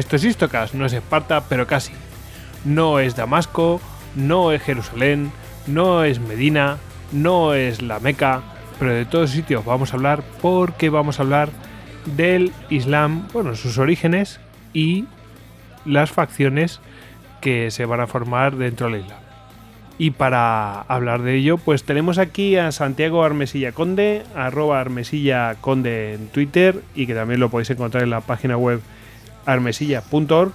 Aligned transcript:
Esto 0.00 0.16
es 0.16 0.24
Istocas, 0.24 0.72
no 0.72 0.86
es 0.86 0.94
Esparta, 0.94 1.42
pero 1.46 1.66
casi. 1.66 1.92
No 2.64 3.00
es 3.00 3.16
Damasco, 3.16 3.82
no 4.16 4.50
es 4.50 4.62
Jerusalén, 4.62 5.30
no 5.66 6.04
es 6.04 6.20
Medina, 6.20 6.78
no 7.12 7.52
es 7.52 7.82
la 7.82 8.00
Meca, 8.00 8.40
pero 8.78 8.94
de 8.94 9.04
todos 9.04 9.28
sitios 9.28 9.62
vamos 9.62 9.92
a 9.92 9.96
hablar 9.96 10.22
porque 10.40 10.88
vamos 10.88 11.18
a 11.18 11.22
hablar 11.22 11.50
del 12.16 12.50
Islam, 12.70 13.28
bueno, 13.34 13.54
sus 13.56 13.76
orígenes 13.76 14.40
y 14.72 15.04
las 15.84 16.10
facciones 16.10 16.80
que 17.42 17.70
se 17.70 17.84
van 17.84 18.00
a 18.00 18.06
formar 18.06 18.56
dentro 18.56 18.88
del 18.88 19.02
Islam. 19.02 19.20
Y 19.98 20.12
para 20.12 20.80
hablar 20.80 21.20
de 21.20 21.34
ello, 21.34 21.58
pues 21.58 21.84
tenemos 21.84 22.16
aquí 22.16 22.56
a 22.56 22.72
Santiago 22.72 23.22
Armesilla 23.22 23.72
Conde, 23.72 24.22
arroba 24.34 24.80
Armesilla 24.80 25.56
Conde 25.60 26.14
en 26.14 26.28
Twitter 26.28 26.80
y 26.94 27.06
que 27.06 27.12
también 27.12 27.38
lo 27.38 27.50
podéis 27.50 27.68
encontrar 27.68 28.02
en 28.02 28.08
la 28.08 28.22
página 28.22 28.56
web 28.56 28.80
armesilla.org. 29.46 30.52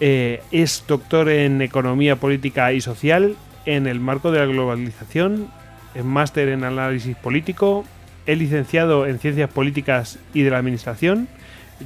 Eh, 0.00 0.42
es 0.50 0.84
doctor 0.86 1.28
en 1.28 1.60
Economía 1.60 2.16
Política 2.16 2.72
y 2.72 2.80
Social 2.80 3.36
en 3.66 3.86
el 3.86 4.00
marco 4.00 4.30
de 4.30 4.38
la 4.38 4.46
globalización, 4.46 5.48
es 5.94 6.04
máster 6.04 6.48
en 6.48 6.64
Análisis 6.64 7.16
Político, 7.16 7.84
es 8.24 8.38
licenciado 8.38 9.06
en 9.06 9.18
Ciencias 9.18 9.50
Políticas 9.50 10.18
y 10.32 10.42
de 10.42 10.50
la 10.50 10.58
Administración. 10.58 11.28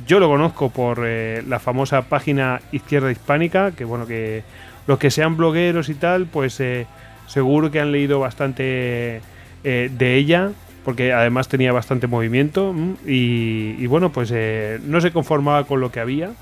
Yo 0.07 0.21
lo 0.21 0.29
conozco 0.29 0.71
por 0.71 1.01
eh, 1.05 1.43
la 1.49 1.59
famosa 1.59 2.03
página 2.03 2.61
Izquierda 2.71 3.11
Hispánica, 3.11 3.73
que 3.73 3.85
bueno, 3.85 4.07
que 4.07 4.45
los 4.87 4.99
que 4.99 5.11
sean 5.11 5.37
blogueros 5.37 5.89
y 5.89 5.95
tal, 5.95 6.27
pues 6.27 6.61
eh, 6.61 6.87
seguro 7.27 7.71
que 7.71 7.81
han 7.81 7.91
leído 7.91 8.21
bastante 8.21 9.23
de 9.65 10.15
ella 10.15 10.51
porque 10.85 11.13
además 11.13 11.49
tenía 11.49 11.73
bastante 11.73 12.07
movimiento 12.07 12.73
mm, 12.73 12.95
y, 13.07 13.87
bueno, 13.87 14.13
pues 14.13 14.31
eh, 14.33 14.79
no 14.85 15.01
se 15.01 15.11
conformaba 15.11 15.65
con 15.65 15.81
lo 15.81 15.91
que 15.91 16.01
había. 16.01 16.33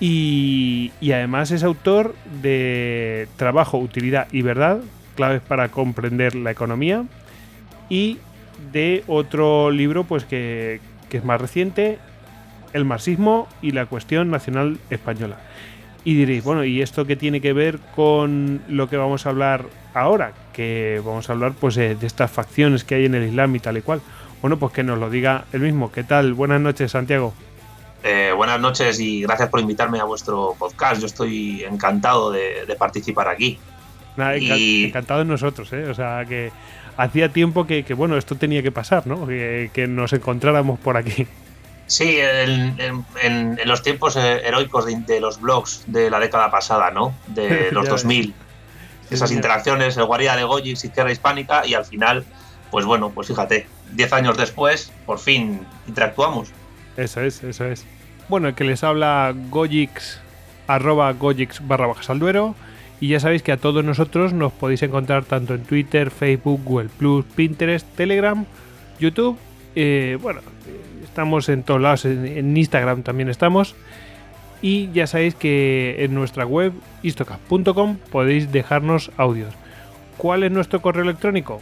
Y, 0.00 0.92
además 1.02 1.50
es 1.50 1.62
autor 1.62 2.14
de 2.42 3.28
Trabajo, 3.36 3.78
Utilidad 3.78 4.28
y 4.32 4.42
Verdad, 4.42 4.80
claves 5.14 5.42
para 5.42 5.68
comprender 5.68 6.34
la 6.34 6.50
economía, 6.50 7.04
y 7.90 8.18
de 8.72 9.04
otro 9.06 9.70
libro 9.70 10.04
pues 10.04 10.24
que, 10.24 10.80
que 11.10 11.18
es 11.18 11.24
más 11.24 11.40
reciente, 11.40 11.98
El 12.72 12.84
marxismo 12.84 13.48
y 13.60 13.72
la 13.72 13.86
cuestión 13.86 14.30
nacional 14.30 14.78
española. 14.88 15.38
Y 16.02 16.14
diréis, 16.14 16.44
bueno, 16.44 16.64
¿y 16.64 16.80
esto 16.80 17.04
qué 17.04 17.16
tiene 17.16 17.42
que 17.42 17.52
ver 17.52 17.78
con 17.94 18.62
lo 18.68 18.88
que 18.88 18.96
vamos 18.96 19.26
a 19.26 19.30
hablar 19.30 19.66
ahora? 19.94 20.32
Que 20.52 21.00
vamos 21.04 21.28
a 21.28 21.32
hablar 21.32 21.52
pues 21.58 21.74
de 21.74 21.96
estas 22.02 22.30
facciones 22.30 22.84
que 22.84 22.96
hay 22.96 23.06
en 23.06 23.14
el 23.14 23.28
Islam 23.28 23.54
y 23.56 23.60
tal 23.60 23.76
y 23.76 23.82
cual. 23.82 24.00
Bueno, 24.40 24.58
pues 24.58 24.72
que 24.72 24.82
nos 24.82 24.98
lo 24.98 25.10
diga 25.10 25.44
él 25.52 25.60
mismo. 25.60 25.92
¿Qué 25.92 26.02
tal? 26.02 26.32
Buenas 26.34 26.60
noches, 26.60 26.92
Santiago. 26.92 27.34
Eh, 28.02 28.32
buenas 28.34 28.58
noches 28.58 28.98
y 28.98 29.22
gracias 29.22 29.50
por 29.50 29.60
invitarme 29.60 30.00
a 30.00 30.04
vuestro 30.04 30.54
podcast. 30.58 31.00
Yo 31.00 31.06
estoy 31.06 31.64
encantado 31.64 32.30
de, 32.30 32.74
participar 32.78 33.28
aquí. 33.28 33.58
Nada, 34.16 34.36
encantado 34.36 35.22
en 35.22 35.28
nosotros, 35.28 35.72
¿eh? 35.72 35.84
O 35.84 35.94
sea, 35.94 36.24
que 36.26 36.50
hacía 36.96 37.28
tiempo 37.30 37.66
que, 37.66 37.84
bueno, 37.94 38.16
esto 38.16 38.36
tenía 38.36 38.62
que 38.62 38.72
pasar, 38.72 39.06
¿no? 39.06 39.26
que 39.26 39.86
nos 39.88 40.12
encontráramos 40.12 40.78
por 40.78 40.96
aquí. 40.96 41.26
Sí, 41.86 42.18
en, 42.20 43.58
los 43.64 43.82
tiempos 43.82 44.16
eh, 44.16 44.46
heroicos 44.46 44.86
de, 44.86 45.20
los 45.20 45.40
blogs 45.40 45.82
de 45.86 46.08
la 46.08 46.20
década 46.20 46.50
pasada, 46.50 46.90
¿no? 46.90 47.12
De 47.26 47.68
los 47.72 47.88
2000. 47.88 48.32
Esas 49.10 49.32
interacciones, 49.32 49.96
el 49.96 50.04
guarida 50.04 50.36
de 50.36 50.44
Gojix, 50.44 50.84
Izquierda 50.84 51.10
Hispánica, 51.10 51.66
y 51.66 51.74
al 51.74 51.84
final, 51.84 52.24
pues 52.70 52.84
bueno, 52.84 53.10
pues 53.10 53.28
fíjate, 53.28 53.66
10 53.92 54.12
años 54.12 54.36
después, 54.36 54.92
por 55.06 55.18
fin 55.18 55.66
interactuamos. 55.86 56.50
Eso 56.96 57.20
es, 57.20 57.42
eso 57.42 57.64
es. 57.64 57.84
Bueno, 58.28 58.48
el 58.48 58.54
que 58.54 58.64
les 58.64 58.84
habla 58.84 59.34
Gojix, 59.50 60.20
arroba 60.66 61.12
Gojix 61.12 61.66
barra 61.66 61.86
bajas 61.86 62.10
al 62.10 62.18
duero. 62.18 62.54
Y 63.00 63.08
ya 63.08 63.18
sabéis 63.18 63.42
que 63.42 63.50
a 63.50 63.56
todos 63.56 63.82
nosotros 63.82 64.34
nos 64.34 64.52
podéis 64.52 64.82
encontrar 64.82 65.24
tanto 65.24 65.54
en 65.54 65.64
Twitter, 65.64 66.10
Facebook, 66.10 66.60
Google 66.64 66.90
Plus, 66.90 67.24
Pinterest, 67.34 67.86
Telegram, 67.96 68.44
YouTube. 68.98 69.38
Eh, 69.74 70.18
bueno, 70.20 70.42
Estamos 71.10 71.48
en 71.48 71.64
todos 71.64 71.80
lados, 71.80 72.04
en, 72.04 72.56
Instagram 72.56 73.02
también 73.02 73.28
estamos. 73.28 73.74
Y 74.62 74.90
ya 74.92 75.06
sabéis 75.06 75.34
que 75.34 76.04
en 76.04 76.14
nuestra 76.14 76.44
web 76.44 76.74
istocast.com 77.02 77.96
podéis 78.10 78.52
dejarnos 78.52 79.10
audios. 79.16 79.54
¿Cuál 80.16 80.42
es 80.44 80.52
nuestro 80.52 80.82
correo 80.82 81.02
electrónico? 81.02 81.60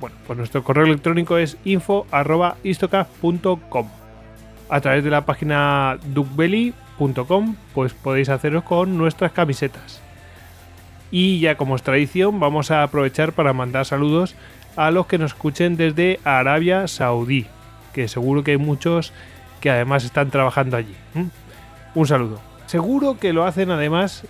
Bueno, 0.00 0.16
pues 0.26 0.36
nuestro 0.36 0.64
correo 0.64 0.84
electrónico 0.84 1.38
es 1.38 1.56
info.istocast.com. 1.64 3.88
A 4.68 4.80
través 4.80 5.04
de 5.04 5.10
la 5.10 5.24
página 5.24 5.98
duckbelly.com 6.12 7.54
pues 7.74 7.94
podéis 7.94 8.28
haceros 8.28 8.64
con 8.64 8.98
nuestras 8.98 9.30
camisetas. 9.32 10.02
Y 11.10 11.40
ya 11.40 11.56
como 11.56 11.76
es 11.76 11.82
tradición, 11.82 12.40
vamos 12.40 12.70
a 12.70 12.82
aprovechar 12.82 13.32
para 13.32 13.52
mandar 13.52 13.84
saludos 13.86 14.34
a 14.76 14.90
los 14.90 15.06
que 15.06 15.18
nos 15.18 15.32
escuchen 15.32 15.76
desde 15.76 16.18
Arabia 16.24 16.88
Saudí 16.88 17.46
que 17.92 18.08
seguro 18.08 18.42
que 18.42 18.52
hay 18.52 18.56
muchos 18.56 19.12
que 19.60 19.70
además 19.70 20.04
están 20.04 20.30
trabajando 20.30 20.76
allí. 20.76 20.96
Un 21.94 22.06
saludo. 22.06 22.40
Seguro 22.66 23.18
que 23.18 23.32
lo 23.32 23.44
hacen 23.44 23.70
además 23.70 24.24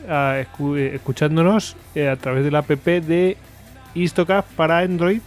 escuchándonos 0.77 1.77
eh, 1.95 2.09
a 2.09 2.17
través 2.17 2.45
de 2.45 2.51
la 2.51 2.59
app 2.59 2.71
de 2.71 3.37
Istocast 3.95 4.49
para 4.55 4.79
Android. 4.79 5.21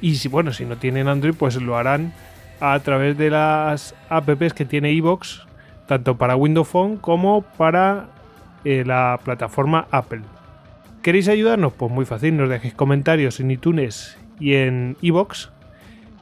Y 0.00 0.16
si 0.16 0.28
bueno, 0.28 0.52
si 0.52 0.64
no 0.64 0.76
tienen 0.76 1.08
Android, 1.08 1.34
pues 1.38 1.56
lo 1.56 1.76
harán 1.76 2.12
a 2.60 2.78
través 2.80 3.16
de 3.16 3.30
las 3.30 3.94
apps 4.08 4.52
que 4.54 4.64
tiene 4.64 4.92
iBox, 4.92 5.46
tanto 5.86 6.16
para 6.16 6.36
Windows 6.36 6.68
Phone 6.68 6.96
como 6.96 7.42
para 7.42 8.08
eh, 8.64 8.82
la 8.84 9.20
plataforma 9.22 9.86
Apple. 9.90 10.22
¿Queréis 11.02 11.28
ayudarnos? 11.28 11.72
Pues 11.74 11.92
muy 11.92 12.04
fácil, 12.04 12.36
nos 12.36 12.48
dejéis 12.48 12.74
comentarios 12.74 13.38
en 13.38 13.52
iTunes 13.52 14.18
y 14.40 14.54
en 14.54 14.96
iBox 15.00 15.50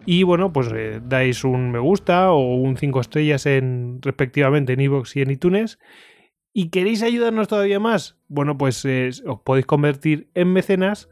y 0.06 0.22
bueno, 0.22 0.53
pues 0.53 0.69
eh, 0.72 1.00
dais 1.05 1.44
un 1.44 1.72
me 1.72 1.81
gusta 1.81 2.31
o 2.31 2.55
un 2.55 2.77
5 2.77 3.00
estrellas 3.00 3.44
en 3.47 3.99
respectivamente 4.00 4.72
en 4.72 4.81
iVoox 4.81 5.17
y 5.17 5.22
en 5.22 5.33
iTunes. 5.33 5.78
¿Y 6.53 6.71
queréis 6.71 7.03
ayudarnos 7.03 7.48
todavía 7.48 7.80
más? 7.80 8.16
Bueno, 8.28 8.57
pues 8.57 8.84
eh, 8.84 9.10
os 9.27 9.41
podéis 9.41 9.66
convertir 9.66 10.30
en 10.34 10.53
mecenas 10.53 11.10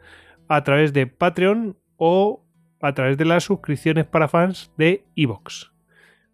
a 0.49 0.63
través 0.65 0.93
de 0.93 1.07
Patreon 1.07 1.77
o 1.97 2.45
a 2.81 2.95
través 2.95 3.19
de 3.19 3.25
las 3.25 3.45
suscripciones 3.45 4.07
para 4.07 4.29
fans 4.29 4.71
de 4.79 5.05
iVoox. 5.17 5.73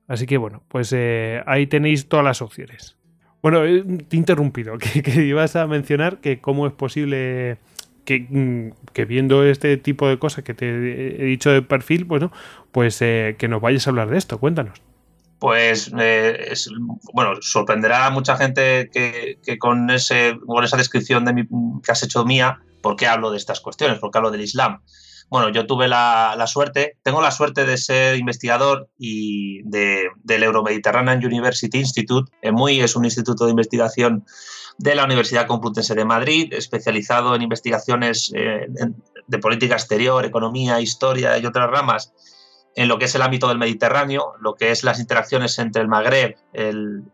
Así 0.06 0.26
que 0.26 0.36
bueno, 0.36 0.62
pues 0.68 0.92
eh, 0.92 1.42
ahí 1.46 1.66
tenéis 1.66 2.08
todas 2.08 2.24
las 2.24 2.42
opciones. 2.42 2.98
Bueno, 3.42 3.60
te 3.62 4.16
he 4.16 4.18
interrumpido, 4.18 4.76
que, 4.78 5.02
que, 5.02 5.24
ibas 5.24 5.56
a 5.56 5.66
mencionar 5.66 6.18
que 6.18 6.40
cómo 6.40 6.66
es 6.66 6.72
posible 6.72 7.58
Mm, 8.08 8.70
que, 8.92 9.04
viendo 9.04 9.44
este 9.44 9.76
tipo 9.76 10.08
de 10.08 10.18
cosas 10.18 10.44
que 10.44 10.54
te 10.54 10.66
he 10.68 11.24
dicho 11.24 11.50
de 11.50 11.62
perfil, 11.62 12.04
bueno, 12.04 12.32
pues 12.72 13.00
eh, 13.02 13.36
que 13.38 13.48
nos 13.48 13.60
vayas 13.60 13.86
a 13.86 13.90
hablar 13.90 14.10
de 14.10 14.18
esto, 14.18 14.38
cuéntanos. 14.38 14.80
Pues 15.38 15.90
eh, 15.98 16.52
bueno, 17.14 17.40
sorprenderá 17.40 18.06
a 18.06 18.10
mucha 18.10 18.36
gente 18.36 18.90
que, 18.92 19.58
con, 19.58 19.88
ese, 19.90 20.36
con 20.46 20.64
esa 20.64 20.76
descripción 20.76 21.24
de 21.24 21.32
mi, 21.32 21.46
que 21.82 21.92
has 21.92 22.02
hecho 22.02 22.24
mía, 22.24 22.60
¿por 22.82 22.96
qué 22.96 23.06
hablo 23.06 23.30
de 23.30 23.38
estas 23.38 23.60
cuestiones? 23.60 23.98
¿Por 23.98 24.10
qué 24.10 24.18
hablo 24.18 24.30
del 24.30 24.42
Islam? 24.42 24.80
bueno, 25.30 25.48
yo 25.50 25.64
tuve 25.64 25.86
la, 25.86 26.44
suerte, 26.48 26.96
tengo 27.04 27.22
la 27.22 27.30
suerte 27.30 27.64
de 27.64 27.78
ser 27.78 28.18
investigador 28.18 28.88
y 28.98 29.62
de, 29.62 30.08
del 30.24 30.42
Euromediterranean 30.42 31.24
University 31.24 31.78
Institute. 31.78 32.32
muy 32.50 32.80
es 32.80 32.96
un 32.96 33.04
instituto 33.04 33.44
de 33.44 33.50
investigación 33.50 34.24
de 34.80 34.94
la 34.94 35.04
Universidad 35.04 35.46
Complutense 35.46 35.94
de 35.94 36.06
Madrid, 36.06 36.54
especializado 36.54 37.34
en 37.34 37.42
investigaciones 37.42 38.32
eh, 38.34 38.66
de 39.26 39.38
política 39.38 39.74
exterior, 39.74 40.24
economía, 40.24 40.80
historia 40.80 41.36
y 41.36 41.44
otras 41.44 41.70
ramas 41.70 42.14
en 42.76 42.88
lo 42.88 42.98
que 42.98 43.04
es 43.04 43.14
el 43.14 43.20
ámbito 43.20 43.48
del 43.48 43.58
Mediterráneo, 43.58 44.32
lo 44.40 44.54
que 44.54 44.70
es 44.70 44.82
las 44.82 44.98
interacciones 44.98 45.58
entre 45.58 45.82
el 45.82 45.88
Magreb 45.88 46.36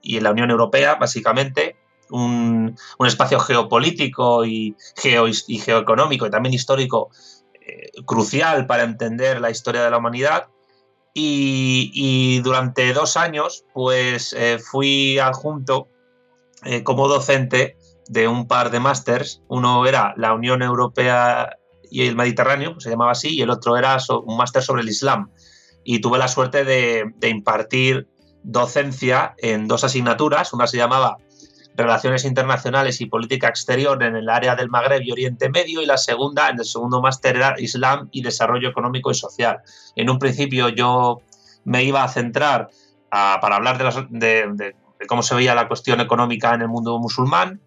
y 0.00 0.20
la 0.20 0.30
Unión 0.30 0.50
Europea, 0.50 0.94
básicamente, 0.94 1.76
un, 2.10 2.76
espacio 3.04 3.40
geopolítico 3.40 4.44
y, 4.44 4.76
geo, 4.96 5.26
y 5.26 5.58
geoeconómico 5.58 6.26
y 6.26 6.30
también 6.30 6.54
histórico 6.54 7.10
eh, 7.54 7.90
crucial 8.04 8.66
para 8.66 8.84
entender 8.84 9.40
la 9.40 9.50
historia 9.50 9.82
de 9.82 9.90
la 9.90 9.98
humanidad. 9.98 10.48
Y, 11.18 12.40
durante 12.44 12.92
dos 12.92 13.16
años, 13.16 13.64
pues 13.72 14.34
eh, 14.34 14.58
fui 14.58 15.18
adjunto 15.18 15.88
eh, 16.66 16.82
como 16.82 17.08
docente 17.08 17.76
de 18.08 18.28
un 18.28 18.46
par 18.46 18.70
de 18.70 18.80
másters. 18.80 19.42
Uno 19.48 19.86
era 19.86 20.14
la 20.16 20.34
Unión 20.34 20.62
Europea 20.62 21.56
y 21.90 22.06
el 22.06 22.16
Mediterráneo, 22.16 22.72
pues 22.72 22.84
se 22.84 22.90
llamaba 22.90 23.12
así, 23.12 23.36
y 23.36 23.42
el 23.42 23.50
otro 23.50 23.76
era 23.76 23.96
un 24.24 24.36
máster 24.36 24.62
sobre 24.62 24.82
el 24.82 24.88
Islam. 24.88 25.30
Y 25.84 26.00
tuve 26.00 26.18
la 26.18 26.28
suerte 26.28 26.64
de, 26.64 27.12
de 27.16 27.28
impartir 27.28 28.08
docencia 28.42 29.34
en 29.38 29.68
dos 29.68 29.84
asignaturas. 29.84 30.52
Una 30.52 30.66
se 30.66 30.76
llamaba 30.76 31.16
Relaciones 31.76 32.24
Internacionales 32.24 33.00
y 33.00 33.06
Política 33.06 33.48
Exterior 33.48 34.02
en 34.02 34.16
el 34.16 34.28
área 34.28 34.56
del 34.56 34.70
Magreb 34.70 35.02
y 35.02 35.12
Oriente 35.12 35.50
Medio 35.50 35.82
y 35.82 35.86
la 35.86 35.98
segunda, 35.98 36.48
en 36.48 36.58
el 36.58 36.64
segundo 36.64 37.02
máster, 37.02 37.36
era 37.36 37.54
Islam 37.58 38.08
y 38.12 38.22
Desarrollo 38.22 38.70
Económico 38.70 39.10
y 39.10 39.14
Social. 39.14 39.58
En 39.94 40.08
un 40.08 40.18
principio 40.18 40.70
yo 40.70 41.20
me 41.64 41.84
iba 41.84 42.02
a 42.02 42.08
centrar 42.08 42.70
para 43.10 43.56
hablar 43.56 43.78
de, 44.10 44.74
cómo 45.08 45.22
se 45.22 45.34
veía 45.34 45.54
la 45.54 45.68
cuestión 45.68 46.00
económica 46.00 46.54
en 46.54 46.62
el 46.62 46.68
mundo 46.68 46.98
musulmán, 46.98 47.60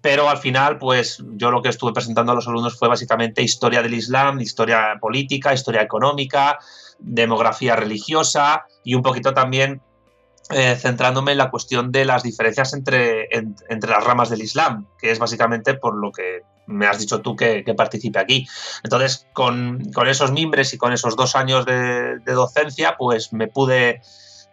pero 0.00 0.28
al 0.28 0.38
final, 0.38 0.78
pues 0.78 1.22
yo 1.36 1.50
lo 1.50 1.62
que 1.62 1.70
estuve 1.70 1.92
presentando 1.92 2.32
a 2.32 2.34
los 2.34 2.46
alumnos 2.46 2.78
fue 2.78 2.88
básicamente 2.88 3.42
historia 3.42 3.82
del 3.82 3.94
Islam, 3.94 4.40
historia 4.40 4.98
política, 5.00 5.54
historia 5.54 5.80
económica, 5.80 6.58
demografía 6.98 7.74
religiosa 7.74 8.66
y 8.82 8.94
un 8.94 9.02
poquito 9.02 9.32
también 9.32 9.80
eh, 10.50 10.76
centrándome 10.78 11.32
en 11.32 11.38
la 11.38 11.50
cuestión 11.50 11.90
de 11.90 12.04
las 12.04 12.22
diferencias 12.22 12.74
entre, 12.74 13.28
entre 13.32 13.90
las 13.90 14.04
ramas 14.04 14.28
del 14.28 14.42
Islam, 14.42 14.86
que 14.98 15.10
es 15.10 15.18
básicamente 15.18 15.72
por 15.72 15.96
lo 15.96 16.12
que 16.12 16.42
me 16.66 16.86
has 16.86 16.98
dicho 16.98 17.20
tú 17.20 17.34
que, 17.36 17.64
participe 17.76 18.18
aquí. 18.18 18.46
Entonces, 18.82 19.26
con, 19.32 19.90
esos 20.06 20.32
mimbres 20.32 20.74
y 20.74 20.78
con 20.78 20.92
esos 20.92 21.16
dos 21.16 21.34
años 21.36 21.64
de, 21.66 22.18
docencia, 22.26 22.96
pues 22.98 23.32
me 23.32 23.48
pude 23.48 24.02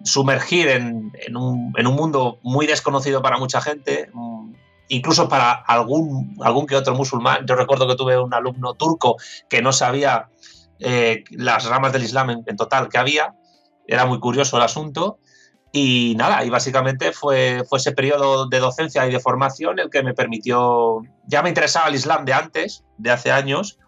sumergir 0.03 0.67
en, 0.67 1.11
un, 1.35 1.73
mundo 1.95 2.39
muy 2.43 2.67
desconocido 2.67 3.21
para 3.21 3.37
mucha 3.37 3.61
gente, 3.61 4.09
mm, 4.13 4.53
incluso 4.89 5.29
para 5.29 5.51
algún, 5.51 6.37
algún 6.41 6.67
que 6.67 6.75
otro 6.75 6.95
musulmán. 6.95 7.45
Yo 7.47 7.55
recuerdo 7.55 7.87
que 7.87 7.95
tuve 7.95 8.17
un 8.19 8.33
alumno 8.33 8.73
turco 8.73 9.17
que 9.49 9.61
no 9.61 9.73
sabía 9.73 10.29
eh, 10.79 11.23
las 11.31 11.65
ramas 11.65 11.93
del 11.93 12.03
Islam 12.03 12.43
en 12.45 12.55
total 12.57 12.89
que 12.89 12.97
había, 12.97 13.35
era 13.87 14.05
muy 14.05 14.19
curioso 14.19 14.57
el 14.57 14.63
asunto. 14.63 15.19
Y 15.73 16.15
nada, 16.17 16.43
y 16.43 16.49
básicamente 16.49 17.13
fue, 17.13 17.63
fue 17.69 17.79
ese 17.79 17.93
periodo 17.93 18.47
de 18.47 18.59
docencia 18.59 19.07
y 19.07 19.11
de 19.11 19.19
formación 19.21 19.79
el 19.79 19.89
que 19.89 20.03
me 20.03 20.13
permitió, 20.13 21.01
ya 21.27 21.41
me 21.41 21.49
interesaba 21.49 21.87
el 21.87 21.95
Islam 21.95 22.25
de 22.25 22.33
antes, 22.33 22.83
de 22.97 23.11
hace 23.11 23.31
años, 23.31 23.79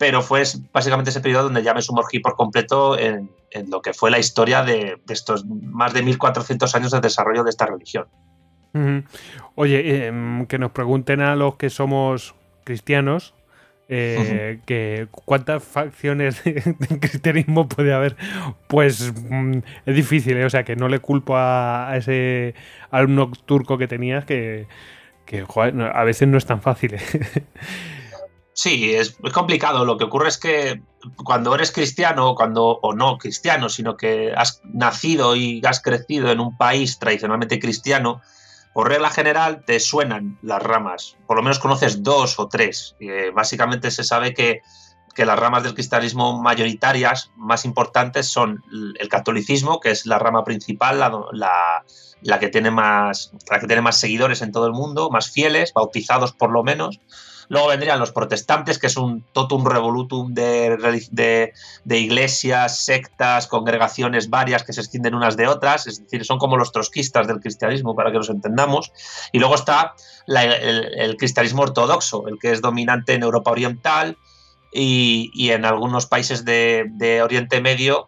pero 0.00 0.22
fue 0.22 0.44
básicamente 0.72 1.10
ese 1.10 1.20
periodo 1.20 1.42
donde 1.44 1.62
ya 1.62 1.74
me 1.74 1.82
sumergí 1.82 2.20
por 2.20 2.34
completo 2.34 2.98
en, 2.98 3.28
lo 3.68 3.82
que 3.82 3.92
fue 3.92 4.10
la 4.10 4.18
historia 4.18 4.62
de, 4.62 4.98
estos 5.10 5.44
más 5.44 5.92
de 5.92 6.02
1400 6.02 6.74
años 6.74 6.90
de 6.92 7.02
desarrollo 7.02 7.44
de 7.44 7.50
esta 7.50 7.66
religión. 7.66 8.06
Oye, 9.56 10.06
em, 10.06 10.46
que 10.46 10.58
nos 10.58 10.70
pregunten 10.70 11.20
a 11.20 11.36
los 11.36 11.56
que 11.56 11.68
somos 11.68 12.34
cristianos, 12.64 13.34
eh, 13.90 14.60
que 14.64 15.08
cuántas 15.10 15.62
facciones 15.62 16.44
de, 16.44 16.54
cristianismo 16.98 17.68
puede 17.68 17.92
haber, 17.92 18.16
pues 18.68 19.12
mm, 19.12 19.58
es 19.84 19.94
difícil, 19.94 20.38
¿eh? 20.38 20.46
o 20.46 20.50
sea 20.50 20.64
que 20.64 20.76
no 20.76 20.88
le 20.88 21.00
culpo 21.00 21.34
a, 21.36 21.92
ese 21.94 22.54
alumno 22.90 23.30
turco 23.44 23.76
que 23.76 23.86
tenías 23.86 24.24
que, 24.24 24.66
a 25.92 26.04
veces 26.04 26.26
no 26.26 26.38
es 26.38 26.46
tan 26.46 26.62
fácil. 26.62 26.94
¿eh? 26.94 27.00
Sí, 28.52 28.94
es, 28.94 29.16
complicado. 29.32 29.84
Lo 29.84 29.96
que 29.96 30.04
ocurre 30.04 30.28
es 30.28 30.38
que 30.38 30.82
cuando 31.24 31.54
eres 31.54 31.72
cristiano, 31.72 32.34
cuando, 32.34 32.78
o 32.82 32.94
no 32.94 33.16
cristiano, 33.16 33.68
sino 33.68 33.96
que 33.96 34.32
has 34.36 34.60
nacido 34.64 35.36
y 35.36 35.62
has 35.64 35.80
crecido 35.80 36.30
en 36.30 36.40
un 36.40 36.56
país 36.56 36.98
tradicionalmente 36.98 37.58
cristiano, 37.58 38.20
por 38.72 38.88
regla 38.88 39.10
general 39.10 39.64
te 39.64 39.80
suenan 39.80 40.38
las 40.42 40.62
ramas, 40.62 41.16
por 41.26 41.36
lo 41.36 41.42
menos 41.42 41.58
conoces 41.58 42.02
dos 42.02 42.38
o 42.38 42.48
tres. 42.48 42.96
Eh, 43.00 43.30
básicamente 43.34 43.90
se 43.90 44.04
sabe 44.04 44.34
que, 44.34 44.62
las 45.16 45.38
ramas 45.38 45.64
del 45.64 45.74
cristianismo 45.74 46.40
mayoritarias 46.40 47.30
más 47.36 47.66
importantes 47.66 48.28
son 48.28 48.64
el 48.98 49.06
catolicismo, 49.10 49.78
que 49.78 49.90
es 49.90 50.06
la 50.06 50.18
rama 50.18 50.44
principal, 50.44 50.98
la, 50.98 52.38
que 52.40 52.48
tiene 52.48 52.70
más, 52.70 53.30
la 53.50 53.60
que 53.60 53.66
tiene 53.66 53.82
más 53.82 53.98
seguidores 53.98 54.40
en 54.40 54.50
todo 54.50 54.66
el 54.66 54.72
mundo, 54.72 55.10
más 55.10 55.30
fieles, 55.30 55.74
bautizados 55.74 56.32
por 56.32 56.50
lo 56.50 56.62
menos. 56.62 57.00
Luego 57.50 57.66
vendrían 57.66 57.98
los 57.98 58.12
protestantes, 58.12 58.78
que 58.78 58.86
es 58.86 58.96
un 58.96 59.24
totum 59.32 59.66
revolutum 59.66 60.32
de, 60.32 61.52
iglesias, 61.84 62.78
sectas, 62.78 63.48
congregaciones 63.48 64.30
varias 64.30 64.62
que 64.62 64.72
se 64.72 64.80
extienden 64.80 65.16
unas 65.16 65.36
de 65.36 65.48
otras, 65.48 65.88
es 65.88 66.00
decir, 66.00 66.24
son 66.24 66.38
como 66.38 66.56
los 66.56 66.70
trotskistas 66.70 67.26
del 67.26 67.40
cristianismo, 67.40 67.96
para 67.96 68.12
que 68.12 68.18
los 68.18 68.30
entendamos. 68.30 68.92
Y 69.32 69.40
luego 69.40 69.56
está 69.56 69.94
el, 70.28 71.16
cristianismo 71.16 71.62
ortodoxo, 71.62 72.28
el 72.28 72.38
que 72.38 72.52
es 72.52 72.60
dominante 72.60 73.14
en 73.14 73.24
Europa 73.24 73.50
Oriental 73.50 74.16
y, 74.72 75.50
en 75.50 75.64
algunos 75.64 76.06
países 76.06 76.44
de, 76.44 77.20
Oriente 77.20 77.60
Medio 77.60 78.06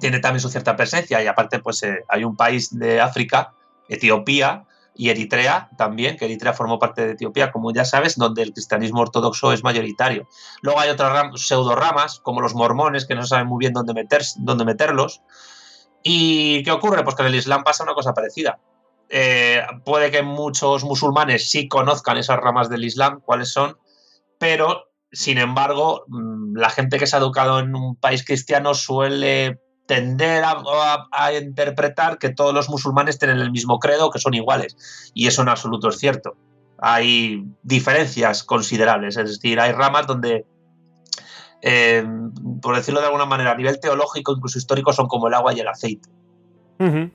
tiene 0.00 0.18
también 0.18 0.40
su 0.40 0.48
cierta 0.48 0.76
presencia. 0.76 1.22
Y 1.22 1.26
aparte, 1.26 1.58
pues 1.58 1.82
eh, 1.82 2.04
hay 2.08 2.24
un 2.24 2.36
país 2.36 2.70
de 2.78 3.02
África, 3.02 3.52
Etiopía, 3.90 4.64
y 4.94 5.08
Eritrea 5.10 5.70
también, 5.76 6.16
que 6.16 6.26
Eritrea 6.26 6.52
formó 6.52 6.78
parte 6.78 7.06
de 7.06 7.12
Etiopía, 7.12 7.50
como 7.50 7.72
ya 7.72 7.84
sabes, 7.84 8.16
donde 8.16 8.42
el 8.42 8.52
cristianismo 8.52 9.00
ortodoxo 9.00 9.52
es 9.52 9.64
mayoritario. 9.64 10.28
Luego 10.60 10.80
hay 10.80 10.90
otras 10.90 11.40
pseudo 11.40 11.74
ramas, 11.74 12.20
como 12.20 12.40
los 12.40 12.54
mormones, 12.54 13.06
que 13.06 13.14
no 13.14 13.24
saben 13.24 13.46
muy 13.46 13.58
bien 13.58 13.72
dónde, 13.72 13.94
meter, 13.94 14.22
dónde 14.36 14.64
meterlos. 14.64 15.22
¿Y 16.02 16.62
qué 16.62 16.72
ocurre? 16.72 17.04
Pues 17.04 17.16
que 17.16 17.22
en 17.22 17.28
el 17.28 17.34
Islam 17.34 17.64
pasa 17.64 17.84
una 17.84 17.94
cosa 17.94 18.12
parecida. 18.12 18.58
Eh, 19.08 19.62
puede 19.84 20.10
que 20.10 20.22
muchos 20.22 20.84
musulmanes 20.84 21.50
sí 21.50 21.68
conozcan 21.68 22.16
esas 22.16 22.38
ramas 22.38 22.68
del 22.68 22.84
Islam, 22.84 23.20
cuáles 23.24 23.52
son, 23.52 23.76
pero 24.38 24.86
sin 25.12 25.36
embargo, 25.36 26.04
mm, 26.08 26.56
la 26.56 26.70
gente 26.70 26.98
que 26.98 27.06
se 27.06 27.16
ha 27.16 27.18
educado 27.18 27.58
en 27.58 27.74
un 27.76 27.96
país 27.96 28.24
cristiano 28.24 28.74
suele 28.74 29.60
tender 29.86 30.44
a, 30.44 31.32
interpretar 31.34 32.18
que 32.18 32.30
todos 32.30 32.54
los 32.54 32.68
musulmanes 32.68 33.18
tienen 33.18 33.38
el 33.38 33.50
mismo 33.50 33.78
credo, 33.78 34.10
que 34.10 34.18
son 34.18 34.34
iguales. 34.34 34.76
Y 35.14 35.26
eso 35.26 35.42
en 35.42 35.48
absoluto 35.48 35.88
es 35.88 35.98
cierto. 35.98 36.36
Hay 36.78 37.44
diferencias 37.62 38.42
considerables, 38.42 39.16
es 39.16 39.28
decir, 39.28 39.60
hay 39.60 39.72
ramas 39.72 40.06
donde, 40.06 40.46
eh, 41.60 42.04
por 42.60 42.76
decirlo 42.76 43.00
de 43.00 43.06
alguna 43.06 43.26
manera, 43.26 43.52
a 43.52 43.56
nivel 43.56 43.78
teológico, 43.78 44.32
incluso 44.32 44.58
histórico, 44.58 44.92
son 44.92 45.06
como 45.06 45.28
el 45.28 45.34
agua 45.34 45.54
y 45.54 45.60
el 45.60 45.68
aceite. 45.68 46.08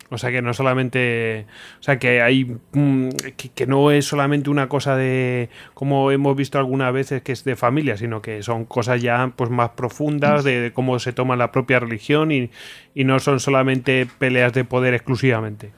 O 0.10 0.18
sea 0.18 0.32
que 0.32 0.42
no 0.42 0.54
solamente. 0.54 1.46
O 1.80 1.84
sea 1.84 2.00
que 2.00 2.22
hay. 2.22 2.58
Mm, 2.72 3.10
que, 3.54 3.68
no 3.68 3.92
es 3.92 4.06
solamente 4.06 4.50
una 4.50 4.70
cosa 4.70 4.96
de. 4.96 5.50
Como 5.74 6.12
hemos 6.12 6.36
visto 6.36 6.58
algunas 6.58 6.94
veces 6.94 7.22
que 7.22 7.32
es 7.32 7.44
de 7.44 7.56
familia, 7.56 7.98
sino 7.98 8.22
que 8.22 8.44
son 8.44 8.66
cosas 8.66 9.02
ya 9.02 9.34
pues 9.36 9.50
más 9.50 9.72
profundas 9.72 10.44
de, 10.44 10.72
cómo 10.74 11.00
se 11.00 11.14
toma 11.14 11.36
la 11.36 11.52
propia 11.52 11.80
religión 11.80 12.32
y, 12.32 12.50
no 12.96 13.20
son 13.20 13.40
solamente 13.40 14.08
peleas 14.18 14.54
de 14.54 14.64
poder 14.64 14.94
exclusivamente. 14.94 15.72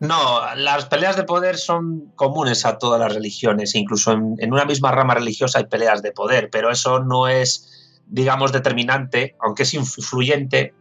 No, 0.00 0.40
las 0.56 0.86
peleas 0.86 1.16
de 1.16 1.22
poder 1.22 1.56
son 1.56 2.12
comunes 2.16 2.66
a 2.66 2.78
todas 2.78 3.00
las 3.00 3.14
religiones. 3.14 3.74
Incluso 3.74 4.12
en, 4.12 4.36
en 4.38 4.52
una 4.52 4.64
misma 4.64 4.90
rama 4.90 5.14
religiosa 5.14 5.58
hay 5.58 5.66
peleas 5.66 6.02
de 6.02 6.12
poder, 6.12 6.50
pero 6.50 6.70
eso 6.70 7.00
no 7.00 7.28
es, 7.28 8.00
digamos, 8.06 8.52
determinante, 8.52 9.36
aunque 9.40 9.62
es 9.62 9.74
influyente 9.74 10.74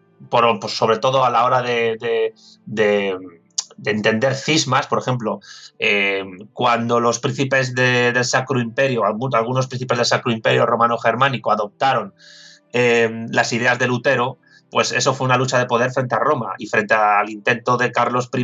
sobre 0.68 0.98
todo 1.00 1.26
a 1.26 1.30
la 1.30 1.46
hora 1.46 1.62
de, 1.62 2.34
entender 3.86 4.36
cismas, 4.36 4.88
por 4.88 5.00
ejemplo, 5.00 5.40
eh, 5.80 6.24
cuando 6.54 7.00
los 7.00 7.20
príncipes 7.20 7.76
del 7.76 8.24
Sacro 8.26 8.60
Imperio, 8.60 9.04
algunos 9.06 9.68
príncipes 9.68 9.98
del 9.98 10.06
Sacro 10.06 10.32
Imperio 10.32 10.66
romano-germánico 10.66 11.52
adoptaron 11.52 12.14
eh, 12.72 13.28
las 13.30 13.54
ideas 13.54 13.78
de 13.80 13.88
Lutero, 13.88 14.38
pues 14.72 14.92
eso 14.92 15.14
fue 15.14 15.26
una 15.26 15.38
lucha 15.38 15.60
de 15.60 15.68
poder 15.68 15.92
frente 15.92 16.16
a 16.16 16.20
Roma 16.20 16.54
y 16.58 16.66
frente 16.66 16.96
al 16.96 17.30
intento 17.30 17.78
de 17.78 17.92
Carlos 17.92 18.30
I 18.34 18.44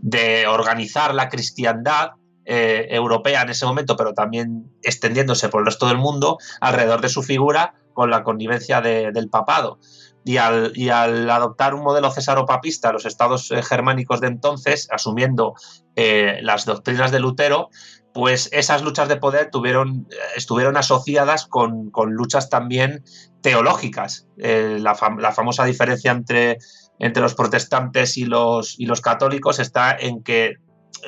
de, 0.00 0.46
organizar 0.48 1.14
la 1.14 1.28
cristiandad 1.28 2.12
europea 2.50 3.42
en 3.42 3.50
ese 3.50 3.66
momento, 3.66 3.94
pero 3.94 4.14
también 4.14 4.72
extendiéndose 4.82 5.50
por 5.50 5.60
el 5.60 5.66
resto 5.66 5.86
del 5.86 5.98
mundo 5.98 6.38
alrededor 6.62 7.02
de 7.02 7.10
su 7.10 7.22
figura 7.22 7.74
con 7.98 8.10
la 8.10 8.22
connivencia 8.22 8.80
del 8.80 9.28
papado. 9.28 9.80
Y 10.24 10.36
al, 10.36 10.70
y 10.76 10.90
al, 10.90 11.28
adoptar 11.28 11.74
un 11.74 11.82
modelo 11.82 12.12
cesaropapista, 12.12 12.92
los 12.92 13.06
estados 13.06 13.52
germánicos 13.64 14.20
de 14.20 14.28
entonces, 14.28 14.86
asumiendo 14.92 15.54
las 15.96 16.64
doctrinas 16.64 17.10
de 17.10 17.18
Lutero, 17.18 17.70
pues 18.14 18.48
esas 18.52 18.82
luchas 18.82 19.08
de 19.08 19.16
poder 19.16 19.50
tuvieron, 19.50 20.06
estuvieron 20.36 20.76
asociadas 20.76 21.46
con, 21.46 21.90
luchas 22.06 22.50
también 22.50 23.02
teológicas. 23.42 24.28
Eh, 24.38 24.78
la, 24.80 24.94
famosa 24.94 25.64
diferencia 25.64 26.12
entre, 26.12 26.58
entre 27.00 27.20
los 27.20 27.34
protestantes 27.34 28.16
y 28.16 28.26
los, 28.26 28.78
y 28.78 28.86
los 28.86 29.00
católicos 29.00 29.58
está 29.58 29.96
en 29.98 30.22
que 30.22 30.54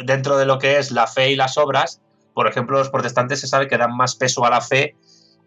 dentro 0.04 0.38
de 0.38 0.46
lo 0.46 0.58
que 0.58 0.78
es 0.78 0.90
la 0.90 1.06
fe 1.06 1.30
y 1.30 1.36
las 1.36 1.56
obras, 1.56 2.00
por 2.34 2.48
ejemplo, 2.48 2.78
los 2.78 2.90
protestantes 2.90 3.40
se 3.40 3.46
sabe 3.46 3.68
que 3.68 3.78
dan 3.78 3.96
más 3.96 4.16
peso 4.16 4.44
a 4.44 4.50
la 4.50 4.60
fe 4.60 4.96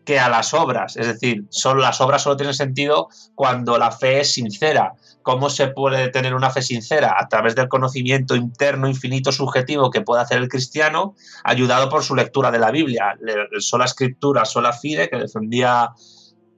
que 0.05 0.19
a 0.19 0.29
las 0.29 0.53
obras. 0.53 0.97
Es 0.97 1.07
decir, 1.07 1.45
solo, 1.49 1.81
las 1.81 2.01
obras 2.01 2.23
solo 2.23 2.37
tienen 2.37 2.53
sentido 2.53 3.09
cuando 3.35 3.77
la 3.77 3.91
fe 3.91 4.21
es 4.21 4.33
sincera. 4.33 4.93
¿Cómo 5.21 5.49
se 5.49 5.67
puede 5.67 6.09
tener 6.09 6.35
una 6.35 6.49
fe 6.49 6.61
sincera? 6.61 7.15
A 7.17 7.27
través 7.29 7.55
del 7.55 7.69
conocimiento 7.69 8.35
interno, 8.35 8.87
infinito, 8.87 9.31
subjetivo 9.31 9.89
que 9.89 10.01
puede 10.01 10.21
hacer 10.21 10.39
el 10.39 10.49
cristiano, 10.49 11.15
ayudado 11.43 11.89
por 11.89 12.03
su 12.03 12.15
lectura 12.15 12.51
de 12.51 12.59
la 12.59 12.71
Biblia. 12.71 13.15
Sola 13.59 13.85
escritura, 13.85 14.45
sola 14.45 14.73
fide, 14.73 15.09
que 15.09 15.17
defendía 15.17 15.91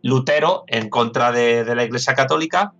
Lutero 0.01 0.63
en 0.67 0.89
contra 0.89 1.31
de, 1.31 1.75
la 1.75 1.83
Iglesia 1.83 2.15
Católica, 2.15 2.73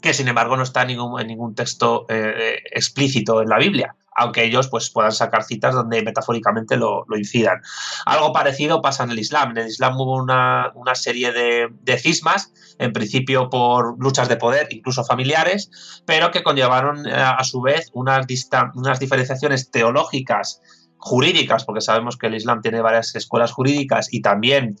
que 0.00 0.14
sin 0.14 0.28
embargo 0.28 0.56
no 0.56 0.62
está 0.62 0.82
en 0.82 0.88
ningún, 0.88 1.20
en 1.20 1.26
ningún 1.26 1.54
texto 1.54 2.06
eh, 2.08 2.34
eh, 2.36 2.58
explícito 2.72 3.42
en 3.42 3.48
la 3.48 3.58
Biblia 3.58 3.94
aunque 4.18 4.44
ellos 4.44 4.68
pues, 4.68 4.90
puedan 4.90 5.12
sacar 5.12 5.44
citas 5.44 5.74
donde 5.74 6.02
metafóricamente 6.02 6.76
lo, 6.76 7.04
incidan. 7.16 7.62
Algo 8.04 8.32
parecido 8.32 8.82
pasa 8.82 9.04
en 9.04 9.10
el 9.10 9.18
Islam. 9.18 9.52
En 9.52 9.58
el 9.58 9.68
Islam 9.68 9.98
hubo 9.98 10.16
una, 10.16 10.72
serie 10.94 11.32
de, 11.32 11.98
cismas, 11.98 12.52
en 12.78 12.92
principio 12.92 13.48
por 13.48 13.96
luchas 14.02 14.28
de 14.28 14.36
poder, 14.36 14.66
incluso 14.70 15.04
familiares, 15.04 16.02
pero 16.04 16.30
que 16.32 16.42
conllevaron 16.42 17.06
eh, 17.06 17.12
a 17.14 17.42
su 17.44 17.60
vez 17.60 17.90
unas, 17.92 18.26
unas 18.74 18.98
diferenciaciones 18.98 19.70
teológicas 19.70 20.60
jurídicas, 20.96 21.64
porque 21.64 21.80
sabemos 21.80 22.16
que 22.16 22.26
el 22.26 22.34
Islam 22.34 22.60
tiene 22.60 22.80
varias 22.80 23.14
escuelas 23.14 23.52
jurídicas 23.52 24.12
y 24.12 24.20
también 24.20 24.76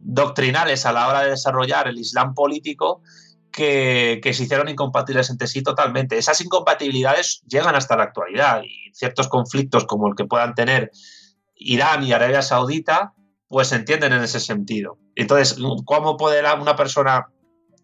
doctrinales 0.00 0.86
a 0.86 0.92
la 0.92 1.08
hora 1.08 1.22
de 1.22 1.30
desarrollar 1.30 1.86
el 1.86 1.98
Islam 1.98 2.34
político, 2.34 3.02
que, 3.58 4.32
se 4.32 4.44
hicieron 4.44 4.68
incompatibles 4.68 5.30
entre 5.30 5.48
sí 5.48 5.62
totalmente. 5.62 6.16
Esas 6.16 6.40
incompatibilidades 6.40 7.42
llegan 7.48 7.74
hasta 7.74 7.96
la 7.96 8.04
actualidad 8.04 8.62
y 8.62 8.92
ciertos 8.94 9.26
conflictos 9.26 9.84
como 9.84 10.06
el 10.06 10.14
que 10.14 10.24
puedan 10.24 10.54
tener 10.54 10.92
Irán 11.56 12.04
y 12.04 12.12
Arabia 12.12 12.42
Saudita, 12.42 13.14
pues 13.48 13.68
se 13.68 13.76
entienden 13.76 14.12
en 14.12 14.22
ese 14.22 14.38
sentido. 14.38 14.98
Entonces, 15.16 15.58
¿cómo 15.84 16.16
puede 16.16 16.40
una 16.54 16.76
persona, 16.76 17.26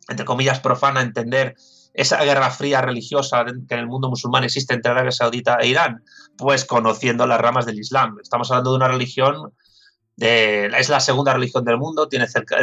entre 0.09 0.25
comillas, 0.25 0.61
profana 0.61 1.02
entender 1.02 1.57
esa 1.93 2.23
guerra 2.23 2.50
fría 2.50 2.81
religiosa 2.81 3.45
que 3.45 3.75
en 3.75 3.81
el 3.81 3.88
mundo 3.88 4.09
musulmán 4.09 4.45
existe 4.45 4.75
entre 4.75 4.93
Arabia 4.93 5.11
Saudita 5.11 5.57
e 5.61 5.66
Irán? 5.66 6.04
Pues 6.38 6.64
conociendo 6.64 7.26
las 7.26 7.40
ramas 7.40 7.66
del 7.66 7.81
Islam. 7.81 8.19
Estamos 8.23 8.49
hablando 8.50 8.71
de 8.71 8.76
una 8.76 8.88
religión 8.88 9.52
es 10.16 10.88
la 10.88 11.00
segunda 11.00 11.33
religión 11.33 11.64
del 11.64 11.76
mundo, 11.76 12.09
tiene 12.09 12.28
cerca, 12.28 12.57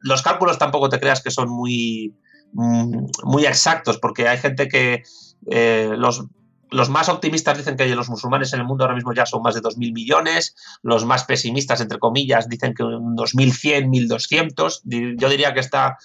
los 0.00 0.22
cálculos 0.22 0.58
tampoco 0.58 0.88
te 0.88 0.98
creas 0.98 1.22
que 1.22 1.30
son 1.30 1.50
muy, 1.50 2.14
muy 2.54 3.46
exactos, 3.46 3.98
porque 3.98 4.28
hay 4.28 4.38
gente 4.38 4.68
que 4.68 5.02
eh, 5.50 5.94
los, 5.96 6.24
los 6.70 6.88
más 6.88 7.08
optimistas 7.08 7.58
dicen 7.58 7.76
que 7.76 7.86
los 7.94 8.08
musulmanes 8.08 8.52
en 8.52 8.60
el 8.60 8.66
mundo 8.66 8.84
ahora 8.84 8.94
mismo 8.94 9.12
ya 9.12 9.26
son 9.26 9.42
más 9.42 9.54
de 9.54 9.62
2.000 9.62 9.92
millones, 9.92 10.54
los 10.82 11.04
más 11.04 11.24
pesimistas, 11.24 11.80
entre 11.80 11.98
comillas, 11.98 12.48
dicen 12.48 12.74
que 12.74 12.82
unos 12.82 13.34
1.100, 13.34 13.88
1.200, 13.88 15.16
yo 15.18 15.28
diría 15.28 15.52
que 15.52 15.60
está 15.60 15.98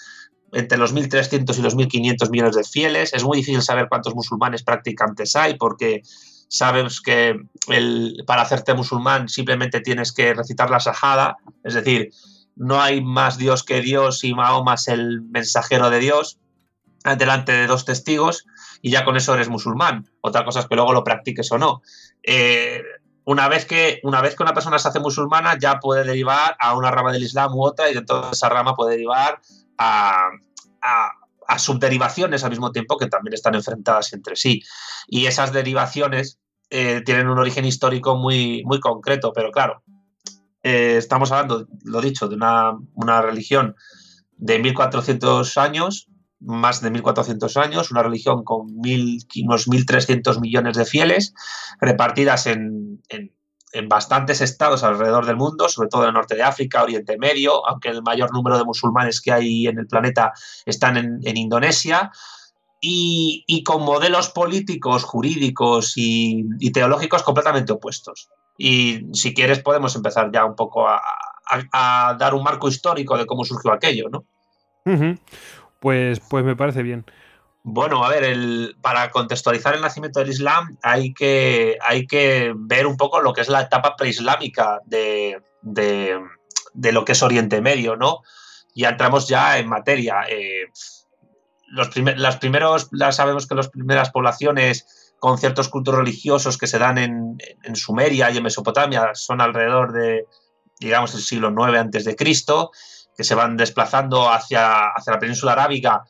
entre 0.52 0.78
los 0.78 0.94
1.300 0.94 1.58
y 1.58 1.62
los 1.62 1.76
1.500 1.76 2.30
millones 2.30 2.56
de 2.56 2.64
fieles. 2.64 3.14
Es 3.14 3.24
muy 3.24 3.38
difícil 3.38 3.62
saber 3.62 3.88
cuántos 3.88 4.16
musulmanes 4.16 4.64
practicantes 4.64 5.36
hay 5.36 5.56
porque 5.58 6.02
sabes 6.48 7.02
que 7.02 7.36
el, 7.68 8.24
para 8.26 8.42
hacerte 8.42 8.74
musulmán 8.74 9.30
simplemente 9.30 9.82
tienes 9.82 10.12
que 10.12 10.34
recitar 10.34 10.70
la 10.70 10.80
sajada, 10.80 11.38
es 11.64 11.76
decir, 11.76 12.12
no 12.60 12.82
hay 12.82 13.02
más 13.02 13.38
Dios 13.38 13.64
que 13.64 13.82
Dios 13.82 14.24
y 14.26 14.34
Mahoma 14.34 14.74
es 14.76 14.90
el 14.90 15.22
mensajero 15.22 15.90
de 15.90 16.00
Dios 16.00 16.40
delante 17.18 17.54
de 17.54 17.68
dos 17.68 17.86
testigos 17.86 18.46
y 18.82 18.92
ya 18.92 19.06
con 19.06 19.16
eso 19.16 19.34
eres 19.34 19.48
musulmán. 19.48 20.10
Otra 20.22 20.44
cosa 20.44 20.60
es 20.60 20.68
que 20.68 20.76
luego 20.76 20.92
lo 20.92 21.06
practiques 21.06 21.50
o 21.54 21.58
no. 21.58 21.82
Eh, 22.22 22.82
una, 23.24 23.48
vez 23.48 23.66
que, 23.66 24.02
una 24.04 24.22
persona 24.54 24.78
se 24.78 24.90
hace 24.90 25.00
musulmana 25.00 25.58
ya 25.58 25.80
puede 25.80 26.04
derivar 26.04 26.58
a 26.60 26.76
una 26.76 26.92
rama 26.92 27.14
del 27.14 27.24
Islam 27.24 27.56
u 27.56 27.64
otra 27.64 27.90
y 27.90 27.94
de 27.94 28.04
esa 28.32 28.50
rama 28.50 28.76
puede 28.76 28.92
derivar 28.92 29.40
a, 29.78 30.30
subderivaciones 31.58 32.44
al 32.44 32.52
mismo 32.52 32.72
tiempo 32.72 32.98
que 32.98 33.08
también 33.08 33.34
están 33.34 33.56
enfrentadas 33.56 34.12
entre 34.12 34.36
sí. 34.36 34.62
Y 35.08 35.28
esas 35.28 35.54
derivaciones 35.54 36.40
eh, 36.70 37.02
tienen 37.06 37.30
un 37.30 37.40
origen 37.40 37.64
histórico 37.64 38.18
muy, 38.18 38.64
muy 38.66 38.82
concreto, 38.82 39.32
pero 39.34 39.50
claro, 39.50 39.82
eh, 40.64 40.98
estamos 40.98 41.32
hablando, 41.32 41.68
lo 41.84 42.02
dicho, 42.02 42.28
de 42.28 42.36
una, 42.36 43.22
religión 43.22 43.76
de 44.38 44.60
1400 44.60 45.58
años, 45.58 46.08
más 46.40 46.82
de 46.82 46.92
1400 46.92 47.58
años, 47.58 47.92
una 47.92 48.04
religión 48.04 48.44
con 48.44 48.76
mil, 48.80 49.26
unos 49.44 49.68
1.300 49.68 50.40
millones 50.42 50.78
de 50.78 50.86
fieles, 50.86 51.34
repartidas 51.80 52.48
en, 52.48 53.02
bastantes 53.88 54.42
estados 54.42 54.84
alrededor 54.84 55.28
del 55.28 55.36
mundo, 55.36 55.70
sobre 55.70 55.90
todo 55.90 56.02
en 56.02 56.08
el 56.10 56.16
norte 56.16 56.36
de 56.36 56.42
África, 56.42 56.82
Oriente 56.82 57.20
Medio, 57.20 57.68
aunque 57.68 57.90
el 57.90 58.02
mayor 58.02 58.34
número 58.34 58.58
de 58.58 58.66
musulmanes 58.66 59.22
que 59.22 59.32
hay 59.32 59.68
en 59.68 59.78
el 59.78 59.86
planeta 59.86 60.34
están 60.66 60.98
en, 60.98 61.38
Indonesia. 61.38 62.12
Y, 62.82 63.64
con 63.64 63.84
modelos 63.84 64.30
políticos, 64.30 65.04
jurídicos 65.04 65.94
y 65.96 66.72
teológicos 66.72 67.24
completamente 67.24 67.74
opuestos. 67.74 68.30
Y 68.62 69.08
si 69.14 69.34
quieres 69.34 69.60
podemos 69.60 69.96
empezar 69.96 70.30
ya 70.34 70.44
un 70.44 70.54
poco 70.54 70.86
a, 70.86 71.02
dar 72.20 72.34
un 72.36 72.44
marco 72.44 72.68
histórico 72.68 73.18
de 73.18 73.26
cómo 73.26 73.46
surgió 73.46 73.72
aquello, 73.72 74.10
¿no? 74.10 74.26
pues, 75.80 76.20
pues 76.20 76.44
me 76.44 76.58
parece 76.58 76.84
bien. 76.84 77.06
Bueno, 77.64 78.04
a 78.04 78.10
ver, 78.10 78.26
el, 78.26 78.76
para 78.82 79.12
contextualizar 79.12 79.76
el 79.76 79.82
nacimiento 79.82 80.20
del 80.20 80.30
Islam 80.30 80.78
hay 80.84 81.14
que, 81.14 81.78
hay 81.82 82.06
que 82.06 82.54
ver 82.54 82.86
un 82.86 82.98
poco 82.98 83.22
lo 83.22 83.32
que 83.32 83.42
es 83.42 83.48
la 83.48 83.62
etapa 83.62 83.96
preislámica 83.96 84.82
de, 84.86 85.42
de, 85.62 86.92
lo 86.92 87.06
que 87.06 87.14
es 87.14 87.24
Oriente 87.24 87.62
Medio, 87.62 87.96
¿no? 87.96 88.20
Ya 88.76 88.90
entramos 88.90 89.30
ya 89.30 89.58
en 89.58 89.70
materia. 89.70 90.24
Eh, 90.30 90.66
los 91.68 91.96
las 91.96 92.38
primeros, 92.38 92.90
sabemos 93.12 93.48
que 93.48 93.56
las 93.56 93.70
primeras 93.70 94.10
poblaciones 94.10 94.99
con 95.20 95.38
ciertos 95.38 95.70
cultos 95.70 95.96
religiosos 95.96 96.58
que 96.58 96.68
se 96.68 96.80
dan 96.80 96.98
en, 96.98 97.38
Sumeria 97.76 98.32
y 98.32 98.38
en 98.38 98.44
Mesopotamia, 98.44 99.12
son 99.14 99.42
alrededor 99.42 99.92
de, 99.92 100.26
digamos, 100.80 101.14
el 101.14 101.22
siglo 101.22 101.50
IX 101.50 101.78
antes 101.78 102.06
de 102.06 102.16
Cristo, 102.16 102.72
que 103.16 103.24
se 103.24 103.36
van 103.36 103.58
desplazando 103.58 104.32
hacia, 104.32 104.88
hacia 104.90 105.14
la 105.14 105.20
península 105.20 105.52
arábiga, 105.52 106.04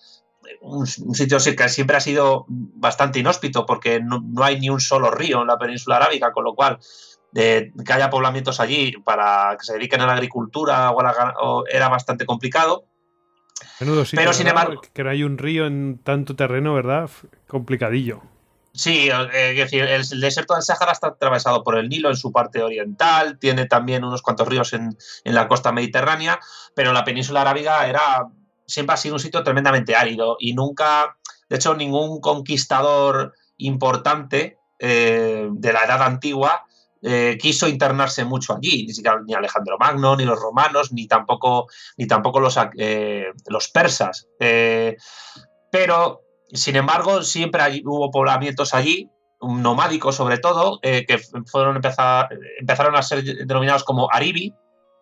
un, 0.61 0.87
sitio 0.87 1.37
que 1.55 1.69
siempre 1.69 1.97
ha 1.97 1.99
sido 1.99 2.45
bastante 2.47 3.19
inhóspito 3.19 3.65
porque 3.65 3.99
no, 4.01 4.23
hay 4.43 4.59
ni 4.59 4.69
un 4.69 4.79
solo 4.79 5.11
río 5.11 5.41
en 5.41 5.47
la 5.47 5.57
península 5.57 5.97
arábiga, 5.97 6.31
con 6.31 6.43
lo 6.43 6.55
cual 6.55 6.79
de, 7.31 7.71
que 7.85 7.93
haya 7.93 8.09
poblamientos 8.09 8.59
allí 8.59 8.93
para 9.03 9.55
que 9.57 9.65
se 9.65 9.73
dediquen 9.73 10.01
a 10.01 10.07
la 10.07 10.13
agricultura 10.13 10.91
o, 10.91 11.63
era 11.67 11.89
bastante 11.89 12.25
complicado. 12.25 12.85
Pero 13.79 14.33
sin 14.33 14.47
embargo, 14.47 14.81
que 14.93 15.03
no 15.03 15.09
hay 15.09 15.23
un 15.23 15.37
río 15.37 15.65
en 15.65 15.99
tanto 16.03 16.35
terreno, 16.35 16.73
¿verdad? 16.73 17.09
Complicadillo. 17.47 18.21
Sí, 18.79 19.09
eh, 19.09 19.51
es 19.51 19.57
decir, 19.57 19.83
el, 19.83 20.21
desierto 20.21 20.53
del 20.53 20.63
Sáhara 20.63 20.93
está 20.93 21.07
atravesado 21.07 21.65
por 21.65 21.77
el 21.77 21.89
Nilo 21.89 22.07
en 22.07 22.15
su 22.15 22.31
parte 22.31 22.63
oriental, 22.63 23.37
tiene 23.37 23.65
también 23.65 24.05
unos 24.05 24.21
cuantos 24.21 24.47
ríos 24.47 24.71
en, 24.71 24.97
la 25.25 25.49
costa 25.49 25.73
mediterránea, 25.73 26.39
pero 26.73 26.93
la 26.93 27.03
península 27.03 27.41
arábiga 27.41 27.85
era, 27.89 28.29
siempre 28.65 28.93
ha 28.93 28.97
sido 28.97 29.15
un 29.15 29.19
sitio 29.19 29.43
tremendamente 29.43 29.97
árido 29.97 30.37
y 30.39 30.53
nunca, 30.53 31.17
de 31.49 31.57
hecho, 31.57 31.75
ningún 31.75 32.21
conquistador 32.21 33.33
importante 33.57 34.59
eh, 34.79 35.49
de 35.51 35.73
la 35.73 35.83
edad 35.83 36.01
antigua 36.01 36.63
eh, 37.01 37.37
quiso 37.37 37.67
internarse 37.67 38.23
mucho 38.23 38.55
allí, 38.55 38.85
ni 38.87 38.93
siquiera 38.93 39.19
ni 39.27 39.33
Alejandro 39.33 39.77
Magno, 39.77 40.15
ni 40.15 40.23
los 40.23 40.39
romanos, 40.39 40.93
ni 40.93 41.05
tampoco, 41.05 41.67
ni 41.97 42.07
tampoco 42.07 42.39
los, 42.39 42.57
los 43.45 43.67
persas. 43.67 44.29
pero 45.69 46.21
sin 46.53 46.75
embargo, 46.75 47.21
siempre 47.21 47.61
hubo 47.85 48.11
poblamientos 48.11 48.73
allí, 48.73 49.09
nomádicos 49.41 50.15
sobre 50.15 50.37
todo, 50.37 50.79
eh, 50.81 51.05
que 51.05 51.19
fueron 51.45 51.75
empezaron 51.77 52.95
a 52.95 53.01
ser 53.03 53.23
denominados 53.23 53.83
como 53.83 54.09
Aribi. 54.11 54.53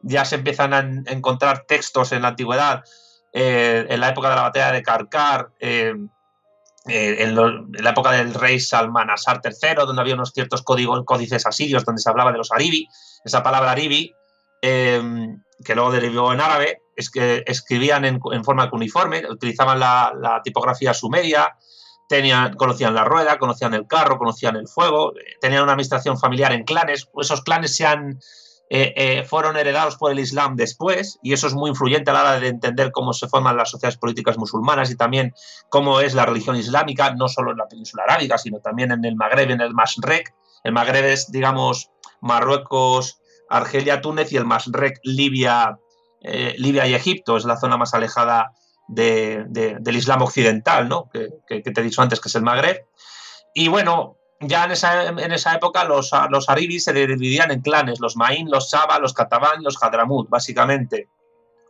Ya 0.02 0.26
se 0.26 0.36
empiezan 0.36 0.74
a 0.74 0.80
encontrar 1.12 1.66
textos 1.68 2.12
en 2.12 2.22
la 2.22 2.30
antigüedad, 2.30 2.84
eh, 3.34 3.86
en 3.90 4.00
la 4.00 4.10
época 4.10 4.30
de 4.30 4.36
la 4.36 4.42
batalla 4.44 4.72
de 4.72 4.84
Carcar, 4.84 5.50
eh, 5.60 5.96
en, 6.86 7.36
la 7.36 7.90
época 7.90 8.12
del 8.12 8.34
rey 8.34 8.60
Salmanasar 8.60 9.42
III, 9.44 9.86
donde 9.86 10.02
había 10.02 10.14
unos 10.14 10.32
ciertos 10.32 10.62
códigos, 10.62 11.04
códices 11.06 11.46
asirios 11.46 11.84
donde 11.84 12.02
se 12.02 12.10
hablaba 12.10 12.32
de 12.32 12.38
los 12.38 12.52
aribi, 12.52 12.88
esa 13.26 13.44
palabra 13.44 13.72
aribi, 13.72 14.14
que 14.62 15.76
luego 15.76 15.92
derivó 15.92 16.32
en 16.32 16.40
árabe, 16.40 16.82
es 16.98 17.10
que 17.12 17.44
escribían 17.46 18.04
en, 18.04 18.20
forma 18.44 18.70
uniforme, 18.74 19.24
utilizaban 19.30 19.80
la, 19.80 20.42
tipografía 20.44 20.94
sumeria, 20.94 21.56
tenían, 22.10 22.56
conocían 22.56 22.96
la 22.96 23.06
rueda, 23.06 23.38
conocían 23.38 23.74
el 23.76 23.88
carro, 23.88 24.18
conocían 24.18 24.56
el 24.56 24.68
fuego, 24.68 25.14
tenían 25.40 25.64
una 25.64 25.74
administración 25.74 26.18
familiar 26.18 26.52
en 26.52 26.64
clanes, 26.64 27.08
esos 27.22 27.44
clanes 27.44 27.76
se 27.76 27.86
han 27.86 28.20
eh, 28.70 28.94
eh, 28.98 29.24
fueron 29.24 29.56
heredados 29.56 29.96
por 29.96 30.12
el 30.12 30.20
Islam 30.20 30.58
después, 30.58 31.20
y 31.22 31.32
eso 31.32 31.48
es 31.48 31.54
muy 31.54 31.70
influyente 31.70 32.12
a 32.12 32.14
la 32.14 32.22
hora 32.22 32.40
de 32.40 32.50
entender 32.50 32.92
cómo 32.92 33.14
se 33.14 33.30
forman 33.30 33.56
las 33.56 33.70
sociedades 33.70 33.98
políticas 33.98 34.38
musulmanas 34.38 34.92
y 34.92 34.98
también 34.98 35.34
cómo 35.70 36.02
es 36.02 36.14
la 36.14 36.26
religión 36.26 36.58
islámica, 36.58 37.14
no 37.14 37.30
solo 37.30 37.52
en 37.52 37.58
la 37.58 37.68
península 37.68 38.04
arábiga, 38.04 38.38
sino 38.38 38.60
también 38.60 38.92
en 38.92 39.06
el 39.06 39.16
Magreb, 39.16 39.52
en 39.52 39.62
el 39.62 39.74
Masrek. 39.74 40.34
El 40.66 40.74
Magreb 40.74 41.06
es, 41.06 41.32
digamos, 41.32 41.92
Marruecos, 42.20 43.22
Argelia, 43.50 44.02
Túnez 44.02 44.34
y 44.34 44.38
el 44.38 44.46
Masrek, 44.46 45.00
Libia, 45.04 45.80
eh, 46.28 46.56
Libia 46.58 46.86
y 46.88 46.94
Egipto, 46.94 47.38
es 47.38 47.46
la 47.46 47.58
zona 47.58 47.78
más 47.78 47.94
alejada 47.94 48.54
del 48.88 49.96
Islam 49.96 50.22
occidental, 50.22 50.88
¿no? 50.88 51.10
que, 51.12 51.30
que, 51.48 51.62
te 51.62 51.82
he 51.82 51.84
dicho 51.84 52.02
antes, 52.02 52.22
que 52.22 52.30
es 52.30 52.36
el 52.36 52.44
Magreb. 52.44 52.86
Y 53.54 53.68
bueno, 53.68 54.18
ya 54.40 54.66
en 54.66 54.72
esa, 54.72 55.08
en 55.08 55.32
esa 55.32 55.56
época 55.56 55.84
los, 55.84 56.12
los 56.30 56.50
aribis 56.50 56.84
se 56.84 56.94
dividían 56.94 57.52
en 57.52 57.62
clanes, 57.62 58.00
los 58.00 58.16
Maín, 58.16 58.50
los 58.50 58.70
Saba, 58.70 59.00
los 59.00 59.14
Catabán, 59.14 59.64
los 59.64 59.82
Hadramut, 59.82 60.30
básicamente. 60.30 61.10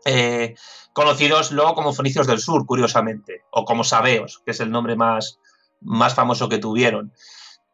Eh, 0.05 0.55
conocidos 0.93 1.51
luego 1.51 1.75
como 1.75 1.93
fenicios 1.93 2.27
del 2.27 2.39
sur, 2.39 2.65
curiosamente, 2.65 3.43
o 3.51 3.65
como 3.65 3.83
sabeos, 3.83 4.41
que 4.45 4.51
es 4.51 4.59
el 4.59 4.71
nombre 4.71 4.95
más, 4.95 5.39
más 5.81 6.13
famoso 6.13 6.49
que 6.49 6.57
tuvieron. 6.57 7.13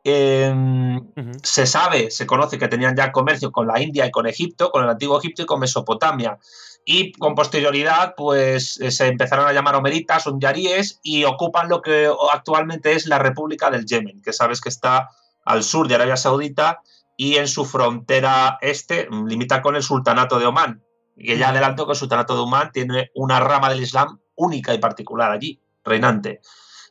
Em, 0.04 1.00
se 1.42 1.66
sabe, 1.66 2.12
se 2.12 2.28
conoce 2.28 2.60
que 2.60 2.68
tenían 2.68 2.96
ya 2.96 3.12
comercio 3.12 3.52
con 3.52 3.68
la 3.68 3.82
India 3.82 4.06
y 4.06 4.12
con 4.12 4.28
Egipto, 4.28 4.70
con 4.70 4.84
el 4.84 4.90
antiguo 4.90 5.18
Egipto 5.18 5.44
y 5.44 5.46
con 5.46 5.62
Mesopotamia 5.62 6.38
y 6.86 7.14
con 7.14 7.36
posterioridad 7.36 8.14
pues 8.16 8.80
eh, 8.82 8.92
se 8.92 9.08
empezaron 9.08 9.48
a 9.48 9.54
llamar 9.54 9.76
omeritas, 9.76 10.26
yaríes 10.40 11.00
y 11.02 11.24
ocupan 11.24 11.70
lo 11.70 11.82
que 11.82 12.10
actualmente 12.32 12.94
es 12.94 13.08
la 13.08 13.20
República 13.20 13.70
del 13.70 13.86
Yemen, 13.86 14.22
que 14.22 14.34
sabes 14.34 14.60
que 14.60 14.70
está 14.70 15.10
al 15.46 15.64
sur 15.64 15.88
de 15.88 15.96
Arabia 15.96 16.18
Saudita 16.18 16.82
y 17.16 17.36
en 17.36 17.48
su 17.48 17.66
frontera 17.66 18.58
este 18.62 19.08
limita 19.10 19.62
con 19.62 19.76
el 19.76 19.84
Sultanato 19.84 20.40
de 20.40 20.46
Omán. 20.46 20.84
Y 21.16 21.38
ya 21.38 21.50
adelanto 21.50 21.86
que 21.86 21.92
el 21.92 21.98
Sultanato 21.98 22.34
de 22.34 22.42
Omán 22.42 22.72
tiene 22.72 23.12
una 23.14 23.40
rama 23.40 23.70
del 23.70 23.84
Islam 23.84 24.20
única 24.36 24.74
y 24.74 24.80
particular 24.80 25.32
allí, 25.32 25.62
reinante. 25.84 26.42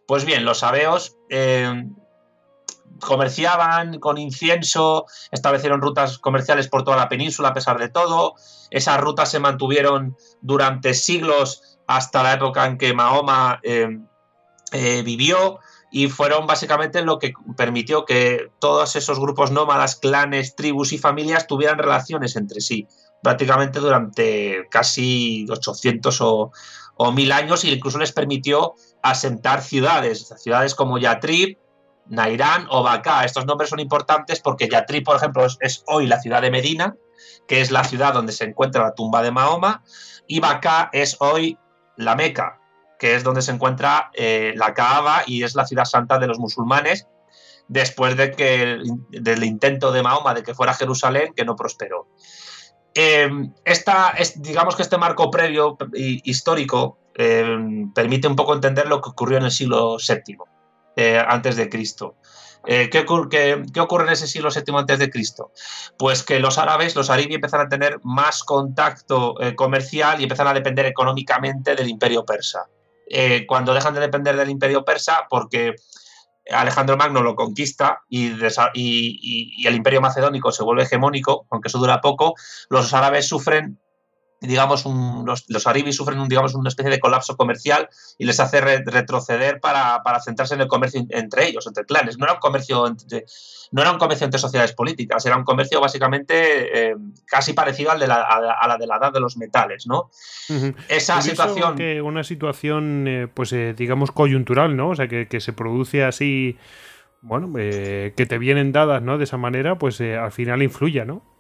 Pues 0.06 0.24
bien, 0.24 0.44
los 0.44 0.58
sabeos 0.58 1.16
eh, 1.28 1.84
comerciaban 3.00 3.98
con 3.98 4.18
incienso, 4.18 5.06
establecieron 5.30 5.80
rutas 5.80 6.18
comerciales 6.18 6.68
por 6.68 6.84
toda 6.84 6.96
la 6.96 7.08
península 7.08 7.48
a 7.48 7.54
pesar 7.54 7.78
de 7.78 7.88
todo. 7.88 8.34
Esas 8.72 9.00
rutas 9.00 9.30
se 9.30 9.38
mantuvieron 9.38 10.16
durante 10.40 10.94
siglos 10.94 11.78
hasta 11.86 12.22
la 12.22 12.34
época 12.34 12.66
en 12.66 12.78
que 12.78 12.94
Mahoma 12.94 13.60
eh, 13.62 13.98
eh, 14.72 15.02
vivió 15.02 15.60
y 15.90 16.08
fueron 16.08 16.46
básicamente 16.46 17.02
lo 17.02 17.18
que 17.18 17.34
permitió 17.56 18.06
que 18.06 18.50
todos 18.58 18.96
esos 18.96 19.20
grupos 19.20 19.50
nómadas, 19.50 19.96
clanes, 19.96 20.56
tribus 20.56 20.92
y 20.92 20.98
familias 20.98 21.46
tuvieran 21.46 21.78
relaciones 21.78 22.34
entre 22.36 22.62
sí, 22.62 22.88
prácticamente 23.22 23.78
durante 23.78 24.66
casi 24.70 25.46
800 25.50 26.20
o, 26.22 26.50
o 26.96 27.12
1000 27.12 27.32
años 27.32 27.64
e 27.64 27.68
incluso 27.68 27.98
les 27.98 28.12
permitió 28.12 28.74
asentar 29.02 29.60
ciudades, 29.62 30.34
ciudades 30.38 30.74
como 30.74 30.98
Yatrib, 30.98 31.58
Nairán 32.06 32.66
o 32.70 32.82
Bacá. 32.82 33.24
Estos 33.24 33.46
nombres 33.46 33.70
son 33.70 33.80
importantes 33.80 34.40
porque 34.40 34.68
Yatri, 34.68 35.02
por 35.02 35.16
ejemplo, 35.16 35.46
es, 35.60 35.84
hoy 35.86 36.06
la 36.06 36.20
ciudad 36.20 36.42
de 36.42 36.50
Medina, 36.50 36.96
que 37.46 37.60
es 37.60 37.70
la 37.70 37.84
ciudad 37.84 38.14
donde 38.14 38.32
se 38.32 38.44
encuentra 38.44 38.82
la 38.82 38.94
tumba 38.94 39.22
de 39.22 39.30
Mahoma, 39.30 39.82
y 40.26 40.40
Bacá 40.40 40.90
es 40.92 41.16
hoy 41.20 41.58
la 41.96 42.14
Meca, 42.16 42.60
que 42.98 43.14
es 43.14 43.24
donde 43.24 43.42
se 43.42 43.52
encuentra 43.52 44.10
eh, 44.14 44.52
la 44.56 44.74
Kaaba 44.74 45.22
y 45.26 45.42
es 45.42 45.54
la 45.54 45.66
ciudad 45.66 45.84
santa 45.84 46.18
de 46.18 46.26
los 46.26 46.38
musulmanes, 46.38 47.08
después 47.68 48.16
de 48.16 48.32
que 48.32 48.78
del 49.10 49.44
intento 49.44 49.92
de 49.92 50.02
Mahoma 50.02 50.34
de 50.34 50.42
que 50.42 50.54
fuera 50.54 50.74
Jerusalén, 50.74 51.32
que 51.34 51.44
no 51.44 51.56
prosperó. 51.56 52.08
Eh, 52.94 53.30
esta, 53.64 54.14
digamos 54.36 54.76
que 54.76 54.82
este 54.82 54.98
marco 54.98 55.30
previo 55.30 55.78
histórico 55.94 56.98
eh, 57.14 57.58
permite 57.94 58.28
un 58.28 58.36
poco 58.36 58.54
entender 58.54 58.86
lo 58.86 59.00
que 59.00 59.10
ocurrió 59.10 59.38
en 59.38 59.44
el 59.44 59.50
siglo 59.50 59.96
VII. 59.96 60.38
Eh, 60.96 61.22
antes 61.26 61.56
de 61.56 61.68
Cristo. 61.68 62.16
Eh, 62.66 62.90
¿qué, 62.90 63.00
ocurre 63.80 64.06
en 64.06 64.12
ese 64.12 64.26
siglo 64.26 64.50
VII 64.50 64.76
antes 64.76 64.98
de 64.98 65.10
Cristo? 65.10 65.52
Pues 65.98 66.22
que 66.22 66.38
los 66.38 66.58
árabes, 66.58 66.94
los 66.94 67.10
aribis, 67.10 67.36
empiezan 67.36 67.60
a 67.60 67.68
tener 67.68 67.98
más 68.02 68.42
contacto 68.44 69.40
eh, 69.40 69.54
comercial 69.54 70.20
y 70.20 70.24
empiezan 70.24 70.46
a 70.46 70.54
depender 70.54 70.86
económicamente 70.86 71.74
del 71.74 71.88
imperio 71.88 72.24
persa. 72.24 72.68
cuando 73.46 73.74
dejan 73.74 73.94
de 73.94 74.00
depender 74.00 74.36
del 74.36 74.48
imperio 74.48 74.84
persa, 74.84 75.26
porque 75.28 75.74
Alejandro 76.50 76.96
Magno 76.96 77.22
lo 77.22 77.34
conquista 77.34 78.00
y, 78.08 78.32
y, 78.74 79.66
el 79.66 79.74
imperio 79.74 80.00
macedónico 80.00 80.50
se 80.50 80.64
vuelve 80.64 80.84
hegemónico, 80.84 81.46
aunque 81.50 81.68
eso 81.68 81.78
dura 81.78 82.00
poco, 82.00 82.34
los 82.68 82.92
árabes 82.94 83.28
sufren 83.28 83.78
digamos, 84.42 84.84
los, 84.84 85.44
los, 85.48 85.66
aribis 85.66 85.96
sufren 85.96 86.26
digamos, 86.28 86.54
una 86.54 86.68
especie 86.68 86.90
de 86.90 87.00
colapso 87.00 87.36
comercial 87.36 87.88
y 88.18 88.24
les 88.24 88.40
hace 88.40 88.60
retroceder 88.60 89.60
para, 89.60 90.02
centrarse 90.24 90.54
en 90.54 90.62
el 90.62 90.68
comercio 90.68 91.04
entre 91.10 91.46
ellos, 91.46 91.66
entre 91.66 91.84
clanes. 91.84 92.18
No 92.18 92.24
era 92.24 92.34
un 92.34 92.40
comercio 92.40 92.86
entre, 92.86 93.24
no 93.70 93.82
era 93.82 93.92
un 93.92 93.98
comercio 93.98 94.24
entre 94.24 94.40
sociedades 94.40 94.72
políticas, 94.72 95.24
era 95.26 95.36
un 95.36 95.44
comercio 95.44 95.80
básicamente 95.80 96.90
eh, 96.90 96.96
casi 97.26 97.52
parecido 97.52 97.92
al 97.92 98.00
de 98.00 98.08
la, 98.08 98.22
a, 98.22 98.68
la 98.68 98.76
de 98.76 98.86
la 98.86 98.96
edad 98.96 99.12
de 99.12 99.20
los 99.20 99.36
metales, 99.36 99.86
¿no? 99.86 100.10
Esa 100.88 101.22
situación... 101.22 101.76
Que 101.76 102.02
una 102.02 102.24
situación, 102.24 103.06
eh, 103.06 103.28
pues 103.32 103.52
eh, 103.52 103.74
digamos, 103.76 104.10
coyuntural, 104.10 104.76
¿no? 104.76 104.90
O 104.90 104.94
sea, 104.96 105.08
que, 105.08 105.28
que 105.28 105.40
se 105.40 105.52
produce 105.52 106.04
así, 106.04 106.58
bueno, 107.20 107.52
que 107.54 108.26
te 108.28 108.38
vienen 108.38 108.72
dadas, 108.72 109.02
¿no? 109.02 109.18
De 109.18 109.24
esa 109.24 109.36
manera, 109.38 109.78
pues 109.78 110.00
al 110.00 110.32
final 110.32 110.62
influye, 110.62 111.04
¿no? 111.04 111.31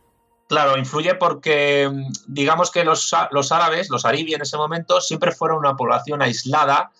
Claro, 0.52 0.76
influye 0.76 1.14
porque 1.14 1.90
digamos 2.26 2.70
que 2.70 2.84
los, 2.84 3.14
árabes, 3.14 3.88
los 3.88 4.04
aribis 4.04 4.34
en 4.34 4.42
ese 4.42 4.58
momento, 4.58 5.00
siempre 5.00 5.32
fueron 5.32 5.60
una 5.60 5.76
población 5.76 6.20
aislada 6.20 6.92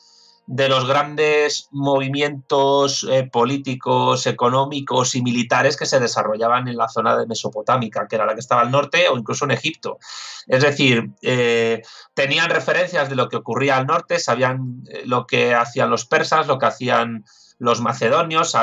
de 0.47 0.71
los 0.71 0.89
grandes 0.89 1.69
movimientos 1.71 3.07
eh, 3.11 3.29
políticos, 3.31 4.27
económicos 4.27 5.15
y 5.17 5.23
militares 5.23 5.77
que 5.77 5.85
se 5.85 6.01
desarrollaban 6.01 6.67
en 6.67 6.79
la 6.79 6.89
zona 6.89 7.15
de 7.15 7.27
Mesopotámica, 7.27 8.09
que 8.09 8.17
era 8.17 8.25
la 8.25 8.33
que 8.33 8.41
estaba 8.41 8.63
al 8.63 8.71
norte 8.71 9.07
o 9.11 9.19
incluso 9.19 9.45
en 9.45 9.51
Egipto. 9.51 9.99
Es 10.47 10.63
decir, 10.63 11.11
eh, 11.21 11.83
tenían 12.15 12.49
referencias 12.49 13.11
de 13.11 13.17
lo 13.17 13.29
que 13.29 13.37
ocurría 13.37 13.77
al 13.77 13.87
norte, 13.87 14.19
sabían 14.19 14.83
eh, 14.89 15.03
lo 15.05 15.27
que 15.27 15.55
hacían 15.55 15.91
los 15.91 16.07
persas, 16.07 16.47
lo 16.47 16.59
que 16.59 16.65
hacían 16.65 17.27
los 17.59 17.83
macedonios, 17.83 18.57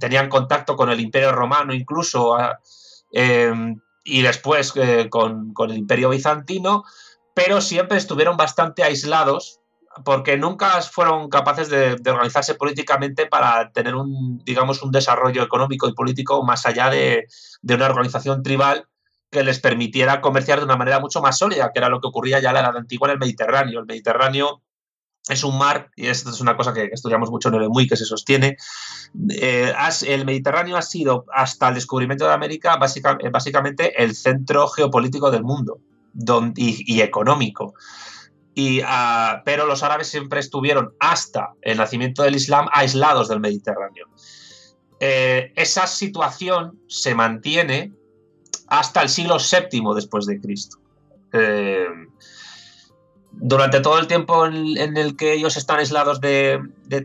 tenían 0.00 0.28
contacto 0.30 0.76
con 0.76 0.88
el 0.88 0.98
imperio 0.98 1.32
romano 1.32 1.74
incluso. 1.74 2.36
Ah, 2.36 2.58
y 4.08 4.22
después 4.22 4.72
eh, 4.76 5.08
con, 5.10 5.54
el 5.58 5.76
imperio 5.76 6.08
bizantino, 6.08 6.84
pero 7.34 7.60
siempre 7.60 7.98
estuvieron 7.98 8.36
bastante 8.36 8.82
aislados 8.82 9.60
porque 10.04 10.36
nunca 10.36 10.80
fueron 10.82 11.28
capaces 11.28 11.68
de, 11.68 11.96
organizarse 12.10 12.54
políticamente 12.54 13.26
para 13.26 13.70
tener 13.72 13.94
un, 13.94 14.38
digamos, 14.44 14.82
un 14.82 14.92
desarrollo 14.92 15.42
económico 15.42 15.88
y 15.88 15.94
político 15.94 16.42
más 16.42 16.66
allá 16.66 16.88
de, 16.88 17.26
una 17.62 17.86
organización 17.86 18.42
tribal 18.42 18.86
que 19.30 19.44
les 19.44 19.60
permitiera 19.60 20.22
comerciar 20.22 20.58
de 20.58 20.64
una 20.64 20.76
manera 20.76 21.00
mucho 21.00 21.20
más 21.20 21.36
sólida, 21.36 21.70
que 21.72 21.80
era 21.80 21.90
lo 21.90 22.00
que 22.00 22.08
ocurría 22.08 22.40
ya 22.40 22.50
en 22.50 22.54
la 22.54 22.60
edad 22.60 22.76
antigua 22.76 23.08
en 23.08 23.12
el 23.12 23.18
Mediterráneo. 23.18 23.80
El 23.80 23.86
Mediterráneo 23.86 24.62
es 25.28 25.44
un 25.44 25.58
mar, 25.58 25.90
y 25.96 26.06
esto 26.06 26.30
es 26.30 26.40
una 26.40 26.56
cosa 26.56 26.72
que 26.72 26.90
estudiamos 26.92 27.30
mucho 27.30 27.48
en 27.48 27.56
el 27.56 27.64
EMUI, 27.64 27.86
que 27.86 27.96
se 27.96 28.04
sostiene, 28.04 28.56
eh, 29.30 29.72
el 30.06 30.24
Mediterráneo 30.24 30.76
ha 30.76 30.82
sido, 30.82 31.26
hasta 31.32 31.68
el 31.68 31.74
descubrimiento 31.74 32.26
de 32.26 32.32
América, 32.32 32.78
eh, 33.20 33.30
básicamente 33.30 34.02
el 34.02 34.14
centro 34.14 34.68
geopolítico 34.68 35.30
del 35.30 35.44
mundo 35.44 35.78
y, 36.56 37.00
económico. 37.00 37.74
Ah, 38.84 39.42
pero 39.44 39.66
los 39.66 39.82
árabes 39.82 40.08
siempre 40.08 40.40
estuvieron, 40.40 40.92
hasta 40.98 41.52
el 41.62 41.78
nacimiento 41.78 42.22
del 42.22 42.34
Islam, 42.34 42.68
aislados 42.72 43.28
del 43.28 43.40
Mediterráneo. 43.40 44.08
Eh, 45.00 45.52
esa 45.54 45.86
situación 45.86 46.80
se 46.88 47.14
mantiene 47.14 47.92
hasta 48.66 49.00
el 49.02 49.08
siglo 49.08 49.36
VII 49.38 49.94
después 49.94 50.26
de 50.26 50.40
Cristo 50.40 50.78
durante 53.40 53.80
todo 53.80 53.98
el 53.98 54.06
tiempo 54.06 54.46
en, 54.46 54.96
el 54.96 55.16
que 55.16 55.32
ellos 55.32 55.56
están 55.56 55.78
aislados 55.78 56.20
de, 56.20 56.60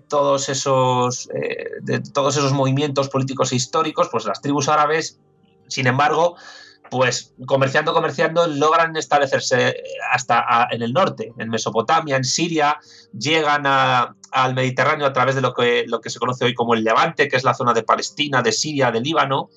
todos 0.07 0.49
esos, 0.49 1.29
eh, 1.33 1.69
de 1.81 1.99
todos 1.99 2.37
esos 2.37 2.53
movimientos 2.53 3.09
políticos 3.09 3.51
e 3.51 3.55
históricos, 3.55 4.09
pues 4.11 4.25
las 4.25 4.41
tribus 4.41 4.67
árabes, 4.67 5.19
sin 5.67 5.87
embargo, 5.87 6.35
pues 6.89 7.33
comerciando, 7.45 7.93
comerciando, 7.93 8.47
logran 8.47 8.95
establecerse 8.97 9.75
hasta 10.11 10.67
en 10.71 10.81
el 10.81 10.93
norte, 10.93 11.33
en 11.37 11.49
Mesopotamia, 11.49 12.15
en 12.15 12.23
Siria, 12.23 12.77
llegan 13.17 13.65
al 13.65 14.53
Mediterráneo 14.55 15.07
a 15.07 15.13
través 15.13 15.35
de 15.35 15.41
lo 15.41 15.53
que, 15.53 15.85
lo 15.87 16.01
que 16.01 16.09
se 16.09 16.19
conoce 16.19 16.45
hoy 16.45 16.53
como 16.53 16.73
el 16.73 16.83
Levante, 16.83 17.27
que 17.27 17.35
es 17.35 17.43
la 17.43 17.53
zona 17.53 17.73
de 17.73 17.83
Palestina, 17.83 18.41
de 18.41 18.51
Siria, 18.51 18.91
de 18.91 19.01
Líbano. 19.01 19.49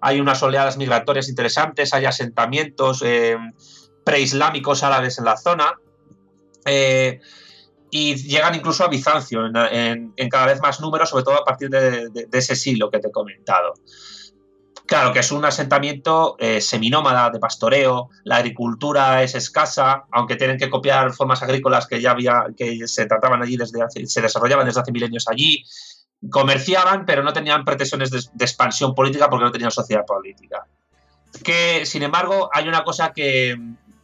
Hay 0.00 0.20
unas 0.20 0.42
oleadas 0.42 0.76
migratorias 0.76 1.28
interesantes, 1.28 1.94
hay 1.94 2.06
asentamientos 2.06 3.02
eh, 3.04 3.36
preislámicos 4.04 4.82
árabes 4.82 5.18
en 5.18 5.24
la 5.24 5.36
zona. 5.36 5.78
Eh, 6.66 7.20
y 7.90 8.14
llegan 8.14 8.54
incluso 8.54 8.84
a 8.84 8.88
Bizancio 8.88 9.44
en, 9.46 10.28
cada 10.30 10.46
vez 10.46 10.60
más 10.60 10.80
números, 10.80 11.10
sobre 11.10 11.24
todo 11.24 11.34
a 11.34 11.44
partir 11.44 11.68
de, 11.68 12.26
ese 12.32 12.56
siglo 12.56 12.90
que 12.90 12.98
te 12.98 13.08
he 13.08 13.12
comentado. 13.12 13.74
Claro, 14.86 15.12
que 15.12 15.20
es 15.20 15.30
un 15.30 15.44
asentamiento 15.44 16.36
eh, 16.38 16.60
seminómada 16.60 17.30
de 17.30 17.38
pastoreo, 17.38 18.08
la 18.24 18.36
agricultura 18.36 19.22
es 19.22 19.34
escasa, 19.34 20.04
aunque 20.10 20.36
tienen 20.36 20.58
que 20.58 20.70
copiar 20.70 21.12
formas 21.12 21.42
agrícolas 21.42 21.86
que 21.86 22.00
ya 22.00 22.10
había, 22.12 22.46
que 22.56 22.86
se 22.86 23.06
trataban 23.06 23.42
allí 23.42 23.56
desde 23.56 23.78
se 24.06 24.20
desarrollaban 24.22 24.66
desde 24.66 24.80
hace 24.80 24.92
milenios 24.92 25.28
allí, 25.28 25.64
comerciaban, 26.30 27.04
pero 27.04 27.22
no 27.22 27.32
tenían 27.32 27.64
pretensiones 27.64 28.10
de, 28.10 28.44
expansión 28.44 28.94
política 28.94 29.28
porque 29.28 29.44
no 29.44 29.52
tenían 29.52 29.70
sociedad 29.70 30.04
política. 30.06 30.66
Que, 31.42 31.84
sin 31.86 32.02
embargo, 32.02 32.50
hay 32.52 32.68
una 32.68 32.84
cosa 32.84 33.12
que, 33.12 33.56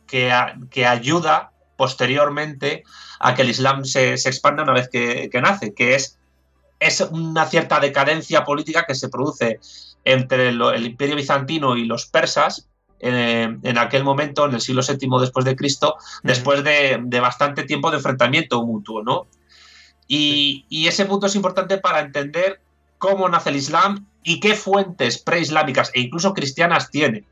que, 0.06 0.86
ayuda 0.86 1.52
posteriormente 1.78 2.82
a 3.20 3.34
que 3.34 3.42
el 3.42 3.50
Islam 3.50 3.86
se, 3.86 4.12
expanda 4.12 4.64
una 4.64 4.74
vez 4.74 4.90
que, 4.90 5.30
que 5.30 5.40
nace, 5.40 5.72
que 5.72 5.94
es, 5.94 6.18
es 6.80 7.00
una 7.00 7.46
cierta 7.46 7.80
decadencia 7.80 8.44
política 8.44 8.84
que 8.86 8.94
se 8.94 9.08
produce 9.08 9.60
entre 10.04 10.48
el, 10.48 10.86
imperio 10.86 11.16
bizantino 11.16 11.76
y 11.76 11.84
los 11.84 12.06
persas 12.06 12.66
eh, 13.00 13.56
en 13.62 13.78
aquel 13.78 14.04
momento, 14.04 14.46
en 14.46 14.54
el 14.54 14.60
siglo 14.60 14.82
VII 14.82 15.20
después 15.20 15.44
de 15.44 15.54
Cristo, 15.54 15.96
después 16.22 16.64
de, 16.64 17.20
bastante 17.20 17.64
tiempo 17.64 17.90
de 17.90 17.98
enfrentamiento 17.98 18.64
mutuo, 18.64 19.02
¿no? 19.02 19.26
Y, 20.06 20.64
ese 20.88 21.04
punto 21.04 21.26
es 21.26 21.36
importante 21.36 21.78
para 21.78 22.00
entender 22.00 22.60
cómo 22.96 23.28
nace 23.28 23.50
el 23.50 23.56
Islam 23.56 24.06
y 24.24 24.40
qué 24.40 24.54
fuentes 24.54 25.18
preislámicas 25.18 25.90
e 25.94 26.00
incluso 26.00 26.34
cristianas 26.34 26.90
tiene. 26.90 27.24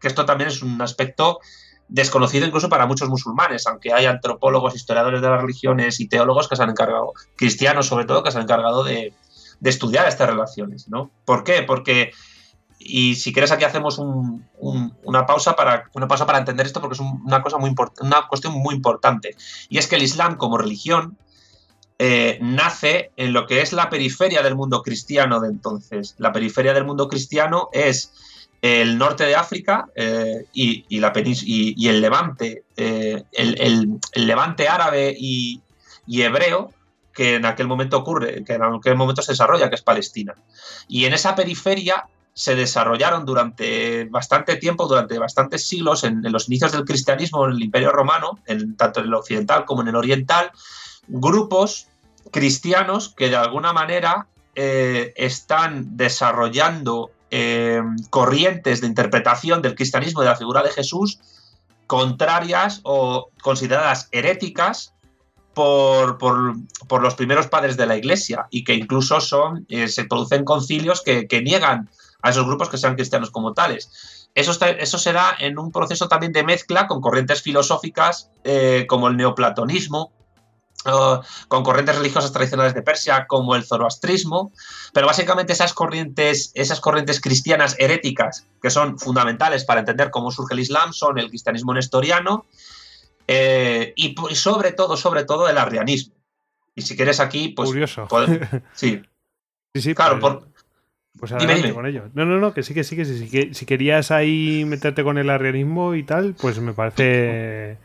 Que 0.00 0.08
esto 0.08 0.24
también 0.24 0.48
es 0.48 0.62
un 0.62 0.80
aspecto 0.80 1.40
desconocido 1.88 2.46
incluso 2.46 2.68
para 2.68 2.86
muchos 2.86 3.08
musulmanes, 3.08 3.66
aunque 3.66 3.92
hay 3.92 4.06
antropólogos, 4.06 4.74
historiadores 4.74 5.20
de 5.20 5.28
las 5.28 5.40
religiones 5.40 6.00
y 6.00 6.08
teólogos 6.08 6.48
que 6.48 6.56
se 6.56 6.62
han 6.62 6.70
encargado, 6.70 7.12
cristianos 7.36 7.86
sobre 7.86 8.04
todo, 8.04 8.22
que 8.22 8.30
se 8.30 8.38
han 8.38 8.44
encargado 8.44 8.84
de, 8.84 9.12
estudiar 9.62 10.06
estas 10.06 10.28
relaciones, 10.28 10.88
¿no? 10.88 11.10
¿Por 11.24 11.42
qué? 11.42 11.62
Porque, 11.62 12.12
y 12.78 13.14
si 13.14 13.32
quieres 13.32 13.50
aquí 13.50 13.64
hacemos 13.64 13.98
una, 13.98 15.26
pausa 15.26 15.56
para, 15.56 15.88
una 15.94 16.06
pausa 16.06 16.26
para 16.26 16.38
entender 16.38 16.66
esto 16.66 16.82
porque 16.82 16.94
es 16.94 17.00
una, 17.00 17.40
cosa 17.40 17.56
muy 17.56 17.74
una 18.00 18.28
cuestión 18.28 18.52
muy 18.52 18.74
importante, 18.74 19.36
y 19.70 19.78
es 19.78 19.86
que 19.86 19.96
el 19.96 20.02
Islam 20.02 20.36
como 20.36 20.58
religión 20.58 21.16
eh, 21.98 22.38
nace 22.42 23.12
en 23.16 23.32
lo 23.32 23.46
que 23.46 23.62
es 23.62 23.72
la 23.72 23.88
periferia 23.88 24.42
del 24.42 24.56
mundo 24.56 24.82
cristiano 24.82 25.40
de 25.40 25.48
entonces. 25.48 26.14
La 26.18 26.32
periferia 26.32 26.74
del 26.74 26.84
mundo 26.84 27.08
cristiano 27.08 27.68
es 27.72 28.12
el 28.64 28.96
norte 28.96 29.24
de 29.24 29.36
África 29.36 29.88
eh, 29.94 30.46
y, 30.54 30.86
el 30.96 32.00
levante, 32.00 32.64
eh, 32.78 33.22
el, 33.32 34.00
levante 34.14 34.68
árabe 34.68 35.14
y, 35.18 35.60
hebreo, 36.08 36.72
que 37.12 37.34
en 37.34 37.44
aquel 37.44 37.68
momento 37.68 37.98
ocurre, 37.98 38.42
que 38.42 38.54
en 38.54 38.62
aquel 38.62 38.96
momento 38.96 39.20
se 39.20 39.32
desarrolla, 39.32 39.68
que 39.68 39.74
es 39.74 39.82
Palestina. 39.82 40.34
Y 40.88 41.04
en 41.04 41.12
esa 41.12 41.34
periferia 41.34 42.06
se 42.32 42.54
desarrollaron 42.54 43.26
durante 43.26 44.06
bastante 44.06 44.56
tiempo, 44.56 44.88
durante 44.88 45.18
bastantes 45.18 45.68
siglos, 45.68 46.02
en, 46.02 46.22
los 46.32 46.48
inicios 46.48 46.72
del 46.72 46.86
cristianismo 46.86 47.44
en 47.44 47.52
el 47.52 47.62
Imperio 47.62 47.92
Romano, 47.92 48.38
en, 48.46 48.78
tanto 48.78 49.00
en 49.00 49.06
el 49.08 49.14
occidental 49.14 49.66
como 49.66 49.82
en 49.82 49.88
el 49.88 49.96
oriental, 49.96 50.50
grupos 51.06 51.88
cristianos 52.30 53.12
que 53.14 53.28
de 53.28 53.36
alguna 53.36 53.74
manera 53.74 54.26
eh, 54.54 55.12
están 55.16 55.98
desarrollando 55.98 57.10
eh, 57.36 57.82
corrientes 58.10 58.80
de 58.80 58.86
interpretación 58.86 59.60
del 59.60 59.74
cristianismo 59.74 60.22
y 60.22 60.24
de 60.24 60.30
la 60.30 60.36
figura 60.36 60.62
de 60.62 60.70
Jesús 60.70 61.18
contrarias 61.88 62.80
o 62.84 63.30
consideradas 63.42 64.08
heréticas 64.12 64.94
por, 65.52 66.16
por, 66.16 67.02
los 67.02 67.16
primeros 67.16 67.48
padres 67.48 67.76
de 67.76 67.86
la 67.86 67.96
Iglesia 67.96 68.46
y 68.50 68.62
que 68.62 68.74
incluso 68.74 69.20
son, 69.20 69.66
eh, 69.68 69.88
se 69.88 70.04
producen 70.04 70.44
concilios 70.44 71.02
que, 71.02 71.26
niegan 71.42 71.90
a 72.22 72.30
esos 72.30 72.46
grupos 72.46 72.68
que 72.68 72.78
sean 72.78 72.94
cristianos 72.94 73.32
como 73.32 73.52
tales. 73.52 74.28
Eso, 74.36 74.52
está, 74.52 74.70
eso 74.70 74.98
se 74.98 75.12
da 75.12 75.34
en 75.40 75.58
un 75.58 75.72
proceso 75.72 76.06
también 76.06 76.30
de 76.30 76.44
mezcla 76.44 76.86
con 76.86 77.00
corrientes 77.00 77.42
filosóficas 77.42 78.30
eh, 78.44 78.86
como 78.88 79.08
el 79.08 79.16
neoplatonismo, 79.16 80.12
con 81.48 81.62
corrientes 81.62 81.96
religiosas 81.96 82.32
tradicionales 82.32 82.74
de 82.74 82.82
Persia 82.82 83.26
como 83.26 83.56
el 83.56 83.64
zoroastrismo, 83.64 84.52
pero 84.92 85.06
básicamente 85.06 85.52
esas 85.52 85.72
corrientes, 85.72 86.52
esas 86.54 86.80
corrientes 86.80 87.20
cristianas 87.20 87.76
heréticas 87.78 88.46
que 88.60 88.70
son 88.70 88.98
fundamentales 88.98 89.64
para 89.64 89.80
entender 89.80 90.10
cómo 90.10 90.30
surge 90.30 90.54
el 90.54 90.60
Islam 90.60 90.92
son 90.92 91.18
el 91.18 91.28
cristianismo 91.28 91.74
nestoriano, 91.74 92.46
eh, 93.26 93.92
y, 93.96 94.14
sobre 94.34 94.72
todo, 94.72 94.96
sobre 94.96 95.24
todo 95.24 95.48
el 95.48 95.58
arrianismo. 95.58 96.14
Y 96.74 96.82
si 96.82 96.96
quieres 96.96 97.20
aquí, 97.20 97.48
pues. 97.48 97.68
Curioso. 97.68 98.08
sí. 98.74 99.02
Sí, 99.74 99.82
sí, 99.82 99.94
claro, 99.94 100.20
pues, 100.20 100.34
pues 101.18 101.32
adelante 101.32 101.72
con 101.72 101.86
ello. 101.86 102.10
No, 102.14 102.24
no, 102.24 102.38
no, 102.38 102.54
que 102.54 102.62
sí, 102.62 102.74
que 102.74 102.84
sí, 102.84 102.96
que 102.96 103.04
sí. 103.04 103.28
Que, 103.28 103.54
si 103.54 103.66
querías 103.66 104.10
ahí 104.10 104.64
meterte 104.66 105.02
con 105.02 105.18
el 105.18 105.30
arrianismo 105.30 105.94
y 105.94 106.04
tal, 106.04 106.34
pues 106.40 106.58
me 106.60 106.72
parece 106.72 107.78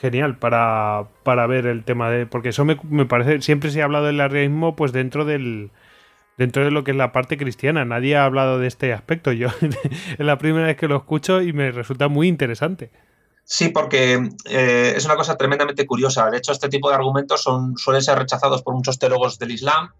genial 0.00 0.38
para, 0.38 1.08
para 1.22 1.46
ver 1.46 1.66
el 1.66 1.84
tema 1.84 2.10
de. 2.10 2.26
Porque 2.26 2.50
eso 2.50 2.64
me, 2.64 2.78
me 2.88 3.06
parece. 3.06 3.40
Siempre 3.42 3.70
se 3.70 3.82
ha 3.82 3.84
hablado 3.84 4.06
del 4.06 4.20
arrianismo, 4.20 4.76
pues 4.76 4.92
dentro 4.92 5.24
del 5.24 5.70
dentro 6.40 6.64
de 6.64 6.70
lo 6.70 6.84
que 6.84 6.92
es 6.92 6.96
la 6.96 7.12
parte 7.12 7.36
cristiana. 7.36 7.84
Nadie 7.84 8.16
ha 8.16 8.24
hablado 8.24 8.58
de 8.58 8.66
este 8.66 8.94
aspecto. 8.94 9.32
Yo 9.32 9.48
es 10.18 10.18
la 10.18 10.38
primera 10.38 10.66
vez 10.66 10.76
que 10.76 10.88
lo 10.88 10.96
escucho 10.96 11.42
y 11.42 11.52
me 11.52 11.70
resulta 11.70 12.08
muy 12.08 12.28
interesante. 12.28 12.90
Sí, 13.44 13.68
porque 13.68 14.30
eh, 14.48 14.94
es 14.96 15.04
una 15.04 15.16
cosa 15.16 15.36
tremendamente 15.36 15.84
curiosa. 15.84 16.30
De 16.30 16.38
hecho, 16.38 16.52
este 16.52 16.68
tipo 16.68 16.88
de 16.88 16.94
argumentos 16.94 17.42
son, 17.42 17.76
suelen 17.76 18.00
ser 18.00 18.16
rechazados 18.16 18.62
por 18.62 18.74
muchos 18.74 18.98
teólogos 18.98 19.38
del 19.38 19.50
Islam, 19.50 19.90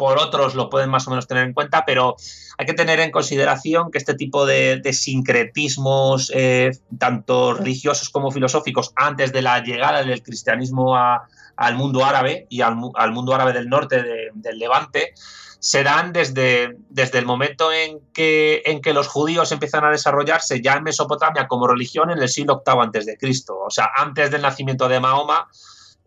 por 0.00 0.18
otros 0.18 0.54
lo 0.54 0.70
pueden 0.70 0.88
más 0.88 1.06
o 1.06 1.10
menos 1.10 1.26
tener 1.26 1.44
en 1.44 1.52
cuenta, 1.52 1.84
pero 1.84 2.16
hay 2.56 2.64
que 2.64 2.72
tener 2.72 3.00
en 3.00 3.10
consideración 3.10 3.90
que 3.90 3.98
este 3.98 4.14
tipo 4.14 4.46
de, 4.46 4.80
sincretismos, 4.94 6.32
eh, 6.34 6.70
tanto 6.98 7.52
religiosos 7.52 8.08
como 8.08 8.30
filosóficos, 8.30 8.94
antes 8.96 9.30
de 9.30 9.42
la 9.42 9.62
llegada 9.62 10.02
del 10.02 10.22
cristianismo 10.22 10.96
al 10.96 11.74
mundo 11.76 12.02
árabe 12.02 12.46
y 12.48 12.62
al, 12.62 12.76
mundo 12.76 13.34
árabe 13.34 13.52
del 13.52 13.68
norte 13.68 14.02
del 14.32 14.58
Levante, 14.58 15.12
se 15.58 15.82
dan 15.82 16.14
desde, 16.14 16.78
desde 16.88 17.18
el 17.18 17.26
momento 17.26 17.70
en 17.70 18.00
que, 18.14 18.62
en 18.64 18.80
que 18.80 18.94
los 18.94 19.06
judíos 19.06 19.52
empiezan 19.52 19.84
a 19.84 19.90
desarrollarse 19.90 20.62
ya 20.62 20.76
en 20.76 20.84
Mesopotamia 20.84 21.46
como 21.46 21.66
religión 21.66 22.10
en 22.10 22.22
el 22.22 22.30
siglo 22.30 22.62
VIII 22.66 22.80
antes 22.80 23.04
de 23.04 23.18
Cristo. 23.18 23.58
O 23.66 23.70
sea, 23.70 23.90
antes 23.94 24.30
del 24.30 24.40
nacimiento 24.40 24.88
de 24.88 24.98
Mahoma, 24.98 25.46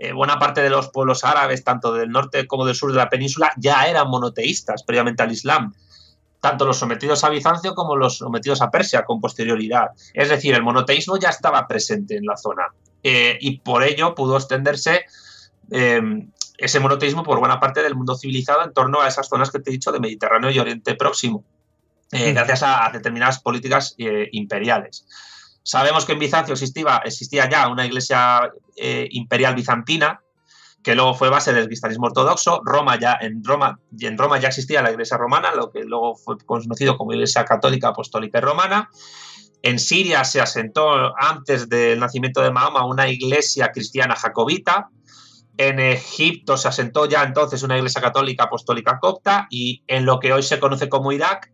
eh, 0.04 0.13
buena 0.13 0.39
parte 0.39 0.62
de 0.62 0.70
los 0.70 0.89
pueblos 0.89 1.24
árabes, 1.24 1.63
tanto 1.63 1.94
del 1.94 2.10
norte 2.10 2.48
como 2.48 2.66
del 2.66 2.76
sur 2.76 2.92
de 2.92 2.98
la 2.98 3.10
península, 3.10 3.54
ya 3.58 3.88
eran 3.88 4.10
monoteístas 4.10 4.84
previamente 4.84 5.24
al 5.24 5.32
Islam. 5.32 5.74
Tanto 6.39 6.66
los 6.66 6.78
sometidos 6.78 7.24
a 7.24 7.30
Bizancio 7.30 7.74
como 7.74 7.96
los 7.96 8.18
sometidos 8.18 8.62
a 8.62 8.70
Persia 8.70 9.06
con 9.06 9.22
posterioridad. 9.22 9.92
Es 10.13 10.30
decir, 10.30 10.56
el 10.56 10.63
monoteísmo 10.63 11.18
ya 11.18 11.30
estaba 11.30 11.68
presente 11.68 12.18
en 12.18 12.26
la 12.26 12.36
zona. 12.36 12.63
Eh, 13.02 13.38
y 13.39 13.60
por 13.60 13.84
ello 13.84 14.13
pudo 14.13 14.36
extenderse 14.38 15.06
eh, 15.72 16.02
ese 16.58 16.80
monoteísmo 16.80 17.24
por 17.24 17.39
buena 17.39 17.60
parte 17.60 17.82
del 17.82 17.96
mundo 17.96 18.16
civilizado 18.16 18.63
en 18.63 18.74
torno 18.74 19.02
a 19.02 19.08
esas 19.08 19.28
zonas 19.28 19.52
que 19.52 19.60
te 19.60 19.70
he 19.70 19.74
dicho 19.74 19.92
de 19.92 20.00
Mediterráneo 20.00 20.52
y 20.52 20.60
Oriente 20.60 20.96
Próximo, 20.96 21.44
eh, 22.12 22.32
gracias 22.32 22.63
a, 22.63 22.89
determinadas 22.94 23.39
políticas 23.39 23.96
eh, 23.98 24.30
imperiales. 24.32 25.06
Sabemos 25.63 26.06
que 26.06 26.13
en 26.13 26.19
Bizancio 26.19 26.54
existía, 26.54 27.49
ya 27.49 27.67
una 27.69 27.86
iglesia 27.86 28.52
eh, 28.76 29.08
imperial 29.12 29.56
bizantina, 29.56 30.21
que 30.84 30.95
luego 30.95 31.13
fue 31.13 31.30
base 31.30 31.54
del 31.54 31.67
cristianismo 31.67 32.08
ortodoxo. 32.08 32.62
Roma 32.65 32.99
ya, 32.99 33.17
en, 33.21 33.43
Roma, 33.43 33.80
en 33.99 34.17
Roma 34.17 34.39
ya 34.39 34.49
existía 34.49 34.82
la 34.82 34.91
iglesia 34.91 35.17
romana, 35.17 35.56
lo 35.56 35.71
que 35.71 35.84
luego 35.84 36.15
fue 36.15 36.38
conocido 36.45 36.97
como 36.97 37.13
iglesia 37.13 37.45
católica 37.45 37.89
apostólica 37.89 38.41
romana. 38.41 38.89
En 39.62 39.80
Siria 39.80 40.26
se 40.26 40.41
asentó 40.41 41.17
antes 41.17 41.69
del 41.69 41.99
nacimiento 41.99 42.41
de 42.41 42.52
Mahoma 42.52 42.86
una 42.86 43.08
iglesia 43.08 43.71
cristiana 43.71 44.15
jacobita, 44.17 44.89
en 45.58 45.80
Egipto 45.80 46.58
se 46.58 46.67
asentó 46.67 47.06
ya 47.06 47.23
entonces 47.23 47.62
una 47.63 47.78
iglesia 47.78 48.02
católica 48.02 48.45
apostólica 48.45 48.99
copta 48.99 49.47
y 49.49 49.84
en 49.88 50.06
lo 50.06 50.19
que 50.19 50.34
hoy 50.34 50.41
se 50.41 50.60
conoce 50.60 50.89
como 50.89 51.12
Irak 51.12 51.52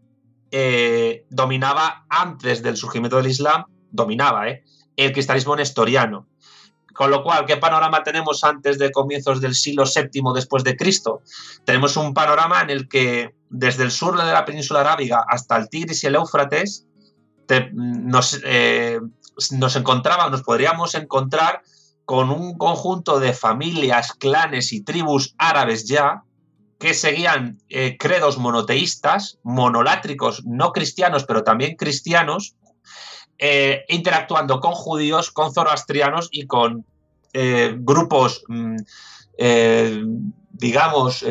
eh, 0.51 1.25
dominaba 1.29 2.05
antes 2.09 2.63
del 2.63 2.77
surgimiento 2.77 3.17
del 3.17 3.27
Islam, 3.27 3.65
dominaba 3.91 4.49
eh, 4.49 4.63
el 4.95 5.11
cristianismo 5.11 5.55
nestoriano. 5.55 6.27
Con 6.93 7.11
lo 7.11 7.23
cual, 7.23 7.45
¿qué 7.45 7.57
panorama 7.57 8.03
tenemos 8.03 8.43
antes 8.43 8.77
de 8.77 8.91
comienzos 8.91 9.39
del 9.39 9.55
siglo 9.55 9.83
VII 9.85 10.21
después 10.33 10.63
de 10.63 10.75
Cristo? 10.75 11.21
Tenemos 11.63 11.95
un 11.95 12.13
panorama 12.13 12.61
en 12.61 12.69
el 12.69 12.89
que 12.89 13.33
desde 13.49 13.83
el 13.83 13.91
sur 13.91 14.17
de 14.17 14.31
la 14.31 14.43
península 14.43 14.81
arábiga 14.81 15.23
hasta 15.27 15.55
el 15.55 15.69
Tigris 15.69 16.03
y 16.03 16.07
el 16.07 16.15
Éufrates 16.15 16.85
nos, 17.73 18.41
nos 19.51 19.75
encontraba, 19.75 20.29
nos 20.29 20.43
podríamos 20.43 20.93
encontrar 20.93 21.61
con 22.09 22.31
un 22.31 22.57
conjunto 22.57 23.19
de 23.19 23.33
familias, 23.33 24.13
clanes 24.13 24.73
y 24.73 24.81
tribus 24.81 25.35
árabes 25.37 25.87
ya 25.87 26.23
que 26.79 26.95
seguían 26.95 27.61
eh, 27.69 27.97
credos 27.99 28.39
monoteístas, 28.39 29.37
monolátricos, 29.43 30.43
no 30.43 30.71
cristianos, 30.71 31.25
pero 31.25 31.43
también 31.43 31.75
cristianos, 31.75 32.55
eh, 33.39 33.85
interactuando 33.87 34.59
con 34.59 34.73
judíos, 34.73 35.31
con 35.31 35.53
zoroastrianos 35.53 36.29
y 36.31 36.45
con 36.45 36.85
eh, 37.33 37.75
grupos, 37.79 38.43
mm, 38.47 38.75
digamos, 40.51 41.25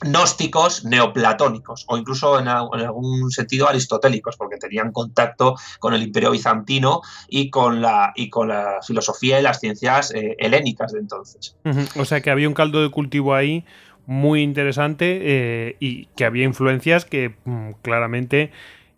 gnósticos 0.00 0.84
neoplatónicos 0.86 1.84
o 1.86 1.98
incluso 1.98 2.40
en, 2.40 2.48
algún 2.48 3.30
sentido 3.30 3.68
aristotélicos, 3.68 4.38
porque 4.38 4.56
tenían 4.56 4.90
contacto 4.90 5.54
con 5.80 5.92
el 5.92 6.02
imperio 6.02 6.30
bizantino 6.30 7.02
y 7.28 7.50
con 7.50 7.82
la, 7.82 8.12
y 8.16 8.30
con 8.30 8.48
la 8.48 8.78
filosofía 8.86 9.38
y 9.38 9.42
las 9.42 9.60
ciencias 9.60 10.12
helénicas 10.14 10.92
de 10.92 11.00
entonces. 11.00 11.56
O 11.96 12.06
sea 12.06 12.22
que 12.22 12.30
había 12.30 12.48
un 12.48 12.54
caldo 12.54 12.80
de 12.82 12.90
cultivo 12.90 13.34
ahí 13.34 13.66
muy 14.06 14.42
interesante 14.42 15.20
eh, 15.22 15.76
y 15.80 16.06
que 16.16 16.24
había 16.24 16.44
influencias 16.44 17.04
que 17.04 17.34
mm, 17.44 17.72
claramente 17.82 18.50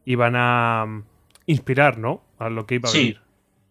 iban 0.05 0.35
a 0.37 1.03
inspirar, 1.47 1.99
¿no? 1.99 2.23
A 2.39 2.49
lo 2.49 2.67
que 2.67 2.77
iba 2.77 2.89
a 2.89 2.93
sí. 2.93 2.99
venir. 2.99 3.21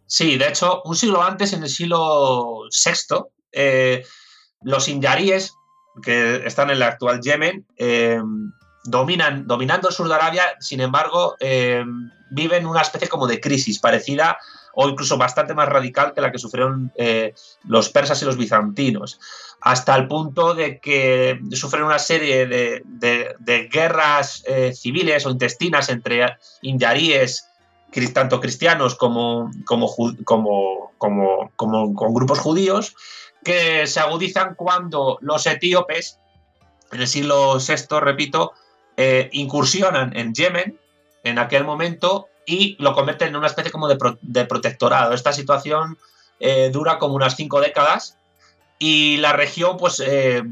Sí, 0.07 0.37
de 0.37 0.47
hecho, 0.47 0.81
un 0.85 0.95
siglo 0.95 1.23
antes, 1.23 1.53
en 1.53 1.63
el 1.63 1.69
siglo 1.69 2.63
VI, 2.69 3.25
eh, 3.51 4.05
los 4.61 4.87
inyaríes, 4.87 5.53
que 6.03 6.45
están 6.45 6.69
en 6.69 6.75
el 6.75 6.83
actual 6.83 7.21
Yemen, 7.21 7.65
eh, 7.77 8.21
dominan, 8.83 9.47
dominando 9.47 9.89
el 9.89 9.95
sur 9.95 10.07
de 10.07 10.15
Arabia, 10.15 10.43
sin 10.59 10.81
embargo, 10.81 11.35
viven 12.31 12.67
una 12.67 12.81
especie 12.81 13.07
como 13.07 13.25
de 13.27 13.39
crisis 13.39 13.79
parecida 13.79 14.37
o 14.73 14.89
incluso 14.89 15.17
bastante 15.17 15.53
más 15.53 15.69
radical 15.69 16.13
que 16.13 16.21
la 16.21 16.31
que 16.31 16.37
sufrieron 16.37 16.91
los 17.63 17.89
persas 17.89 18.21
y 18.21 18.25
los 18.25 18.37
bizantinos 18.37 19.19
hasta 19.65 19.95
el 19.95 20.07
punto 20.07 20.53
de 20.53 20.79
que 20.79 21.39
sufren 21.53 21.83
una 21.83 21.97
serie 21.97 22.45
de, 22.45 23.69
guerras 23.71 24.43
eh, 24.45 24.71
civiles 24.73 25.25
o 25.25 25.31
intestinas 25.31 25.89
entre 25.89 26.37
inyaríes, 26.61 27.47
tanto 28.13 28.39
cristianos 28.39 28.95
como, 28.95 29.51
como, 29.65 29.93
como, 30.23 30.91
como, 30.97 31.95
con 31.95 32.13
grupos 32.13 32.39
judíos, 32.39 32.95
que 33.43 33.87
se 33.87 33.99
agudizan 33.99 34.55
cuando 34.55 35.17
los 35.21 35.45
etíopes, 35.45 36.19
en 36.91 37.01
el 37.01 37.07
siglo 37.07 37.57
VI, 37.57 37.99
repito, 37.99 38.53
eh, 38.97 39.29
incursionan 39.33 40.15
en 40.15 40.33
Yemen 40.33 40.79
en 41.23 41.39
aquel 41.39 41.63
momento 41.63 42.27
y 42.45 42.75
lo 42.79 42.93
convierten 42.93 43.29
en 43.29 43.35
una 43.35 43.47
especie 43.47 43.71
como 43.71 43.87
de, 43.87 44.45
protectorado. 44.45 45.13
Esta 45.13 45.33
situación 45.33 45.97
eh, 46.39 46.69
dura 46.71 46.97
como 46.99 47.15
unas 47.15 47.35
cinco 47.35 47.59
décadas 47.59 48.17
y 48.77 49.17
la 49.17 49.33
región 49.33 49.77
pues 49.77 50.01
eh, 50.05 50.43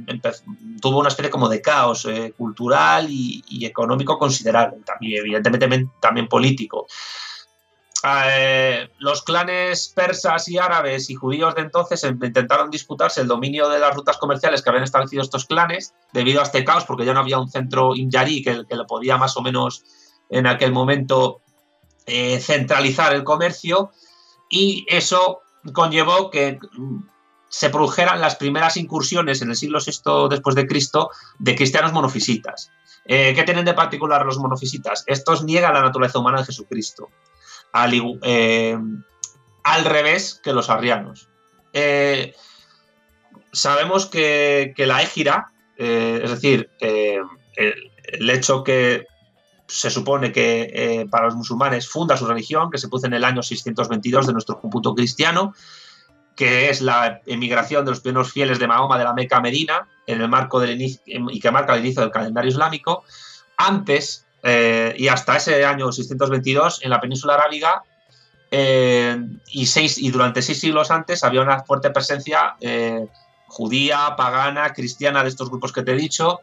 tuvo 0.82 1.00
una 1.00 1.10
especie 1.10 1.30
como 1.30 1.50
de 1.50 1.62
caos 1.62 2.06
eh, 2.06 2.34
cultural 2.38 3.08
y, 3.10 3.66
económico 3.66 4.18
considerable, 4.18 4.78
también 4.86 5.20
evidentemente 5.20 5.88
también 6.00 6.28
político. 6.28 6.88
Eh, 8.06 8.90
los 9.00 9.24
clanes 9.24 9.88
persas 9.96 10.50
y 10.50 10.58
árabes 10.58 11.10
y 11.10 11.16
judíos 11.16 11.56
de 11.56 11.62
entonces 11.62 12.04
intentaron 12.04 12.70
disputarse 12.70 13.22
el 13.22 13.28
dominio 13.28 13.70
de 13.70 13.80
las 13.80 13.96
rutas 13.96 14.18
comerciales 14.18 14.62
que 14.62 14.70
habían 14.70 14.84
establecido 14.84 15.22
estos 15.22 15.46
clanes 15.46 15.94
debido 16.12 16.42
a 16.42 16.44
este 16.44 16.66
caos, 16.66 16.84
porque 16.86 17.06
ya 17.06 17.14
no 17.14 17.22
había 17.22 17.40
un 17.40 17.50
centro 17.50 17.96
inyarí 17.96 18.44
que, 18.44 18.66
que 18.68 18.76
le 18.76 18.86
podía 18.86 19.18
más 19.18 19.38
o 19.38 19.42
menos 19.42 19.84
en 20.30 20.48
aquel 20.48 20.72
momento 20.72 21.42
centralizar 22.06 23.14
el 23.14 23.24
comercio 23.24 23.92
y 24.50 24.86
eso 24.90 25.42
conllevó 25.72 26.30
que 26.30 26.60
se 27.54 27.70
produjeran 27.70 28.20
las 28.20 28.36
primeras 28.36 28.78
incursiones 28.78 29.42
en 29.42 29.50
el 29.50 29.56
siglo 29.56 29.80
VI 29.80 30.28
después 30.28 30.56
de 30.56 30.66
Cristo 30.66 31.12
de 31.38 31.56
cristianos 31.56 31.94
monofisitas. 31.94 32.72
Eh, 33.06 33.34
¿Qué 33.36 33.44
tienen 33.44 33.64
de 33.64 33.76
particular 33.76 34.26
los 34.26 34.40
monofisitas? 34.40 35.04
Estos 35.08 35.44
niegan 35.44 35.74
la 35.74 35.82
naturaleza 35.82 36.20
humana 36.20 36.40
de 36.40 36.46
Jesucristo, 36.46 37.10
al, 37.74 38.20
eh, 38.22 38.78
revés 39.84 40.40
que 40.42 40.54
los 40.54 40.70
arrianos. 40.70 41.30
Eh, 41.74 42.34
sabemos 43.52 44.06
que, 44.06 44.74
la 44.78 45.02
égira, 45.02 45.52
es 45.78 46.30
decir, 46.30 46.70
el, 46.80 48.30
hecho 48.30 48.64
que 48.64 49.06
se 49.68 49.90
supone 49.90 50.32
que 50.32 51.06
para 51.10 51.26
los 51.26 51.36
musulmanes 51.36 51.90
funda 51.90 52.16
su 52.16 52.26
religión, 52.26 52.70
que 52.72 52.78
se 52.78 52.88
puso 52.88 53.08
en 53.08 53.14
el 53.14 53.24
año 53.24 53.44
622 53.44 54.28
de 54.28 54.34
nuestro 54.34 54.60
cómputo 54.60 54.94
cristiano, 54.96 55.54
que 56.36 56.70
es 56.70 56.82
la 56.82 57.22
emigración 57.26 57.86
de 57.86 57.92
los 57.92 58.00
primeros 58.00 58.32
fieles 58.32 58.60
de 58.60 58.68
Mahoma 58.68 58.98
de 58.98 59.04
la 59.04 59.14
Meca 59.14 59.38
a 59.38 59.42
Medina, 59.42 59.88
en 60.08 60.22
el 60.22 60.30
marco 60.30 60.60
del 60.60 60.82
y 60.82 61.40
que 61.40 61.52
marca 61.52 61.74
el 61.74 61.82
inicio 61.82 62.02
del 62.02 62.12
calendario 62.12 62.50
islámico. 62.50 63.04
Antes 63.58 64.23
eh, 64.44 64.94
y 64.98 65.08
hasta 65.08 65.38
ese 65.38 65.66
año 65.66 65.92
622, 65.92 66.82
en 66.84 66.90
la 66.90 67.02
península 67.02 67.36
arábiga, 67.36 67.84
eh, 68.52 69.18
y, 69.48 69.66
seis, 69.66 69.98
y 69.98 70.12
durante 70.12 70.42
seis 70.42 70.60
siglos 70.60 70.92
antes 70.92 71.24
había 71.24 71.42
una 71.42 71.64
fuerte 71.64 71.90
presencia 71.90 72.56
eh, 72.62 73.08
judía, 73.48 74.16
pagana, 74.16 74.74
cristiana 74.74 75.24
de 75.24 75.30
estos 75.30 75.50
grupos 75.50 75.72
que 75.72 75.82
te 75.82 75.94
he 75.94 75.96
dicho, 75.96 76.40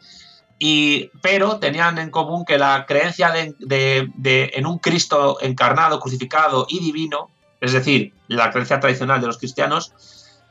y, 0.59 1.11
pero 1.23 1.59
tenían 1.59 1.99
en 1.99 2.11
común 2.11 2.45
que 2.45 2.59
la 2.59 2.85
creencia 2.87 3.31
de, 3.31 4.51
en 4.55 4.67
un 4.67 4.79
Cristo 4.79 5.39
encarnado, 5.41 6.01
crucificado 6.01 6.67
y 6.69 6.81
divino 6.81 7.31
es 7.61 7.73
decir, 7.73 8.15
la 8.29 8.51
creencia 8.51 8.81
tradicional 8.81 9.21
de 9.21 9.27
los 9.27 9.39
cristianos 9.39 9.93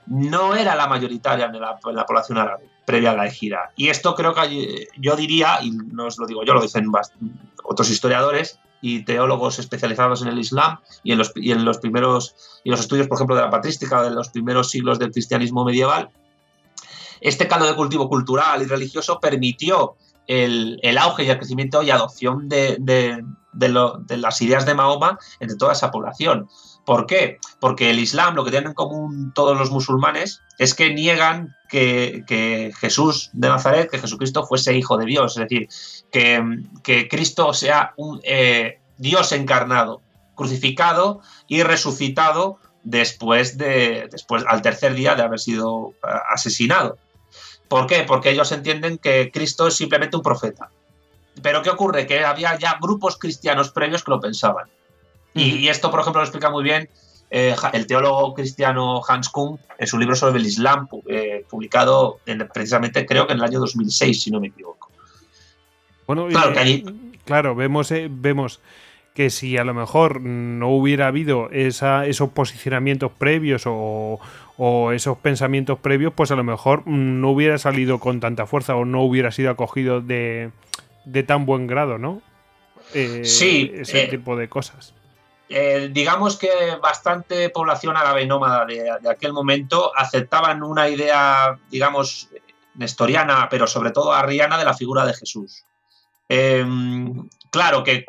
no 0.10 0.56
era 0.56 0.76
la 0.76 0.88
mayoritaria 0.88 1.46
en 1.46 1.62
la, 1.62 1.78
población 1.78 2.40
árabe 2.40 2.68
previa 2.86 3.12
a 3.12 3.16
la 3.16 3.28
ejida. 3.28 3.72
Y 3.76 3.90
esto 3.90 4.16
creo 4.16 4.34
que 4.34 4.88
yo 4.98 5.16
diría, 5.16 5.60
y 5.62 5.72
no 5.72 6.08
os 6.08 6.18
lo 6.18 6.26
digo 6.26 6.44
yo, 6.44 6.56
lo 6.56 6.62
dicen 6.62 6.88
otros 7.64 7.90
historiadores 7.90 8.60
y 8.82 9.04
teólogos 9.04 9.60
especializados 9.60 10.24
en 10.24 10.30
el 10.30 10.40
Islam 10.40 10.80
y 11.04 11.12
en 11.12 11.20
los, 11.20 11.32
en 11.36 11.64
los 11.64 11.78
primeros 11.78 12.36
y 12.64 12.72
los 12.72 12.80
estudios, 12.80 13.08
por 13.08 13.18
ejemplo, 13.18 13.36
de 13.36 13.44
la 13.44 13.52
patrística 13.52 14.02
de 14.02 14.10
los 14.10 14.30
primeros 14.30 14.72
siglos 14.72 14.98
del 14.98 15.12
cristianismo 15.12 15.64
medieval. 15.64 16.10
Este 17.22 17.48
caldo 17.48 17.68
de 17.68 17.76
cultivo 17.76 18.10
cultural 18.10 18.62
y 18.64 18.66
religioso 18.66 19.20
permitió 19.20 19.96
el, 20.26 20.98
auge 20.98 21.26
y 21.26 21.30
el 21.30 21.38
crecimiento 21.38 21.84
y 21.84 21.92
adopción 21.92 22.50
de, 22.50 22.78
de 22.80 24.18
las 24.18 24.42
ideas 24.42 24.66
de 24.66 24.74
Mahoma 24.74 25.20
entre 25.40 25.58
toda 25.58 25.74
esa 25.74 25.92
población. 25.92 26.48
¿Por 26.86 27.06
qué? 27.06 27.40
Porque 27.60 27.90
el 27.90 28.00
Islam, 28.00 28.36
lo 28.36 28.44
que 28.44 28.52
tienen 28.52 28.70
en 28.70 28.74
común 28.74 29.32
todos 29.36 29.58
los 29.58 29.72
musulmanes, 29.72 30.42
es 30.58 30.74
que 30.74 30.94
niegan 30.94 31.56
que, 31.70 32.74
Jesús 32.80 33.30
de 33.34 33.48
Nazaret, 33.48 33.90
que 33.90 34.00
Jesucristo 34.00 34.46
fuese 34.46 34.76
hijo 34.76 34.98
de 34.98 35.06
Dios, 35.06 35.38
es 35.38 35.48
decir, 35.48 35.70
que, 36.12 37.08
Cristo 37.10 37.54
sea 37.54 37.94
un 37.96 38.20
eh, 38.24 38.80
Dios 38.98 39.32
encarnado, 39.32 40.02
crucificado 40.36 41.22
y 41.48 41.64
resucitado 41.64 42.58
después 42.84 43.58
de 43.58 44.08
después 44.12 44.44
al 44.48 44.62
tercer 44.62 44.94
día 44.94 45.16
de 45.16 45.24
haber 45.24 45.40
sido 45.40 45.94
eh, 46.04 46.12
asesinado. 46.32 46.98
¿Por 47.68 47.86
qué? 47.86 48.04
Porque 48.04 48.32
ellos 48.32 48.52
entienden 48.52 48.98
que 48.98 49.30
Cristo 49.32 49.68
es 49.68 49.76
simplemente 49.76 50.18
un 50.18 50.24
profeta. 50.24 50.70
Pero 51.42 51.62
¿qué 51.62 51.70
ocurre? 51.70 52.08
Que 52.08 52.26
había 52.26 52.58
ya 52.58 52.78
grupos 52.82 53.18
cristianos 53.18 53.70
previos 53.70 54.04
que 54.04 54.12
lo 54.12 54.20
pensaban. 54.20 54.68
Y, 55.34 55.68
esto, 55.68 55.92
por 55.92 56.00
ejemplo, 56.02 56.22
lo 56.22 56.26
explica 56.26 56.50
muy 56.50 56.64
bien 56.64 56.90
eh, 57.32 57.56
el 57.74 57.86
teólogo 57.86 58.34
cristiano 58.34 59.02
Hans 59.08 59.30
Kuhn 59.30 59.60
en 59.78 59.88
su 59.88 60.00
libro 60.00 60.16
sobre 60.16 60.40
el 60.40 60.46
Islam, 60.46 60.88
eh, 61.08 61.46
publicado 61.48 62.20
precisamente 62.54 63.06
creo 63.06 63.28
que 63.28 63.34
en 63.34 63.40
el 63.40 63.46
año 63.46 63.60
2006, 63.60 64.22
si 64.22 64.32
no 64.32 64.40
me 64.40 64.48
equivoco. 64.48 64.90
Bueno, 66.08 66.28
claro, 66.28 66.54
claro 67.26 67.56
vemos, 67.56 67.92
eh, 67.92 68.08
vemos 68.10 68.60
que 69.14 69.30
si 69.30 69.58
a 69.58 69.64
lo 69.64 69.76
mejor 69.76 70.22
no 70.22 70.70
hubiera 70.70 71.08
habido 71.08 71.52
esa, 71.52 72.08
esos 72.08 72.30
posicionamientos 72.30 73.12
previos 73.12 73.64
o, 73.66 74.20
esos 74.94 75.18
pensamientos 75.20 75.80
previos, 75.80 76.14
pues 76.14 76.32
a 76.32 76.36
lo 76.36 76.44
mejor 76.44 76.86
no 76.88 77.30
hubiera 77.30 77.58
salido 77.58 78.00
con 78.00 78.20
tanta 78.20 78.46
fuerza 78.46 78.76
o 78.76 78.86
no 78.86 79.04
hubiera 79.04 79.32
sido 79.32 79.52
acogido 79.52 80.02
de, 80.02 80.52
tan 81.28 81.46
buen 81.46 81.68
grado, 81.68 81.98
¿no? 81.98 82.22
sí. 83.24 83.72
Ese 83.76 84.08
tipo 84.08 84.36
de 84.36 84.50
cosas. 84.50 84.94
Eh, 85.52 85.90
digamos 85.92 86.38
que 86.38 86.78
bastante 86.80 87.50
población 87.50 87.98
árabe 87.98 88.26
nómada 88.28 88.66
de, 88.66 89.10
aquel 89.10 89.34
momento 89.34 89.92
aceptaban 89.96 90.62
una 90.62 90.88
idea, 90.88 91.58
digamos, 91.72 92.30
nestoriana, 92.76 93.48
pero 93.50 93.66
sobre 93.66 93.90
todo 93.90 94.14
arriana 94.14 94.60
de 94.60 94.66
la 94.66 94.76
figura 94.76 95.08
de 95.08 95.16
Jesús. 95.16 95.66
Em, 96.28 97.28
claro 97.50 97.84
que 97.84 98.06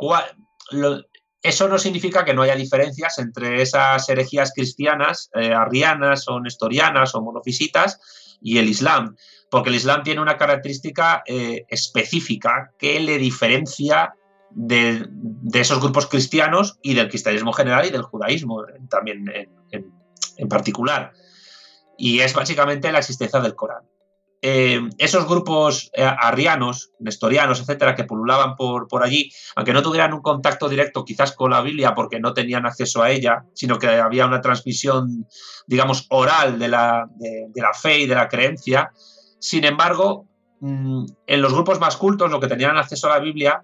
eso 1.43 1.69
no 1.69 1.79
significa 1.79 2.27
que 2.27 2.35
no 2.35 2.43
haya 2.43 2.55
diferencias 2.55 3.19
entre 3.19 3.63
esas 3.63 4.07
herejías 4.11 4.53
cristianas, 4.55 5.31
eh, 5.35 5.55
arrianas 5.55 6.29
o 6.29 6.39
nestorianas 6.41 7.15
o 7.15 7.23
monofisitas 7.23 8.39
y 8.43 8.59
el 8.59 8.69
Islam, 8.69 9.17
porque 9.51 9.71
el 9.71 9.77
Islam 9.77 10.03
tiene 10.03 10.21
una 10.21 10.37
característica 10.37 11.23
eh, 11.27 11.65
específica 11.69 12.73
que 12.79 13.01
le 13.01 13.17
diferencia 13.17 14.15
de, 14.53 15.09
esos 15.53 15.81
grupos 15.81 16.07
cristianos 16.07 16.79
y 16.83 16.95
del 16.95 17.09
cristianismo 17.09 17.53
general 17.53 17.87
y 17.87 17.91
del 17.91 18.03
judaísmo 18.03 18.65
también 18.89 19.25
en 19.71 20.49
particular. 20.49 21.13
Y 21.97 22.21
es 22.21 22.35
básicamente 22.35 22.91
la 22.91 22.99
existencia 22.99 23.41
del 23.41 23.55
Corán. 23.55 23.83
Eh, 24.43 24.81
esos 24.97 25.29
grupos 25.29 25.91
eh, 25.93 26.03
arrianos, 26.03 26.93
nestorianos, 26.99 27.61
etcétera, 27.61 27.95
que 27.95 28.05
pululaban 28.05 28.57
por, 28.57 28.89
por 28.89 29.03
allí, 29.03 29.31
aunque 29.55 29.75
no 29.75 29.83
tuvieran 29.83 30.15
un 30.15 30.23
contacto 30.23 30.67
directo 30.67 31.05
quizás 31.05 31.33
con 31.33 31.51
la 31.51 31.61
Biblia 31.61 31.95
porque 31.95 32.21
no 32.21 32.33
tenían 32.33 32.65
acceso 32.65 33.03
a 33.03 33.11
ella, 33.11 33.45
sino 33.53 33.79
que 33.79 33.89
había 33.89 34.25
una 34.25 34.41
transmisión, 34.41 35.27
digamos, 35.67 36.07
oral 36.09 36.59
de 36.59 36.69
la, 36.69 37.07
de, 37.17 37.51
la 37.55 37.75
fe 37.75 38.01
y 38.01 38.07
de 38.07 38.15
la 38.15 38.29
creencia, 38.29 38.91
sin 39.39 39.65
embargo, 39.65 40.27
mm, 40.61 41.05
en 41.27 41.43
los 41.43 41.53
grupos 41.53 41.79
más 41.79 41.99
cultos, 41.99 42.31
los 42.31 42.41
que 42.41 42.49
tenían 42.49 42.79
acceso 42.79 43.09
a 43.09 43.17
la 43.17 43.23
Biblia, 43.23 43.63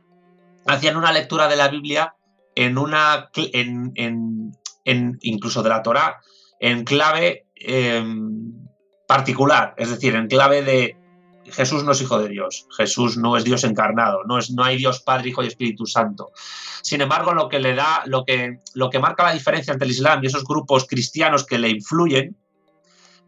hacían 0.66 0.96
una 0.96 1.12
lectura 1.12 1.48
de 1.48 1.56
la 1.56 1.68
Biblia 1.68 2.14
en 2.54 2.78
una, 2.78 3.30
en, 3.34 3.92
en, 4.84 5.18
incluso 5.20 5.62
de 5.62 5.68
la 5.68 5.82
Torá, 5.82 6.20
en 6.58 6.84
clave 6.84 7.46
em, 7.54 8.52
particular, 9.06 9.74
es 9.76 9.90
decir, 9.90 10.14
en 10.14 10.26
clave 10.26 10.62
de 10.62 10.96
Jesús 11.52 11.84
no 11.84 11.92
es 11.92 12.00
hijo 12.00 12.18
de 12.18 12.28
Dios, 12.28 12.66
Jesús 12.76 13.16
no 13.16 13.36
es 13.36 13.44
Dios 13.44 13.64
encarnado, 13.64 14.24
no, 14.24 14.38
es, 14.38 14.50
no 14.50 14.64
hay 14.64 14.76
Dios 14.76 15.00
Padre, 15.00 15.28
Hijo 15.28 15.44
y 15.44 15.46
Espíritu 15.46 15.86
Santo. 15.86 16.32
Sin 16.82 17.00
embargo, 17.00 17.34
lo 17.34 17.48
que 17.48 17.60
le 17.60 17.74
da, 17.74 18.02
lo 18.06 18.24
que, 18.24 18.60
lo 18.74 18.90
que 18.90 18.98
marca 18.98 19.24
la 19.24 19.32
diferencia 19.32 19.72
entre 19.72 19.86
el 19.86 19.92
Islam 19.92 20.22
y 20.22 20.26
esos 20.26 20.44
grupos 20.44 20.86
cristianos 20.86 21.44
que 21.44 21.58
le 21.58 21.68
influyen, 21.68 22.36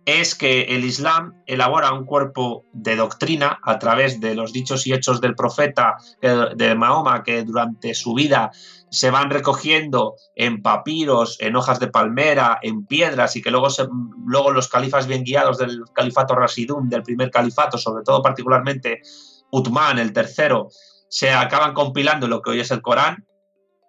es 0.09 0.35
que 0.35 0.63
el 0.63 0.87
Islam 0.87 1.43
elabora 1.45 1.93
un 1.93 2.07
cuerpo 2.07 2.65
de 2.73 2.97
doctrina 2.97 3.61
a 3.63 3.79
través 3.79 4.21
de 4.21 4.35
los 4.35 4.55
dichos 4.55 4.87
y 4.87 4.95
hechos 4.95 5.21
del 5.21 5.35
profeta 5.35 5.99
de 6.23 6.75
Mahoma, 6.75 7.23
que 7.23 7.43
durante 7.43 7.93
su 7.93 8.15
vida 8.15 8.51
se 8.91 9.11
van 9.11 9.29
recogiendo 9.29 10.15
en 10.35 10.63
papiros, 10.63 11.37
en 11.41 11.57
hojas 11.57 11.79
de 11.79 11.89
palmera, 11.89 12.59
en 12.63 12.87
piedras, 12.87 13.37
y 13.37 13.43
que 13.43 13.51
luego, 13.51 13.69
luego 14.25 14.51
los 14.51 14.69
califas 14.69 15.07
bien 15.07 15.25
guiados 15.25 15.59
del 15.59 15.83
califato 15.93 16.35
Rasidun, 16.35 16.89
del 16.89 17.03
primer 17.03 17.31
califato, 17.31 17.77
sobre 17.77 18.03
todo 18.03 18.23
particularmente 18.23 19.03
Utman, 19.51 19.99
el 19.99 20.15
tercero, 20.15 20.69
se 21.11 21.33
acaban 21.33 21.75
compilando 21.75 22.29
lo 22.29 22.41
que 22.41 22.51
hoy 22.51 22.61
es 22.61 22.71
el 22.71 22.81
Corán. 22.81 23.27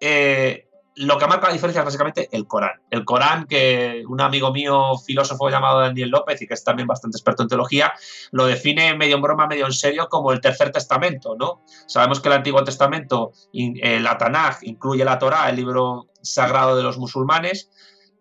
Eh, 0.01 0.68
lo 0.99 1.17
que 1.17 1.27
marca 1.27 1.47
la 1.47 1.53
diferencia 1.53 1.79
es 1.79 1.85
básicamente 1.85 2.27
el 2.33 2.45
Corán. 2.45 2.81
El 2.89 3.05
Corán, 3.05 3.45
que 3.45 4.03
un 4.09 4.19
amigo 4.19 4.51
mío, 4.51 4.97
filósofo 4.97 5.49
llamado 5.49 5.79
Daniel 5.79 6.09
López, 6.09 6.41
y 6.41 6.47
que 6.47 6.55
es 6.55 6.63
también 6.65 6.87
bastante 6.87 7.15
experto 7.15 7.43
en 7.43 7.47
teología, 7.47 7.93
lo 8.31 8.45
define 8.45 8.93
medio 8.95 9.15
en 9.15 9.21
broma, 9.21 9.47
medio 9.47 9.65
en 9.65 9.71
serio, 9.71 10.09
como 10.09 10.33
el 10.33 10.41
tercer 10.41 10.73
testamento, 10.73 11.37
¿no? 11.39 11.63
Sabemos 11.87 12.19
que 12.19 12.27
el 12.27 12.33
Antiguo 12.33 12.65
Testamento, 12.65 13.31
la 13.53 14.17
Tanaj, 14.17 14.57
incluye 14.63 15.05
la 15.05 15.17
Torá, 15.19 15.49
el 15.49 15.55
libro 15.55 16.07
sagrado 16.21 16.75
de 16.75 16.83
los 16.83 16.97
musulmanes. 16.97 17.69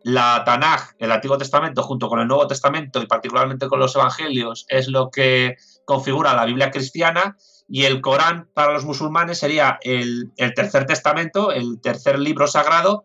La 0.05 0.45
Tanaj, 0.45 0.93
el 1.01 1.11
Antiguo 1.11 1.37
Testamento, 1.37 1.83
junto 1.83 2.09
con 2.09 2.21
el 2.21 2.29
Nuevo 2.29 2.47
Testamento 2.47 3.03
y 3.03 3.07
particularmente 3.07 3.67
con 3.67 3.81
los 3.81 3.97
Evangelios, 3.97 4.67
es 4.69 4.87
lo 4.87 5.11
que 5.11 5.57
configura 5.85 6.33
la 6.33 6.45
Biblia 6.45 6.71
cristiana 6.71 7.37
y 7.69 7.85
el 7.85 8.01
Corán 8.01 8.49
para 8.55 8.73
los 8.73 8.85
musulmanes 8.85 9.39
sería 9.39 9.79
el, 9.83 10.33
tercer 10.57 10.87
testamento, 10.87 11.53
el 11.53 11.81
tercer 11.81 12.19
libro 12.19 12.47
sagrado, 12.47 13.05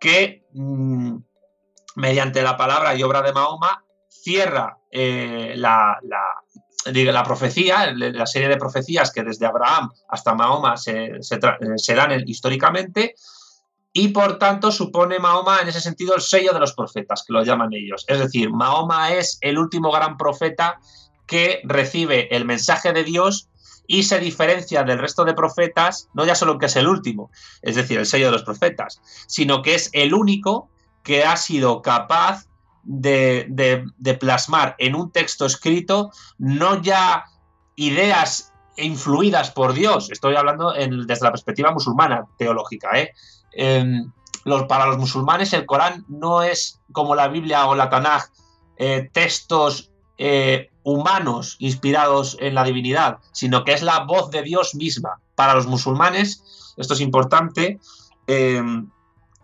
que 0.00 0.46
mm, 0.54 1.16
mediante 1.96 2.42
la 2.42 2.56
palabra 2.56 2.94
y 2.94 3.02
obra 3.02 3.20
de 3.20 3.34
Mahoma 3.34 3.84
cierra 4.08 4.78
eh, 4.90 5.52
la, 5.56 5.98
la, 6.02 7.22
profecía, 7.22 7.92
la 7.92 8.26
serie 8.26 8.48
de 8.48 8.56
profecías 8.56 9.12
que 9.12 9.22
desde 9.22 9.46
Abraham 9.46 9.90
hasta 10.08 10.34
Mahoma 10.34 10.78
se, 10.78 11.22
se, 11.22 11.94
dan 11.94 12.22
históricamente, 12.26 13.14
y 13.92 14.08
por 14.08 14.38
tanto 14.38 14.72
supone 14.72 15.18
Mahoma 15.18 15.60
en 15.60 15.68
ese 15.68 15.82
sentido 15.82 16.14
el 16.14 16.22
sello 16.22 16.52
de 16.54 16.60
los 16.60 16.72
profetas, 16.72 17.24
que 17.26 17.34
lo 17.34 17.44
llaman 17.44 17.74
ellos. 17.74 18.06
Es 18.08 18.18
decir, 18.18 18.50
Mahoma 18.50 19.12
es 19.12 19.38
el 19.42 19.58
último 19.58 19.90
gran 19.90 20.16
profeta 20.16 20.78
que 21.26 21.60
recibe 21.64 22.34
el 22.34 22.46
mensaje 22.46 22.92
de 22.92 23.04
Dios 23.04 23.50
y 23.88 24.04
se 24.04 24.20
diferencia 24.20 24.84
del 24.84 24.98
resto 24.98 25.24
de 25.24 25.34
profetas, 25.34 26.08
no 26.12 26.24
ya 26.24 26.36
solo 26.36 26.58
que 26.58 26.66
es 26.66 26.76
el 26.76 26.86
último, 26.86 27.30
es 27.62 27.74
decir, 27.74 27.98
el 27.98 28.06
sello 28.06 28.26
de 28.26 28.32
los 28.32 28.44
profetas, 28.44 29.00
sino 29.26 29.62
que 29.62 29.74
es 29.74 29.90
el 29.94 30.14
único 30.14 30.68
que 31.02 31.24
ha 31.24 31.36
sido 31.36 31.80
capaz 31.80 32.46
de, 32.84 33.86
plasmar 34.20 34.76
en 34.78 34.94
un 34.94 35.10
texto 35.10 35.46
escrito 35.46 36.10
no 36.36 36.80
ya 36.82 37.24
ideas 37.76 38.52
influidas 38.76 39.50
por 39.50 39.72
Dios, 39.72 40.10
estoy 40.10 40.36
hablando 40.36 40.72
desde 40.72 41.24
la 41.24 41.32
perspectiva 41.32 41.72
musulmana, 41.72 42.26
teológica, 42.36 42.90
¿eh? 42.94 43.14
em, 43.52 44.12
para 44.68 44.86
los 44.86 44.98
musulmanes 44.98 45.52
el 45.54 45.66
Corán 45.66 46.04
no 46.08 46.42
es 46.42 46.80
como 46.92 47.14
la 47.14 47.28
Biblia 47.28 47.66
o 47.66 47.74
la 47.74 47.88
Tanaj, 47.88 48.24
eh, 48.76 49.08
textos 49.12 49.90
eh, 50.18 50.70
humanos 50.82 51.56
inspirados 51.58 52.36
en 52.40 52.54
la 52.54 52.64
divinidad, 52.64 53.18
sino 53.32 53.64
que 53.64 53.72
es 53.72 53.82
la 53.82 54.00
voz 54.00 54.30
de 54.30 54.42
Dios 54.42 54.74
misma. 54.74 55.20
Para 55.34 55.54
los 55.54 55.66
musulmanes, 55.66 56.74
esto 56.76 56.94
es 56.94 57.00
importante, 57.00 57.78
eh, 58.26 58.62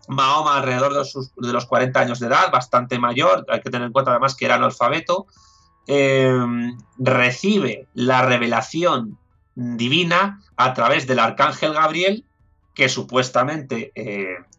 Mahoma 0.07 0.57
alrededor 0.57 0.93
de, 0.93 1.53
los 1.53 1.65
40 1.65 1.99
años 1.99 2.19
de 2.19 2.27
edad, 2.27 2.51
bastante 2.51 2.99
mayor, 2.99 3.45
hay 3.49 3.61
que 3.61 3.71
tener 3.71 3.87
en 3.87 3.93
cuenta 3.93 4.11
además 4.11 4.35
que 4.35 4.45
era 4.45 4.55
analfabeto, 4.55 5.25
eh, 5.87 6.37
recibe 6.97 7.87
la 7.93 8.21
revelación 8.23 9.17
divina 9.55 10.41
a 10.57 10.73
través 10.73 11.07
del 11.07 11.19
arcángel 11.19 11.73
Gabriel, 11.73 12.25
que 12.73 12.89
supuestamente 12.89 13.91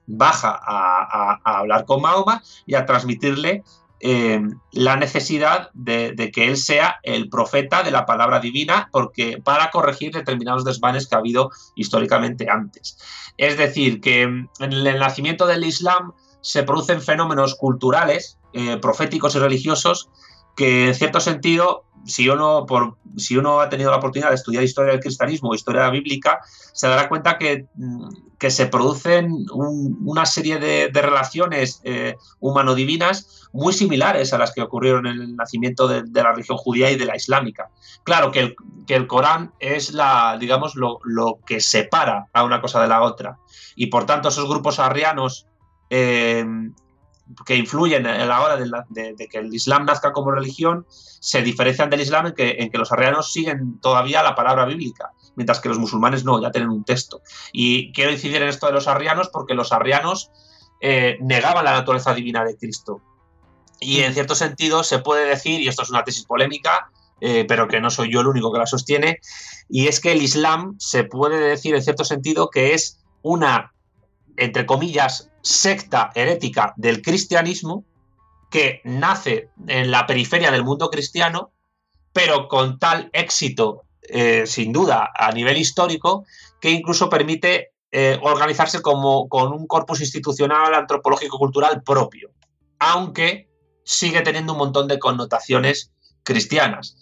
baja 0.07 0.59
a, 0.62 1.41
hablar 1.45 1.85
con 1.85 2.01
Mahoma 2.03 2.43
y 2.65 2.75
a 2.75 2.87
transmitirle 2.87 3.65
eh, 4.01 4.43
la 4.73 4.97
necesidad 4.97 5.71
de, 5.73 6.31
que 6.33 6.49
él 6.49 6.59
sea 6.59 7.01
el 7.03 7.31
profeta 7.31 7.83
de 7.83 7.91
la 7.91 8.05
palabra 8.05 8.41
divina 8.41 8.89
porque 8.93 9.39
para 9.43 9.71
corregir 9.71 10.13
determinados 10.13 10.65
desvanes 10.65 11.07
que 11.07 11.15
ha 11.15 11.19
habido 11.19 11.51
históricamente 11.75 12.49
antes. 12.51 12.99
Es 13.39 13.57
decir, 13.57 14.01
que 14.01 14.23
en 14.23 14.49
el 14.61 14.99
nacimiento 14.99 15.47
del 15.47 15.65
Islam 15.65 16.13
se 16.43 16.63
producen 16.63 17.01
fenómenos 17.01 17.55
culturales, 17.55 18.39
eh, 18.53 18.77
proféticos 18.77 19.35
y 19.35 19.39
religiosos 19.39 20.11
que 20.57 20.89
en 20.89 20.95
cierto 20.95 21.21
sentido 21.21 21.86
si 22.07 22.29
uno, 22.29 22.64
por, 22.66 22.97
si 23.16 23.37
uno 23.37 23.61
ha 23.61 23.69
tenido 23.69 23.90
la 23.90 23.99
oportunidad 23.99 24.31
de 24.31 24.37
estudiar 24.37 24.62
historia 24.62 24.92
del 24.92 25.01
cristianismo 25.01 25.51
o 25.51 25.55
historia 25.55 25.90
bíblica, 25.90 26.40
se 26.73 26.88
dará 26.88 27.09
cuenta 27.09 27.37
que, 27.37 27.66
mm, 27.75 28.09
que 28.38 28.51
se 28.51 28.66
producen 28.66 29.47
una 29.51 30.27
serie 30.27 30.59
de, 30.59 30.90
relaciones 30.92 31.81
eh, 31.85 32.16
humano-divinas 32.40 33.49
muy 33.53 33.73
similares 33.73 34.33
a 34.33 34.38
las 34.38 34.53
que 34.53 34.62
ocurrieron 34.62 35.07
en 35.07 35.21
el 35.21 35.37
nacimiento 35.37 35.88
de, 35.88 36.05
la 36.12 36.33
religión 36.33 36.59
judía 36.59 36.90
y 36.90 36.97
de 36.97 37.07
la 37.07 37.16
islámica. 37.16 37.71
Claro 38.05 38.31
que 38.31 38.40
el, 38.40 38.57
que 38.87 38.95
el 38.95 39.07
Corán 39.07 39.53
es 39.59 39.92
la, 39.92 40.37
digamos, 40.38 40.75
lo, 40.77 40.99
lo, 41.05 41.38
que 41.47 41.61
separa 41.61 42.27
a 42.33 42.45
una 42.45 42.61
cosa 42.61 42.81
de 42.81 42.88
la 42.88 43.03
otra. 43.03 43.38
Y 43.75 43.87
por 43.87 44.05
tanto, 44.05 44.29
esos 44.29 44.49
grupos 44.49 44.79
arrianos 44.79 45.47
eh, 45.90 46.45
que 47.45 47.57
influyen 47.57 48.07
a 48.07 48.25
la 48.25 48.41
hora 48.41 48.57
de, 48.57 49.29
que 49.29 49.39
el 49.39 49.53
Islam 49.53 49.85
nazca 49.85 50.12
como 50.12 50.31
religión 50.31 50.87
se 50.89 51.43
diferencian 51.43 51.91
del 51.91 52.01
Islam 52.01 52.27
en 52.27 52.35
que, 52.35 52.57
en 52.59 52.71
que 52.71 52.79
los 52.79 52.93
arrianos 52.93 53.33
siguen 53.33 53.81
todavía 53.81 54.23
la 54.23 54.35
palabra 54.35 54.65
bíblica, 54.65 55.11
mientras 55.35 55.61
que 55.61 55.69
los 55.69 55.79
musulmanes 55.79 56.25
no, 56.25 56.41
ya 56.41 56.51
tienen 56.51 56.71
un 56.71 56.85
texto. 56.85 57.21
Y 57.53 57.93
quiero 57.93 58.12
incidir 58.12 58.43
en 58.43 58.49
esto 58.49 58.67
de 58.67 58.73
los 58.73 58.87
arrianos 58.87 59.29
porque 59.33 59.55
los 59.55 59.73
arrianos 59.73 60.31
eh, 60.81 61.19
negaban 61.21 61.65
la 61.65 61.73
naturaleza 61.73 62.15
divina 62.15 62.45
de 62.45 62.57
Cristo. 62.57 63.01
Y 63.81 64.01
en 64.01 64.15
cierto 64.15 64.35
sentido 64.35 64.85
se 64.85 65.01
puede 65.01 65.27
decir, 65.27 65.61
y 65.61 65.69
esto 65.69 65.83
es 65.83 65.91
una 65.91 66.05
tesis 66.05 66.25
polémica, 66.25 66.91
eh, 67.21 67.45
pero 67.49 67.67
que 67.67 67.81
no 67.81 67.91
soy 67.91 68.12
yo 68.12 68.21
el 68.21 68.29
único 68.29 68.53
que 68.53 68.59
la 68.59 68.67
sostiene, 68.67 69.19
y 69.69 69.89
es 69.89 70.01
que 70.01 70.12
el 70.12 70.23
Islam 70.23 70.77
se 70.79 71.05
puede 71.05 71.41
decir 71.41 71.75
en 71.75 71.83
cierto 71.83 72.05
sentido 72.05 72.51
que 72.51 72.75
es 72.75 73.01
una 73.23 73.73
entre 74.37 74.67
comillas, 74.67 75.31
secta 75.47 76.11
herética 76.17 76.75
del 76.77 77.03
cristianismo 77.03 77.85
que 78.51 78.81
nace 78.85 79.51
en 79.69 79.93
la 79.93 80.05
periferia 80.05 80.51
del 80.51 80.65
mundo 80.65 80.91
cristiano, 80.91 81.53
pero 82.13 82.49
con 82.49 82.81
tal 82.81 83.11
éxito, 83.13 83.85
eh, 84.03 84.45
sin 84.47 84.73
duda, 84.73 85.13
a 85.15 85.31
nivel 85.31 85.57
histórico, 85.57 86.25
que 86.61 86.71
incluso 86.71 87.09
permite 87.09 87.71
eh, 87.93 88.19
organizarse 88.23 88.83
como, 88.83 89.29
con 89.29 89.53
un 89.53 89.69
corpus 89.69 90.01
institucional 90.01 90.75
antropológico-cultural 90.75 91.85
propio, 91.85 92.31
aunque 92.81 93.49
sigue 93.85 94.23
teniendo 94.23 94.53
un 94.53 94.59
montón 94.59 94.89
de 94.89 94.99
connotaciones 94.99 95.93
cristianas 96.25 96.97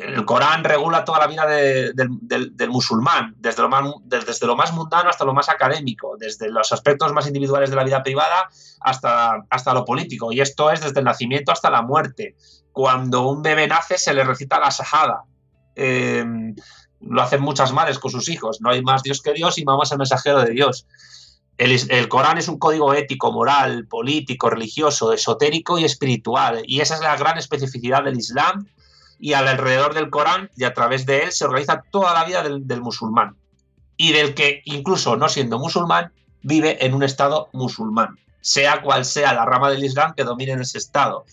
el 0.00 0.24
Corán 0.24 0.64
regula 0.64 1.04
toda 1.04 1.18
la 1.18 1.26
vida 1.26 1.46
del, 1.46 2.68
musulmán, 2.68 3.34
desde 3.38 3.62
lo, 3.62 3.68
más, 3.68 4.72
mundano 4.72 5.10
hasta 5.10 5.24
lo 5.24 5.34
más 5.34 5.48
académico, 5.48 6.16
desde 6.18 6.50
los 6.50 6.72
aspectos 6.72 7.12
más 7.12 7.26
individuales 7.26 7.70
de 7.70 7.76
la 7.76 7.84
vida 7.84 8.02
privada 8.02 8.48
hasta, 8.80 9.44
hasta 9.50 9.74
lo 9.74 9.84
político. 9.84 10.32
Y 10.32 10.40
esto 10.40 10.70
es 10.70 10.80
desde 10.80 11.00
el 11.00 11.04
nacimiento 11.04 11.52
hasta 11.52 11.70
la 11.70 11.82
muerte. 11.82 12.36
Cuando 12.72 13.28
un 13.28 13.42
bebé 13.42 13.66
nace 13.66 13.98
se 13.98 14.14
le 14.14 14.24
recita 14.24 14.60
la 14.60 14.70
sajada. 14.70 15.24
Em, 15.74 16.54
lo 17.00 17.22
hacen 17.22 17.40
muchas 17.40 17.72
madres 17.72 17.98
con 17.98 18.10
sus 18.10 18.28
hijos. 18.28 18.60
No 18.60 18.70
hay 18.70 18.82
más 18.82 19.02
Dios 19.02 19.20
que 19.20 19.32
Dios 19.32 19.58
y 19.58 19.64
Mahoma 19.64 19.84
es 19.84 19.92
el 19.92 19.98
mensajero 19.98 20.40
de 20.42 20.50
Dios. 20.50 20.86
El, 21.56 22.08
Corán 22.08 22.38
es 22.38 22.46
un 22.46 22.58
código 22.58 22.94
ético, 22.94 23.32
moral, 23.32 23.88
político, 23.88 24.48
religioso, 24.48 25.12
esotérico 25.12 25.76
y 25.76 25.84
espiritual. 25.84 26.62
Y 26.64 26.80
esa 26.80 26.94
es 26.94 27.00
la 27.00 27.16
gran 27.16 27.36
especificidad 27.36 28.04
del 28.04 28.16
Islam. 28.16 28.68
Y 29.18 29.32
alrededor 29.32 29.94
del 29.94 30.10
Corán 30.10 30.50
y 30.56 30.64
a 30.64 30.74
través 30.74 31.06
de 31.06 31.24
él 31.24 31.32
se 31.32 31.44
organiza 31.44 31.82
toda 31.90 32.14
la 32.14 32.24
vida 32.24 32.42
del, 32.42 32.80
musulmán. 32.80 33.36
Y 33.96 34.12
del 34.12 34.34
que, 34.34 34.62
incluso 34.64 35.16
no 35.16 35.28
siendo 35.28 35.58
musulmán, 35.58 36.12
vive 36.42 36.84
en 36.84 36.94
un 36.94 37.02
estado 37.02 37.48
musulmán, 37.52 38.18
sea 38.40 38.80
cual 38.80 39.04
sea 39.04 39.34
la 39.34 39.44
rama 39.44 39.70
del 39.70 39.84
Islam 39.84 40.14
que 40.14 40.24
domine 40.24 40.52
en 40.52 40.60
ese 40.60 40.78
estado. 40.78 41.24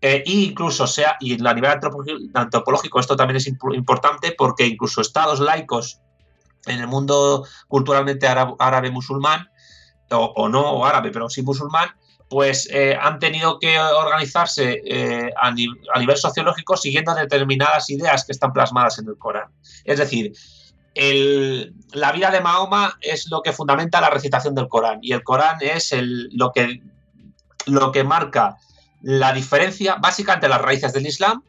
e 0.00 0.22
incluso 0.24 0.86
sea, 0.86 1.16
y 1.20 1.34
a 1.44 1.54
nivel 1.54 1.70
antropológico 2.34 3.00
esto 3.00 3.16
también 3.16 3.36
es 3.36 3.48
importante 3.48 4.34
porque 4.38 4.66
incluso 4.66 5.00
estados 5.00 5.40
laicos 5.40 6.00
en 6.66 6.80
el 6.80 6.86
mundo 6.86 7.46
culturalmente 7.68 8.26
árabe, 8.28 8.90
musulmán, 8.90 9.48
o, 10.10 10.48
no 10.48 10.72
o 10.72 10.84
árabe, 10.84 11.10
pero 11.10 11.28
sí 11.30 11.42
musulmán, 11.42 11.90
pues 12.30 12.68
eh, 12.72 12.96
han 12.98 13.18
tenido 13.18 13.58
que 13.58 13.78
organizarse 13.78 14.80
eh, 14.86 15.30
a, 15.36 15.50
nivel 15.50 16.16
sociológico 16.16 16.76
siguiendo 16.76 17.12
determinadas 17.12 17.90
ideas 17.90 18.24
que 18.24 18.30
están 18.30 18.52
plasmadas 18.52 19.00
en 19.00 19.08
el 19.08 19.18
Corán. 19.18 19.48
Es 19.84 19.98
decir, 19.98 20.32
la 21.92 22.12
vida 22.12 22.30
de 22.30 22.40
Mahoma 22.40 22.96
es 23.00 23.28
lo 23.30 23.42
que 23.42 23.52
fundamenta 23.52 24.00
la 24.00 24.10
recitación 24.10 24.54
del 24.54 24.68
Corán 24.68 25.00
y 25.02 25.12
el 25.12 25.24
Corán 25.24 25.56
es 25.60 25.92
lo, 25.92 26.52
que, 26.52 26.80
lo 27.66 27.90
que 27.90 28.04
marca 28.04 28.56
la 29.02 29.32
diferencia 29.32 29.96
básica 29.96 30.34
entre 30.34 30.48
las 30.48 30.62
raíces 30.62 30.92
del 30.92 31.06
Islam 31.06 31.42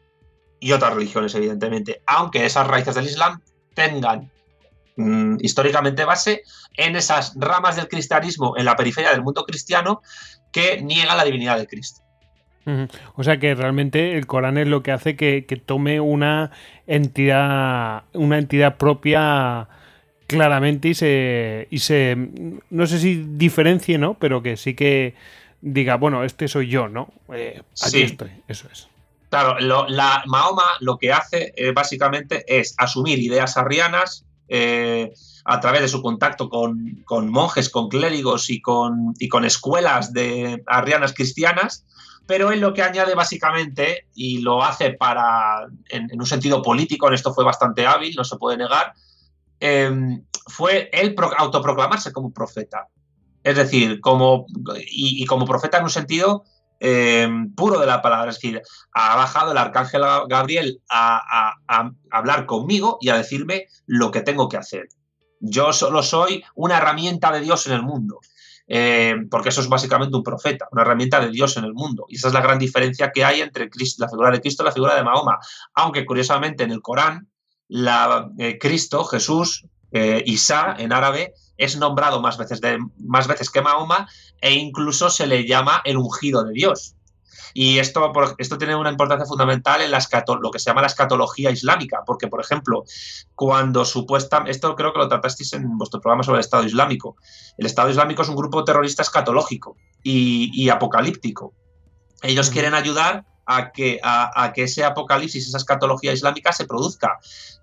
y 0.58 0.72
otras 0.72 0.94
religiones, 0.94 1.32
evidentemente, 1.36 2.02
aunque 2.06 2.44
esas 2.44 2.66
raíces 2.66 2.96
del 2.96 3.06
Islam 3.06 3.40
tengan 3.74 4.32
Mm, 4.96 5.38
históricamente 5.40 6.04
base 6.04 6.42
en 6.76 6.96
esas 6.96 7.32
ramas 7.36 7.76
del 7.76 7.88
cristianismo 7.88 8.58
en 8.58 8.66
la 8.66 8.76
periferia 8.76 9.10
del 9.10 9.22
mundo 9.22 9.44
cristiano 9.44 10.02
que 10.52 10.80
niegan 10.82 11.16
la 11.16 11.24
divinidad 11.24 11.58
de 11.58 11.66
Cristo. 11.66 12.02
O 13.16 13.24
sea 13.24 13.38
que 13.38 13.54
realmente 13.54 14.16
el 14.16 14.26
Corán 14.26 14.56
es 14.56 14.68
lo 14.68 14.82
que 14.84 14.92
hace 14.92 15.16
que, 15.16 15.42
tome 15.66 16.00
una 16.00 16.52
entidad, 16.86 18.04
una 18.12 18.38
entidad 18.38 18.76
propia 18.76 19.68
claramente 20.28 20.88
y 20.88 20.94
se, 20.94 21.66
y 21.70 21.78
se, 21.80 22.16
no 22.70 22.86
sé 22.86 22.98
si 22.98 23.24
diferencie, 23.26 23.98
¿no? 23.98 24.14
Pero 24.14 24.42
que 24.42 24.56
sí 24.56 24.74
que 24.74 25.14
diga, 25.60 25.96
bueno, 25.96 26.24
este 26.24 26.46
soy 26.48 26.68
yo, 26.68 26.88
¿no? 26.88 27.12
Eh, 27.34 27.62
aquí 27.84 28.02
estoy, 28.02 28.30
eso 28.46 28.68
es. 28.70 28.88
Claro, 29.28 29.58
la 29.58 30.22
Mahoma 30.26 30.64
lo 30.80 30.98
que 30.98 31.10
hace 31.10 31.54
eh, 31.56 31.72
básicamente 31.72 32.44
es 32.46 32.74
asumir 32.76 33.18
ideas 33.18 33.56
arrianas, 33.56 34.26
eh, 34.48 35.12
a 35.44 35.60
través 35.60 35.82
de 35.82 35.88
su 35.88 36.02
contacto 36.02 36.48
con, 36.48 37.30
monjes, 37.30 37.68
con 37.68 37.88
clérigos 37.88 38.50
y 38.50 38.60
con, 38.60 39.14
y 39.18 39.28
con 39.28 39.44
escuelas 39.44 40.12
de 40.12 40.62
arrianas 40.66 41.14
cristianas, 41.14 41.84
pero 42.26 42.52
él 42.52 42.60
lo 42.60 42.72
que 42.72 42.82
añade 42.82 43.14
básicamente, 43.14 44.06
y 44.14 44.38
lo 44.38 44.62
hace 44.62 44.92
para, 44.92 45.66
en, 45.88 46.08
un 46.18 46.26
sentido 46.26 46.62
político, 46.62 47.08
en 47.08 47.14
esto 47.14 47.34
fue 47.34 47.44
bastante 47.44 47.86
hábil, 47.86 48.14
no 48.16 48.24
se 48.24 48.36
puede 48.36 48.56
negar, 48.56 48.92
em, 49.60 50.24
fue 50.46 50.88
él 50.92 51.14
autoproclamarse 51.36 52.12
como 52.12 52.32
profeta. 52.32 52.88
Es 53.42 53.56
decir, 53.56 54.00
como, 54.00 54.46
y, 54.86 55.24
como 55.26 55.46
profeta 55.46 55.78
en 55.78 55.84
un 55.84 55.90
sentido 55.90 56.44
em, 56.78 57.52
puro 57.54 57.78
de 57.80 57.86
la 57.86 58.02
palabra. 58.02 58.30
Es 58.30 58.36
decir, 58.36 58.62
ha 58.92 59.16
bajado 59.16 59.52
el 59.52 59.58
arcángel 59.58 60.02
Gabriel 60.28 60.80
a, 60.88 61.54
hablar 62.10 62.46
conmigo 62.46 62.98
y 63.00 63.08
a 63.08 63.16
decirme 63.16 63.66
lo 63.86 64.10
que 64.10 64.22
tengo 64.22 64.48
que 64.48 64.56
hacer. 64.56 64.88
Yo 65.44 65.72
solo 65.72 66.04
soy 66.04 66.44
una 66.54 66.78
herramienta 66.78 67.32
de 67.32 67.40
Dios 67.40 67.66
en 67.66 67.72
el 67.72 67.82
mundo. 67.82 68.20
Eh, 68.68 69.16
porque 69.28 69.48
eso 69.48 69.60
es 69.60 69.68
básicamente 69.68 70.16
un 70.16 70.22
profeta, 70.22 70.68
una 70.70 70.82
herramienta 70.82 71.20
de 71.20 71.30
Dios 71.30 71.56
en 71.56 71.64
el 71.64 71.74
mundo. 71.74 72.06
Y 72.08 72.16
esa 72.16 72.28
es 72.28 72.34
la 72.34 72.40
gran 72.40 72.60
diferencia 72.60 73.10
que 73.10 73.24
hay 73.24 73.40
entre 73.40 73.68
la 73.98 74.08
figura 74.08 74.30
de 74.30 74.40
Cristo 74.40 74.62
y 74.62 74.66
la 74.66 74.72
figura 74.72 74.94
de 74.94 75.02
Mahoma. 75.02 75.38
Aunque 75.74 76.06
curiosamente 76.06 76.62
en 76.62 76.70
el 76.70 76.80
Corán, 76.80 77.28
la, 77.68 78.30
eh, 78.38 78.56
Cristo, 78.58 79.04
Jesús, 79.04 79.66
eh, 79.90 80.22
Isa 80.26 80.76
en 80.78 80.92
árabe, 80.92 81.34
es 81.56 81.76
nombrado 81.76 82.22
más 82.22 82.38
veces, 82.38 82.60
más 82.98 83.26
veces 83.26 83.50
que 83.50 83.62
Mahoma 83.62 84.08
e 84.40 84.52
incluso 84.52 85.10
se 85.10 85.26
le 85.26 85.44
llama 85.44 85.82
el 85.84 85.96
ungido 85.96 86.44
de 86.44 86.52
Dios. 86.52 86.94
Y 87.54 87.78
esto, 87.78 88.12
esto 88.38 88.58
tiene 88.58 88.76
una 88.76 88.90
importancia 88.90 89.26
fundamental 89.26 89.82
en 89.82 89.90
la 89.90 89.98
lo 90.40 90.50
que 90.50 90.58
se 90.58 90.70
llama 90.70 90.80
la 90.80 90.86
escatología 90.86 91.50
islámica, 91.50 92.02
porque, 92.06 92.28
por 92.28 92.40
ejemplo, 92.40 92.84
cuando 93.34 93.84
supuesta, 93.84 94.44
esto 94.46 94.74
creo 94.74 94.92
que 94.92 94.98
lo 94.98 95.08
tratasteis 95.08 95.52
en 95.54 95.76
vuestro 95.78 96.00
programa 96.00 96.22
sobre 96.22 96.38
el 96.38 96.44
Estado 96.44 96.64
Islámico, 96.64 97.16
el 97.58 97.66
Estado 97.66 97.90
Islámico 97.90 98.22
es 98.22 98.28
un 98.28 98.36
grupo 98.36 98.64
terrorista 98.64 99.02
escatológico 99.02 99.76
y, 100.02 100.68
apocalíptico. 100.68 101.52
Ellos 102.22 102.50
quieren 102.50 102.74
ayudar 102.74 103.24
a 103.46 103.72
que, 103.72 104.00
a, 104.02 104.52
que 104.54 104.64
ese 104.64 104.84
apocalipsis, 104.84 105.48
esa 105.48 105.58
escatología 105.58 106.12
islámica 106.12 106.52
se 106.52 106.66
produzca. 106.66 107.18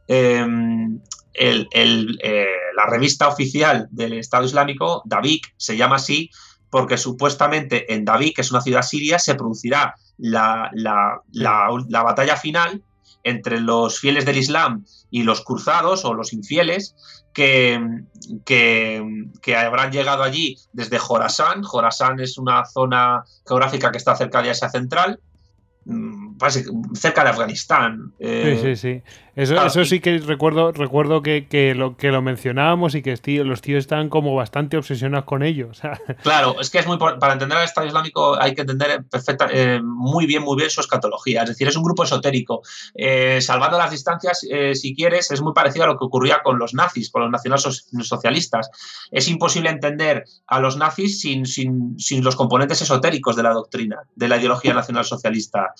Em, 0.07 0.99
eh, 1.33 2.45
la 2.75 2.85
revista 2.87 3.27
oficial 3.27 3.87
del 3.91 4.13
Estado 4.13 4.43
Islámico, 4.43 5.01
David, 5.05 5.41
se 5.55 5.77
llama 5.77 5.95
así 5.97 6.29
porque 6.69 6.97
supuestamente 6.97 7.93
en 7.93 8.05
David, 8.05 8.33
que 8.35 8.41
es 8.41 8.51
una 8.51 8.61
ciudad 8.61 8.81
siria, 8.81 9.19
se 9.19 9.35
producirá 9.35 9.95
la, 10.17 10.71
batalla 12.03 12.35
final 12.35 12.83
entre 13.23 13.59
los 13.59 13.99
fieles 13.99 14.25
del 14.25 14.37
Islam 14.37 14.85
y 15.11 15.23
los 15.23 15.41
cruzados 15.41 16.05
o 16.05 16.13
los 16.13 16.33
infieles 16.33 16.95
que, 17.33 17.79
que, 18.45 19.55
habrán 19.55 19.91
llegado 19.91 20.23
allí 20.23 20.57
desde 20.73 20.99
Jorasán. 20.99 21.63
Jorasán 21.63 22.19
es 22.19 22.37
una 22.37 22.65
zona 22.65 23.23
geográfica 23.47 23.91
que 23.91 23.97
está 23.97 24.15
cerca 24.15 24.41
de 24.41 24.51
Asia 24.51 24.69
Central 24.69 25.19
Mm, 25.89 26.28
cerca 26.93 27.23
de 27.23 27.29
Afganistán. 27.29 28.13
Eh, 28.19 28.59
sí, 28.61 28.75
sí, 28.75 28.75
sí. 28.75 29.03
Eso, 29.35 29.55
eso 29.63 29.85
sí 29.85 30.01
que 30.01 30.17
recuerdo, 30.17 30.73
recuerdo 30.73 31.21
que, 31.21 31.73
lo, 31.73 31.95
que 31.95 32.11
lo 32.11 32.21
mencionábamos 32.21 32.93
y 32.95 33.01
que 33.01 33.17
los 33.45 33.61
tíos 33.61 33.79
estaban 33.79 34.09
como 34.09 34.35
bastante 34.35 34.75
obsesionados 34.75 35.25
con 35.25 35.43
ello. 35.43 35.69
Claro, 36.23 36.59
es 36.59 36.69
que 36.69 36.79
es 36.79 36.87
muy 36.87 36.97
para 36.97 37.33
entender 37.33 37.57
al 37.57 37.63
Estado 37.63 37.87
Islámico 37.87 38.39
hay 38.39 38.53
que 38.53 38.61
entender 38.61 39.03
perfecta, 39.05 39.47
eh, 39.51 39.79
muy 39.81 40.25
bien, 40.25 40.43
muy 40.43 40.57
bien 40.57 40.69
su 40.69 40.81
escatología. 40.81 41.43
Es 41.43 41.49
decir, 41.49 41.67
es 41.67 41.75
un 41.77 41.83
grupo 41.83 42.03
esotérico. 42.03 42.61
Eh, 42.93 43.39
salvando 43.41 43.77
las 43.77 43.91
distancias, 43.91 44.45
si 44.73 44.95
quieres, 44.95 45.31
es 45.31 45.41
muy 45.41 45.53
parecido 45.53 45.85
a 45.85 45.87
lo 45.87 45.97
que 45.97 46.05
ocurría 46.05 46.41
con 46.43 46.59
los 46.59 46.73
nazis, 46.73 47.09
con 47.09 47.21
los 47.21 47.31
nacionalsocialistas. 47.31 48.69
Es 49.11 49.27
imposible 49.29 49.69
entender 49.69 50.25
a 50.47 50.59
los 50.59 50.75
nazis 50.77 51.21
sin, 51.21 51.45
sin, 51.45 51.97
sin 51.97 52.23
los 52.23 52.35
componentes 52.35 52.81
esotéricos 52.81 53.35
de 53.35 53.43
la 53.43 53.53
doctrina, 53.53 54.03
de 54.15 54.27
la 54.27 54.37
ideología 54.37 54.73
nacionalsocialista. 54.73 55.73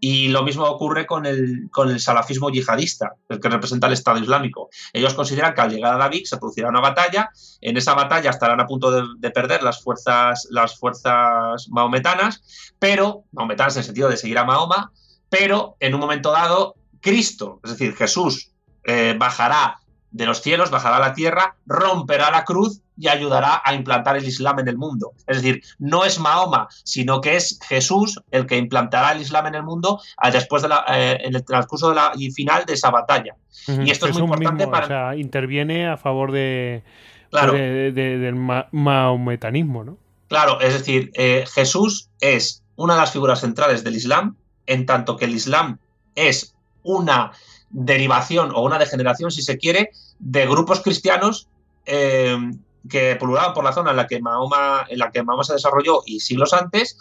Y 0.00 0.28
lo 0.28 0.42
mismo 0.42 0.64
ocurre 0.64 1.06
con 1.06 1.26
el, 1.26 1.68
con 1.70 1.90
el 1.90 2.00
salafismo 2.00 2.50
yihadista, 2.50 3.14
el 3.28 3.38
que 3.38 3.48
representa 3.50 3.86
el 3.86 3.92
Estado 3.92 4.18
Islámico. 4.18 4.70
Ellos 4.94 5.12
consideran 5.12 5.54
que 5.54 5.60
al 5.60 5.70
llegar 5.70 5.94
a 5.94 5.98
David 5.98 6.24
se 6.24 6.38
producirá 6.38 6.70
una 6.70 6.80
batalla, 6.80 7.30
en 7.60 7.76
esa 7.76 7.94
batalla 7.94 8.30
estarán 8.30 8.60
a 8.60 8.66
punto 8.66 8.90
de, 8.90 9.30
perder 9.30 9.62
las 9.62 9.82
fuerzas, 9.82 10.48
las 10.50 10.78
fuerzas 10.78 11.68
mahometanas, 11.68 12.72
pero, 12.78 13.24
mahometanas 13.32 13.76
en 13.76 13.80
el 13.80 13.84
sentido 13.84 14.08
de 14.08 14.16
seguir 14.16 14.38
a 14.38 14.44
Mahoma, 14.44 14.90
pero 15.28 15.76
en 15.80 15.94
un 15.94 16.00
momento 16.00 16.32
dado, 16.32 16.74
Cristo, 17.00 17.60
es 17.62 17.72
decir, 17.72 17.94
Jesús, 17.94 18.52
eh, 18.84 19.14
bajará 19.18 19.78
de 20.10 20.26
los 20.26 20.42
cielos, 20.42 20.70
bajará 20.70 20.96
a 20.96 21.00
la 21.00 21.14
tierra, 21.14 21.54
romperá 21.66 22.30
la 22.30 22.44
cruz 22.44 22.80
y 22.98 23.08
ayudará 23.08 23.62
a 23.64 23.74
implantar 23.74 24.16
el 24.16 24.24
Islam 24.24 24.58
en 24.58 24.68
el 24.68 24.76
mundo. 24.76 25.12
Es 25.26 25.36
decir, 25.42 25.62
no 25.78 26.04
es 26.04 26.18
Mahoma, 26.18 26.68
sino 26.84 27.20
que 27.20 27.36
es 27.36 27.58
Jesús 27.66 28.20
el 28.30 28.46
que 28.46 28.56
implantará 28.56 29.12
el 29.12 29.22
Islam 29.22 29.46
en 29.46 29.54
el 29.54 29.62
mundo 29.62 30.00
eh, 30.22 30.30
después 30.30 30.62
de 30.62 30.68
la, 30.68 30.84
eh, 30.88 31.18
en 31.22 31.34
el 31.34 31.44
transcurso 31.44 31.88
de 31.88 31.94
la, 31.94 32.12
y 32.14 32.30
final 32.30 32.66
de 32.66 32.74
esa 32.74 32.90
batalla. 32.90 33.36
Y 33.66 33.90
esto 33.90 34.06
es 34.06 34.14
muy 34.14 34.22
importante 34.22 34.66
para. 34.66 34.84
O 34.84 34.88
sea, 34.88 35.16
interviene 35.16 35.88
a 35.88 35.96
favor 35.96 36.32
de, 36.32 36.82
del 37.32 38.34
mahometanismo, 38.34 39.84
¿no? 39.84 39.96
Claro, 40.28 40.60
es 40.60 40.74
decir, 40.74 41.10
eh, 41.14 41.44
Jesús 41.52 42.08
es 42.20 42.62
una 42.76 42.94
de 42.94 43.00
las 43.00 43.12
figuras 43.12 43.40
centrales 43.40 43.82
del 43.82 43.96
Islam, 43.96 44.36
en 44.66 44.86
tanto 44.86 45.16
que 45.16 45.24
el 45.24 45.34
Islam 45.34 45.78
es 46.14 46.54
una 46.82 47.32
derivación 47.70 48.52
o 48.54 48.62
una 48.62 48.78
degeneración, 48.78 49.30
si 49.30 49.42
se 49.42 49.58
quiere, 49.58 49.90
de 50.18 50.46
grupos 50.46 50.80
cristianos 50.80 51.48
que 51.86 53.16
pululaban 53.18 53.52
por 53.52 53.64
la 53.64 53.72
zona 53.72 53.90
en 53.90 53.96
la 53.96 54.06
que 54.06 54.20
Mahoma, 54.20 54.86
en 54.88 54.98
la 54.98 55.10
que 55.10 55.22
Mahoma 55.22 55.44
se 55.44 55.54
desarrolló 55.54 56.02
y 56.06 56.20
siglos 56.20 56.52
antes, 56.52 56.96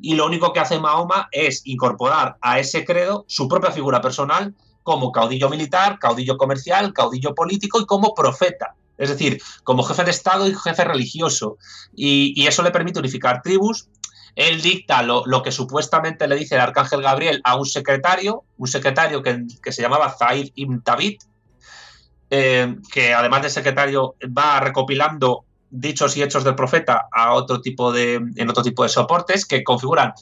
y 0.00 0.14
lo 0.14 0.26
único 0.26 0.52
que 0.52 0.60
hace 0.60 0.78
Mahoma 0.78 1.28
es 1.30 1.62
incorporar 1.64 2.36
a 2.40 2.58
ese 2.58 2.84
credo 2.84 3.24
su 3.28 3.48
propia 3.48 3.70
figura 3.70 4.00
personal 4.00 4.54
como 4.82 5.12
caudillo 5.12 5.48
militar, 5.48 5.98
caudillo 5.98 6.36
comercial, 6.36 6.92
caudillo 6.92 7.34
político 7.34 7.80
y 7.80 7.86
como 7.86 8.14
profeta. 8.14 8.74
Es 8.98 9.08
decir, 9.08 9.42
como 9.64 9.82
jefe 9.82 10.04
de 10.04 10.10
Estado 10.10 10.46
y 10.46 10.54
jefe 10.54 10.84
religioso. 10.84 11.56
Y, 11.96 12.46
eso 12.46 12.62
le 12.62 12.70
permite 12.70 13.00
unificar 13.00 13.42
tribus. 13.42 13.88
Él 14.36 14.60
dicta 14.62 15.02
lo, 15.02 15.42
que 15.42 15.52
supuestamente 15.52 16.26
le 16.26 16.36
dice 16.36 16.56
el 16.56 16.60
arcángel 16.60 17.02
Gabriel 17.02 17.40
a 17.44 17.56
un 17.56 17.66
secretario, 17.66 18.44
un 18.56 18.66
secretario 18.66 19.22
que, 19.22 19.44
que 19.62 19.72
se 19.72 19.82
llamaba 19.82 20.10
Zaid 20.10 20.50
ibn 20.54 20.82
Tabit, 20.82 21.22
eh, 22.30 22.76
que 22.92 23.14
además 23.14 23.42
de 23.42 23.50
secretario 23.50 24.16
va 24.36 24.58
recopilando 24.58 25.44
dichos 25.70 26.16
y 26.16 26.22
hechos 26.22 26.42
del 26.44 26.54
profeta 26.54 27.08
a 27.12 27.34
otro 27.34 27.60
tipo 27.60 27.92
de, 27.92 28.14
en 28.14 28.50
otro 28.50 28.62
tipo 28.62 28.82
de 28.82 28.88
soportes 28.88 29.44
que 29.44 29.62
configuran 29.62 30.14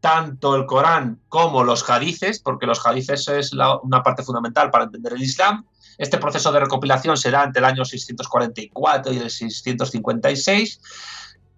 tanto 0.00 0.56
el 0.56 0.64
Corán 0.66 1.20
como 1.28 1.62
los 1.62 1.88
hadices, 1.88 2.40
porque 2.40 2.66
los 2.66 2.84
hadices 2.86 3.28
es 3.28 3.52
una 3.52 4.02
parte 4.02 4.22
fundamental 4.22 4.70
para 4.70 4.84
entender 4.84 5.12
el 5.12 5.22
Islam. 5.22 5.66
Este 5.98 6.16
proceso 6.16 6.50
de 6.50 6.60
recopilación 6.60 7.16
será 7.16 7.44
entre 7.44 7.60
el 7.60 7.66
año 7.66 7.84
644 7.84 9.12
y 9.12 9.18
el 9.18 9.30
656. 9.30 10.80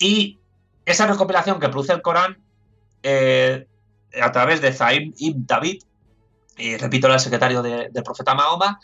Y 0.00 0.40
esa 0.84 1.06
recopilación 1.06 1.60
que 1.60 1.68
produce 1.68 1.92
el 1.92 2.02
Corán 2.02 2.38
eh, 3.02 3.66
a 4.20 4.32
través 4.32 4.60
de 4.60 4.72
Zaim 4.72 5.12
ibn 5.16 5.46
David, 5.46 5.82
y 6.56 6.76
repito, 6.76 7.06
era 7.06 7.14
el 7.14 7.20
secretario 7.20 7.62
del 7.62 8.02
profeta 8.04 8.34
Mahoma, 8.34 8.78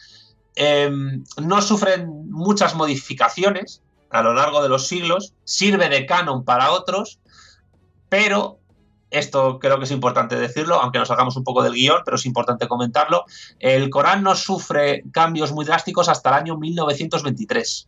em, 0.55 1.24
no 1.42 1.62
sufren 1.62 2.30
muchas 2.30 2.74
modificaciones 2.74 3.82
a 4.11 4.22
lo 4.22 4.32
largo 4.32 4.62
de 4.62 4.68
los 4.68 4.86
siglos, 4.88 5.34
sirve 5.44 5.88
de 5.88 6.07
canon 6.07 6.44
para 6.44 6.72
otros, 6.72 7.20
pero 8.09 8.59
esto 9.11 9.59
creo 9.59 9.78
que 9.78 9.84
es 9.84 9.90
importante 9.90 10.36
decirlo, 10.36 10.80
aunque 10.80 10.99
nos 10.99 11.11
hagamos 11.11 11.36
un 11.36 11.44
poco 11.44 11.62
del 11.62 11.74
guion, 11.74 12.03
pero 12.05 12.16
es 12.16 12.26
importante 12.26 12.68
comentarlo, 12.68 13.24
el 13.59 13.90
Corán 13.90 14.22
no 14.22 14.34
sufre 14.34 15.03
cambios 15.12 15.53
muy 15.53 15.64
drásticos 15.64 16.09
hasta 16.09 16.30
el 16.30 16.34
año 16.36 16.57
1923. 16.57 17.88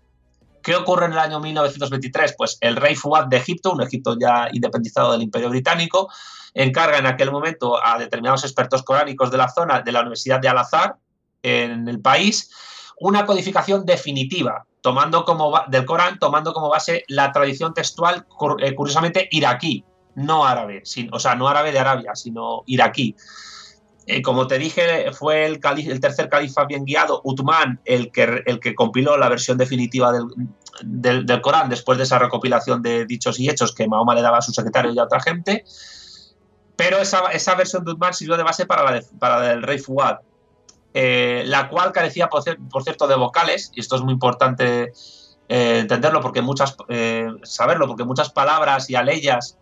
¿Qué 0.63 0.77
ocurre 0.77 1.07
en 1.07 1.13
el 1.13 1.19
año 1.19 1.41
1923? 1.41 2.35
Pues 2.37 2.59
el 2.61 2.77
rey 2.77 2.95
Fuad 2.95 3.27
de 3.27 3.39
Egipto, 3.39 3.73
un 3.73 3.83
Egipto 3.83 4.17
ya 4.21 4.49
independizado 4.53 5.13
del 5.13 5.23
Imperio 5.23 5.49
Británico, 5.49 6.09
encarga 6.55 6.99
en 6.99 7.07
aquel 7.07 7.31
momento 7.31 7.85
a 7.85 7.99
determinados 7.99 8.45
expertos 8.45 8.83
coránicos 8.83 9.31
de 9.31 9.39
la 9.39 9.49
zona 9.49 9.81
de 9.81 9.93
la 9.93 10.01
Universidad 10.01 10.41
de 10.41 10.49
Al-Azhar 10.49 10.97
en 11.43 11.89
el 11.89 12.01
país 12.01 12.51
una 12.99 13.25
codificación 13.25 13.87
definitiva 13.87 14.67
tomando 14.83 15.25
como 15.25 15.53
del 15.69 15.85
Corán, 15.85 16.19
tomando 16.19 16.53
como 16.53 16.69
base 16.69 17.05
la 17.09 17.33
tradición 17.33 17.75
textual 17.75 18.27
eh, 18.59 18.75
curiosamente 18.75 19.29
iraquí, 19.31 19.85
no 20.15 20.45
árabe, 20.45 20.83
o 21.13 21.19
sea, 21.19 21.35
no 21.35 21.49
árabe 21.49 21.73
de 21.73 21.79
Arabia, 21.79 22.15
sino 22.15 22.63
iraquí. 22.67 23.15
Eh, 24.07 24.23
como 24.23 24.47
te 24.47 24.59
dije, 24.59 25.13
fue 25.13 25.45
el, 25.47 25.61
el, 25.63 26.01
tercer 26.01 26.29
califa 26.29 26.65
bien 26.65 26.85
guiado, 26.85 27.21
Uthman, 27.23 27.81
el 27.85 28.11
que, 28.11 28.43
el 28.47 28.59
que 28.59 28.75
compiló 28.75 29.17
la 29.17 29.29
versión 29.29 29.59
definitiva 29.59 30.13
del, 30.83 31.27
del, 31.27 31.41
Corán 31.41 31.69
después 31.69 31.99
de 31.99 32.05
esa 32.05 32.19
recopilación 32.19 32.83
de 32.83 33.05
dichos 33.05 33.39
y 33.39 33.49
hechos 33.49 33.75
que 33.75 33.87
Mahoma 33.87 34.15
le 34.15 34.23
daba 34.23 34.39
a 34.39 34.43
su 34.43 34.53
secretario 34.53 34.93
y 34.93 34.99
a 34.99 35.05
otra 35.05 35.21
gente. 35.21 35.65
Pero 36.77 36.99
esa, 36.99 37.27
esa 37.33 37.55
versión 37.55 37.85
de 37.85 37.93
Uthman 37.93 38.15
sirvió 38.15 38.37
de 38.37 38.43
base 38.43 38.67
para 38.67 38.91
la, 38.91 39.03
para 39.19 39.53
el 39.53 39.63
rey 39.63 39.79
Fuad, 39.79 40.21
eh, 40.95 41.45
la 41.47 41.69
cual 41.69 41.93
carecía, 41.93 42.29
por, 42.29 42.43
cierto, 42.83 43.07
de 43.07 43.17
vocales, 43.17 43.71
y 43.75 43.81
esto 43.81 43.97
es 43.97 44.03
muy 44.03 44.15
importante 44.15 44.93
eh, 45.49 45.79
entenderlo, 45.79 46.23
porque 46.23 46.41
muchas, 46.41 46.75
saberlo, 47.43 47.87
porque 47.87 48.05
muchas 48.05 48.31
palabras 48.31 48.89
y 48.89 48.97
aleyas 48.97 49.60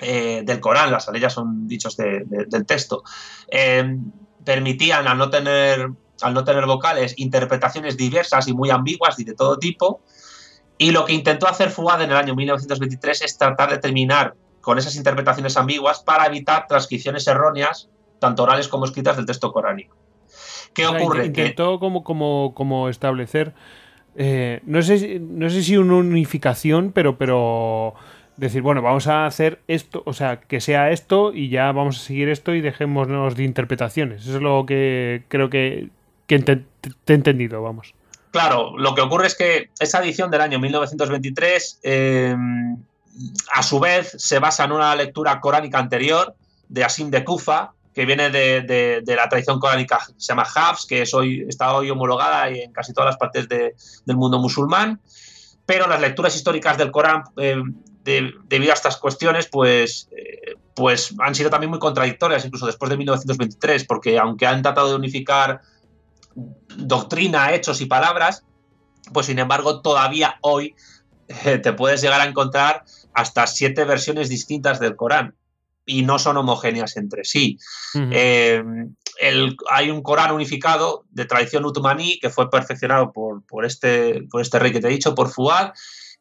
eh, 0.00 0.42
del 0.44 0.60
Corán, 0.60 0.90
las 0.90 1.08
aleyas 1.08 1.32
son 1.32 1.68
dichos 1.68 1.96
del 1.96 2.66
texto, 2.66 3.02
eh, 3.48 3.96
permitían 4.44 5.06
al 5.06 5.16
no, 5.16 5.30
tener, 5.30 5.88
al 6.22 6.34
no 6.34 6.44
tener 6.44 6.66
vocales 6.66 7.14
interpretaciones 7.16 7.96
diversas 7.96 8.48
y 8.48 8.54
muy 8.54 8.70
ambiguas 8.70 9.18
y 9.18 9.24
de 9.24 9.34
todo 9.34 9.58
tipo. 9.58 10.00
Y 10.76 10.90
lo 10.90 11.04
que 11.04 11.12
intentó 11.12 11.46
hacer 11.46 11.70
Fuad 11.70 12.02
en 12.02 12.10
el 12.10 12.16
año 12.16 12.34
1923 12.34 13.22
es 13.22 13.38
tratar 13.38 13.70
de 13.70 13.78
terminar 13.78 14.34
con 14.60 14.78
esas 14.78 14.96
interpretaciones 14.96 15.56
ambiguas 15.56 16.02
para 16.02 16.26
evitar 16.26 16.66
transcripciones 16.66 17.26
erróneas, 17.28 17.88
tanto 18.18 18.42
orales 18.42 18.66
como 18.66 18.86
escritas, 18.86 19.16
del 19.16 19.26
texto 19.26 19.52
coránico. 19.52 19.96
¿Qué 20.72 20.86
ocurre? 20.86 21.26
Intentó 21.26 21.78
como, 21.78 22.02
como, 22.02 22.52
como 22.54 22.88
establecer, 22.88 23.54
eh, 24.16 24.60
no, 24.64 24.82
sé, 24.82 25.20
no 25.20 25.48
sé 25.50 25.62
si 25.62 25.76
una 25.76 25.96
unificación, 25.96 26.92
pero, 26.92 27.18
pero 27.18 27.94
decir, 28.36 28.62
bueno, 28.62 28.82
vamos 28.82 29.06
a 29.06 29.26
hacer 29.26 29.60
esto, 29.68 30.02
o 30.06 30.12
sea, 30.12 30.40
que 30.40 30.60
sea 30.60 30.90
esto 30.90 31.32
y 31.32 31.48
ya 31.48 31.70
vamos 31.72 31.98
a 31.98 32.00
seguir 32.00 32.28
esto 32.28 32.54
y 32.54 32.60
dejémonos 32.60 33.36
de 33.36 33.44
interpretaciones. 33.44 34.22
Eso 34.22 34.36
es 34.36 34.42
lo 34.42 34.64
que 34.66 35.24
creo 35.28 35.50
que, 35.50 35.90
te, 36.26 36.64
he 37.06 37.12
entendido, 37.12 37.62
vamos. 37.62 37.94
Claro, 38.30 38.76
lo 38.76 38.94
que 38.94 39.02
ocurre 39.02 39.28
es 39.28 39.36
que 39.36 39.70
esa 39.78 40.02
edición 40.02 40.30
del 40.30 40.40
año 40.40 40.58
1923, 40.58 41.80
eh, 41.84 42.36
a 43.52 43.62
su 43.62 43.78
vez, 43.78 44.12
se 44.18 44.40
basa 44.40 44.64
en 44.64 44.72
una 44.72 44.94
lectura 44.96 45.40
coránica 45.40 45.78
anterior 45.78 46.34
de 46.68 46.82
Asim 46.82 47.10
de 47.10 47.24
Kufa, 47.24 47.72
que 47.94 48.04
viene 48.06 48.30
de, 48.30 49.02
la 49.06 49.28
tradición 49.28 49.60
coránica, 49.60 50.00
se 50.16 50.32
llama 50.32 50.44
Hafs, 50.52 50.84
que 50.84 51.02
es 51.02 51.14
hoy, 51.14 51.46
está 51.48 51.74
hoy 51.74 51.90
homologada 51.90 52.48
en 52.48 52.72
casi 52.72 52.92
todas 52.92 53.10
las 53.10 53.16
partes 53.16 53.48
del 53.48 54.16
mundo 54.16 54.40
musulmán. 54.40 55.00
Pero 55.64 55.86
las 55.86 56.00
lecturas 56.00 56.34
históricas 56.34 56.76
del 56.76 56.90
Corán 56.90 57.22
eh, 57.36 57.62
debido 58.04 58.70
a 58.70 58.74
estas 58.74 58.98
cuestiones, 58.98 59.48
pues, 59.50 60.08
eh, 60.16 60.56
pues 60.74 61.14
han 61.18 61.34
sido 61.34 61.50
también 61.50 61.70
muy 61.70 61.78
contradictorias, 61.78 62.44
incluso 62.44 62.66
después 62.66 62.90
de 62.90 62.96
1923, 62.98 63.84
porque 63.84 64.18
aunque 64.18 64.46
han 64.46 64.62
tratado 64.62 64.90
de 64.90 64.96
unificar 64.96 65.60
doctrina, 66.76 67.54
hechos 67.54 67.80
y 67.80 67.86
palabras, 67.86 68.44
pues 69.12 69.26
sin 69.26 69.38
embargo 69.38 69.80
todavía 69.80 70.36
hoy 70.40 70.74
eh, 71.28 71.58
te 71.58 71.72
puedes 71.72 72.02
llegar 72.02 72.20
a 72.20 72.26
encontrar 72.26 72.84
hasta 73.12 73.46
siete 73.46 73.84
versiones 73.84 74.28
distintas 74.28 74.80
del 74.80 74.96
Corán 74.96 75.34
y 75.86 76.02
no 76.02 76.18
son 76.18 76.36
homogéneas 76.36 76.96
entre 76.96 77.24
sí. 77.24 77.58
Eh, 77.94 78.62
hay 79.70 79.90
un 79.90 80.02
Corán 80.02 80.32
unificado 80.32 81.04
de 81.10 81.26
tradición 81.26 81.64
utumaní 81.64 82.18
que 82.18 82.30
fue 82.30 82.50
perfeccionado 82.50 83.12
por, 83.12 83.44
por, 83.46 83.64
este, 83.64 84.22
por 84.30 84.40
este 84.40 84.58
rey 84.58 84.72
que 84.72 84.80
te 84.80 84.88
he 84.88 84.90
dicho, 84.90 85.14
por 85.14 85.30
Fuad, 85.30 85.72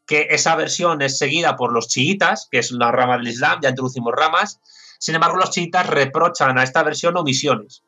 que 0.05 0.27
esa 0.31 0.55
versión 0.55 1.01
es 1.01 1.17
seguida 1.17 1.55
por 1.55 1.71
los 1.71 1.87
chiitas, 1.87 2.47
que 2.51 2.59
es 2.59 2.71
una 2.71 2.91
rama 2.91 3.17
del 3.17 3.27
Islam, 3.27 3.59
ya 3.61 3.69
introducimos 3.69 4.13
ramas. 4.15 4.59
Sin 4.99 5.15
embargo, 5.15 5.37
los 5.37 5.51
chiitas 5.51 5.87
reprochan 5.87 6.57
a 6.57 6.63
esta 6.63 6.83
versión 6.83 7.17
omisiones. 7.17 7.83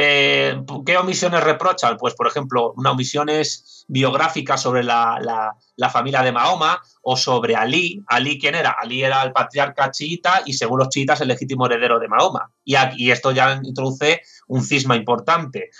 Eh, 0.00 0.62
¿Qué 0.86 0.96
omisiones 0.96 1.42
reprochan? 1.42 1.96
Pues, 1.96 2.14
por 2.14 2.28
ejemplo, 2.28 2.72
una 2.76 2.92
omisión 2.92 3.28
es 3.28 3.84
biográfica 3.88 4.56
sobre 4.56 4.84
la, 4.84 5.56
familia 5.90 6.22
de 6.22 6.30
Mahoma 6.30 6.80
o 7.02 7.16
sobre 7.16 7.56
Ali. 7.56 8.04
¿Ali 8.06 8.38
quién 8.38 8.54
era? 8.54 8.76
Ali 8.80 9.02
era 9.02 9.24
el 9.24 9.32
patriarca 9.32 9.90
chiita 9.90 10.42
y, 10.46 10.52
según 10.52 10.78
los 10.78 10.90
chiitas, 10.90 11.20
el 11.20 11.26
legítimo 11.26 11.66
heredero 11.66 11.98
de 11.98 12.06
Mahoma. 12.06 12.48
Y, 12.64 12.76
aquí, 12.76 13.10
esto 13.10 13.32
ya 13.32 13.58
introduce 13.60 14.22
un 14.46 14.62
cisma 14.62 14.94
importante. 14.94 15.70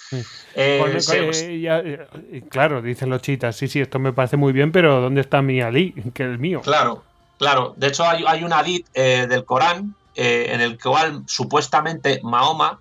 Eh, 0.56 0.98
eh, 1.06 2.42
claro, 2.50 2.82
dicen 2.82 3.10
los 3.10 3.22
chiitas, 3.22 3.54
sí, 3.54 3.68
sí, 3.68 3.78
esto 3.78 4.00
me 4.00 4.12
parece 4.12 4.36
muy 4.36 4.52
bien, 4.52 4.72
pero 4.72 5.00
¿dónde 5.00 5.20
está 5.20 5.42
mi 5.42 5.60
Ali? 5.60 5.92
Que 6.12 6.32
es 6.32 6.40
mío. 6.40 6.60
Claro, 6.62 7.04
claro. 7.38 7.74
De 7.76 7.86
hecho, 7.86 8.02
hay, 8.02 8.24
hay 8.26 8.42
un 8.42 8.52
hadith 8.52 8.92
del 8.92 9.44
Corán 9.44 9.94
en 10.16 10.60
el 10.60 10.76
cual 10.76 11.22
supuestamente 11.26 12.20
Mahoma 12.24 12.80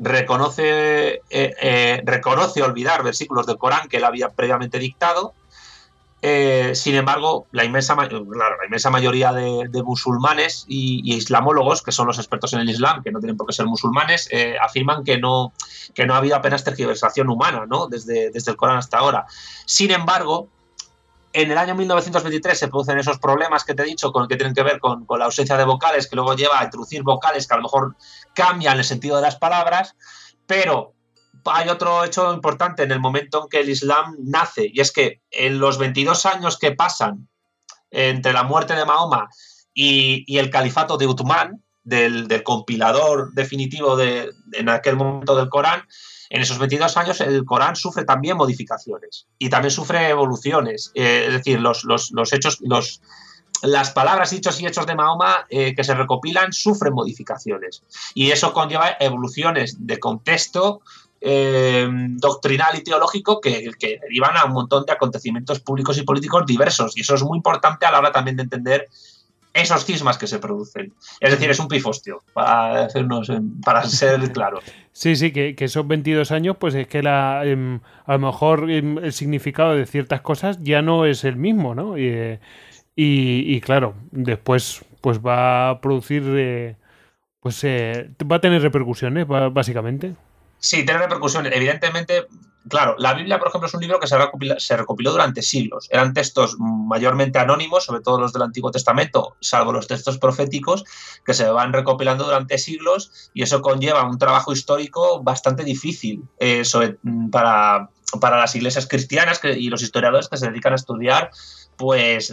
reconoce, 0.00 1.22
eh, 1.30 1.54
eh, 1.60 2.02
reconoce 2.04 2.62
olvidar 2.62 3.04
versículos 3.04 3.46
del 3.46 3.58
Corán 3.58 3.88
que 3.88 3.98
él 3.98 4.04
había 4.04 4.30
previamente 4.30 4.78
dictado. 4.78 5.34
Eh, 6.22 6.72
sin 6.74 6.96
embargo, 6.96 7.46
la 7.52 7.64
inmensa, 7.64 7.94
mayoría 7.94 9.32
de, 9.32 9.82
musulmanes 9.82 10.66
y, 10.68 11.14
islamólogos, 11.14 11.82
que 11.82 11.92
son 11.92 12.06
los 12.06 12.18
expertos 12.18 12.52
en 12.52 12.60
el 12.60 12.68
Islam, 12.68 13.02
que 13.02 13.10
no 13.10 13.20
tienen 13.20 13.38
por 13.38 13.46
qué 13.46 13.54
ser 13.54 13.66
musulmanes, 13.66 14.28
afirman 14.60 15.02
que 15.02 15.18
no, 15.18 15.52
que 15.94 16.04
no 16.04 16.14
ha 16.14 16.18
habido 16.18 16.36
apenas 16.36 16.62
tergiversación 16.64 17.30
humana 17.30 17.64
¿no? 17.66 17.86
desde, 17.86 18.30
desde 18.30 18.50
el 18.50 18.56
Corán 18.58 18.76
hasta 18.76 18.98
ahora. 18.98 19.24
Sin 19.64 19.90
embargo, 19.92 20.48
en 21.32 21.50
el 21.50 21.58
año 21.58 21.74
1923 21.74 22.58
se 22.58 22.68
producen 22.68 22.98
esos 22.98 23.18
problemas 23.18 23.64
que 23.64 23.74
te 23.74 23.82
he 23.82 23.86
dicho 23.86 24.12
con 24.12 24.26
que 24.26 24.36
tienen 24.36 24.54
que 24.54 24.62
ver 24.62 24.80
con, 24.80 25.06
la 25.18 25.26
ausencia 25.26 25.56
de 25.56 25.64
vocales, 25.64 26.08
que 26.08 26.16
luego 26.16 26.34
lleva 26.34 26.60
a 26.60 26.64
introducir 26.64 27.02
vocales 27.02 27.46
que 27.46 27.54
a 27.54 27.56
lo 27.58 27.64
mejor 27.64 27.96
cambian 28.34 28.78
el 28.78 28.84
sentido 28.84 29.16
de 29.16 29.22
las 29.22 29.36
palabras, 29.36 29.94
pero 30.46 30.94
hay 31.44 31.68
otro 31.68 32.04
hecho 32.04 32.32
importante 32.34 32.82
en 32.82 32.90
el 32.90 33.00
momento 33.00 33.42
en 33.42 33.48
que 33.48 33.60
el 33.60 33.70
Islam 33.70 34.16
nace, 34.18 34.70
y 34.72 34.80
es 34.80 34.92
que 34.92 35.20
en 35.30 35.60
los 35.60 35.78
22 35.78 36.26
años 36.26 36.58
que 36.58 36.72
pasan 36.72 37.28
entre 37.90 38.32
la 38.32 38.42
muerte 38.42 38.74
de 38.74 38.84
Mahoma 38.84 39.28
y, 39.72 40.36
el 40.36 40.50
califato 40.50 40.96
de 40.96 41.06
Uthman, 41.06 41.62
del, 41.82 42.42
compilador 42.42 43.32
definitivo 43.32 43.96
de, 43.96 44.30
en 44.52 44.68
aquel 44.68 44.96
momento 44.96 45.34
del 45.36 45.48
Corán, 45.48 45.82
en 46.30 46.42
esos 46.42 46.58
22 46.58 46.96
años 46.96 47.20
el 47.20 47.44
Corán 47.44 47.74
sufre 47.74 48.04
también 48.04 48.36
modificaciones 48.36 49.26
y 49.38 49.50
también 49.50 49.72
sufre 49.72 50.08
evoluciones. 50.08 50.92
Eh, 50.94 51.24
es 51.26 51.32
decir, 51.32 51.60
los, 51.60 51.84
hechos, 52.32 52.58
los, 52.60 53.02
las 53.62 53.90
palabras, 53.90 54.30
dichos 54.30 54.60
y 54.60 54.66
hechos 54.66 54.86
de 54.86 54.94
Mahoma 54.94 55.46
eh, 55.50 55.74
que 55.74 55.82
se 55.82 55.92
recopilan 55.92 56.52
sufren 56.52 56.94
modificaciones. 56.94 57.82
Y 58.14 58.30
eso 58.30 58.52
conlleva 58.52 58.96
evoluciones 59.00 59.76
de 59.80 59.98
contexto 59.98 60.82
eh, 61.20 61.88
doctrinal 61.90 62.78
y 62.78 62.84
teológico 62.84 63.40
que, 63.40 63.68
que, 63.76 63.98
derivan 64.00 64.36
a 64.36 64.44
un 64.44 64.52
montón 64.52 64.86
de 64.86 64.92
acontecimientos 64.92 65.58
públicos 65.58 65.98
y 65.98 66.02
políticos 66.02 66.46
diversos. 66.46 66.96
Y 66.96 67.00
eso 67.00 67.16
es 67.16 67.24
muy 67.24 67.38
importante 67.38 67.86
a 67.86 67.90
la 67.90 67.98
hora 67.98 68.12
también 68.12 68.36
de 68.36 68.44
entender 68.44 68.88
esos 69.52 69.84
cismas 69.84 70.18
que 70.18 70.26
se 70.26 70.38
producen. 70.38 70.92
Es 71.20 71.30
decir, 71.30 71.50
es 71.50 71.58
un 71.58 71.68
pifostio, 71.68 72.22
para, 72.32 72.84
hacernos, 72.84 73.30
para 73.64 73.84
ser 73.84 74.20
claros. 74.32 74.64
Sí, 74.92 75.16
sí, 75.16 75.32
que, 75.32 75.54
esos 75.58 75.86
22 75.86 76.30
años, 76.30 76.56
pues 76.58 76.74
es 76.74 76.86
que 76.86 77.02
la, 77.02 77.44
em, 77.44 77.80
a 78.06 78.14
lo 78.14 78.18
mejor 78.18 78.70
em, 78.70 78.98
el 78.98 79.12
significado 79.12 79.74
de 79.74 79.86
ciertas 79.86 80.20
cosas 80.20 80.58
ya 80.62 80.82
no 80.82 81.04
es 81.06 81.24
el 81.24 81.36
mismo, 81.36 81.74
¿no? 81.74 81.98
Y, 81.98 82.06
eh, 82.06 82.40
y, 82.96 83.60
claro, 83.62 83.94
después 84.10 84.84
pues 85.00 85.20
va 85.20 85.70
a 85.70 85.80
producir, 85.80 86.22
eh, 86.26 86.76
pues 87.40 87.64
eh, 87.64 88.10
va 88.30 88.36
a 88.36 88.40
tener 88.40 88.60
repercusiones, 88.60 89.26
básicamente. 89.26 90.14
Sí, 90.60 90.84
tiene 90.84 91.00
repercusiones. 91.00 91.52
Evidentemente, 91.54 92.26
claro, 92.68 92.94
la 92.98 93.14
Biblia, 93.14 93.38
por 93.38 93.48
ejemplo, 93.48 93.66
es 93.66 93.74
un 93.74 93.80
libro 93.80 93.98
que 93.98 94.06
se 94.06 94.76
recopiló, 94.76 95.12
durante 95.12 95.42
siglos. 95.42 95.88
Eran 95.90 96.12
textos 96.12 96.56
mayormente 96.58 97.38
anónimos, 97.38 97.84
sobre 97.84 98.02
todo 98.02 98.20
los 98.20 98.32
del 98.32 98.42
Antiguo 98.42 98.70
Testamento, 98.70 99.36
salvo 99.40 99.72
los 99.72 99.86
textos 99.86 100.18
proféticos, 100.18 100.84
que 101.24 101.34
se 101.34 101.48
van 101.48 101.72
recopilando 101.72 102.24
durante 102.24 102.58
siglos 102.58 103.30
y 103.32 103.42
eso 103.42 103.62
conlleva 103.62 104.08
un 104.08 104.18
trabajo 104.18 104.52
histórico 104.52 105.22
bastante 105.22 105.64
difícil 105.64 106.24
eh, 106.38 106.62
para, 107.32 107.88
para, 108.20 108.38
las 108.38 108.54
iglesias 108.54 108.86
cristianas 108.86 109.40
y 109.42 109.70
los 109.70 109.82
historiadores 109.82 110.28
que 110.28 110.36
se 110.36 110.48
dedican 110.48 110.74
a 110.74 110.76
estudiar 110.76 111.30
pues 111.76 112.30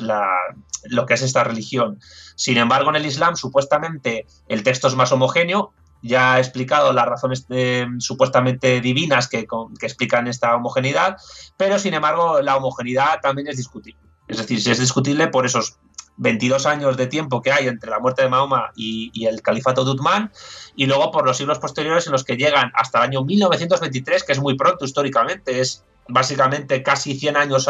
lo 0.84 1.06
que 1.06 1.14
es 1.14 1.22
esta 1.22 1.46
religión. 1.46 2.00
Sin 2.36 2.58
embargo, 2.58 2.90
en 2.90 2.98
el 2.98 3.06
Islam 3.06 3.38
supuestamente 3.38 4.28
el 4.50 4.62
texto 4.64 4.90
es 4.90 4.96
más 4.96 5.14
homogéneo, 5.14 5.72
ya 6.08 6.38
he 6.38 6.40
explicado 6.40 6.94
las 6.94 7.06
razones 7.06 7.46
eh, 7.50 7.86
supuestamente 8.00 8.82
divinas 8.82 9.28
que, 9.28 9.48
explican 9.82 10.28
esta 10.28 10.56
homogeneidad, 10.56 11.18
pero 11.58 11.78
sin 11.78 11.94
embargo 11.94 12.42
la 12.42 12.58
homogeneidad 12.58 13.20
también 13.22 13.48
es 13.48 13.58
discutible. 13.58 14.00
Es 14.28 14.38
decir, 14.38 14.62
si 14.62 14.72
es 14.72 14.80
discutible 14.80 15.28
por 15.28 15.46
esos 15.46 15.78
22 16.18 16.66
años 16.66 16.98
de 16.98 17.08
tiempo 17.08 17.42
que 17.42 17.52
hay 17.52 17.68
entre 17.68 17.90
la 17.90 18.00
muerte 18.00 18.24
de 18.24 18.30
Mahoma 18.30 18.72
y, 18.76 19.26
el 19.26 19.42
califato 19.42 19.86
de 19.86 19.92
Uthman, 19.92 20.32
y 20.76 20.86
luego 20.86 21.12
por 21.12 21.26
los 21.26 21.38
siglos 21.38 21.60
posteriores 21.60 22.08
en 22.08 22.14
los 22.14 22.24
que 22.24 22.36
llegan 22.36 22.72
hasta 22.74 23.00
el 23.00 23.04
año 23.06 23.24
1923, 23.24 24.24
que 24.24 24.32
es 24.34 24.40
muy 24.40 24.56
pronto 24.56 24.86
históricamente, 24.86 25.62
es 25.62 25.84
básicamente 26.08 26.84
casi 26.84 27.18
100 27.18 27.38
años 27.38 27.70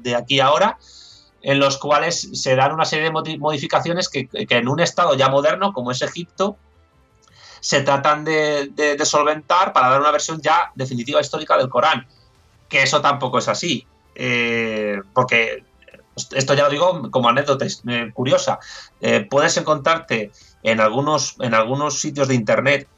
de 0.00 0.14
aquí 0.14 0.40
a 0.40 0.46
ahora, 0.46 0.78
en 1.42 1.58
los 1.58 1.78
cuales 1.78 2.28
se 2.32 2.56
dan 2.56 2.72
una 2.72 2.84
serie 2.84 3.10
de 3.10 3.38
modificaciones 3.38 4.08
que, 4.08 4.28
en 4.32 4.68
un 4.68 4.80
estado 4.80 5.14
ya 5.14 5.28
moderno 5.28 5.72
como 5.72 5.90
es 5.90 6.02
Egipto, 6.02 6.56
se 7.60 7.82
tratan 7.82 8.24
de, 8.24 8.96
solventar 9.04 9.72
para 9.72 9.88
dar 9.88 10.00
una 10.00 10.10
versión 10.10 10.40
ya 10.40 10.70
definitiva 10.74 11.20
histórica 11.20 11.56
del 11.56 11.68
Corán. 11.68 12.06
Que 12.68 12.82
eso 12.82 13.00
tampoco 13.00 13.38
es 13.38 13.48
así. 13.48 13.86
Eh, 14.14 15.00
porque 15.12 15.64
esto 16.34 16.54
ya 16.54 16.64
lo 16.64 16.70
digo 16.70 17.10
como 17.10 17.28
anécdota 17.28 17.66
eh, 17.66 18.10
curiosa. 18.12 18.58
Eh, 19.00 19.26
puedes 19.28 19.56
encontrarte 19.56 20.32
en 20.62 20.80
algunos, 20.80 21.36
en 21.40 21.54
algunos 21.54 22.00
sitios 22.00 22.28
de 22.28 22.34
internet, 22.34 22.88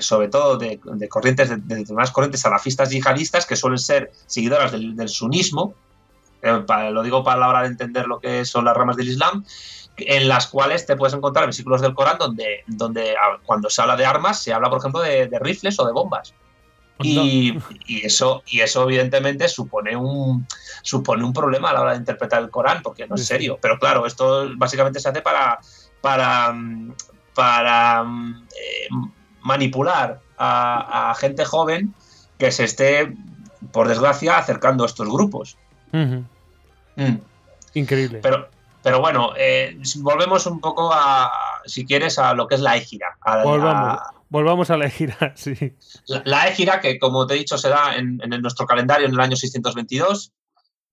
sobre 0.00 0.28
todo 0.28 0.58
de, 0.58 0.78
corrientes, 1.08 1.48
de, 1.48 1.56
determinadas 1.56 2.10
corrientes 2.10 2.42
salafistas 2.42 2.90
yihadistas, 2.90 3.46
que 3.46 3.56
suelen 3.56 3.78
ser 3.78 4.12
seguidoras 4.26 4.72
del, 4.72 5.08
sunismo. 5.08 5.74
lo 6.42 7.02
digo 7.02 7.24
para 7.24 7.40
la 7.40 7.48
hora 7.48 7.62
de 7.62 7.68
entender 7.68 8.06
lo 8.06 8.20
que 8.20 8.44
son 8.44 8.66
las 8.66 8.76
ramas 8.76 8.96
del 8.96 9.08
Islam 9.08 9.44
en 10.00 10.28
las 10.28 10.46
cuales 10.46 10.86
te 10.86 10.96
puedes 10.96 11.14
encontrar 11.14 11.46
versículos 11.46 11.80
del 11.80 11.94
Corán 11.94 12.18
donde, 12.18 12.64
donde 12.66 13.14
cuando 13.44 13.70
se 13.70 13.80
habla 13.82 13.96
de 13.96 14.06
armas 14.06 14.42
se 14.42 14.52
habla, 14.52 14.68
por 14.68 14.78
ejemplo, 14.78 15.00
de, 15.00 15.28
rifles 15.40 15.78
o 15.78 15.86
de 15.86 15.92
bombas. 15.92 16.34
Y, 17.00 17.56
eso, 18.02 18.42
y 18.46 18.60
eso 18.60 18.82
evidentemente 18.82 19.46
supone 19.48 19.94
un, 19.94 20.48
supone 20.82 21.22
un 21.22 21.32
problema 21.32 21.70
a 21.70 21.72
la 21.74 21.80
hora 21.82 21.92
de 21.92 21.98
interpretar 21.98 22.42
el 22.42 22.50
Corán, 22.50 22.82
porque 22.82 23.06
no 23.06 23.14
es 23.14 23.24
serio. 23.24 23.58
Pero 23.62 23.78
claro, 23.78 24.04
esto 24.04 24.48
básicamente 24.56 24.98
se 24.98 25.08
hace 25.08 25.22
para, 25.22 25.60
para, 26.00 26.52
para 27.34 28.04
eh, 28.50 28.88
manipular 29.42 30.20
a, 30.38 31.14
gente 31.18 31.44
joven 31.44 31.94
que 32.36 32.50
se 32.50 32.64
esté, 32.64 33.14
por 33.72 33.86
desgracia, 33.86 34.36
acercando 34.36 34.82
a 34.82 34.86
estos 34.86 35.08
grupos. 35.08 35.56
Mm. 35.92 36.24
Increíble. 37.74 38.18
Pero, 38.22 38.48
pero 38.88 39.00
bueno, 39.00 39.34
eh, 39.36 39.78
volvemos 39.98 40.46
un 40.46 40.60
poco 40.60 40.90
a, 40.90 41.30
si 41.66 41.84
quieres, 41.84 42.18
a 42.18 42.32
lo 42.32 42.48
que 42.48 42.54
es 42.54 42.62
la 42.62 42.74
égira. 42.74 43.18
volvamos, 44.30 44.70
a, 44.70 44.78
la 44.78 44.86
égira, 44.86 45.32
sí. 45.36 45.74
La, 46.06 46.48
égira, 46.48 46.80
que 46.80 46.98
como 46.98 47.26
te 47.26 47.34
he 47.34 47.36
dicho, 47.36 47.58
se 47.58 47.68
da 47.68 47.96
en, 47.96 48.16
nuestro 48.40 48.64
calendario 48.64 49.06
en 49.06 49.12
el 49.12 49.20
año 49.20 49.36
622. 49.36 50.32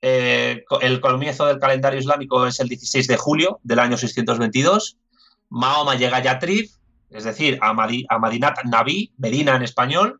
Eh, 0.01 0.65
el 0.81 0.99
comienzo 0.99 1.45
del 1.45 1.57
calendario 1.57 1.97
islámico 1.97 2.45
es 2.45 2.59
el 2.59 2.67
16 2.67 3.07
de 3.07 3.15
julio 3.15 3.61
del 3.63 3.79
año 3.79 3.95
622. 3.95 4.97
Mahoma 5.47 5.95
llega 5.95 6.17
a 6.17 6.21
Yatrib, 6.21 6.69
es 7.11 7.23
decir, 7.23 7.57
a, 7.61 7.69
a 7.69 8.19
Madinat 8.19 8.61
Nabi, 8.65 9.13
Medina 9.17 9.55
en 9.55 9.61
español, 9.61 10.19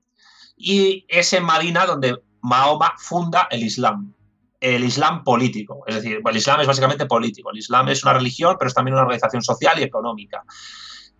y 0.55 1.05
es 1.09 1.33
en 1.33 1.43
Madina 1.43 1.85
donde 1.85 2.23
Mahoma 2.39 2.93
funda 2.97 3.49
el 3.51 3.63
Islam 3.63 4.14
el 4.73 4.83
Islam 4.83 5.23
político. 5.23 5.83
Es 5.85 5.95
decir, 5.95 6.21
el 6.25 6.37
Islam 6.37 6.61
es 6.61 6.67
básicamente 6.67 7.05
político. 7.05 7.51
El 7.51 7.59
Islam 7.59 7.87
es 7.89 8.03
una 8.03 8.13
religión, 8.13 8.55
pero 8.57 8.67
es 8.67 8.73
también 8.73 8.93
una 8.93 9.03
organización 9.03 9.43
social 9.43 9.79
y 9.79 9.83
económica. 9.83 10.43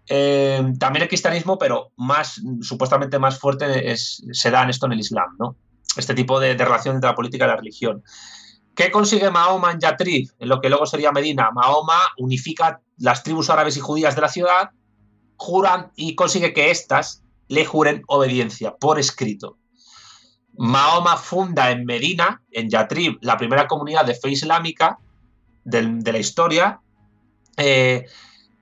Eh, 0.07 0.73
también 0.79 1.03
el 1.03 1.07
cristianismo, 1.07 1.57
pero 1.57 1.91
más 1.97 2.41
supuestamente 2.61 3.19
más 3.19 3.39
fuerte 3.39 3.95
se 3.97 4.51
da 4.51 4.63
en 4.63 4.69
esto 4.69 4.87
en 4.87 4.93
el 4.93 4.99
Islam, 4.99 5.35
¿no? 5.37 5.55
Este 5.95 6.13
tipo 6.15 6.39
de, 6.39 6.55
relación 6.55 6.95
entre 6.95 7.09
la 7.09 7.15
política 7.15 7.45
y 7.45 7.47
la 7.47 7.55
religión. 7.55 8.03
¿Qué 8.75 8.91
consigue 8.91 9.29
Mahoma 9.29 9.71
en 9.71 9.79
Yatrib, 9.79 10.31
en 10.39 10.49
lo 10.49 10.59
que 10.59 10.69
luego 10.69 10.85
sería 10.85 11.11
Medina? 11.11 11.51
Mahoma 11.51 11.99
unifica 12.17 12.81
las 12.97 13.23
tribus 13.23 13.49
árabes 13.49 13.77
y 13.77 13.79
judías 13.79 14.15
de 14.15 14.21
la 14.21 14.29
ciudad, 14.29 14.71
juran 15.37 15.91
y 15.95 16.15
consigue 16.15 16.53
que 16.53 16.71
éstas 16.71 17.23
le 17.47 17.63
juren 17.63 18.03
obediencia 18.07 18.75
por 18.75 18.99
escrito. 18.99 19.57
Mahoma 20.57 21.17
funda 21.17 21.71
en 21.71 21.85
Medina, 21.85 22.41
en 22.51 22.69
Yatrib, 22.69 23.17
la 23.21 23.37
primera 23.37 23.67
comunidad 23.67 24.05
de 24.05 24.15
fe 24.15 24.29
islámica 24.29 24.97
de, 25.63 26.11
la 26.11 26.17
historia. 26.17 26.79
Eh, 27.57 28.05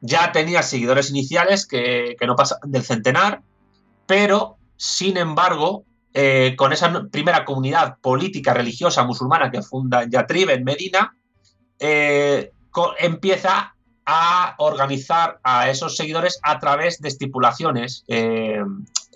ya 0.01 0.31
tenía 0.31 0.63
seguidores 0.63 1.09
iniciales 1.09 1.65
que, 1.65 2.15
no 2.25 2.35
pasan 2.35 2.59
del 2.65 2.83
centenar, 2.83 3.41
pero 4.05 4.57
sin 4.75 5.17
embargo, 5.17 5.85
eh, 6.13 6.55
con 6.57 6.73
esa 6.73 7.05
primera 7.11 7.45
comunidad 7.45 7.97
política 7.99 8.53
religiosa 8.53 9.03
musulmana 9.03 9.51
que 9.51 9.61
funda 9.61 10.03
en 10.03 10.11
Yatrib, 10.11 10.49
en 10.49 10.63
Medina, 10.63 11.15
eh, 11.79 12.51
empieza 12.99 13.75
a 14.05 14.55
organizar 14.57 15.39
a 15.43 15.69
esos 15.69 15.95
seguidores 15.95 16.39
a 16.43 16.59
través 16.59 16.99
de 16.99 17.07
estipulaciones 17.07 18.03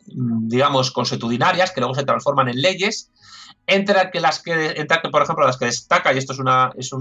digamos, 0.07 0.91
consuetudinarias, 0.91 1.71
que 1.71 1.81
luego 1.81 1.95
se 1.95 2.03
transforman 2.03 2.49
en 2.49 2.61
leyes, 2.61 3.11
entre 3.65 4.09
las 4.19 4.41
que, 4.41 4.75
entre 4.77 4.99
por 5.11 5.21
ejemplo, 5.21 5.45
las 5.45 5.57
que 5.57 5.65
destaca, 5.65 6.13
y 6.13 6.17
esto 6.17 6.33
es 6.33 6.39
una, 6.39 6.71
es 6.77 6.91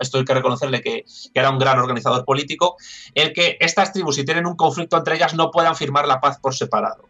esto 0.00 0.18
hay 0.18 0.24
que 0.24 0.34
reconocerle 0.34 0.80
que, 0.80 1.04
era 1.32 1.50
un 1.50 1.58
gran 1.58 1.78
organizador 1.78 2.24
político, 2.24 2.76
el 3.14 3.32
que 3.32 3.56
estas 3.60 3.92
tribus, 3.92 4.16
si 4.16 4.24
tienen 4.24 4.46
un 4.46 4.56
conflicto 4.56 4.96
entre 4.96 5.14
ellas, 5.14 5.34
no 5.34 5.50
puedan 5.50 5.76
firmar 5.76 6.06
la 6.06 6.20
paz 6.20 6.38
por 6.40 6.54
separado. 6.54 7.04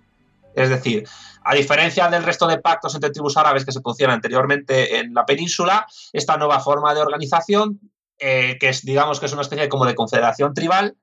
Es 0.55 0.69
decir, 0.69 1.09
a 1.43 1.55
diferencia 1.55 2.09
del 2.09 2.23
resto 2.23 2.47
de 2.47 2.59
pactos 2.59 2.95
entre 2.95 3.11
tribus 3.11 3.39
árabes 3.39 3.65
que 3.65 3.73
se 3.73 3.81
producían 3.81 4.11
anteriormente 4.11 4.99
en 4.99 5.15
la 5.15 5.25
península, 5.25 5.87
esta 6.13 6.37
nueva 6.37 6.61
forma 6.61 6.93
de 6.95 7.01
organización, 7.01 7.81
eh, 8.19 8.59
que 8.61 8.69
es, 8.69 8.85
digamos, 8.85 9.19
que 9.19 9.27
es 9.27 9.33
una 9.33 9.43
especie 9.43 9.71
como 9.71 9.87
de 9.87 9.95
confederación 9.95 10.53
tribal, 10.53 10.97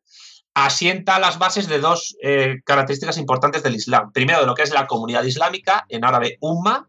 asienta 0.54 1.20
las 1.20 1.40
bases 1.40 1.68
de 1.68 1.80
dos 1.80 2.16
eh, 2.22 2.62
características 2.66 3.18
importantes 3.18 3.64
del 3.64 3.76
Islam. 3.76 4.12
Primero, 4.12 4.42
de 4.42 4.46
lo 4.46 4.56
que 4.56 4.64
es 4.64 4.74
la 4.74 4.88
comunidad 4.88 5.24
islámica, 5.24 5.86
en 5.90 6.06
árabe 6.06 6.38
umma. 6.42 6.88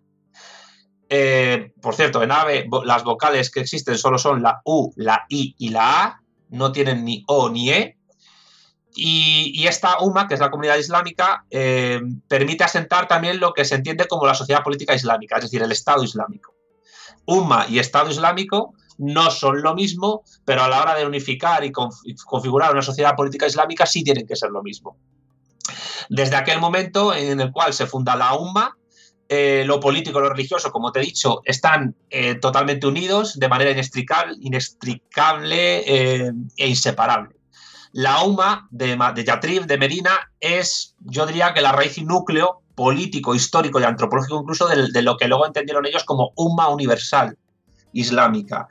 Eh, 1.09 1.73
por 1.81 1.95
cierto, 1.95 2.23
en 2.23 2.31
árabe 2.31 2.69
las 2.85 3.05
vocales 3.05 3.51
que 3.51 3.61
existen 3.61 3.99
solo 3.99 4.19
son 4.19 4.43
la 4.43 4.61
U, 4.65 4.93
la 4.97 5.25
I 5.29 5.55
y 5.59 5.71
la 5.71 6.05
A, 6.05 6.23
no 6.51 6.73
tienen 6.73 7.05
ni 7.05 7.25
O 7.27 7.51
ni 7.51 7.71
E. 7.71 7.97
Y, 8.93 9.67
esta 9.67 10.01
umma, 10.01 10.27
que 10.27 10.35
es 10.35 10.41
la 10.41 10.51
comunidad 10.51 10.77
islámica, 10.77 11.45
eh, 11.51 12.01
permite 12.29 12.65
asentar 12.65 13.07
también 13.07 13.39
lo 13.39 13.53
que 13.53 13.65
se 13.65 13.77
entiende 13.77 14.09
como 14.09 14.27
la 14.27 14.35
sociedad 14.35 14.65
política 14.65 14.95
islámica, 14.95 15.37
es 15.37 15.45
decir, 15.45 15.63
el 15.63 15.71
Estado 15.71 16.03
islámico. 16.03 16.55
Umma 17.25 17.67
y 17.69 17.79
Estado 17.79 18.11
islámico 18.11 18.75
no 19.01 19.31
son 19.31 19.63
lo 19.63 19.75
mismo, 19.75 20.23
pero 20.45 20.63
a 20.63 20.69
la 20.69 20.83
hora 20.83 20.95
de 20.95 21.07
unificar 21.07 21.65
y 21.65 21.73
configurar 21.73 22.73
una 22.73 22.83
sociedad 22.83 23.17
política 23.17 23.47
islámica 23.47 23.87
sí 23.87 24.05
tienen 24.05 24.27
que 24.27 24.37
ser 24.37 24.51
lo 24.51 24.63
mismo. 24.63 24.97
Desde 26.09 26.37
aquel 26.37 26.61
momento 26.61 27.15
en 27.15 27.41
el 27.41 27.51
cual 27.51 27.73
se 27.73 27.87
funda 27.87 28.17
la 28.17 28.35
UMA, 28.35 28.77
eh, 29.29 29.65
lo 29.65 29.79
político 29.79 30.19
y 30.19 30.23
lo 30.23 30.29
religioso, 30.29 30.71
como 30.71 30.93
te 30.93 31.01
he 31.01 31.05
dicho, 31.05 31.41
están 31.45 31.95
eh, 32.11 32.35
totalmente 32.35 32.87
unidos 32.87 33.39
de 33.39 33.49
manera 33.49 33.71
inextricable, 33.71 35.85
eh, 35.87 36.33
e 36.57 36.69
inseparable. 36.69 37.37
La 37.93 38.23
UMA 38.25 38.69
de, 38.71 38.99
de 39.15 39.25
Yatrib, 39.25 39.67
de 39.67 39.79
Medina, 39.79 40.33
es, 40.41 40.95
yo 41.01 41.27
diría 41.27 41.55
que 41.55 41.61
la 41.61 41.73
raíz 41.73 41.97
y 41.97 42.05
núcleo 42.05 42.63
político, 42.75 43.35
histórico 43.35 43.81
y 43.81 43.85
antropológico 43.85 44.41
incluso 44.41 44.69
de, 44.69 44.91
de 44.91 45.03
lo 45.03 45.17
que 45.17 45.29
luego 45.29 45.47
entendieron 45.47 45.87
ellos 45.87 46.05
como 46.05 46.33
UMA 46.35 46.69
universal, 46.69 47.37
islámica. 47.93 48.68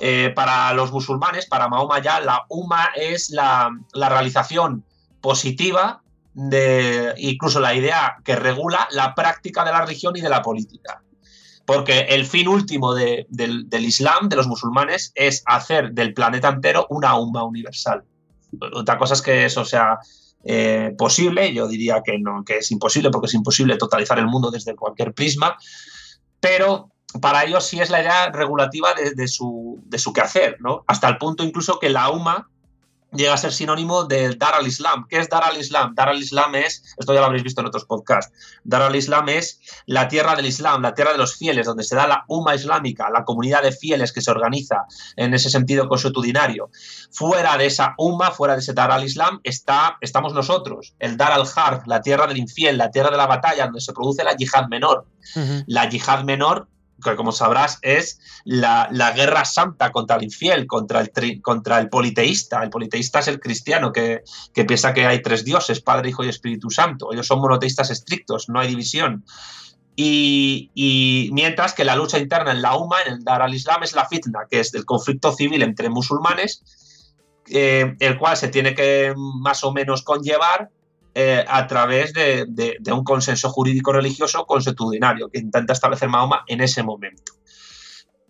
eh, 0.00 0.32
para 0.34 0.72
los 0.74 0.92
musulmanes, 0.92 1.46
para 1.46 1.68
Mahoma 1.68 2.02
ya, 2.02 2.20
la 2.20 2.44
UMA 2.48 2.90
es 2.96 3.30
la, 3.30 3.70
realización 3.94 4.84
positiva 5.20 6.02
de 6.34 7.14
incluso 7.18 7.60
la 7.60 7.74
idea 7.74 8.16
que 8.24 8.34
regula 8.34 8.88
la 8.90 9.14
práctica 9.14 9.64
de 9.64 9.70
la 9.70 9.82
religión 9.82 10.16
y 10.16 10.20
de 10.20 10.28
la 10.28 10.42
política. 10.42 11.02
Porque 11.64 12.00
el 12.10 12.26
fin 12.26 12.48
último 12.48 12.92
del, 12.92 13.26
Islam, 13.70 14.28
de 14.28 14.36
los 14.36 14.48
musulmanes, 14.48 15.12
es 15.14 15.42
hacer 15.46 15.92
del 15.92 16.12
planeta 16.12 16.48
entero 16.48 16.86
una 16.90 17.16
UMA 17.16 17.44
universal. 17.44 18.02
Otra 18.74 18.98
cosa 18.98 19.14
es 19.14 19.22
que 19.22 19.46
eso 19.46 19.64
sea 19.64 19.98
eh, 20.44 20.92
posible, 20.98 21.54
yo 21.54 21.66
diría 21.66 22.02
que 22.04 22.18
no, 22.18 22.44
que 22.44 22.58
es 22.58 22.70
imposible, 22.70 23.10
porque 23.10 23.28
es 23.28 23.34
imposible 23.34 23.78
totalizar 23.78 24.18
el 24.18 24.26
mundo 24.26 24.50
desde 24.50 24.76
cualquier 24.76 25.14
prisma, 25.14 25.56
pero 26.38 26.90
para 27.20 27.44
ellos 27.44 27.66
sí 27.66 27.80
es 27.80 27.90
la 27.90 28.00
idea 28.00 28.30
regulativa 28.30 28.90
de, 28.94 29.28
su, 29.28 29.80
de 29.84 29.98
su 29.98 30.12
quehacer, 30.12 30.56
¿no? 30.60 30.84
Hasta 30.86 31.08
el 31.08 31.18
punto 31.18 31.44
incluso 31.44 31.78
que 31.78 31.88
la 31.88 32.10
UMA 32.10 32.48
llega 33.14 33.34
a 33.34 33.38
ser 33.38 33.52
sinónimo 33.52 34.04
de 34.04 34.34
Dar 34.34 34.54
al 34.54 34.66
Islam. 34.66 35.06
¿Qué 35.08 35.18
es 35.18 35.28
Dar 35.28 35.44
al 35.44 35.56
Islam? 35.56 35.94
Dar 35.94 36.08
al 36.08 36.18
Islam 36.18 36.54
es, 36.56 36.82
esto 36.98 37.14
ya 37.14 37.20
lo 37.20 37.26
habréis 37.26 37.44
visto 37.44 37.60
en 37.60 37.68
otros 37.68 37.84
podcasts, 37.84 38.32
Dar 38.64 38.82
al 38.82 38.96
Islam 38.96 39.28
es 39.28 39.60
la 39.86 40.08
tierra 40.08 40.34
del 40.34 40.46
Islam, 40.46 40.82
la 40.82 40.94
tierra 40.94 41.12
de 41.12 41.18
los 41.18 41.36
fieles, 41.36 41.66
donde 41.66 41.84
se 41.84 41.94
da 41.94 42.06
la 42.06 42.24
UMA 42.28 42.54
islámica, 42.54 43.08
la 43.10 43.24
comunidad 43.24 43.62
de 43.62 43.72
fieles 43.72 44.12
que 44.12 44.20
se 44.20 44.30
organiza 44.30 44.84
en 45.16 45.34
ese 45.34 45.50
sentido 45.50 45.88
consuetudinario. 45.88 46.70
Fuera 47.12 47.56
de 47.56 47.66
esa 47.66 47.94
UMA, 47.98 48.32
fuera 48.32 48.54
de 48.54 48.60
ese 48.60 48.72
Dar 48.72 48.90
al 48.90 49.04
Islam, 49.04 49.40
está, 49.44 49.96
estamos 50.00 50.34
nosotros, 50.34 50.94
el 50.98 51.16
Dar 51.16 51.32
al 51.32 51.46
Harb, 51.54 51.86
la 51.86 52.02
tierra 52.02 52.26
del 52.26 52.38
infiel, 52.38 52.76
la 52.76 52.90
tierra 52.90 53.10
de 53.10 53.16
la 53.16 53.26
batalla, 53.26 53.66
donde 53.66 53.80
se 53.80 53.92
produce 53.92 54.24
la 54.24 54.34
yihad 54.34 54.66
menor. 54.66 55.06
La 55.66 55.88
yihad 55.88 56.24
menor 56.24 56.68
que 57.02 57.16
como 57.16 57.32
sabrás 57.32 57.78
es 57.82 58.20
la, 58.44 58.88
guerra 59.14 59.44
santa 59.44 59.90
contra 59.92 60.16
el 60.16 60.24
infiel, 60.24 60.66
contra 60.66 61.00
el, 61.00 61.42
contra 61.42 61.78
el 61.78 61.88
politeísta. 61.88 62.62
El 62.62 62.70
politeísta 62.70 63.20
es 63.20 63.28
el 63.28 63.40
cristiano 63.40 63.92
que, 63.92 64.22
piensa 64.52 64.94
que 64.94 65.06
hay 65.06 65.22
tres 65.22 65.44
dioses, 65.44 65.80
Padre, 65.80 66.10
Hijo 66.10 66.24
y 66.24 66.28
Espíritu 66.28 66.70
Santo. 66.70 67.12
Ellos 67.12 67.26
son 67.26 67.40
monoteístas 67.40 67.90
estrictos, 67.90 68.48
no 68.48 68.60
hay 68.60 68.68
división. 68.68 69.24
Y, 69.96 71.30
mientras 71.32 71.72
que 71.72 71.84
la 71.84 71.94
lucha 71.94 72.18
interna 72.18 72.50
en 72.50 72.62
la 72.62 72.76
UMA, 72.76 73.02
en 73.06 73.12
el 73.14 73.24
Dar 73.24 73.42
al-Islam, 73.42 73.82
es 73.84 73.94
la 73.94 74.06
fitna, 74.06 74.40
que 74.50 74.60
es 74.60 74.74
el 74.74 74.84
conflicto 74.84 75.32
civil 75.32 75.62
entre 75.62 75.88
musulmanes, 75.88 76.62
eh, 77.48 77.94
el 78.00 78.18
cual 78.18 78.36
se 78.36 78.48
tiene 78.48 78.74
que 78.74 79.14
más 79.16 79.62
o 79.62 79.72
menos 79.72 80.02
conllevar 80.02 80.70
eh, 81.14 81.44
a 81.46 81.66
través 81.66 82.12
de, 82.12 82.46
un 82.92 83.04
consenso 83.04 83.48
jurídico 83.48 83.92
religioso 83.92 84.44
consuetudinario 84.46 85.30
que 85.30 85.38
intenta 85.38 85.72
establecer 85.72 86.08
Mahoma 86.08 86.44
en 86.48 86.60
ese 86.60 86.82
momento. 86.82 87.34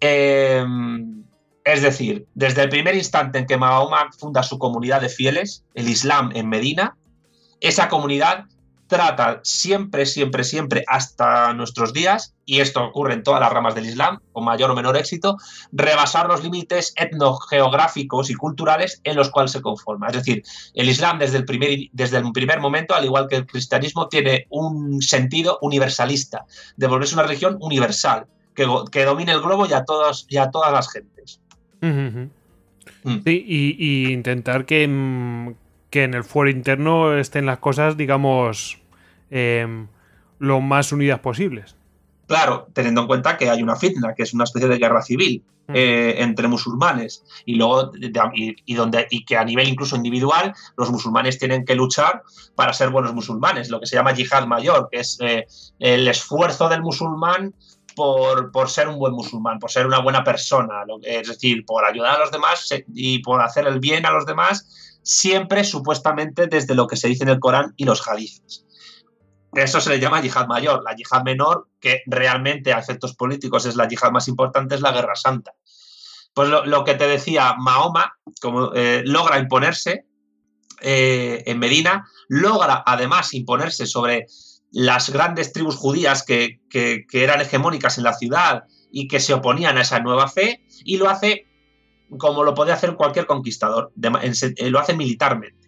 Em, 0.01 1.25
es 1.65 1.81
decir, 1.81 2.27
desde 2.35 2.63
el 2.63 2.69
primer 2.69 2.95
instante 2.95 3.39
en 3.39 3.47
que 3.47 3.57
Mahoma 3.57 4.11
funda 4.19 4.43
su 4.43 4.59
comunidad 4.59 5.01
de 5.01 5.09
fieles, 5.09 5.65
el 5.73 5.89
Islam 5.89 6.31
en 6.35 6.49
Medina, 6.49 6.97
esa 7.61 7.89
comunidad 7.89 8.45
trata 8.87 9.41
siempre, 9.43 10.07
siempre, 10.07 10.45
siempre, 10.45 10.85
hasta 10.87 11.53
nuestros 11.55 11.93
días, 11.93 12.35
y 12.45 12.61
esto 12.61 12.85
ocurre 12.85 13.15
en 13.15 13.23
todas 13.23 13.41
las 13.41 13.53
ramas 13.53 13.75
del 13.75 13.87
Islam, 13.87 14.21
con 14.33 14.45
mayor 14.45 14.71
o 14.71 14.75
menor 14.75 14.97
éxito, 14.97 15.39
rebasar 15.73 16.29
los 16.29 16.43
límites 16.43 16.93
etnogeográficos 16.97 18.31
y 18.31 18.35
culturales 18.35 19.01
en 19.05 19.17
los 19.17 19.31
cuales 19.31 19.53
se 19.53 19.63
conforma. 19.63 20.09
Es 20.09 20.15
decir, 20.15 20.43
el 20.75 20.89
Islam 20.89 21.19
desde 21.19 21.39
el 21.39 21.45
primer, 21.45 21.79
desde 21.93 22.19
el 22.19 22.33
primer 22.33 22.61
momento, 22.61 22.95
al 22.95 23.05
igual 23.05 23.29
que 23.29 23.37
el 23.37 23.47
cristianismo, 23.47 24.09
tiene 24.09 24.47
un 24.51 25.01
sentido 25.01 25.59
universalista, 25.63 26.45
de 26.77 26.87
volverse 26.87 27.15
una 27.15 27.25
religión 27.25 27.57
universal, 27.61 28.27
que, 28.55 28.67
que 28.93 29.05
domine 29.05 29.33
el 29.33 29.41
globo 29.41 29.67
y 29.67 29.73
a, 29.73 29.85
todos, 29.85 30.27
y 30.29 30.37
a 30.37 30.51
todas 30.51 30.73
las 30.73 30.91
gentes. 30.91 31.41
Mm. 33.05 33.21
Sí, 33.25 33.45
y, 33.47 34.13
intentar 34.13 34.65
que, 34.65 34.87
mm, 34.89 35.55
que 35.95 36.03
en 36.03 36.15
el 36.15 36.25
fuero 36.25 36.51
interno 36.51 37.17
estén 37.17 37.47
las 37.47 37.59
cosas, 37.61 37.97
digamos, 37.97 38.81
em, 39.31 39.87
lo 40.41 40.61
más 40.61 40.91
unidas 40.91 41.21
posibles. 41.21 41.77
Claro, 42.27 42.67
teniendo 42.73 43.03
en 43.03 43.07
cuenta 43.07 43.37
que 43.37 43.49
hay 43.49 43.63
una 43.63 43.77
fitna, 43.77 44.13
que 44.13 44.25
es 44.25 44.35
una 44.35 44.43
especie 44.43 44.69
de 44.69 44.79
guerra 44.79 45.03
civil 45.03 45.45
mm. 45.69 45.73
eh, 45.73 46.15
entre 46.19 46.49
musulmanes, 46.49 47.23
y 47.47 47.55
luego 47.55 47.93
y, 47.95 48.75
donde 48.75 49.07
y 49.09 49.25
que 49.25 49.37
a 49.37 49.45
nivel 49.45 49.69
incluso 49.69 49.95
individual 49.95 50.53
los 50.77 50.91
musulmanes 50.91 51.39
tienen 51.39 51.65
que 51.65 51.77
luchar 51.77 52.25
para 52.57 52.73
ser 52.73 52.91
buenos 52.91 53.15
musulmanes, 53.15 53.71
lo 53.71 53.79
que 53.79 53.87
se 53.87 53.95
llama 53.95 54.15
yihad 54.15 54.49
mayor, 54.49 54.89
que 54.91 54.99
es 54.99 55.17
eh, 55.21 55.47
el 55.79 56.09
esfuerzo 56.09 56.69
del 56.69 56.83
musulmán 56.83 57.55
por, 57.95 58.51
por, 58.51 58.69
ser 58.69 58.89
un 58.89 58.99
buen 58.99 59.15
musulmán, 59.15 59.61
por 59.61 59.71
ser 59.71 59.87
una 59.87 60.01
buena 60.01 60.25
persona, 60.25 60.83
es 61.05 61.29
decir, 61.29 61.65
por 61.65 61.85
ayudar 61.85 62.17
a 62.17 62.19
los 62.19 62.33
demás 62.33 62.69
y 62.93 63.21
por 63.21 63.41
hacer 63.41 63.69
el 63.69 63.79
bien 63.79 64.05
a 64.07 64.11
los 64.11 64.27
demás 64.27 64.84
siempre 65.05 65.63
supuestamente 65.63 66.49
desde 66.49 66.75
lo 66.75 66.89
que 66.89 66.97
se 66.97 67.09
dice 67.09 67.23
en 67.23 67.29
el 67.29 67.39
Corán 67.39 67.75
y 67.77 67.85
los 67.85 68.07
hadices. 68.09 68.65
Eso 69.53 69.81
se 69.81 69.91
le 69.91 70.01
llama 70.01 70.21
yihad 70.21 70.49
mayor. 70.49 70.83
La 70.83 70.97
yihad 70.97 71.23
menor, 71.23 71.69
que 71.79 72.03
realmente 72.07 72.73
a 72.73 72.79
efectos 72.79 73.15
políticos 73.15 73.67
es 73.67 73.77
la 73.77 73.87
yihad 73.87 74.11
más 74.11 74.27
importante, 74.27 74.75
es 74.75 74.81
la 74.81 74.91
guerra 74.91 75.15
santa. 75.15 75.53
Pues 76.33 76.49
lo, 76.49 76.83
que 76.83 76.95
te 76.95 77.07
decía, 77.07 77.55
Mahoma 77.57 78.15
como, 78.41 78.73
eh, 78.75 79.03
logra 79.05 79.39
imponerse 79.39 80.07
eh, 80.81 81.45
en 81.47 81.61
Medina, 81.61 82.09
logra 82.29 82.83
además 82.85 83.33
imponerse 83.35 83.87
sobre 83.87 84.27
las 84.73 85.11
grandes 85.11 85.53
tribus 85.53 85.77
judías 85.77 86.25
que 86.25 86.59
eran 87.13 87.41
hegemónicas 87.41 87.99
en 87.99 88.05
la 88.05 88.15
ciudad 88.15 88.65
y 88.91 89.07
que 89.07 89.21
se 89.21 89.35
oponían 89.35 89.79
a 89.79 89.83
esa 89.83 90.01
nueva 90.01 90.29
fe, 90.29 90.65
y 90.85 90.97
lo 90.97 91.09
hace 91.09 91.47
como 92.19 92.45
lo 92.45 92.55
puede 92.55 92.73
hacer 92.73 92.95
cualquier 92.95 93.27
conquistador, 93.27 93.93
eh, 94.01 94.71
lo 94.71 94.79
hace 94.79 94.95
militarmente, 94.95 95.65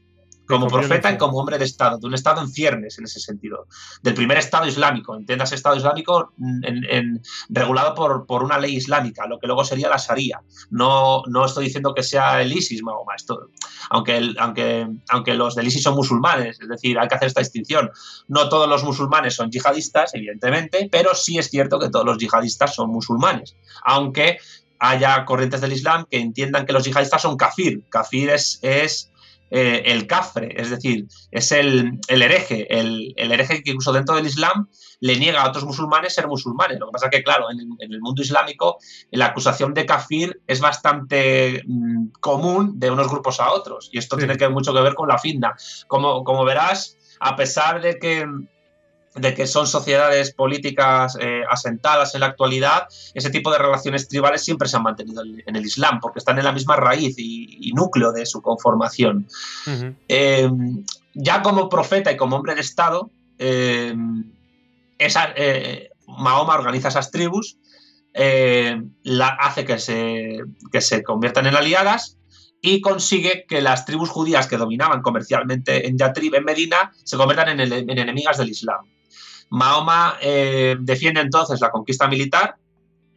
como 0.47 0.69
profeta 0.69 1.13
y 1.13 1.19
como 1.19 1.39
hombre 1.39 1.59
de 1.59 1.65
Estado, 1.65 1.99
de 1.99 2.07
un 2.07 2.15
Estado 2.15 2.41
en 2.41 2.49
ciernes 2.49 2.99
en 2.99 3.05
ese 3.05 3.21
sentido, 3.21 3.67
del 4.03 4.15
primer 4.15 4.39
Estado 4.39 4.67
islámico, 4.67 5.17
entiendas 5.17 5.53
Estado 5.53 5.77
islámico 5.77 6.33
en, 6.63 7.21
regulado 7.49 7.95
por, 7.95 8.27
por, 8.27 8.45
una 8.45 8.59
ley 8.59 8.77
islámica, 8.77 9.27
lo 9.27 9.39
que 9.39 9.47
luego 9.47 9.65
sería 9.65 9.89
la 9.89 9.97
Sharia. 9.97 10.41
No, 10.71 11.23
no 11.27 11.45
estoy 11.45 11.65
diciendo 11.65 11.95
que 11.95 12.03
sea 12.03 12.41
el 12.41 12.53
ISIS, 12.53 12.83
Mahoma, 12.83 13.15
esto, 13.17 13.51
aunque, 13.91 14.35
aunque, 14.39 14.89
aunque 15.09 15.35
los 15.35 15.55
del 15.55 15.67
ISIS 15.67 15.83
son 15.83 15.97
musulmanes, 15.97 16.61
es 16.61 16.69
decir, 16.69 16.99
hay 16.99 17.09
que 17.09 17.17
hacer 17.17 17.29
esta 17.29 17.41
distinción. 17.41 17.91
No 18.29 18.49
todos 18.49 18.69
los 18.69 18.85
musulmanes 18.85 19.35
son 19.35 19.51
yihadistas, 19.51 20.15
evidentemente, 20.15 20.89
pero 20.91 21.15
sí 21.15 21.39
es 21.39 21.51
cierto 21.51 21.79
que 21.79 21.91
todos 21.91 22.07
los 22.07 22.19
yihadistas 22.19 22.75
son 22.75 22.91
musulmanes, 22.91 23.57
aunque 23.85 24.39
haya 24.79 25.25
corrientes 25.25 25.61
del 25.61 25.73
Islam 25.73 26.07
que 26.11 26.19
entiendan 26.19 26.67
que 26.67 26.73
los 26.73 26.85
yihadistas 26.85 27.23
son 27.23 27.37
kafir. 27.37 27.83
Kafir 27.89 28.31
es, 28.31 28.59
es 28.63 29.11
eh, 29.51 29.83
el 29.87 30.09
cafre, 30.09 30.61
es 30.61 30.71
decir, 30.71 31.07
es 31.31 31.53
el, 31.53 32.01
hereje, 32.09 32.67
el, 32.81 33.15
hereje 33.17 33.63
que 33.63 33.71
incluso 33.71 33.93
dentro 33.93 34.17
del 34.17 34.27
Islam 34.27 34.69
le 34.99 35.17
niega 35.19 35.43
a 35.43 35.49
otros 35.49 35.65
musulmanes 35.65 36.15
ser 36.15 36.27
musulmanes. 36.27 36.81
Lo 36.81 36.87
que 36.87 36.93
pasa 36.93 37.07
es 37.07 37.11
que, 37.13 37.23
claro, 37.23 37.47
en, 37.51 37.61
el 37.79 38.01
mundo 38.01 38.23
islámico 38.23 38.79
la 39.13 39.27
acusación 39.27 39.73
de 39.73 39.87
kafir 39.87 40.41
es 40.49 40.61
bastante 40.61 41.63
mm, 41.65 42.09
común 42.19 42.81
de 42.81 42.91
unos 42.91 43.09
grupos 43.09 43.39
a 43.39 43.53
otros. 43.53 43.89
Y 43.93 43.99
esto 43.99 44.17
tiene 44.17 44.37
que, 44.37 44.49
mucho 44.49 44.75
que 44.75 44.81
ver 44.81 44.95
con 44.95 45.09
la 45.09 45.19
fitna. 45.19 45.55
Como, 45.87 46.25
como 46.25 46.45
verás, 46.45 46.97
a 47.21 47.37
pesar 47.37 47.81
de 47.81 48.01
que 48.01 48.27
de 49.17 49.35
que 49.35 49.47
son 49.47 49.67
sociedades 49.67 50.33
políticas 50.33 51.17
eh, 51.21 51.43
asentadas 51.49 52.15
en 52.15 52.21
la 52.21 52.27
actualidad, 52.27 52.87
ese 53.15 53.31
tipo 53.31 53.51
de 53.51 53.59
relaciones 53.59 54.09
tribales 54.09 54.45
siempre 54.45 54.69
se 54.69 54.77
han 54.77 54.83
mantenido 54.83 55.23
en 55.25 55.57
el 55.57 55.65
Islam, 55.65 56.01
porque 56.01 56.19
están 56.19 56.39
en 56.39 56.45
la 56.45 56.53
misma 56.53 56.77
raíz 56.77 57.15
y, 57.19 57.73
núcleo 57.75 58.13
de 58.13 58.27
su 58.27 58.41
conformación. 58.43 59.27
Eh, 60.09 60.51
ya 61.15 61.43
como 61.43 61.69
profeta 61.69 62.13
y 62.13 62.17
como 62.17 62.37
hombre 62.37 62.55
de 62.55 62.61
Estado, 62.61 63.11
eh, 63.39 63.95
Mahoma 66.07 66.55
organiza 66.55 66.89
esas 66.89 67.11
tribus, 67.11 67.59
la, 68.15 69.29
hace 69.29 69.65
que 69.65 69.79
se, 69.79 70.41
que 70.73 70.81
se 70.81 71.03
conviertan 71.03 71.47
en 71.47 71.57
aliadas 71.57 72.17
y 72.63 72.81
consigue 72.81 73.45
que 73.47 73.61
las 73.61 73.85
tribus 73.85 74.09
judías 74.09 74.47
que 74.47 74.57
dominaban 74.57 75.03
comercialmente 75.03 75.87
en 75.87 75.99
Yatrib, 75.99 76.35
en 76.35 76.45
Medina, 76.45 76.93
se 77.05 77.19
conviertan 77.19 77.61
en 77.61 77.99
enemigas 77.99 78.39
del 78.39 78.49
Islam. 78.49 78.87
Mahoma 79.51 80.17
eh, 80.21 80.77
defiende 80.81 81.21
entonces 81.21 81.61
la 81.61 81.71
conquista 81.71 82.09
militar 82.09 82.57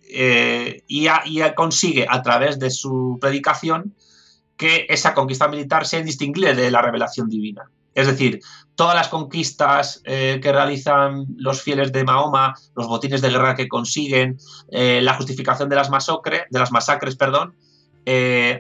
eh, 0.10 0.84
y, 0.88 1.08
consigue 1.56 2.06
a 2.10 2.22
través 2.22 2.60
de 2.60 2.70
su 2.70 3.18
predicación 3.22 3.96
que 4.58 4.86
esa 4.90 5.14
conquista 5.14 5.48
militar 5.48 5.86
sea 5.86 6.00
indistinguible 6.00 6.54
de 6.54 6.72
la 6.72 6.82
revelación 6.82 7.30
divina. 7.30 7.70
Es 7.96 8.08
decir, 8.08 8.40
todas 8.76 8.96
las 8.96 9.08
conquistas 9.08 10.02
eh, 10.06 10.40
que 10.42 10.52
realizan 10.52 11.26
los 11.38 11.62
fieles 11.62 11.92
de 11.92 12.04
Mahoma, 12.04 12.56
los 12.76 12.88
botines 12.88 13.22
de 13.22 13.30
guerra 13.30 13.56
que 13.56 13.68
consiguen, 13.68 14.38
la 14.70 15.14
justificación 15.16 15.70
de 15.70 15.76
las, 15.76 15.90
masacres, 15.90 16.44
de 16.50 16.60
las 16.60 16.72
masacres, 16.72 17.16
perdón, 17.16 17.56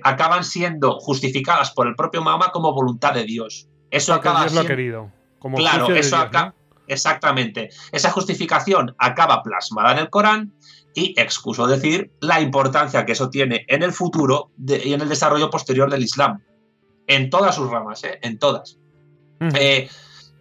acaban 0.04 0.44
siendo 0.44 1.00
justificadas 1.00 1.72
por 1.72 1.88
el 1.88 1.96
propio 1.96 2.22
Mahoma 2.22 2.52
como 2.52 2.74
voluntad 2.74 3.14
de 3.14 3.24
Dios. 3.24 3.68
Eso 3.92 4.14
acaba 4.14 4.42
Dios 4.42 4.54
lo 4.54 4.62
ha 4.62 4.66
querido. 4.66 5.12
claro, 5.56 5.94
eso, 5.96 6.18
acaba 6.18 6.54
Exactamente. 6.90 7.70
Esa 7.92 8.12
justificación 8.12 8.96
acaba 8.98 9.42
plasmada 9.44 9.94
en 9.94 10.00
el 10.00 10.10
Corán 10.10 10.54
y 10.94 11.14
excuso 11.20 11.68
decir 11.68 12.12
la 12.20 12.42
importancia 12.42 13.06
que 13.06 13.14
eso 13.14 13.30
tiene 13.30 13.66
en 13.68 13.84
el 13.84 13.94
futuro 13.94 14.52
y 14.58 14.94
en 14.94 15.02
el 15.02 15.10
desarrollo 15.10 15.50
posterior 15.50 15.90
del 15.90 16.04
Islam. 16.04 16.44
En 17.08 17.30
todas 17.30 17.56
sus 17.56 17.70
ramas, 17.70 18.04
¿eh? 18.04 18.20
en 18.22 18.38
todas. 18.38 18.78
Eh, 19.40 19.90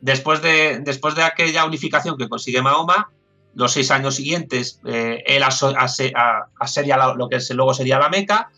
después, 0.01 0.43
de, 0.43 0.81
después 0.81 1.15
de 1.15 1.23
aquella 1.23 1.65
unificación 1.65 2.17
que 2.17 2.29
consigue 2.29 2.63
Mahoma, 2.63 3.11
los 3.55 3.73
seis 3.73 3.91
años 3.91 4.17
siguientes, 4.17 4.81
eh, 4.85 5.23
él 5.27 5.43
asedia 5.43 6.97
lo 7.15 7.29
que 7.29 7.39
luego 7.55 7.75
sería 7.75 7.99
la 7.99 8.09
Meca, 8.09 8.51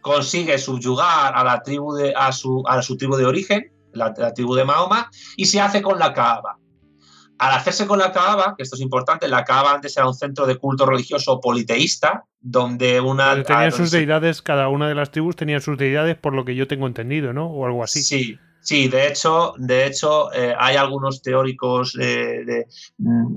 consigue 0.00 0.58
subyugar 0.58 1.36
a 1.36 1.44
la 1.44 1.62
tribu 1.62 1.94
de, 1.94 2.14
a 2.16 2.32
su, 2.32 2.62
a 2.66 2.80
su 2.82 2.96
tribu 2.96 3.16
de 3.16 3.26
origen, 3.26 3.72
la, 3.92 4.12
tribu 4.34 4.54
de 4.54 4.64
Mahoma, 4.64 5.10
y 5.36 5.46
se 5.46 5.60
hace 5.60 5.82
con 5.82 5.98
la 5.98 6.12
Kaaba. 6.12 6.58
Al 7.40 7.54
hacerse 7.54 7.86
con 7.86 7.98
la 7.98 8.12
Kaaba, 8.12 8.54
que 8.54 8.62
esto 8.62 8.76
es 8.76 8.82
importante, 8.82 9.26
la 9.26 9.44
Kaaba 9.44 9.72
antes 9.72 9.96
era 9.96 10.06
un 10.06 10.12
centro 10.12 10.46
de 10.46 10.56
culto 10.56 10.84
religioso 10.84 11.40
politeísta, 11.40 12.26
donde 12.38 13.00
una... 13.00 13.42
Tenía 13.42 13.70
sus 13.70 13.90
deidades, 13.90 14.42
cada 14.42 14.68
una 14.68 14.88
de 14.88 14.94
las 14.94 15.10
tribus 15.10 15.36
tenía 15.36 15.58
sus 15.60 15.78
deidades, 15.78 16.18
por 16.18 16.34
lo 16.34 16.44
que 16.44 16.54
yo 16.54 16.68
tengo 16.68 16.86
entendido, 16.86 17.32
¿no? 17.32 17.46
O 17.46 17.64
algo 17.64 17.82
así. 17.82 18.02
Sí, 18.02 18.38
Sí, 18.62 18.88
de 18.88 19.08
hecho, 19.08 19.54
de 19.56 19.86
hecho 19.86 20.32
eh, 20.34 20.54
hay 20.58 20.76
algunos 20.76 21.22
teóricos 21.22 21.94
de, 21.94 22.66
mm, 22.98 23.34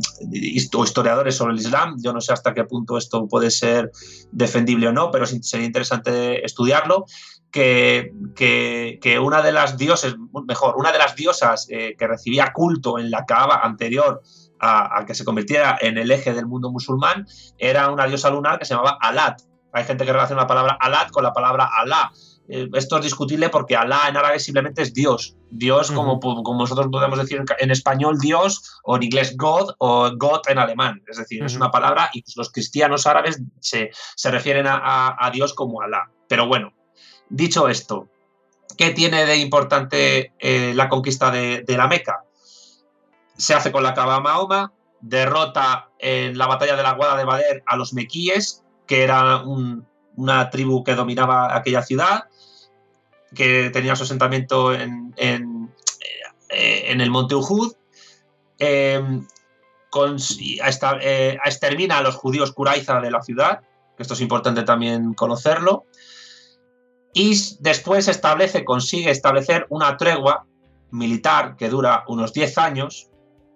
o 0.75 0.83
historiadores 0.83 1.35
sobre 1.35 1.53
el 1.53 1.59
Islam. 1.59 1.95
Yo 2.01 2.11
no 2.11 2.19
sé 2.19 2.33
hasta 2.33 2.53
qué 2.53 2.65
punto 2.65 2.97
esto 2.97 3.27
puede 3.27 3.49
ser 3.49 3.89
defendible 4.31 4.89
o 4.89 4.91
no, 4.91 5.11
pero 5.11 5.25
sería 5.25 5.65
interesante 5.65 6.45
estudiarlo. 6.45 7.05
Que, 7.53 8.11
que, 8.35 9.19
una 9.19 9.43
de 9.43 9.51
las 9.51 9.77
dioses, 9.77 10.15
mejor, 10.47 10.75
una 10.75 10.91
de 10.91 10.97
las 10.97 11.15
diosas 11.15 11.67
eh, 11.69 11.95
que 11.95 12.07
recibía 12.07 12.51
culto 12.51 12.97
en 12.97 13.11
la 13.11 13.25
Kaaba 13.27 13.61
anterior 13.63 14.23
a, 14.59 14.99
a, 14.99 15.05
que 15.05 15.13
se 15.13 15.23
convirtiera 15.23 15.77
en 15.79 15.99
el 15.99 16.09
eje 16.09 16.33
del 16.33 16.47
mundo 16.47 16.71
musulmán 16.71 17.27
era 17.59 17.91
una 17.91 18.07
diosa 18.07 18.31
lunar 18.31 18.57
que 18.57 18.65
se 18.65 18.73
llamaba 18.73 18.97
Alat. 18.99 19.41
Hay 19.71 19.83
gente 19.83 20.03
que 20.03 20.11
relaciona 20.11 20.41
la 20.41 20.47
palabra 20.47 20.77
Alat 20.81 21.11
con 21.11 21.23
la 21.23 21.31
palabra 21.31 21.69
Alá 21.71 22.11
eh, 22.49 22.69
esto 22.73 22.97
es 22.97 23.03
discutible 23.03 23.49
porque 23.49 23.75
Alá 23.75 24.01
en 24.09 24.17
árabe 24.17 24.39
simplemente 24.39 24.81
es 24.81 24.93
Dios. 24.93 25.35
Dios, 25.49 25.91
como, 25.91 26.19
como 26.19 26.59
nosotros 26.59 26.87
podemos 26.91 27.19
decir 27.19 27.43
en, 27.59 27.71
español 27.71 28.17
Dios, 28.19 28.79
o 28.83 28.95
en 28.95 29.03
inglés 29.03 29.35
God, 29.37 29.75
o 29.77 30.11
God 30.17 30.41
en 30.47 30.57
alemán. 30.57 31.01
Es 31.07 31.17
decir, 31.17 31.43
es 31.43 31.55
una 31.55 31.71
palabra 31.71 32.09
y 32.13 32.23
los 32.35 32.51
cristianos 32.51 33.07
árabes 33.07 33.41
se, 33.59 33.91
refieren 34.29 34.65
a, 34.67 35.29
Dios 35.33 35.53
como 35.53 35.81
Alá. 35.81 36.11
Pero 36.27 36.47
bueno, 36.47 36.73
dicho 37.33 37.67
esto, 37.67 38.07
¿qué 38.77 38.91
tiene 38.91 39.25
de 39.25 39.37
importante 39.37 40.33
eh, 40.39 40.73
la 40.75 40.87
conquista 40.87 41.31
de, 41.31 41.65
la 41.67 41.87
Meca? 41.87 42.23
Se 43.35 43.55
hace 43.55 43.71
con 43.71 43.83
la 43.83 43.95
Kaaba 43.95 44.19
Mahoma, 44.19 44.71
derrota 45.01 45.89
en 45.97 46.37
la 46.37 46.47
batalla 46.47 46.75
de 46.75 46.83
la 46.83 46.93
Guada 46.93 47.17
de 47.17 47.25
Bader 47.25 47.63
a 47.65 47.75
los 47.75 47.93
mequíes, 47.93 48.63
que 48.85 49.03
era 49.03 49.43
una 49.43 50.49
tribu 50.51 50.83
que 50.83 50.93
dominaba 50.93 51.55
aquella 51.55 51.81
ciudad, 51.81 52.25
que 53.33 53.71
tenía 53.71 53.95
su 53.95 54.03
asentamiento 54.03 54.73
en, 54.73 55.13
en, 55.17 55.73
eh, 56.49 56.85
el 56.87 57.09
monte 57.09 57.35
Uhud. 57.35 57.73
Em, 58.59 59.25
eh, 61.01 61.37
extermina 61.45 61.97
a 61.97 62.03
los 62.03 62.15
judíos 62.15 62.51
Curaiza 62.51 62.99
de 62.99 63.11
la 63.11 63.21
ciudad, 63.21 63.61
que 63.95 64.03
esto 64.03 64.13
es 64.13 64.21
importante 64.21 64.63
también 64.63 65.13
conocerlo, 65.13 65.85
y 67.13 67.39
después 67.59 68.07
establece, 68.07 68.65
consigue 68.65 69.11
establecer 69.11 69.67
una 69.69 69.97
tregua 69.97 70.45
militar 70.91 71.55
que 71.55 71.69
dura 71.69 72.03
unos 72.07 72.33
10 72.33 72.57
años 72.57 73.09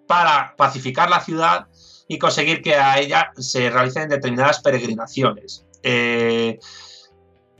para 0.06 0.54
pacificar 0.56 1.10
la 1.10 1.20
ciudad 1.20 1.66
y 2.08 2.18
conseguir 2.18 2.62
que 2.62 2.74
a 2.74 2.98
ella 2.98 3.32
se 3.36 3.68
realicen 3.68 4.08
determinadas 4.08 4.60
peregrinaciones. 4.60 5.64
Eh, 5.82 6.58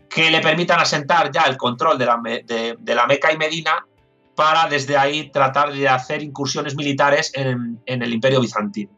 que 0.08 0.30
le 0.30 0.40
permitan 0.40 0.80
asentar 0.80 1.30
ya 1.30 1.42
el 1.42 1.56
control 1.56 1.98
de 1.98 2.06
la, 2.06 2.20
de, 2.22 2.94
la 2.94 3.06
Meca 3.06 3.32
y 3.32 3.36
Medina 3.36 3.86
para 4.34 4.68
desde 4.68 4.96
ahí 4.96 5.30
tratar 5.30 5.72
de 5.72 5.88
hacer 5.88 6.22
incursiones 6.22 6.74
militares 6.74 7.30
en, 7.34 7.80
el 7.86 8.12
imperio 8.12 8.40
bizantino. 8.40 8.92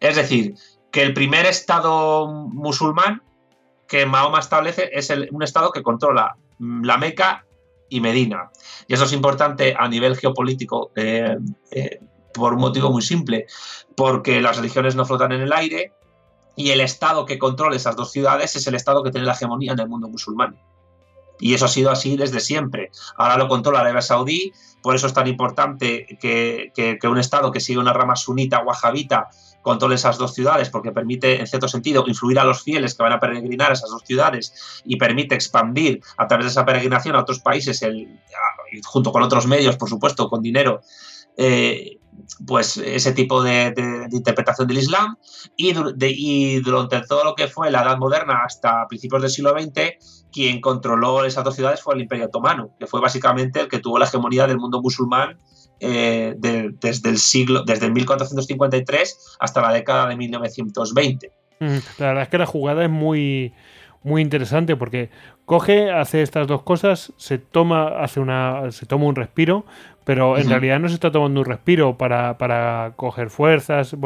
Es 0.00 0.16
decir, 0.16 0.54
que 0.90 1.02
el 1.02 1.14
primer 1.14 1.46
estado 1.46 2.26
musulmán 2.28 3.22
que 3.92 4.06
Mahoma 4.06 4.38
establece 4.38 4.88
es 4.90 5.12
un 5.32 5.42
estado 5.42 5.70
que 5.70 5.82
controla 5.82 6.34
la 6.58 6.96
Meca 6.96 7.44
y 7.90 8.00
Medina. 8.00 8.50
Y 8.88 8.94
eso 8.94 9.04
es 9.04 9.12
importante 9.12 9.74
a 9.78 9.86
nivel 9.86 10.16
geopolítico 10.16 10.92
eh, 10.96 11.36
eh, 11.70 12.00
por 12.32 12.54
un 12.54 12.60
motivo 12.60 12.90
muy 12.90 13.02
simple, 13.02 13.44
porque 13.94 14.40
las 14.40 14.56
religiones 14.56 14.96
no 14.96 15.04
flotan 15.04 15.32
en 15.32 15.42
el 15.42 15.52
aire, 15.52 15.92
y 16.56 16.70
el 16.70 16.80
Estado 16.80 17.26
que 17.26 17.38
controla 17.38 17.76
esas 17.76 17.94
dos 17.94 18.10
ciudades 18.10 18.56
es 18.56 18.66
el 18.66 18.76
Estado 18.76 19.02
que 19.02 19.10
tiene 19.10 19.26
la 19.26 19.34
hegemonía 19.34 19.72
en 19.72 19.80
el 19.80 19.88
mundo 19.90 20.08
musulmán. 20.08 20.58
Y 21.38 21.52
eso 21.52 21.66
ha 21.66 21.68
sido 21.68 21.90
así 21.90 22.16
desde 22.16 22.40
siempre. 22.40 22.90
Ahora 23.18 23.36
lo 23.36 23.46
controla 23.46 23.80
Arabia 23.80 24.00
Saudí, 24.00 24.54
por 24.80 24.96
eso 24.96 25.06
es 25.06 25.12
tan 25.12 25.26
importante 25.26 26.06
que, 26.18 26.98
un 27.04 27.18
Estado 27.18 27.52
que 27.52 27.60
sigue 27.60 27.78
una 27.78 27.92
rama 27.92 28.16
sunita 28.16 28.62
wahhabita 28.62 29.28
controle 29.62 29.94
esas 29.94 30.18
dos 30.18 30.34
ciudades, 30.34 30.68
porque 30.68 30.92
permite, 30.92 31.40
en 31.40 31.46
cierto 31.46 31.68
sentido, 31.68 32.04
influir 32.06 32.38
a 32.38 32.44
los 32.44 32.62
fieles 32.62 32.94
que 32.94 33.02
van 33.02 33.12
a 33.12 33.20
peregrinar 33.20 33.70
a 33.70 33.74
esas 33.74 33.90
dos 33.90 34.02
ciudades 34.04 34.82
y 34.84 34.96
permite 34.96 35.34
expandir 35.34 36.02
a 36.16 36.26
través 36.26 36.46
de 36.46 36.50
esa 36.50 36.64
peregrinación 36.64 37.16
a 37.16 37.20
otros 37.20 37.38
países, 37.40 37.80
junto 38.84 39.12
con 39.12 39.22
otros 39.22 39.46
medios, 39.46 39.76
por 39.76 39.88
supuesto, 39.88 40.28
con 40.28 40.42
dinero, 40.42 40.80
eh, 41.36 41.98
pues 42.46 42.76
ese 42.76 43.12
tipo 43.12 43.42
de, 43.42 43.74
interpretación 44.10 44.68
del 44.68 44.78
Islam. 44.78 45.16
Y, 45.56 46.60
durante 46.60 47.00
todo 47.02 47.24
lo 47.24 47.34
que 47.34 47.48
fue 47.48 47.70
la 47.70 47.82
Edad 47.82 47.98
Moderna 47.98 48.42
hasta 48.44 48.86
principios 48.88 49.22
del 49.22 49.30
siglo 49.30 49.52
XX, 49.52 50.30
quien 50.32 50.60
controló 50.60 51.24
esas 51.24 51.44
dos 51.44 51.54
ciudades 51.54 51.80
fue 51.80 51.94
el 51.94 52.02
Imperio 52.02 52.26
Otomano, 52.26 52.74
que 52.78 52.86
fue 52.86 53.00
básicamente 53.00 53.60
el 53.60 53.68
que 53.68 53.78
tuvo 53.78 53.98
la 53.98 54.06
hegemonía 54.06 54.46
del 54.46 54.58
mundo 54.58 54.80
musulmán 54.80 55.38
eh, 55.84 56.34
desde 56.36 57.10
el 57.10 57.18
siglo, 57.18 57.64
desde 57.64 57.86
el 57.86 57.92
1453 57.92 59.36
hasta 59.40 59.60
la 59.62 59.72
década 59.72 60.06
de 60.06 60.16
1920. 60.16 61.32
Mm, 61.58 61.76
la 61.98 62.06
verdad 62.06 62.22
es 62.22 62.28
que 62.28 62.38
la 62.38 62.46
jugada 62.46 62.84
es 62.84 62.90
muy, 62.90 63.52
muy 64.04 64.22
interesante 64.22 64.76
porque 64.76 65.10
coge, 65.44 65.90
hace 65.90 66.22
estas 66.22 66.46
dos 66.46 66.62
cosas, 66.62 67.12
se 67.16 67.38
toma, 67.38 68.00
hace 68.00 68.20
una, 68.20 68.70
se 68.70 68.86
toma 68.86 69.06
un 69.06 69.16
respiro, 69.16 69.64
pero 70.04 70.38
en 70.38 70.48
realidad 70.48 70.78
no 70.78 70.88
se 70.88 70.94
está 70.94 71.10
tomando 71.10 71.40
un 71.40 71.46
respiro 71.46 71.98
para, 71.98 72.38
para 72.38 72.92
coger 72.94 73.28
fuerzas, 73.28 73.96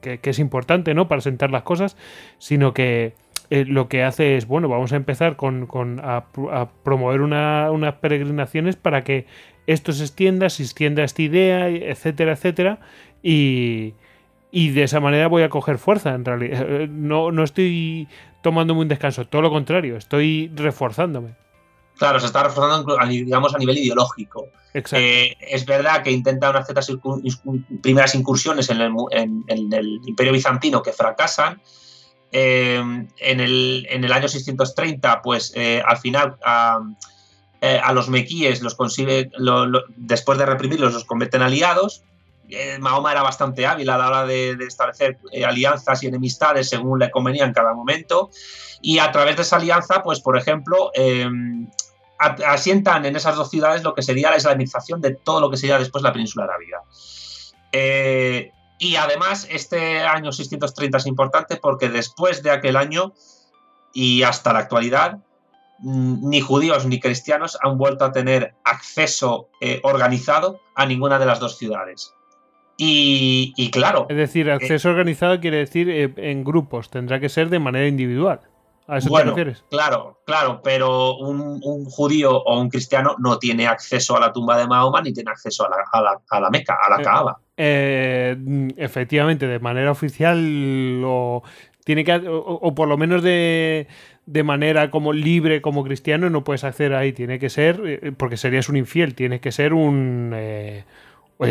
que, 0.00 0.20
es 0.22 0.38
importante, 0.38 0.94
¿no? 0.94 1.08
Para 1.08 1.20
sentar 1.20 1.50
las 1.50 1.64
cosas, 1.64 1.96
sino 2.38 2.72
que 2.74 3.14
eh, 3.50 3.64
lo 3.64 3.88
que 3.88 4.04
hace 4.04 4.36
es, 4.36 4.46
bueno, 4.46 4.68
vamos 4.68 4.92
a 4.92 4.96
empezar 4.96 5.34
con, 5.34 5.66
con 5.66 6.00
a, 6.02 6.26
promover 6.84 7.22
unas 7.22 7.94
peregrinaciones 7.94 8.76
para 8.76 9.02
que 9.02 9.26
esto 9.66 9.92
se 9.92 10.04
extienda, 10.04 10.50
se 10.50 10.62
extienda 10.62 11.04
esta 11.04 11.22
idea, 11.22 11.68
etcétera, 11.68 12.32
etcétera, 12.32 12.78
y, 13.22 13.94
y 14.50 14.70
de 14.70 14.82
esa 14.84 15.00
manera 15.00 15.28
voy 15.28 15.42
a 15.42 15.48
coger 15.48 15.78
fuerza, 15.78 16.14
en 16.14 16.24
realidad. 16.24 16.64
Eh, 16.68 16.88
no, 16.88 17.32
no 17.32 17.42
estoy 17.44 18.08
tomándome 18.42 18.80
un 18.80 18.88
descanso, 18.88 19.26
todo 19.26 19.42
lo 19.42 19.50
contrario, 19.50 19.96
estoy 19.96 20.50
reforzándome. 20.54 21.34
Claro, 21.96 22.18
se 22.18 22.26
está 22.26 22.42
reforzando, 22.42 22.96
digamos, 23.06 23.54
a 23.54 23.58
nivel 23.58 23.78
ideológico. 23.78 24.48
Eh, 24.74 25.36
es 25.40 25.64
verdad 25.64 26.02
que 26.02 26.10
intenta 26.10 26.50
unas 26.50 26.66
ciertas 26.66 26.90
primeras 27.80 28.14
incursiones 28.16 28.68
en 28.70 28.80
el, 28.80 30.00
Imperio 30.04 30.32
Bizantino 30.32 30.82
que 30.82 30.92
fracasan. 30.92 31.62
Eh, 32.32 32.82
en, 33.18 33.40
el, 33.40 34.12
año 34.12 34.26
630, 34.26 35.22
pues 35.22 35.52
eh, 35.54 35.80
al 35.86 35.98
final 35.98 36.36
a, 37.82 37.92
los 37.92 38.08
mequíes 38.08 38.62
los 38.62 38.74
consigue, 38.74 39.30
después 39.96 40.38
de 40.38 40.46
reprimirlos, 40.46 40.92
los 40.92 41.04
convierten 41.04 41.42
en 41.42 41.46
aliados. 41.46 42.02
Mahoma 42.78 43.12
era 43.12 43.22
bastante 43.22 43.66
hábil 43.66 43.88
a 43.88 43.98
la 43.98 44.06
hora 44.08 44.26
de, 44.26 44.56
establecer 44.66 45.18
alianzas 45.46 46.02
y 46.02 46.06
enemistades 46.06 46.68
según 46.68 46.98
le 46.98 47.10
convenía 47.10 47.44
en 47.44 47.52
cada 47.52 47.74
momento. 47.74 48.30
Y 48.82 48.98
a 48.98 49.10
través 49.10 49.36
de 49.36 49.42
esa 49.42 49.56
alianza, 49.56 50.02
pues 50.02 50.20
por 50.20 50.36
ejemplo, 50.36 50.90
asientan 52.18 53.04
en 53.06 53.16
esas 53.16 53.36
dos 53.36 53.50
ciudades 53.50 53.82
lo 53.82 53.94
que 53.94 54.02
sería 54.02 54.30
la 54.30 54.36
islamización 54.36 55.00
de 55.00 55.14
todo 55.14 55.40
lo 55.40 55.50
que 55.50 55.56
sería 55.56 55.78
después 55.78 56.02
la 56.02 56.12
península 56.12 56.44
arábiga. 56.44 56.82
Eh, 57.72 58.52
y 58.78 58.96
además, 58.96 59.46
este 59.50 60.02
año 60.02 60.32
630 60.32 60.98
es 60.98 61.06
importante 61.06 61.56
porque 61.56 61.88
después 61.88 62.42
de 62.42 62.50
aquel 62.50 62.76
año 62.76 63.12
y 63.92 64.22
hasta 64.22 64.52
la 64.52 64.60
actualidad, 64.60 65.18
ni 65.80 66.40
judíos 66.40 66.86
ni 66.86 67.00
cristianos 67.00 67.58
han 67.62 67.78
vuelto 67.78 68.04
a 68.04 68.12
tener 68.12 68.54
acceso 68.64 69.48
eh, 69.60 69.80
organizado 69.82 70.60
a 70.74 70.86
ninguna 70.86 71.18
de 71.18 71.26
las 71.26 71.40
dos 71.40 71.58
ciudades. 71.58 72.14
Y, 72.76 73.70
claro. 73.70 74.06
Es 74.08 74.16
decir, 74.16 74.50
acceso 74.50 74.88
organizado 74.88 75.38
quiere 75.40 75.58
decir 75.58 75.88
eh, 75.88 76.12
en 76.16 76.42
grupos, 76.42 76.90
tendrá 76.90 77.20
que 77.20 77.28
ser 77.28 77.48
de 77.48 77.60
manera 77.60 77.86
individual. 77.86 78.40
¿A 78.86 78.98
eso 78.98 79.08
te 79.10 79.24
refieres? 79.24 79.64
Claro, 79.70 80.20
claro, 80.26 80.60
pero 80.62 81.16
un, 81.16 81.86
judío 81.86 82.36
o 82.36 82.60
un 82.60 82.68
cristiano 82.68 83.16
no 83.18 83.38
tiene 83.38 83.66
acceso 83.66 84.14
a 84.16 84.20
la 84.20 84.32
tumba 84.32 84.58
de 84.58 84.66
Mahoma 84.66 85.00
ni 85.00 85.12
tiene 85.12 85.30
acceso 85.30 85.66
a 85.66 85.70
la, 85.70 86.20
a 86.28 86.40
la, 86.40 86.50
Meca, 86.50 86.76
a 86.84 86.90
la 86.90 87.00
eh, 87.00 87.02
Kaaba. 87.02 87.38
eh, 87.56 88.36
efectivamente, 88.76 89.46
de 89.46 89.58
manera 89.58 89.90
oficial 89.90 91.02
o 91.02 91.42
tiene 91.84 92.04
que 92.04 92.14
o, 92.28 92.74
por 92.74 92.88
lo 92.88 92.98
menos 92.98 93.22
de, 93.22 93.86
de, 94.26 94.42
manera 94.42 94.90
como 94.90 95.12
libre 95.12 95.60
como 95.60 95.84
cristiano 95.84 96.30
no 96.30 96.44
puedes 96.44 96.64
acceder 96.64 96.94
ahí 96.94 97.12
tiene 97.12 97.38
que 97.38 97.50
ser 97.50 97.80
eh, 97.84 98.12
porque 98.16 98.36
serías 98.36 98.68
un 98.68 98.76
infiel 98.76 99.14
tienes 99.14 99.40
que 99.40 99.52
ser 99.52 99.72
un 99.72 100.32
eh, 100.34 100.84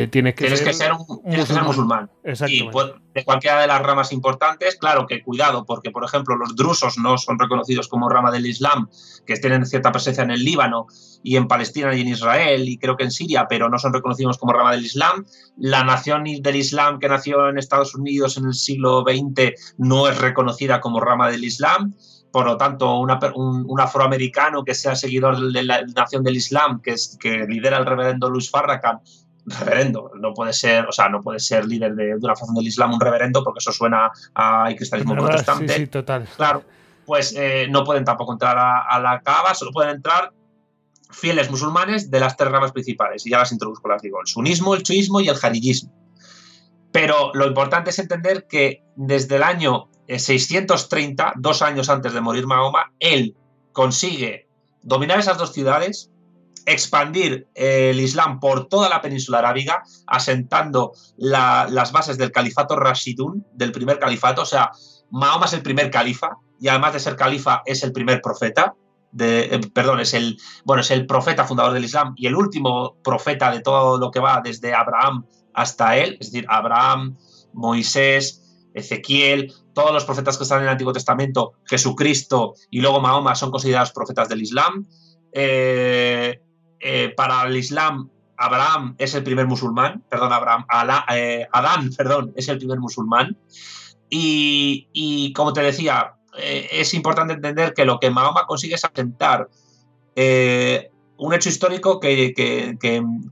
tienes 0.08 0.36
que 0.36 0.74
ser, 0.74 0.94
un, 0.94 1.22
musulmán. 1.66 2.10
Y 2.48 2.70
de 3.14 3.26
cualquiera 3.26 3.62
de 3.62 3.68
las 3.68 3.82
ramas 3.82 4.14
importantes, 4.14 4.78
claro 4.78 5.06
que 5.06 5.22
cuidado, 5.22 5.66
porque 5.66 5.92
por 5.92 6.06
ejemplo 6.06 6.36
los 6.36 6.56
drusos 6.56 6.98
no 6.98 7.18
son 7.18 7.38
reconocidos 7.38 7.90
como 7.90 8.08
rama 8.10 8.32
del 8.32 8.46
Islam, 8.46 8.90
que 9.26 9.36
tienen 9.36 9.66
cierta 9.66 9.92
presencia 9.92 10.24
en 10.24 10.32
el 10.32 10.44
Líbano 10.44 10.88
y 11.22 11.36
en 11.36 11.48
Palestina 11.48 11.94
y 11.94 12.02
en 12.02 12.08
Israel 12.08 12.68
y 12.68 12.78
creo 12.78 12.96
que 12.96 13.04
en 13.04 13.12
Siria, 13.12 13.48
pero 13.50 13.70
no 13.70 13.78
son 13.78 13.94
reconocidos 13.94 14.38
como 14.38 14.54
rama 14.54 14.72
del 14.72 14.86
Islam. 14.86 15.26
La 15.58 15.84
nación 15.84 16.24
del 16.24 16.56
Islam 16.56 17.00
que 17.00 17.10
nació 17.10 17.50
en 17.50 17.58
Estados 17.58 17.94
Unidos 17.94 18.38
en 18.38 18.46
el 18.46 18.54
siglo 18.54 19.04
XX 19.04 19.76
no 19.78 20.08
es 20.08 20.18
reconocida 20.18 20.80
como 20.80 21.02
rama 21.02 21.30
del 21.30 21.44
Islam 21.44 21.94
por 22.34 22.48
lo 22.48 22.58
tanto, 22.58 23.00
un, 23.00 23.80
afroamericano 23.80 24.64
que 24.64 24.74
sea 24.74 24.96
seguidor 24.96 25.52
de 25.52 25.62
la 25.62 25.84
nación 25.96 26.24
del 26.24 26.36
Islam, 26.36 26.82
que, 26.82 26.94
es, 26.94 27.16
que 27.22 27.46
lidera 27.46 27.78
el 27.78 27.86
reverendo 27.86 28.28
Luis 28.28 28.50
Farrakhan, 28.50 29.02
reverendo, 29.46 30.10
no 30.20 30.34
puede 30.34 30.52
ser, 30.52 30.88
o 30.88 30.92
sea, 30.92 31.10
no 31.10 31.22
puede 31.22 31.40
ser 31.40 31.68
líder 31.68 31.94
de, 31.94 32.16
una 32.16 32.36
facción 32.36 32.56
del 32.56 32.66
Islam 32.66 32.96
un 32.96 33.00
reverendo 33.00 33.44
porque 33.44 33.60
eso 33.60 33.72
suena 33.72 34.12
a 34.34 34.68
cristianismo 34.76 35.14
protestante. 35.14 35.74
Sí, 35.76 35.80
sí, 35.82 35.88
total. 35.88 36.28
Claro, 36.36 36.64
pues 37.06 37.36
eh, 37.38 37.68
no 37.70 37.84
pueden 37.84 38.04
tampoco 38.04 38.34
entrar 38.34 38.58
a, 38.58 39.00
la 39.00 39.22
Kaaba, 39.22 39.54
solo 39.54 39.72
pueden 39.72 39.98
entrar 39.98 40.34
fieles 41.12 41.52
musulmanes 41.52 42.10
de 42.10 42.20
las 42.20 42.36
tres 42.36 42.52
ramas 42.52 42.72
principales, 42.72 43.28
y 43.28 43.30
ya 43.30 43.38
las 43.38 43.52
introduzco, 43.52 43.88
las 43.90 44.02
digo, 44.02 44.20
el 44.20 44.26
sunismo, 44.26 44.74
el 44.74 44.82
chiismo 44.82 45.22
y 45.22 45.30
el 45.30 45.36
jarillismo. 45.36 45.94
Pero 46.92 47.30
lo 47.36 47.46
importante 47.46 47.92
es 47.92 48.00
entender 48.00 48.48
que 48.48 48.84
desde 48.96 49.36
el 49.36 49.44
año 49.44 49.90
630, 50.20 51.28
eh, 51.28 51.32
dos 51.38 51.62
años 51.62 51.90
antes 51.90 52.14
de 52.14 52.22
morir 52.22 52.48
Mahoma, 52.48 52.94
él 53.00 53.36
consigue 53.72 54.48
dominar 54.82 55.20
esas 55.20 55.38
dos 55.38 55.54
ciudades, 55.54 56.12
expandir 56.66 57.48
el 57.56 58.00
Islam 58.00 58.40
por 58.40 58.68
toda 58.68 58.90
la 58.90 59.02
península 59.02 59.40
arábiga, 59.40 59.84
asentando 60.08 60.94
las 61.18 61.92
bases 61.92 62.18
del 62.18 62.32
califato 62.32 62.76
Rashidun, 62.76 63.46
del 63.54 63.72
primer 63.72 64.00
califato. 64.00 64.44
O 64.44 64.46
sea, 64.46 64.72
Mahoma 65.10 65.46
es 65.46 65.54
el 65.54 65.62
primer 65.62 65.92
califa 65.92 66.38
y 66.60 66.68
además 66.68 66.94
de 66.94 67.00
ser 67.00 67.16
califa 67.16 67.62
es 67.66 67.84
el 67.84 67.92
primer 67.92 68.22
profeta. 68.22 68.76
De, 69.12 69.42
eh, 69.44 69.60
perdón, 69.74 70.00
es 70.00 70.14
el, 70.16 70.38
bueno, 70.66 70.82
es 70.82 70.90
el 70.90 71.06
profeta 71.06 71.46
fundador 71.46 71.74
del 71.74 71.86
Islam 71.86 72.14
y 72.18 72.26
el 72.26 72.36
último 72.36 72.96
profeta 73.04 73.52
de 73.52 73.60
todo 73.62 74.00
lo 74.00 74.10
que 74.10 74.20
va 74.20 74.42
desde 74.44 74.74
Abraham 74.74 75.26
hasta 75.54 75.98
él, 75.98 76.18
es 76.20 76.32
decir, 76.32 76.48
Abraham, 76.50 77.16
Moisés, 77.54 78.42
Ezequiel, 78.74 79.54
todos 79.74 79.92
los 79.92 80.06
profetas 80.06 80.38
que 80.38 80.44
están 80.44 80.60
en 80.60 80.66
el 80.66 80.72
Antiguo 80.72 80.94
Testamento, 80.94 81.54
Jesucristo 81.66 82.54
y 82.70 82.82
luego 82.82 83.02
Mahoma 83.02 83.36
son 83.36 83.52
considerados 83.52 83.92
profetas 83.92 84.30
del 84.30 84.42
Islam. 84.42 84.88
Eh, 85.32 86.40
eh, 86.80 87.14
para 87.16 87.48
el 87.48 87.58
Islam, 87.58 88.10
Abraham 88.38 88.96
es 88.98 89.14
el 89.16 89.24
primer 89.24 89.48
musulmán, 89.48 90.04
perdón, 90.10 90.32
Abraham, 90.32 90.66
eh, 91.14 91.48
Adán, 91.52 91.90
perdón, 91.98 92.34
es 92.36 92.48
el 92.50 92.58
primer 92.58 92.80
musulmán. 92.80 93.38
Y, 94.16 95.34
como 95.34 95.54
te 95.54 95.62
decía, 95.62 96.14
es 96.38 96.94
importante 96.94 97.34
entender 97.34 97.74
que 97.74 97.84
lo 97.84 98.00
que 98.00 98.12
Mahoma 98.12 98.46
consigue 98.46 98.76
es 98.76 98.86
asentar 98.86 99.50
un 101.18 101.34
hecho 101.34 101.50
histórico 101.50 102.00
que, 102.00 102.76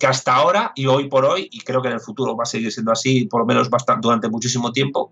hasta 0.08 0.34
ahora 0.34 0.72
y 0.76 0.88
hoy 0.88 1.08
por 1.08 1.26
hoy, 1.26 1.50
y 1.52 1.60
creo 1.60 1.84
que 1.84 1.90
en 1.90 1.96
el 1.96 2.00
futuro 2.00 2.36
va 2.36 2.44
a 2.44 2.48
seguir 2.48 2.72
siendo 2.72 2.92
así, 2.92 3.26
por 3.26 3.42
lo 3.42 3.46
menos 3.46 3.70
durante 4.02 4.28
muchísimo 4.28 4.72
tiempo, 4.72 5.12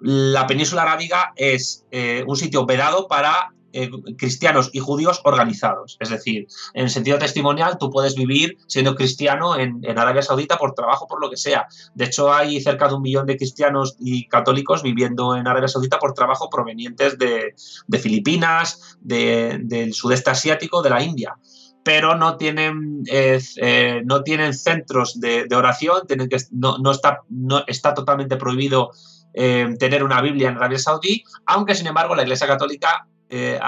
la 0.00 0.46
península 0.46 0.82
arábiga 0.82 1.32
es 1.36 1.84
un 2.26 2.36
sitio 2.36 2.66
vedado 2.66 3.08
para 3.08 3.50
eh, 3.72 3.88
cristianos 4.16 4.70
y 4.72 4.80
judíos 4.80 5.20
organizados. 5.22 5.96
Es 6.00 6.08
decir, 6.08 6.48
en 6.74 6.84
el 6.84 6.90
sentido 6.90 7.18
testimonial, 7.18 7.78
tú 7.78 7.88
puedes 7.88 8.16
vivir 8.16 8.58
siendo 8.66 8.96
cristiano 8.96 9.56
en, 9.56 9.80
Arabia 9.96 10.22
Saudita 10.22 10.56
por 10.56 10.74
trabajo, 10.74 11.06
por 11.06 11.20
lo 11.20 11.30
que 11.30 11.36
sea. 11.36 11.68
De 11.94 12.06
hecho, 12.06 12.32
hay 12.32 12.60
cerca 12.60 12.88
de 12.88 12.94
un 12.94 13.02
millón 13.02 13.26
de 13.26 13.36
cristianos 13.36 13.94
y 14.00 14.26
católicos 14.26 14.82
viviendo 14.82 15.36
en 15.36 15.46
Arabia 15.46 15.68
Saudita 15.68 16.00
por 16.00 16.14
trabajo 16.14 16.50
provenientes 16.50 17.16
de, 17.16 17.54
Filipinas, 18.00 18.98
del 19.00 19.94
sudeste 19.94 20.30
asiático, 20.30 20.82
de 20.82 20.90
la 20.90 21.02
India 21.02 21.36
pero 21.82 22.14
no 22.16 22.36
tienen, 22.36 23.02
eh, 23.10 24.02
no 24.04 24.22
tienen 24.22 24.54
centros 24.54 25.18
de, 25.18 25.46
oración, 25.54 26.06
tienen 26.06 26.28
que, 26.28 26.36
no, 26.52 26.90
está, 26.90 27.20
no 27.28 27.64
está 27.66 27.94
totalmente 27.94 28.36
prohibido 28.36 28.90
eh, 29.32 29.74
tener 29.78 30.04
una 30.04 30.20
Biblia 30.20 30.48
en 30.48 30.56
Arabia 30.56 30.78
Saudí, 30.78 31.24
aunque 31.46 31.74
sin 31.74 31.86
embargo 31.86 32.14
la 32.14 32.22
Iglesia 32.22 32.46
Católica 32.46 33.06
eh, 33.28 33.58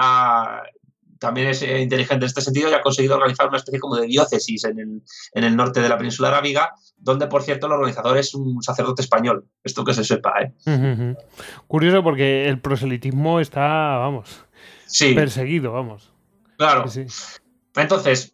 también 1.19 1.47
es 1.47 1.61
inteligente 1.61 2.25
en 2.25 2.27
este 2.27 2.41
sentido 2.41 2.69
y 2.69 2.73
ha 2.73 2.81
conseguido 2.81 3.15
organizar 3.15 3.47
una 3.47 3.57
especie 3.57 3.79
como 3.79 3.95
de 3.95 4.07
diócesis 4.07 4.65
en 4.65 5.01
el, 5.33 5.55
norte 5.55 5.79
de 5.79 5.87
la 5.87 5.97
península 5.97 6.27
arábiga, 6.27 6.73
donde, 6.97 7.27
por 7.27 7.43
cierto, 7.43 7.67
el 7.67 7.73
organizador 7.73 8.17
es 8.17 8.35
un 8.35 8.61
sacerdote 8.61 9.01
español. 9.03 9.45
Esto 9.63 9.85
que 9.85 9.93
se 9.93 10.03
sepa, 10.03 10.33
¿eh? 10.41 11.15
Curioso 11.67 12.03
porque 12.03 12.49
el 12.49 12.59
proselitismo 12.59 13.39
está, 13.39 13.61
vamos, 13.61 14.43
perseguido, 15.15 15.71
vamos. 15.71 16.11
Claro. 16.57 16.83
Entonces, 17.75 18.33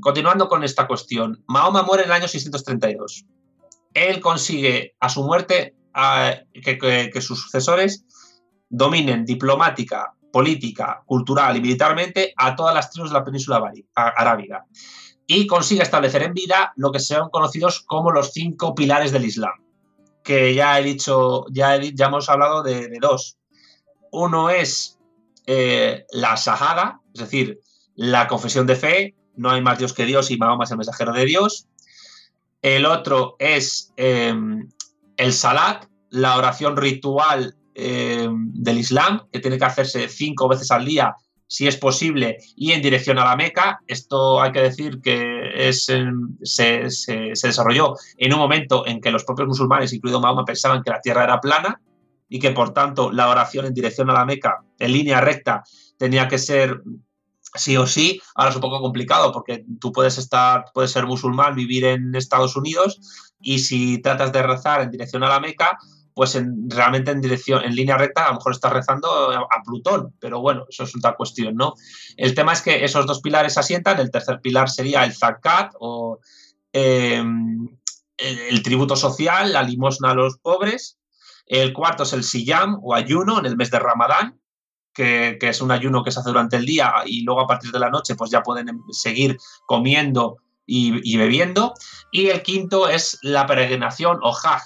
continuando 0.00 0.48
con 0.48 0.62
esta 0.62 0.86
cuestión, 0.86 1.42
Mahoma 1.46 1.82
muere 1.82 2.04
en 2.04 2.10
el 2.10 2.16
año 2.16 2.28
632. 2.28 3.24
Él 3.94 4.20
consigue 4.20 4.94
a 5.00 5.08
su 5.08 5.24
muerte 5.24 5.74
que 6.52 7.20
sus 7.20 7.40
sucesores 7.40 8.04
dominen 8.68 9.24
diplomática, 9.24 10.14
política, 10.32 11.02
cultural 11.04 11.56
y 11.56 11.60
militarmente 11.60 12.32
a 12.36 12.56
todas 12.56 12.74
las 12.74 12.90
tribus 12.90 13.10
de 13.10 13.18
la 13.18 13.24
península 13.24 13.72
arábiga 13.94 14.64
y 15.26 15.46
consigue 15.46 15.82
establecer 15.82 16.22
en 16.22 16.34
vida 16.34 16.72
lo 16.76 16.92
que 16.92 17.00
sean 17.00 17.28
conocidos 17.30 17.80
como 17.80 18.10
los 18.10 18.32
cinco 18.32 18.74
pilares 18.74 19.12
del 19.12 19.24
Islam, 19.24 19.52
que 20.22 20.54
ya 20.54 20.78
he 20.78 20.82
dicho, 20.82 21.46
ya, 21.50 21.76
hemos 21.76 22.28
hablado 22.28 22.62
de, 22.62 22.98
dos. 23.00 23.38
Uno 24.10 24.50
es 24.50 24.98
eh, 25.46 26.04
la 26.10 26.34
Shahada, 26.34 27.00
es 27.14 27.20
decir, 27.20 27.60
la 28.02 28.26
confesión 28.26 28.66
de 28.66 28.74
fe, 28.74 29.14
no 29.36 29.48
hay 29.48 29.62
más 29.62 29.78
Dios 29.78 29.92
que 29.92 30.04
Dios 30.04 30.32
y 30.32 30.36
Mahoma 30.36 30.64
es 30.64 30.72
el 30.72 30.76
mensajero 30.76 31.12
de 31.12 31.24
Dios. 31.24 31.68
El 32.60 32.84
otro 32.84 33.36
es 33.38 33.92
eh, 33.96 34.34
el 35.16 35.32
Salat, 35.32 35.84
la 36.10 36.36
oración 36.36 36.76
ritual 36.76 37.54
eh, 37.76 38.28
del 38.28 38.78
Islam, 38.78 39.28
que 39.30 39.38
tiene 39.38 39.56
que 39.56 39.66
hacerse 39.66 40.08
cinco 40.08 40.48
veces 40.48 40.72
al 40.72 40.84
día, 40.84 41.14
si 41.46 41.68
es 41.68 41.76
posible, 41.76 42.38
y 42.56 42.72
en 42.72 42.82
dirección 42.82 43.20
a 43.20 43.24
la 43.24 43.36
Meca. 43.36 43.78
Esto 43.86 44.42
hay 44.42 44.50
que 44.50 44.62
decir 44.62 45.00
que 45.00 45.68
es, 45.68 45.86
se, 46.42 46.68
desarrolló 47.40 47.94
en 48.16 48.32
un 48.32 48.40
momento 48.40 48.84
en 48.84 49.00
que 49.00 49.12
los 49.12 49.22
propios 49.22 49.46
musulmanes, 49.46 49.92
incluido 49.92 50.20
Mahoma, 50.20 50.44
pensaban 50.44 50.82
que 50.82 50.90
la 50.90 51.00
tierra 51.00 51.22
era 51.22 51.40
plana 51.40 51.80
y 52.28 52.40
que 52.40 52.50
por 52.50 52.74
tanto 52.74 53.12
la 53.12 53.28
oración 53.28 53.66
en 53.66 53.74
dirección 53.74 54.10
a 54.10 54.14
la 54.14 54.24
Meca, 54.24 54.64
en 54.80 54.92
línea 54.92 55.20
recta, 55.20 55.62
tenía 55.96 56.26
que 56.26 56.38
ser 56.38 56.82
sí 57.54 57.76
o 57.76 57.86
sí. 57.86 58.20
Ahora 58.34 58.50
es 58.50 58.56
un 58.56 58.62
poco 58.62 58.80
complicado 58.80 59.32
porque 59.32 59.64
tú 59.80 59.92
puedes 59.92 60.18
estar, 60.18 60.64
puedes 60.72 60.90
ser 60.90 61.06
musulmán, 61.06 61.54
vivir 61.54 61.84
en 61.84 62.14
Estados 62.14 62.56
Unidos 62.56 63.00
y 63.40 63.58
si 63.58 64.00
tratas 64.00 64.32
de 64.32 64.42
rezar 64.42 64.82
en 64.82 64.90
dirección 64.90 65.22
a 65.24 65.28
la 65.28 65.40
Meca, 65.40 65.78
pues 66.14 66.34
en, 66.34 66.68
realmente 66.68 67.10
en 67.10 67.20
dirección, 67.20 67.64
en 67.64 67.74
línea 67.74 67.96
recta, 67.96 68.24
a 68.24 68.28
lo 68.28 68.34
mejor 68.36 68.52
estás 68.52 68.72
rezando 68.72 69.08
a, 69.32 69.62
Plutón, 69.64 70.14
pero 70.20 70.40
bueno, 70.40 70.66
eso 70.68 70.84
es 70.84 70.94
otra 70.96 71.14
cuestión, 71.14 71.54
¿no? 71.54 71.74
El 72.16 72.34
tema 72.34 72.52
es 72.52 72.62
que 72.62 72.84
esos 72.84 73.06
dos 73.06 73.20
pilares 73.20 73.56
asientan, 73.56 73.98
el 73.98 74.10
tercer 74.10 74.40
pilar 74.40 74.68
sería 74.68 75.04
el 75.04 75.14
zakat 75.14 75.72
o 75.78 76.18
em, 76.72 77.68
el, 78.18 78.62
tributo 78.62 78.96
social, 78.96 79.52
la 79.52 79.62
limosna 79.62 80.10
a 80.10 80.14
los 80.14 80.38
pobres, 80.38 80.98
el 81.46 81.72
cuarto 81.72 82.02
es 82.02 82.12
el 82.12 82.24
siyam 82.24 82.78
o 82.82 82.94
ayuno 82.94 83.38
en 83.38 83.46
el 83.46 83.56
mes 83.56 83.70
de 83.70 83.78
Ramadán, 83.78 84.41
que, 84.92 85.38
es 85.40 85.60
un 85.60 85.70
ayuno 85.70 86.02
que 86.02 86.10
se 86.10 86.20
hace 86.20 86.30
durante 86.30 86.56
el 86.56 86.66
día 86.66 86.92
y 87.06 87.22
luego 87.22 87.42
a 87.42 87.46
partir 87.46 87.70
de 87.70 87.78
la 87.78 87.90
noche 87.90 88.14
pues 88.14 88.30
ya 88.30 88.42
pueden 88.42 88.68
em, 88.68 88.80
seguir 88.90 89.38
comiendo 89.66 90.38
y, 90.66 91.16
bebiendo. 91.16 91.74
Y 92.10 92.28
el 92.28 92.42
quinto 92.42 92.88
es 92.88 93.18
la 93.22 93.46
peregrinación 93.46 94.20
o 94.22 94.30
hajj, 94.30 94.62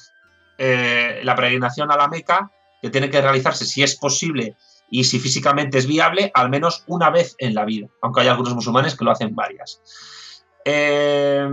eh, 0.59 1.21
la 1.25 1.35
peregrinación 1.35 1.91
a 1.91 1.97
la 1.97 2.09
Meca, 2.09 2.51
que 2.81 2.91
tiene 2.91 3.11
que 3.11 3.21
realizarse 3.21 3.65
si 3.65 3.83
es 3.83 3.97
posible 3.97 4.57
y 4.91 5.05
si 5.05 5.19
físicamente 5.19 5.79
es 5.79 5.87
viable, 5.87 6.31
al 6.35 6.49
menos 6.49 6.85
una 6.87 7.11
vez 7.11 7.35
en 7.39 7.55
la 7.55 7.65
vida, 7.65 7.89
aunque 8.03 8.21
hay 8.21 8.29
algunos 8.29 8.55
musulmanes 8.55 8.95
que 8.95 9.05
lo 9.05 9.11
hacen 9.11 9.35
varias. 9.35 9.81
Eh, 10.65 11.49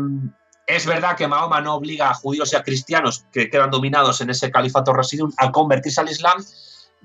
es 0.66 0.86
verdad 0.86 1.18
que 1.18 1.28
Mahoma 1.28 1.62
no 1.62 1.76
obliga 1.76 2.10
a 2.10 2.14
judíos 2.14 2.54
y 2.54 2.56
a 2.56 2.64
cristianos 2.64 3.26
que 3.32 3.50
quedan 3.50 3.70
dominados 3.70 4.22
en 4.22 4.30
ese 4.30 4.50
califato 4.50 4.94
residuum 4.94 5.32
a 5.38 5.52
convertirse 5.52 6.02
al 6.02 6.10
Islam, 6.10 6.44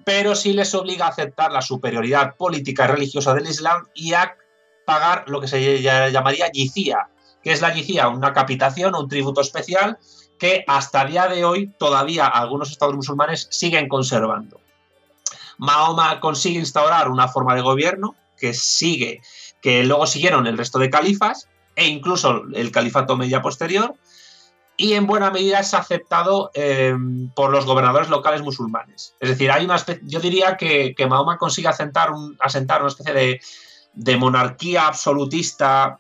pero 0.05 0.35
sí 0.35 0.53
les 0.53 0.75
obliga 0.75 1.07
a 1.07 1.11
aceptar 1.11 1.53
la 1.53 1.63
superioridad 1.63 2.37
política 2.37 2.85
y 2.85 2.89
religiosa 2.89 3.35
del 3.35 3.49
Islam 3.49 3.87
y 3.95 4.15
a 4.15 4.37
pagar 4.85 5.25
lo 5.29 5.41
que 5.41 5.49
se 5.49 5.83
llamaría 5.83 6.51
yicía, 6.51 7.09
que 7.43 7.53
es 7.53 7.61
la 7.61 7.71
jizya, 7.71 8.09
una 8.09 8.33
capitación, 8.33 8.95
un 8.95 9.09
tributo 9.09 9.41
especial 9.41 9.99
que 10.39 10.65
hasta 10.67 11.05
día 11.05 11.27
de 11.27 11.45
hoy 11.45 11.73
todavía 11.79 12.27
algunos 12.27 12.71
estados 12.71 12.95
musulmanes 12.95 13.49
siguen 13.51 13.89
conservando. 13.89 14.61
Mahoma 15.59 16.21
consigue 16.21 16.61
instaurar 16.61 17.11
una 17.11 17.29
forma 17.29 17.55
de 17.55 17.61
gobierno 17.61 18.15
que 18.39 18.55
sigue, 18.55 19.21
que 19.61 19.85
luego 19.85 20.07
siguieron 20.07 20.47
el 20.47 20.57
resto 20.57 20.79
de 20.79 20.91
califas 20.91 21.49
e 21.75 21.87
incluso 21.87 22.45
el 22.55 22.71
califato 22.71 23.17
media 23.17 23.43
posterior, 23.43 23.95
y 24.81 24.95
en 24.95 25.09
buena 25.09 25.33
medida 25.33 25.59
es 25.59 25.75
aceptado 25.75 26.53
eh, 26.55 26.97
por 27.35 27.51
los 27.51 27.67
gobernadores 27.67 28.09
locales 28.09 28.43
musulmanes. 28.43 29.17
Es 29.19 29.29
decir, 29.29 29.51
hay 29.51 29.65
una 29.65 29.77
yo 30.03 30.21
diría 30.21 30.57
que, 30.57 30.95
Mahoma 31.09 31.37
consigue 31.37 31.67
asentar, 31.67 32.11
asentar 32.39 32.81
una 32.81 32.89
especie 32.89 33.41
de, 33.93 34.17
monarquía 34.17 34.87
absolutista, 34.87 35.99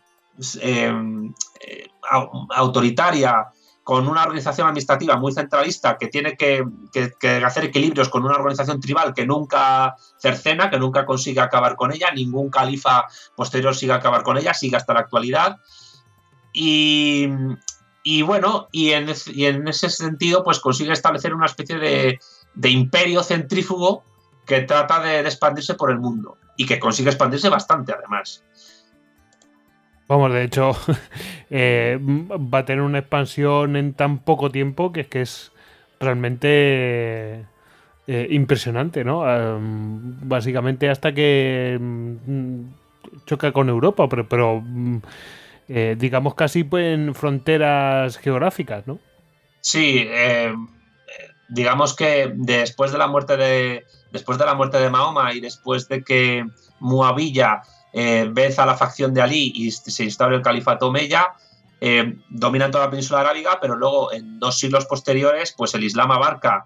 eh, 0.60 0.92
eh, 1.60 1.88
autoritaria, 2.54 3.48
con 3.82 4.06
una 4.06 4.22
organización 4.22 4.68
administrativa 4.68 5.16
muy 5.16 5.32
centralista 5.32 5.98
que 5.98 6.06
tiene 6.06 6.36
que, 6.36 6.64
hacer 7.44 7.64
equilibrios 7.64 8.08
con 8.08 8.24
una 8.24 8.36
organización 8.36 8.80
tribal 8.80 9.12
que 9.12 9.26
nunca 9.26 9.96
cercena, 10.18 10.70
que 10.70 10.78
nunca 10.78 11.04
consigue 11.04 11.40
acabar 11.40 11.74
con 11.74 11.92
ella, 11.92 12.12
ningún 12.12 12.48
califa 12.48 13.08
posterior 13.34 13.74
sigue 13.74 13.92
acabar 13.92 14.22
con 14.22 14.38
ella, 14.38 14.54
sigue 14.54 14.76
hasta 14.76 14.94
la 14.94 15.00
actualidad. 15.00 15.56
Y, 16.52 17.28
bueno, 18.22 18.68
y 18.72 18.90
en, 18.90 19.08
ese 19.08 19.90
sentido, 19.90 20.42
pues 20.44 20.60
consigue 20.60 20.92
establecer 20.92 21.34
una 21.34 21.46
especie 21.46 21.78
de, 21.78 22.18
imperio 22.68 23.22
centrífugo 23.22 24.02
que 24.46 24.62
trata 24.62 25.00
de 25.00 25.20
expandirse 25.20 25.74
por 25.74 25.90
el 25.90 25.98
mundo 25.98 26.38
y 26.56 26.66
que 26.66 26.78
consigue 26.78 27.10
expandirse 27.10 27.48
bastante 27.48 27.92
además. 27.92 28.44
Vamos, 30.08 30.32
de 30.32 30.44
hecho, 30.44 30.72
eh, 31.50 31.98
va 32.00 32.60
a 32.60 32.64
tener 32.64 32.82
una 32.82 33.00
expansión 33.00 33.76
en 33.76 33.92
tan 33.92 34.18
poco 34.18 34.50
tiempo 34.50 34.90
que 34.92 35.06
es 35.12 35.52
realmente 36.00 37.44
eh, 38.06 38.26
impresionante, 38.30 39.04
¿no? 39.04 39.22
básicamente 40.22 40.88
hasta 40.88 41.12
que 41.12 41.76
mm, 41.78 42.60
choca 43.26 43.52
con 43.52 43.68
Europa, 43.68 44.08
pero, 44.08 44.26
pero 44.26 44.62
mm, 44.64 45.00
eh, 45.68 45.96
digamos 45.98 46.34
casi 46.34 46.66
en 46.72 47.14
fronteras 47.14 48.16
geográficas, 48.18 48.86
¿no? 48.86 48.98
Sí, 49.60 50.08
digamos 51.48 51.94
que 51.94 52.32
después 52.34 52.92
de 52.92 52.98
la 52.98 53.06
muerte 53.06 53.36
de 53.36 53.84
después 54.12 54.38
de 54.38 54.46
la 54.46 54.54
muerte 54.54 54.78
de 54.78 54.90
Mahoma 54.90 55.32
y 55.34 55.40
después 55.40 55.88
de 55.88 56.02
que 56.02 56.46
Muavilla 56.80 57.62
eh, 57.92 58.54
a 58.56 58.66
la 58.66 58.76
facción 58.76 59.14
de 59.14 59.22
Ali 59.22 59.52
y 59.54 59.70
se 59.70 60.04
instaura 60.04 60.36
el 60.36 60.42
califato 60.42 60.88
Omeya, 60.88 61.26
eh, 61.80 62.16
dominan 62.28 62.70
toda 62.70 62.84
la 62.84 62.90
península 62.90 63.20
arábiga, 63.20 63.58
pero 63.60 63.76
luego 63.76 64.12
en 64.12 64.38
dos 64.38 64.58
siglos 64.58 64.86
posteriores, 64.86 65.54
pues 65.56 65.74
el 65.74 65.84
Islam 65.84 66.10
abarca 66.10 66.64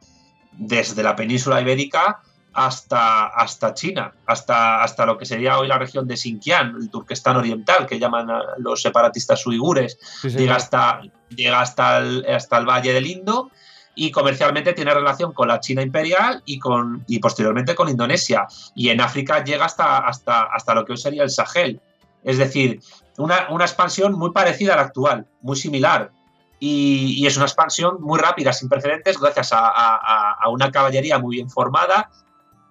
desde 0.53 1.03
la 1.03 1.17
península 1.17 1.61
ibérica 1.61 2.21
hasta, 2.55 3.27
hasta 3.27 3.75
China, 3.75 4.13
hasta, 4.27 4.83
hasta 4.83 5.07
lo 5.07 5.17
que 5.17 5.27
sería 5.27 5.59
hoy 5.59 5.69
la 5.69 5.79
región 5.79 6.07
de 6.07 6.17
Xinjiang, 6.17 6.77
el 6.81 6.91
Turquestán 6.91 7.37
oriental, 7.37 7.87
que 7.87 7.99
llaman 7.99 8.29
los 8.59 8.83
separatistas 8.83 9.47
uigures, 9.47 9.99
llega, 10.23 10.57
hasta, 10.57 11.01
llega 11.31 11.61
hasta, 11.61 11.99
hasta 11.99 12.59
el 12.59 12.67
Valle 12.67 12.93
del 12.93 13.07
Indo 13.07 13.51
y 13.95 14.11
comercialmente 14.11 14.73
tiene 14.73 14.95
relación 14.95 15.33
con 15.33 15.49
la 15.49 15.61
China 15.61 15.83
imperial 15.83 16.43
y, 16.47 16.59
con, 16.59 17.05
y 17.07 17.19
posteriormente 17.19 17.75
con 17.75 17.89
Indonesia. 17.89 18.47
Y 18.75 18.89
en 18.89 19.01
África 19.01 19.45
llega 19.45 19.67
hasta, 19.67 19.99
hasta, 19.99 20.43
hasta 20.45 20.75
lo 20.75 20.85
que 20.85 20.93
hoy 20.93 20.99
sería 20.99 21.23
el 21.23 21.31
Sahel. 21.31 21.81
Es 22.25 22.39
decir, 22.39 22.81
una, 23.19 23.47
expansión 23.61 24.15
muy 24.15 24.31
parecida 24.31 24.75
a 24.75 24.77
la 24.77 24.83
actual, 24.83 25.27
muy 25.41 25.57
similar. 25.57 26.11
Y, 26.59 27.27
es 27.27 27.37
una 27.37 27.47
expansión 27.47 28.01
muy 28.01 28.19
rápida, 28.19 28.53
sin 28.53 28.69
precedentes, 28.69 29.19
gracias 29.19 29.51
a, 29.53 30.49
una 30.49 30.71
caballería 30.71 31.19
muy 31.19 31.37
bien 31.37 31.51
formada, 31.51 32.09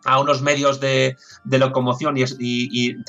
a 0.06 0.20
unos 0.20 0.42
medios 0.42 0.80
de, 0.80 1.16
locomoción 1.46 2.16
y, 2.18 3.04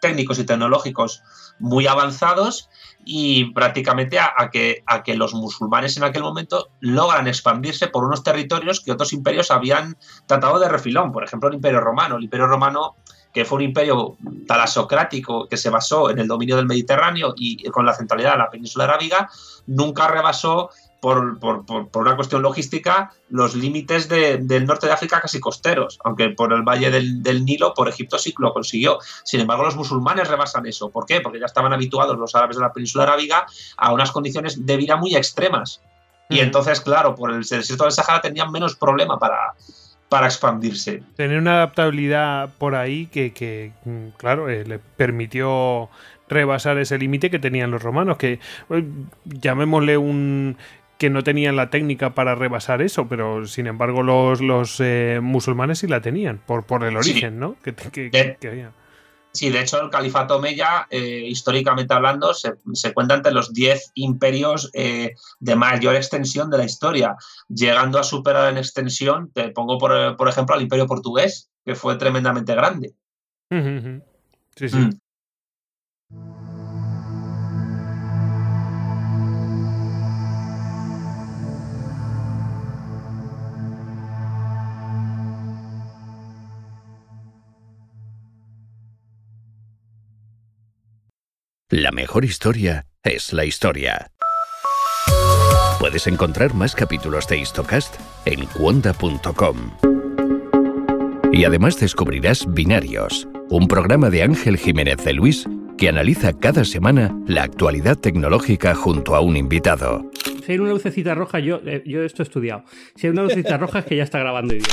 técnicos 0.00 0.38
y 0.38 0.44
tecnológicos 0.44 1.22
muy 1.58 1.86
avanzados 1.86 2.68
y 3.04 3.52
prácticamente 3.52 4.18
a, 4.18 4.50
que, 4.50 4.82
a 4.86 5.02
que 5.02 5.16
los 5.16 5.34
musulmanes 5.34 5.96
en 5.96 6.04
aquel 6.04 6.22
momento 6.22 6.70
logran 6.80 7.28
expandirse 7.28 7.88
por 7.88 8.04
unos 8.04 8.22
territorios 8.22 8.80
que 8.80 8.92
otros 8.92 9.12
imperios 9.12 9.50
habían 9.50 9.96
tratado 10.26 10.58
de 10.58 10.68
refilón. 10.68 11.12
Por 11.12 11.24
ejemplo, 11.24 11.48
el 11.48 11.56
Imperio 11.56 11.80
Romano. 11.80 12.16
El 12.16 12.24
Imperio 12.24 12.46
Romano 12.46 12.96
que 13.32 13.44
fue 13.44 13.56
un 13.56 13.62
imperio 13.62 14.16
talasocrático 14.46 15.46
que 15.46 15.56
se 15.56 15.70
basó 15.70 16.10
en 16.10 16.18
el 16.18 16.26
dominio 16.26 16.56
del 16.56 16.66
Mediterráneo 16.66 17.34
y 17.36 17.62
con 17.70 17.86
la 17.86 17.94
centralidad 17.94 18.32
de 18.32 18.38
la 18.38 18.50
península 18.50 18.84
arábiga, 18.84 19.30
nunca 19.66 20.08
rebasó 20.08 20.70
por, 21.00 21.38
una 21.94 22.16
cuestión 22.16 22.42
logística 22.42 23.12
los 23.30 23.54
límites 23.54 24.08
del 24.08 24.66
norte 24.66 24.86
de 24.86 24.92
África 24.92 25.20
casi 25.20 25.40
costeros, 25.40 25.98
aunque 26.04 26.30
por 26.30 26.52
el 26.52 26.62
valle 26.62 26.90
del, 26.90 27.44
Nilo, 27.44 27.74
por 27.74 27.88
Egipto 27.88 28.18
sí 28.18 28.34
lo 28.38 28.52
consiguió. 28.52 28.98
Sin 29.24 29.40
embargo, 29.40 29.64
los 29.64 29.76
musulmanes 29.76 30.28
rebasan 30.28 30.66
eso. 30.66 30.90
¿Por 30.90 31.06
qué? 31.06 31.20
Porque 31.20 31.40
ya 31.40 31.46
estaban 31.46 31.72
habituados 31.72 32.18
los 32.18 32.34
árabes 32.34 32.56
de 32.56 32.62
la 32.62 32.72
península 32.72 33.04
arábiga 33.04 33.46
a 33.76 33.92
unas 33.92 34.12
condiciones 34.12 34.66
de 34.66 34.76
vida 34.76 34.96
muy 34.96 35.16
extremas. 35.16 35.80
Y 36.28 36.40
entonces, 36.40 36.80
claro, 36.80 37.14
por 37.14 37.32
el 37.32 37.40
desierto 37.40 37.84
del 37.84 37.92
Sahara 37.92 38.20
tenían 38.20 38.52
menos 38.52 38.76
problema 38.76 39.18
para, 39.18 39.54
para 40.08 40.26
expandirse. 40.26 41.02
Tener 41.16 41.38
una 41.38 41.54
adaptabilidad 41.54 42.50
por 42.58 42.74
ahí 42.74 43.06
que, 43.06 43.72
mm, 43.84 44.08
claro, 44.16 44.48
eh, 44.48 44.64
le 44.64 44.78
permitió 44.78 45.88
rebasar 46.28 46.78
ese 46.78 46.98
límite 46.98 47.30
que 47.30 47.38
tenían 47.38 47.70
los 47.70 47.82
romanos, 47.82 48.16
que 48.16 48.38
eh, 48.70 48.84
llamémosle 49.24 49.98
un 49.98 50.56
que 51.00 51.08
no 51.08 51.24
tenían 51.24 51.56
la 51.56 51.70
técnica 51.70 52.14
para 52.14 52.34
rebasar 52.34 52.82
eso, 52.82 53.08
pero 53.08 53.46
sin 53.46 53.66
embargo 53.66 54.02
los, 54.02 54.42
los 54.42 54.76
eh, 54.80 55.20
musulmanes 55.22 55.78
sí 55.78 55.86
la 55.86 56.02
tenían, 56.02 56.42
por, 56.44 56.64
por 56.64 56.84
el 56.84 56.94
origen, 56.94 57.38
¿no? 57.40 57.56
Que, 57.62 57.72
de, 57.72 58.70
Sí, 59.32 59.48
de 59.48 59.60
hecho 59.62 59.80
el 59.80 59.88
califato 59.88 60.36
Omeya, 60.36 60.86
eh, 60.90 61.24
históricamente 61.26 61.94
hablando, 61.94 62.34
se, 62.34 62.92
cuenta 62.92 63.14
entre 63.14 63.32
los 63.32 63.54
10 63.54 63.92
imperios 63.94 64.70
eh, 64.74 65.14
de 65.38 65.56
mayor 65.56 65.94
extensión 65.94 66.50
de 66.50 66.58
la 66.58 66.64
historia, 66.64 67.16
llegando 67.48 67.98
a 67.98 68.02
superar 68.02 68.52
en 68.52 68.58
extensión, 68.58 69.30
te 69.32 69.48
pongo 69.52 69.78
por, 69.78 70.18
por 70.18 70.28
ejemplo 70.28 70.54
al 70.54 70.60
imperio 70.60 70.86
portugués, 70.86 71.48
que 71.64 71.76
fue 71.76 71.96
tremendamente 71.96 72.54
grande. 72.54 72.92
Sí, 74.54 74.68
sí. 74.68 74.76
Mm. 76.10 76.39
La 91.72 91.92
mejor 91.92 92.24
historia 92.24 92.86
es 93.04 93.32
la 93.32 93.44
historia. 93.44 94.10
Puedes 95.78 96.08
encontrar 96.08 96.52
más 96.52 96.74
capítulos 96.74 97.28
de 97.28 97.38
Histocast 97.38 97.94
en 98.24 98.44
cuonda.com. 98.46 99.56
Y 101.32 101.44
además 101.44 101.78
descubrirás 101.78 102.52
Binarios, 102.52 103.28
un 103.50 103.68
programa 103.68 104.10
de 104.10 104.24
Ángel 104.24 104.56
Jiménez 104.56 104.96
de 105.04 105.12
Luis 105.12 105.48
que 105.78 105.88
analiza 105.88 106.32
cada 106.32 106.64
semana 106.64 107.16
la 107.28 107.44
actualidad 107.44 107.96
tecnológica 107.96 108.74
junto 108.74 109.14
a 109.14 109.20
un 109.20 109.36
invitado. 109.36 110.10
Si 110.44 110.50
hay 110.50 110.58
una 110.58 110.70
lucecita 110.70 111.14
roja, 111.14 111.38
yo, 111.38 111.60
eh, 111.64 111.84
yo 111.86 112.02
esto 112.02 112.22
he 112.22 112.24
estudiado. 112.24 112.64
Si 112.96 113.06
hay 113.06 113.12
una 113.12 113.22
lucecita 113.22 113.58
roja 113.58 113.78
es 113.78 113.84
que 113.84 113.94
ya 113.94 114.02
está 114.02 114.18
grabando 114.18 114.54
bien. 114.54 114.66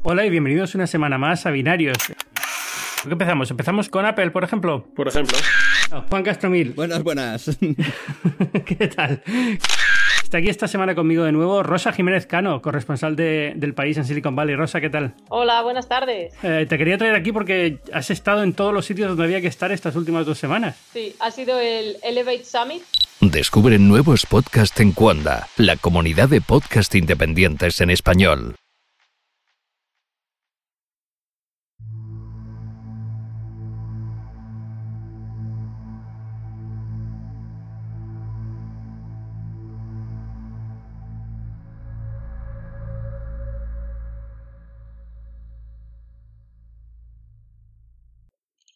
Hola 0.00 0.24
y 0.24 0.30
bienvenidos 0.30 0.74
una 0.74 0.86
semana 0.86 1.18
más 1.18 1.44
a 1.44 1.50
Binarios. 1.50 1.98
¿Qué 3.02 3.10
empezamos? 3.10 3.50
¿Empezamos 3.50 3.90
con 3.90 4.06
Apple, 4.06 4.30
por 4.30 4.44
ejemplo? 4.44 4.86
Por 4.94 5.08
ejemplo. 5.08 5.36
Juan 6.08 6.22
Castromil. 6.22 6.72
Buenas, 6.76 7.02
buenas. 7.02 7.58
¿Qué 8.66 8.88
tal? 8.88 9.22
Está 10.22 10.38
aquí 10.38 10.48
esta 10.48 10.66
semana 10.66 10.94
conmigo 10.94 11.24
de 11.24 11.32
nuevo 11.32 11.62
Rosa 11.62 11.92
Jiménez 11.92 12.26
Cano, 12.26 12.62
corresponsal 12.62 13.16
del 13.16 13.74
país 13.74 13.98
en 13.98 14.06
Silicon 14.06 14.34
Valley. 14.34 14.56
Rosa, 14.56 14.80
¿qué 14.80 14.88
tal? 14.88 15.14
Hola, 15.28 15.60
buenas 15.62 15.88
tardes. 15.88 16.32
Eh, 16.42 16.66
te 16.66 16.78
quería 16.78 16.96
traer 16.96 17.14
aquí 17.14 17.32
porque 17.32 17.80
has 17.92 18.10
estado 18.10 18.42
en 18.42 18.54
todos 18.54 18.72
los 18.72 18.86
sitios 18.86 19.08
donde 19.08 19.24
había 19.24 19.42
que 19.42 19.48
estar 19.48 19.70
estas 19.72 19.94
últimas 19.94 20.24
dos 20.24 20.38
semanas. 20.38 20.76
Sí, 20.92 21.14
ha 21.20 21.30
sido 21.30 21.58
el 21.60 21.96
Elevate 22.02 22.44
Summit. 22.44 22.82
Descubre 23.20 23.78
nuevos 23.78 24.24
podcasts 24.24 24.80
en 24.80 24.92
Cuanda, 24.92 25.48
la 25.58 25.76
comunidad 25.76 26.28
de 26.30 26.40
podcast 26.40 26.94
independientes 26.94 27.80
en 27.82 27.90
español. 27.90 28.56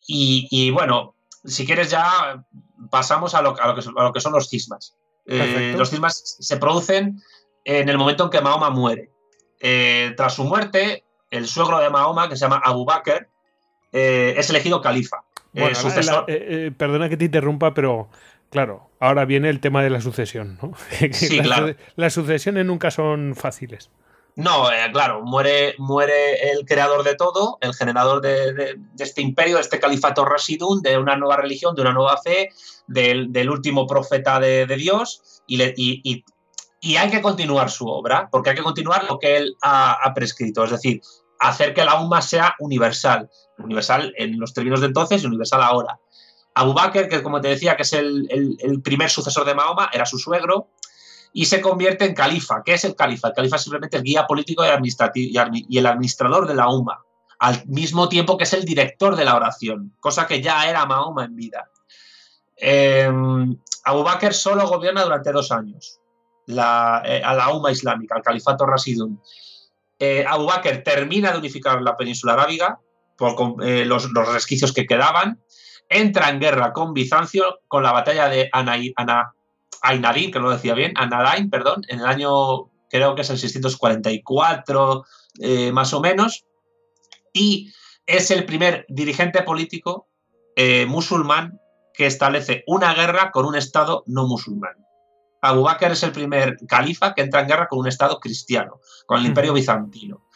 Y, 0.06 0.70
bueno, 0.70 1.14
si 1.44 1.66
quieres 1.66 1.90
ya 1.90 2.44
pasamos 2.90 3.34
a 3.34 3.42
lo, 3.42 3.54
que, 3.54 3.62
a 3.62 3.66
lo 3.68 4.12
que, 4.12 4.20
son 4.20 4.32
los 4.32 4.48
cismas. 4.48 4.94
Eh, 5.26 5.74
los 5.76 5.90
cismas 5.90 6.36
se 6.38 6.56
producen 6.56 7.20
en 7.64 7.88
el 7.88 7.98
momento 7.98 8.24
en 8.24 8.30
que 8.30 8.40
Mahoma 8.40 8.70
muere. 8.70 9.10
Eh, 9.60 10.14
tras 10.16 10.34
su 10.34 10.44
muerte, 10.44 11.04
el 11.30 11.46
suegro 11.46 11.78
de 11.78 11.90
Mahoma, 11.90 12.28
que 12.28 12.36
se 12.36 12.42
llama 12.42 12.62
Abu 12.64 12.84
Bakr, 12.84 13.28
eh, 13.92 14.34
es 14.36 14.50
elegido 14.50 14.80
califa. 14.80 15.24
perdona 15.52 17.08
que 17.08 17.16
te 17.16 17.24
interrumpa, 17.24 17.74
pero 17.74 18.08
claro, 18.50 18.90
ahora 19.00 19.24
viene 19.24 19.48
el 19.48 19.60
tema 19.60 19.82
de 19.82 19.90
la 19.90 20.00
sucesión. 20.00 20.58
¿no? 20.62 20.72
Sí, 21.12 21.40
claro. 21.40 21.74
Las 21.96 22.14
sucesiones 22.14 22.64
nunca 22.64 22.90
son 22.90 23.34
fáciles. 23.34 23.90
No, 24.36 24.70
eh, 24.70 24.90
claro, 24.92 25.22
muere, 25.22 25.74
muere 25.78 26.50
el 26.50 26.66
creador 26.66 27.02
de 27.04 27.14
todo, 27.14 27.56
el 27.62 27.74
generador 27.74 28.20
de, 28.20 28.76
este 28.98 29.22
imperio, 29.22 29.56
de 29.56 29.62
este 29.62 29.80
califato 29.80 30.26
Rashidun, 30.26 30.82
de 30.82 30.98
una 30.98 31.16
nueva 31.16 31.38
religión, 31.38 31.74
de 31.74 31.80
una 31.80 31.94
nueva 31.94 32.18
fe, 32.18 32.50
del, 32.86 33.48
último 33.48 33.86
profeta 33.86 34.38
de, 34.38 34.66
Dios, 34.66 35.42
y, 35.46 36.22
hay 36.98 37.10
que 37.10 37.22
continuar 37.22 37.70
su 37.70 37.88
obra, 37.88 38.28
porque 38.30 38.50
hay 38.50 38.56
que 38.56 38.62
continuar 38.62 39.04
lo 39.04 39.18
que 39.18 39.38
él 39.38 39.56
ha, 39.62 40.12
prescrito, 40.14 40.64
es 40.64 40.70
decir, 40.70 41.00
hacer 41.40 41.72
que 41.72 41.86
la 41.86 41.98
UMA 41.98 42.20
sea 42.20 42.54
universal, 42.58 43.30
universal 43.56 44.12
en 44.18 44.38
los 44.38 44.52
términos 44.52 44.82
de 44.82 44.88
entonces 44.88 45.22
y 45.22 45.26
universal 45.26 45.62
ahora. 45.62 45.98
Abu 46.54 46.74
Bakr, 46.74 47.08
que 47.08 47.22
como 47.22 47.40
te 47.40 47.48
decía, 47.48 47.74
que 47.74 47.82
es 47.84 47.92
el 47.94 48.82
primer 48.84 49.08
sucesor 49.08 49.46
de 49.46 49.54
Mahoma, 49.54 49.88
era 49.94 50.04
su 50.04 50.18
suegro, 50.18 50.68
y 51.36 51.44
se 51.44 51.60
convierte 51.60 52.06
en 52.06 52.14
califa. 52.14 52.62
¿Qué 52.64 52.72
es 52.72 52.84
el 52.84 52.96
califa? 52.96 53.28
El 53.28 53.34
califa 53.34 53.56
es 53.56 53.62
simplemente 53.62 53.98
el 53.98 54.02
guía 54.02 54.26
político 54.26 54.64
y, 54.64 55.76
el 55.76 55.86
administrador 55.86 56.48
de 56.48 56.54
la 56.54 56.70
UMA, 56.70 57.04
al 57.38 57.62
mismo 57.66 58.08
tiempo 58.08 58.38
que 58.38 58.44
es 58.44 58.54
el 58.54 58.64
director 58.64 59.16
de 59.16 59.26
la 59.26 59.36
oración, 59.36 59.94
cosa 60.00 60.26
que 60.26 60.40
ya 60.40 60.66
era 60.66 60.86
Mahoma 60.86 61.26
en 61.26 61.36
vida. 61.36 61.68
Eh, 62.56 63.12
Abu 63.84 64.02
Bakr 64.02 64.32
solo 64.32 64.66
gobierna 64.66 65.04
durante 65.04 65.30
dos 65.30 65.52
años 65.52 66.00
la, 66.46 67.02
eh, 67.04 67.20
a 67.22 67.34
la 67.34 67.52
UMA 67.52 67.70
islámica, 67.70 68.14
al 68.14 68.22
califato 68.22 68.64
Rasidun. 68.64 69.20
Eh, 69.98 70.24
Abu 70.26 70.46
Bakr 70.46 70.82
termina 70.82 71.32
de 71.32 71.38
unificar 71.38 71.82
la 71.82 71.98
península 71.98 72.32
arábiga 72.32 72.80
por 73.18 73.62
los, 73.62 74.10
resquicios 74.32 74.72
que 74.72 74.86
quedaban, 74.86 75.38
entra 75.90 76.30
en 76.30 76.40
guerra 76.40 76.72
con 76.72 76.94
Bizancio 76.94 77.60
con 77.68 77.82
la 77.82 77.92
batalla 77.92 78.30
de 78.30 78.48
Ana, 78.52 79.34
Ainadin, 79.82 80.30
que 80.30 80.38
no 80.38 80.46
lo 80.46 80.52
decía 80.52 80.74
bien, 80.74 80.92
Anadain, 80.96 81.50
perdón, 81.50 81.82
en 81.88 82.00
el 82.00 82.06
año, 82.06 82.70
creo 82.90 83.14
que 83.14 83.22
es 83.22 83.30
el 83.30 83.38
644 83.38 85.04
eh, 85.40 85.72
más 85.72 85.92
o 85.92 86.00
menos, 86.00 86.44
y 87.32 87.72
es 88.06 88.30
el 88.30 88.44
primer 88.44 88.86
dirigente 88.88 89.42
político 89.42 90.08
eh, 90.56 90.86
musulmán 90.86 91.60
que 91.92 92.06
establece 92.06 92.62
una 92.66 92.94
guerra 92.94 93.30
con 93.30 93.46
un 93.46 93.56
Estado 93.56 94.04
no 94.06 94.26
musulmán. 94.26 94.74
Abu 95.42 95.62
Bakr 95.62 95.92
es 95.92 96.02
el 96.02 96.12
primer 96.12 96.56
califa 96.66 97.14
que 97.14 97.22
entra 97.22 97.40
en 97.40 97.48
guerra 97.48 97.68
con 97.68 97.78
un 97.78 97.86
Estado 97.86 98.18
cristiano, 98.18 98.80
con 99.06 99.20
el 99.20 99.26
Imperio 99.26 99.52
Bizantino. 99.52 100.26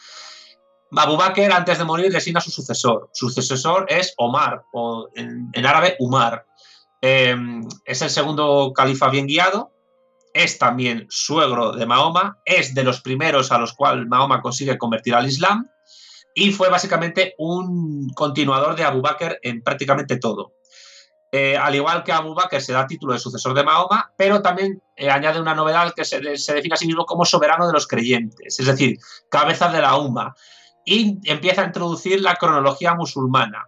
Abu 0.95 1.17
Bakr, 1.17 1.51
antes 1.51 1.77
de 1.77 1.85
morir, 1.85 2.11
designa 2.11 2.39
a 2.39 2.41
su 2.41 2.51
sucesor. 2.51 3.09
Su 3.13 3.29
sucesor 3.29 3.85
es 3.89 4.13
Omar, 4.17 4.63
o 4.73 5.09
en, 5.15 5.49
en 5.53 5.65
árabe 5.65 5.95
Umar, 5.99 6.45
Em, 7.01 7.67
es 7.85 8.01
el 8.03 8.11
segundo 8.11 8.73
califa 8.75 9.09
bien 9.09 9.25
guiado, 9.25 9.71
es 10.33 10.59
también 10.59 11.07
suegro 11.09 11.71
de 11.71 11.85
Mahoma, 11.85 12.39
es 12.45 12.75
de 12.75 12.83
los 12.83 13.01
primeros 13.01 13.51
a 13.51 13.57
los 13.57 13.73
cuales 13.73 14.07
Mahoma 14.07 14.41
consigue 14.41 14.77
convertir 14.77 15.15
al 15.15 15.27
Islam 15.27 15.67
y 16.35 16.51
fue 16.51 16.69
básicamente 16.69 17.33
un 17.39 18.09
continuador 18.15 18.75
de 18.75 18.83
Abu 18.83 19.01
Bakr 19.01 19.39
en 19.41 19.61
prácticamente 19.63 20.17
todo. 20.17 20.53
Eh, 21.33 21.57
al 21.57 21.73
igual 21.73 22.03
que 22.03 22.11
Abu 22.11 22.33
Bakr 22.33 22.61
se 22.61 22.73
da 22.73 22.85
título 22.85 23.13
de 23.13 23.19
sucesor 23.19 23.53
de 23.53 23.63
Mahoma, 23.63 24.13
pero 24.17 24.41
también 24.41 24.81
eh, 24.95 25.09
añade 25.09 25.39
una 25.39 25.55
novedad 25.55 25.93
que 25.93 26.05
se, 26.05 26.37
se, 26.37 26.53
define 26.53 26.73
a 26.73 26.77
sí 26.77 26.85
mismo 26.85 27.05
como 27.05 27.25
soberano 27.25 27.65
de 27.67 27.73
los 27.73 27.87
creyentes, 27.87 28.59
es 28.59 28.65
decir, 28.65 28.97
cabeza 29.29 29.71
de 29.71 29.81
la 29.81 29.95
Umma, 29.95 30.35
y 30.85 31.19
empieza 31.29 31.61
a 31.61 31.65
introducir 31.65 32.21
la 32.21 32.35
cronología 32.35 32.95
musulmana 32.95 33.65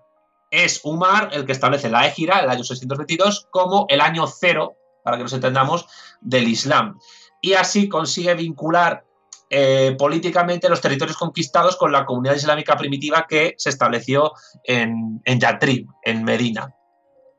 es 0.53 0.81
Umar 0.83 1.29
el 1.33 1.47
que 1.47 1.51
establece 1.51 1.89
la 1.89 2.07
Égira, 2.07 2.39
el 2.39 2.49
año 2.49 2.63
622, 2.63 3.47
como 3.49 3.87
el 3.89 3.99
año 3.99 4.27
cero, 4.27 4.77
para 5.03 5.17
que 5.17 5.23
nos 5.23 5.33
entendamos, 5.33 5.87
del 6.21 6.47
Islam. 6.47 6.99
Y 7.41 7.53
así 7.53 7.89
consigue 7.89 8.35
vincular 8.35 9.03
eh, 9.49 9.95
políticamente 9.97 10.69
los 10.69 10.79
territorios 10.79 11.17
conquistados 11.17 11.75
con 11.75 11.91
la 11.91 12.05
comunidad 12.05 12.35
islámica 12.35 12.77
primitiva 12.77 13.25
que 13.27 13.55
se 13.57 13.69
estableció 13.69 14.33
en, 14.63 15.21
Yatrib, 15.25 15.87
en 16.03 16.23
Medina. 16.23 16.75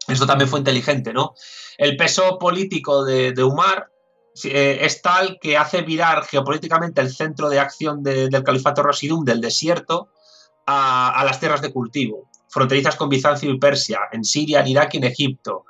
Esto 0.09 0.27
también 0.27 0.51
fue 0.51 0.59
inteligente, 0.59 1.13
¿no? 1.13 1.35
El 1.79 1.97
peso 1.97 2.37
político 2.41 3.05
de, 3.05 3.33
Umar 3.45 3.91
eh, 4.43 4.79
es 4.81 5.03
tal 5.03 5.39
que 5.41 5.57
hace 5.57 5.83
virar 5.83 6.25
geopolíticamente 6.25 7.01
el 7.01 7.15
centro 7.15 7.49
de 7.49 7.61
acción 7.61 8.03
del 8.03 8.43
califato 8.43 8.83
Rasidum 8.83 9.25
del 9.25 9.41
desierto 9.41 10.09
a, 10.67 11.23
las 11.25 11.39
tierras 11.39 11.63
de 11.63 11.73
cultivo 11.73 12.29
fronterizas 12.55 12.95
con 12.95 13.09
Bizancio 13.09 13.51
y 13.51 13.59
Persia, 13.59 13.99
en 14.13 14.23
Siria, 14.23 14.61
en 14.61 14.69
Irak 14.69 14.95
y 14.95 14.99
en 14.99 15.05
Egipto. 15.05 15.65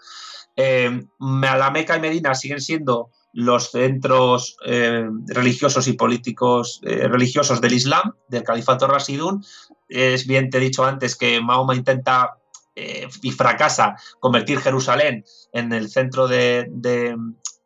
Eh, 0.54 1.06
la 1.18 1.70
Meca 1.70 1.96
y 1.96 2.00
Medina 2.00 2.34
siguen 2.34 2.60
siendo 2.60 3.10
los 3.32 3.70
centros 3.70 4.56
eh, 4.66 5.08
religiosos 5.28 5.88
y 5.88 5.94
políticos 5.94 6.80
eh, 6.84 7.08
religiosos 7.08 7.62
del 7.62 7.72
Islam, 7.72 8.12
del 8.28 8.42
califato 8.42 8.86
Rasidun. 8.86 9.42
Es 9.88 10.26
bien, 10.26 10.50
te 10.50 10.58
he 10.58 10.60
dicho 10.60 10.84
antes 10.84 11.16
que 11.16 11.40
Mahoma 11.40 11.74
intenta 11.74 12.36
y 12.76 13.30
fracasa 13.30 13.94
convertir 14.18 14.58
Jerusalén 14.58 15.24
en 15.52 15.72
el 15.72 15.88
centro 15.88 16.26
del 16.26 16.66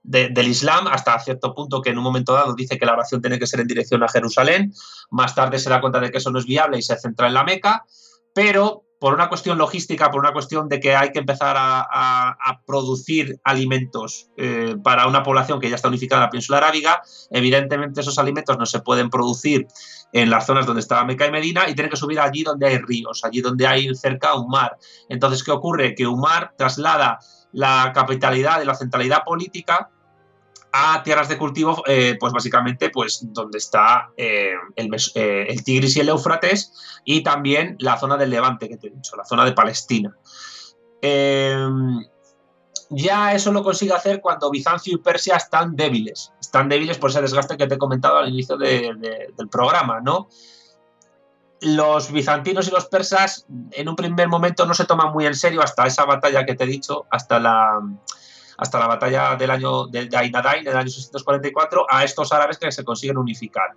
Islam, 0.04 0.86
hasta 0.86 1.18
cierto 1.18 1.54
punto 1.54 1.80
que 1.80 1.88
en 1.88 1.96
un 1.96 2.04
momento 2.04 2.34
dado 2.34 2.54
dice 2.54 2.78
que 2.78 2.84
la 2.84 2.92
oración 2.92 3.22
tiene 3.22 3.38
que 3.38 3.46
ser 3.46 3.60
en 3.60 3.68
dirección 3.68 4.02
a 4.02 4.08
Jerusalén. 4.08 4.70
Más 5.10 5.34
tarde 5.34 5.58
se 5.58 5.70
da 5.70 5.80
cuenta 5.80 5.98
de 5.98 6.10
que 6.10 6.18
eso 6.18 6.30
no 6.30 6.38
es 6.38 6.44
viable 6.44 6.76
y 6.76 6.82
se 6.82 6.98
centra 6.98 7.26
en 7.26 7.32
la 7.32 7.42
Meca. 7.42 7.86
Pero 8.34 8.84
por 9.00 9.14
una 9.14 9.28
cuestión 9.28 9.58
logística, 9.58 10.10
por 10.10 10.20
una 10.20 10.32
cuestión 10.32 10.68
de 10.68 10.80
que 10.80 10.96
hay 10.96 11.12
que 11.12 11.20
empezar 11.20 11.56
a, 11.58 12.36
producir 12.66 13.40
alimentos 13.44 14.28
eh, 14.36 14.76
para 14.82 15.06
una 15.06 15.22
población 15.22 15.60
que 15.60 15.70
ya 15.70 15.76
está 15.76 15.88
unificada 15.88 16.22
en 16.22 16.26
la 16.26 16.30
península 16.30 16.58
arábiga, 16.58 17.02
evidentemente 17.30 18.00
esos 18.00 18.18
alimentos 18.18 18.58
no 18.58 18.66
se 18.66 18.80
pueden 18.80 19.10
producir 19.10 19.66
en 20.12 20.30
las 20.30 20.46
zonas 20.46 20.66
donde 20.66 20.80
estaba 20.80 21.04
Meca 21.04 21.26
y 21.26 21.30
Medina 21.30 21.68
y 21.68 21.74
tienen 21.74 21.90
que 21.90 21.96
subir 21.96 22.18
allí 22.20 22.42
donde 22.42 22.66
hay 22.66 22.78
ríos, 22.78 23.24
allí 23.24 23.40
donde 23.40 23.66
hay 23.66 23.94
cerca 23.94 24.34
un 24.34 24.48
mar. 24.48 24.76
Entonces, 25.08 25.44
¿qué 25.44 25.50
ocurre? 25.50 25.94
Que 25.94 26.06
un 26.06 26.20
mar 26.20 26.54
traslada 26.56 27.18
la 27.52 27.92
capitalidad 27.94 28.60
y 28.60 28.66
la 28.66 28.74
centralidad 28.74 29.24
política 29.24 29.90
a 30.80 31.02
tierras 31.02 31.28
de 31.28 31.36
cultivo, 31.36 31.82
eh, 31.86 32.16
pues 32.20 32.32
básicamente, 32.32 32.90
pues 32.90 33.20
donde 33.32 33.58
está 33.58 34.10
eh, 34.16 34.52
eh, 34.76 35.46
el, 35.48 35.64
Tigris 35.64 35.96
y 35.96 36.00
el 36.00 36.08
Éufrates 36.08 36.72
y 37.04 37.22
también 37.22 37.76
la 37.80 37.98
zona 37.98 38.16
del 38.16 38.30
Levante 38.30 38.68
que 38.68 38.76
te 38.76 38.86
he 38.86 38.90
dicho, 38.90 39.16
la 39.16 39.24
zona 39.24 39.44
de 39.44 39.52
Palestina. 39.52 40.16
Em, 41.02 42.04
ya 42.90 43.32
eso 43.32 43.52
lo 43.52 43.64
consigue 43.64 43.92
hacer 43.92 44.20
cuando 44.20 44.50
Bizancio 44.50 44.94
y 44.94 44.98
Persia 44.98 45.36
están 45.36 45.74
débiles, 45.74 46.32
están 46.40 46.68
débiles 46.68 46.96
por 46.96 47.10
ese 47.10 47.22
desgaste 47.22 47.56
que 47.56 47.66
te 47.66 47.74
he 47.74 47.78
comentado 47.78 48.18
al 48.18 48.28
inicio 48.28 48.56
del 48.56 49.48
programa, 49.50 50.00
¿no? 50.00 50.28
Los 51.60 52.12
bizantinos 52.12 52.68
y 52.68 52.70
los 52.70 52.86
persas 52.86 53.46
en 53.72 53.88
un 53.88 53.96
primer 53.96 54.28
momento 54.28 54.64
no 54.64 54.74
se 54.74 54.84
toman 54.84 55.12
muy 55.12 55.26
en 55.26 55.34
serio 55.34 55.60
hasta 55.60 55.86
esa 55.86 56.04
batalla 56.04 56.46
que 56.46 56.54
te 56.54 56.64
he 56.64 56.68
dicho, 56.68 57.06
hasta 57.10 57.40
la, 57.40 57.80
hasta 58.58 58.78
la 58.80 58.88
batalla 58.88 59.36
del 59.36 59.50
año 59.50 59.86
de, 59.86 60.08
Ainadain, 60.12 60.64
del 60.64 60.76
año 60.76 60.90
644, 60.90 61.86
a 61.88 62.04
estos 62.04 62.32
árabes 62.32 62.58
que 62.58 62.70
se 62.72 62.84
consiguen 62.84 63.16
unificar. 63.16 63.70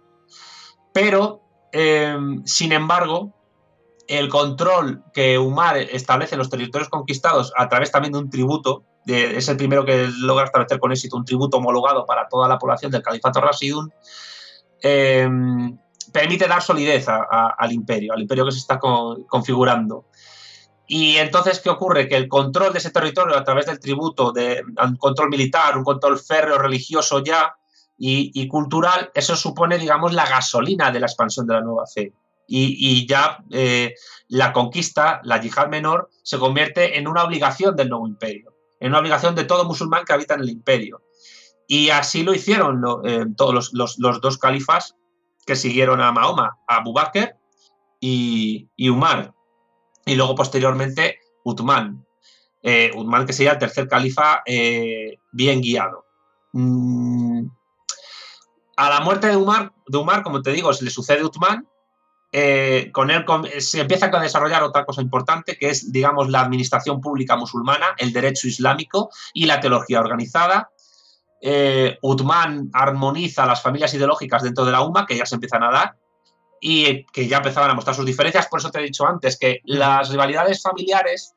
Pero, 0.91 1.41
em, 1.71 2.43
sin 2.45 2.71
embargo, 2.71 3.31
el 4.07 4.27
control 4.27 5.03
que 5.13 5.37
Umar 5.37 5.77
establece 5.77 6.35
en 6.35 6.39
los 6.39 6.49
territorios 6.49 6.89
conquistados 6.89 7.53
a 7.55 7.69
través 7.69 7.91
también 7.91 8.11
de 8.11 8.19
un 8.19 8.29
tributo, 8.29 8.83
es 9.05 9.47
el 9.47 9.57
primero 9.57 9.85
que 9.85 10.09
logra 10.19 10.45
establecer 10.45 10.79
con 10.79 10.91
éxito 10.91 11.15
un 11.15 11.25
tributo 11.25 11.57
homologado 11.57 12.05
para 12.05 12.27
toda 12.27 12.47
la 12.47 12.57
población 12.57 12.91
del 12.91 13.03
califato 13.03 13.39
Rasidun, 13.39 13.93
em, 14.81 15.77
permite 16.11 16.47
dar 16.47 16.61
solidez 16.61 17.05
al 17.07 17.71
imperio, 17.71 18.13
al 18.13 18.21
imperio 18.21 18.45
que 18.45 18.51
se 18.51 18.57
está 18.57 18.79
configurando. 18.79 20.05
Y 20.93 21.15
entonces, 21.15 21.61
¿qué 21.61 21.69
ocurre? 21.69 22.09
Que 22.09 22.17
el 22.17 22.27
control 22.27 22.73
de 22.73 22.79
ese 22.79 22.91
territorio 22.91 23.37
a 23.37 23.45
través 23.45 23.65
del 23.65 23.79
tributo, 23.79 24.33
de 24.33 24.61
un 24.85 24.97
control 24.97 25.29
militar, 25.29 25.77
un 25.77 25.85
control 25.85 26.19
férreo 26.19 26.57
religioso 26.57 27.23
ya 27.23 27.55
y, 27.97 28.45
cultural, 28.49 29.09
eso 29.13 29.37
supone, 29.37 29.77
digamos, 29.77 30.11
la 30.11 30.27
gasolina 30.27 30.91
de 30.91 30.99
la 30.99 31.05
expansión 31.05 31.47
de 31.47 31.53
la 31.53 31.61
nueva 31.61 31.87
fe. 31.87 32.11
Y, 32.45 33.07
ya 33.07 33.41
eh, 33.51 33.95
la 34.27 34.51
conquista, 34.51 35.21
la 35.23 35.39
yihad 35.39 35.69
menor, 35.69 36.09
se 36.23 36.37
convierte 36.37 36.97
en 36.97 37.07
una 37.07 37.23
obligación 37.23 37.77
del 37.77 37.87
nuevo 37.87 38.05
imperio, 38.05 38.53
en 38.81 38.89
una 38.89 38.99
obligación 38.99 39.33
de 39.33 39.45
todo 39.45 39.63
musulmán 39.63 40.03
que 40.03 40.11
habita 40.11 40.33
en 40.33 40.41
el 40.41 40.49
imperio. 40.49 41.03
Y 41.69 41.91
así 41.91 42.23
lo 42.23 42.33
hicieron 42.33 42.83
eh, 43.05 43.27
todos 43.37 43.71
los, 43.71 43.97
dos 43.97 44.37
califas 44.37 44.97
que 45.45 45.55
siguieron 45.55 46.01
a 46.01 46.11
Mahoma, 46.11 46.57
a 46.67 46.75
Abu 46.79 46.91
Bakr 46.91 47.37
y, 48.01 48.67
y 48.75 48.89
Umar 48.89 49.33
y 50.05 50.15
luego 50.15 50.35
posteriormente 50.35 51.19
Uthman. 51.43 52.05
eh, 52.63 52.91
que 53.25 53.33
sería 53.33 53.53
el 53.53 53.57
tercer 53.57 53.87
califa 53.87 54.43
eh, 54.45 55.17
bien 55.31 55.61
guiado. 55.61 56.05
Mm, 56.53 57.47
a 58.77 58.89
la 58.89 58.99
muerte 59.01 59.27
de 59.27 59.35
Umar, 59.35 59.73
de 59.87 59.97
Umar, 59.97 60.21
como 60.23 60.41
te 60.41 60.51
digo, 60.51 60.71
se 60.73 60.85
le 60.85 60.91
sucede 60.91 61.23
Uthman, 61.23 61.67
eh, 62.31 62.89
con 62.93 63.11
él 63.11 63.25
se 63.59 63.81
empieza 63.81 64.05
a 64.05 64.19
desarrollar 64.21 64.63
otra 64.63 64.85
cosa 64.85 65.01
importante, 65.01 65.57
que 65.57 65.69
es, 65.69 65.91
digamos, 65.91 66.29
la 66.29 66.41
administración 66.41 67.01
pública 67.01 67.35
musulmana, 67.35 67.87
el 67.97 68.13
derecho 68.13 68.47
islámico 68.47 69.09
y 69.33 69.45
la 69.45 69.59
teología 69.59 69.99
organizada. 69.99 70.69
Eh, 71.41 71.97
Uthman 72.01 72.69
armoniza 72.73 73.45
las 73.45 73.61
familias 73.61 73.93
ideológicas 73.93 74.43
dentro 74.43 74.63
de 74.63 74.71
la 74.71 74.81
UMA, 74.81 75.05
que 75.05 75.17
ya 75.17 75.25
se 75.25 75.35
empiezan 75.35 75.63
a 75.63 75.71
dar, 75.71 75.95
y 76.61 77.05
que 77.07 77.27
ya 77.27 77.37
empezaban 77.37 77.71
a 77.71 77.73
mostrar 77.73 77.95
sus 77.95 78.05
diferencias. 78.05 78.47
Por 78.47 78.59
eso 78.59 78.71
te 78.71 78.79
he 78.79 78.83
dicho 78.83 79.05
antes 79.05 79.37
que 79.37 79.59
las 79.65 80.09
rivalidades 80.09 80.61
familiares 80.61 81.33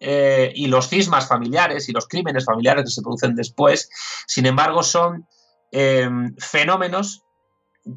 eh, 0.00 0.50
y 0.56 0.66
los 0.66 0.88
cismas 0.88 1.28
familiares 1.28 1.88
y 1.88 1.92
los 1.92 2.08
crímenes 2.08 2.44
familiares 2.44 2.84
que 2.84 2.90
se 2.90 3.02
producen 3.02 3.36
después, 3.36 3.88
sin 4.26 4.46
embargo, 4.46 4.82
son 4.82 5.28
fenómenos 6.38 7.24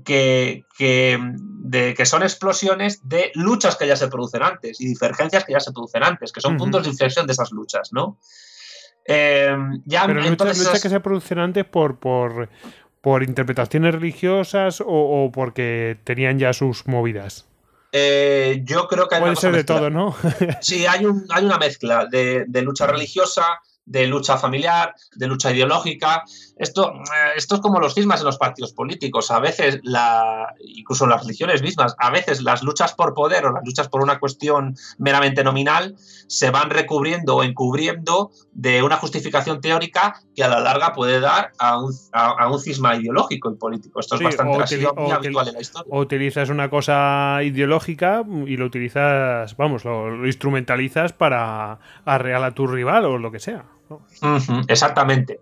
que, 0.03 0.65
que, 0.77 2.05
son 2.05 2.23
explosiones 2.23 3.07
de 3.07 3.31
luchas 3.35 3.75
que 3.75 3.87
ya 3.87 3.95
se 3.95 4.07
producen 4.09 4.43
antes 4.43 4.81
y 4.81 4.87
divergencias 4.87 5.45
que 5.45 5.53
ya 5.53 5.59
se 5.59 5.71
producen 5.71 6.03
antes, 6.03 6.31
que 6.31 6.41
son 6.41 6.57
puntos 6.57 6.83
de 6.83 6.89
inflexión 6.89 7.25
de 7.25 7.33
esas 7.33 7.51
luchas, 7.51 7.93
¿no? 7.93 8.17
Eh, 9.05 9.55
ya, 9.85 10.05
Pero 10.05 10.21
luchas, 10.21 10.81
que 10.81 10.89
se 10.89 10.99
producen 10.99 11.39
antes 11.39 11.63
por, 11.63 11.97
por, 11.97 12.49
por 13.07 13.23
interpretaciones 13.23 13.95
religiosas 13.95 14.83
o, 14.85 15.31
porque 15.33 15.97
tenían 16.03 16.39
ya 16.39 16.51
sus 16.51 16.87
movidas. 16.87 17.45
Eh, 17.93 18.59
yo 18.65 18.89
creo 18.89 19.07
que 19.07 19.15
hay 19.15 19.21
Puede 19.21 19.37
ser 19.37 19.55
de 19.55 19.63
todo, 19.63 19.89
¿no? 19.89 20.13
sí, 20.61 20.85
hay, 20.85 21.05
un, 21.05 21.25
hay 21.29 21.45
una 21.45 21.57
mezcla 21.57 22.05
de, 22.05 22.43
de 22.49 22.61
lucha 22.63 22.85
religiosa, 22.85 23.61
de 23.87 24.05
lucha 24.05 24.37
familiar, 24.37 24.93
de 25.15 25.27
lucha 25.27 25.51
ideológica. 25.51 26.23
Esto, 26.57 26.93
eh, 26.93 27.33
esto 27.35 27.55
es 27.55 27.61
como 27.61 27.79
los 27.79 27.95
cismas 27.95 28.19
en 28.19 28.25
los 28.25 28.37
partidos 28.37 28.73
políticos. 28.73 29.31
A 29.31 29.39
veces, 29.39 29.79
la, 29.83 30.53
incluso 30.59 31.05
en 31.05 31.11
las 31.11 31.21
religiones 31.21 31.61
mismas, 31.61 31.95
a 31.97 32.11
veces 32.11 32.41
las 32.41 32.63
luchas 32.63 32.93
por 32.93 33.13
poder 33.13 33.45
o 33.45 33.53
las 33.53 33.63
luchas 33.63 33.87
por 33.87 34.03
una 34.03 34.19
cuestión 34.19 34.75
meramente 34.97 35.43
nominal 35.43 35.95
se 36.27 36.51
van 36.51 36.69
recubriendo 36.69 37.37
o 37.37 37.43
encubriendo 37.43 38.31
de 38.51 38.83
una 38.83 38.97
justificación 38.97 39.61
teórica 39.61 40.21
que 40.35 40.43
a 40.43 40.49
la 40.49 40.59
larga 40.59 40.93
puede 40.93 41.21
dar 41.21 41.51
a 41.57 41.79
un, 41.79 41.93
a, 42.11 42.51
un 42.51 42.59
cisma 42.59 42.95
ideológico 42.95 43.51
y 43.51 43.55
político. 43.55 44.01
Esto 44.01 44.15
es 44.15 44.21
bastante 44.21 44.77
muy 44.97 45.11
habitual 45.11 45.47
en 45.47 45.53
la 45.53 45.61
historia. 45.61 45.93
O 45.93 46.01
utilizas 46.01 46.49
una 46.49 46.69
cosa 46.69 47.39
ideológica 47.41 48.25
y 48.45 48.57
lo 48.57 48.65
utilizas, 48.65 49.55
vamos, 49.55 49.85
lo, 49.85 50.09
lo 50.09 50.27
instrumentalizas 50.27 51.13
para 51.13 51.79
arrear 52.03 52.43
a 52.43 52.51
tu 52.51 52.67
rival 52.67 53.05
o 53.05 53.17
lo 53.17 53.31
que 53.31 53.39
sea 53.39 53.76
exactamente. 54.67 55.41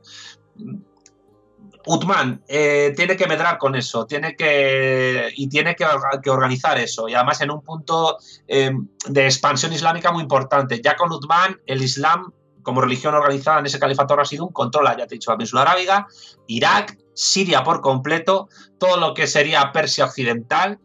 Utman 1.88 2.44
eh, 2.48 2.94
tiene 2.96 3.16
que 3.16 3.28
medrar 3.28 3.58
con 3.58 3.76
eso, 3.76 4.06
tiene 4.06 4.36
que 4.36 5.32
y 5.36 5.48
tiene 5.48 5.76
que, 5.76 5.86
organizar 6.30 6.78
eso, 6.80 7.08
y 7.08 7.14
además 7.14 7.42
en 7.42 7.52
un 7.52 7.62
punto 7.62 8.18
eh, 8.48 8.72
de 9.08 9.26
expansión 9.26 9.72
islámica 9.72 10.12
muy 10.12 10.24
importante. 10.24 10.82
Ya 10.82 10.96
con 10.96 11.12
Utman, 11.12 11.60
el 11.66 11.82
Islam 11.82 12.32
como 12.64 12.82
religión 12.82 13.14
organizada 13.14 13.60
en 13.60 13.68
ese 13.68 13.80
califato 13.80 14.18
un 14.40 14.52
controla, 14.52 14.98
ya 14.98 15.06
te 15.06 15.14
he 15.14 15.18
dicho, 15.18 15.30
la 15.30 15.38
península 15.38 15.62
arábiga, 15.62 16.08
Irak, 16.48 16.98
Siria 17.14 17.64
por 17.64 17.80
completo, 17.80 18.50
todo 18.80 18.98
lo 18.98 19.14
que 19.14 19.28
sería 19.28 19.72
Persia 19.72 20.06
occidental, 20.06 20.80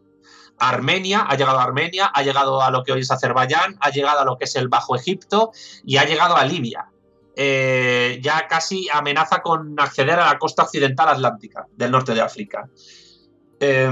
Armenia, 0.58 1.22
ha 1.26 1.36
llegado 1.36 1.58
a 1.58 1.62
Armenia, 1.62 2.10
ha 2.14 2.22
llegado 2.22 2.60
a 2.60 2.70
lo 2.70 2.84
que 2.84 2.92
hoy 2.92 3.00
es 3.00 3.10
Azerbaiyán, 3.10 3.78
ha 3.80 3.90
llegado 3.90 4.20
a 4.20 4.24
lo 4.26 4.36
que 4.36 4.44
es 4.44 4.54
el 4.56 4.68
Bajo 4.68 4.94
Egipto 4.94 5.52
y 5.82 5.96
ha 5.96 6.04
llegado 6.04 6.36
a 6.36 6.44
Libia. 6.44 6.89
Eh, 7.36 8.18
ya 8.22 8.46
casi 8.48 8.88
amenaza 8.92 9.40
con 9.40 9.78
acceder 9.78 10.18
a 10.18 10.26
la 10.26 10.38
costa 10.38 10.64
occidental 10.64 11.08
atlántica 11.08 11.66
del 11.76 11.90
norte 11.90 12.12
de 12.12 12.20
África. 12.20 12.68
Eh, 13.60 13.90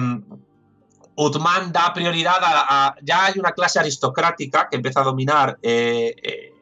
da 1.72 1.92
prioridad 1.94 2.38
a, 2.42 2.94
Ya 3.02 3.26
hay 3.26 3.38
una 3.38 3.52
clase 3.52 3.78
aristocrática 3.78 4.68
que 4.68 4.76
empieza 4.76 5.00
a 5.00 5.04
dominar 5.04 5.58
eh, 5.62 6.14
eh, 6.22 6.52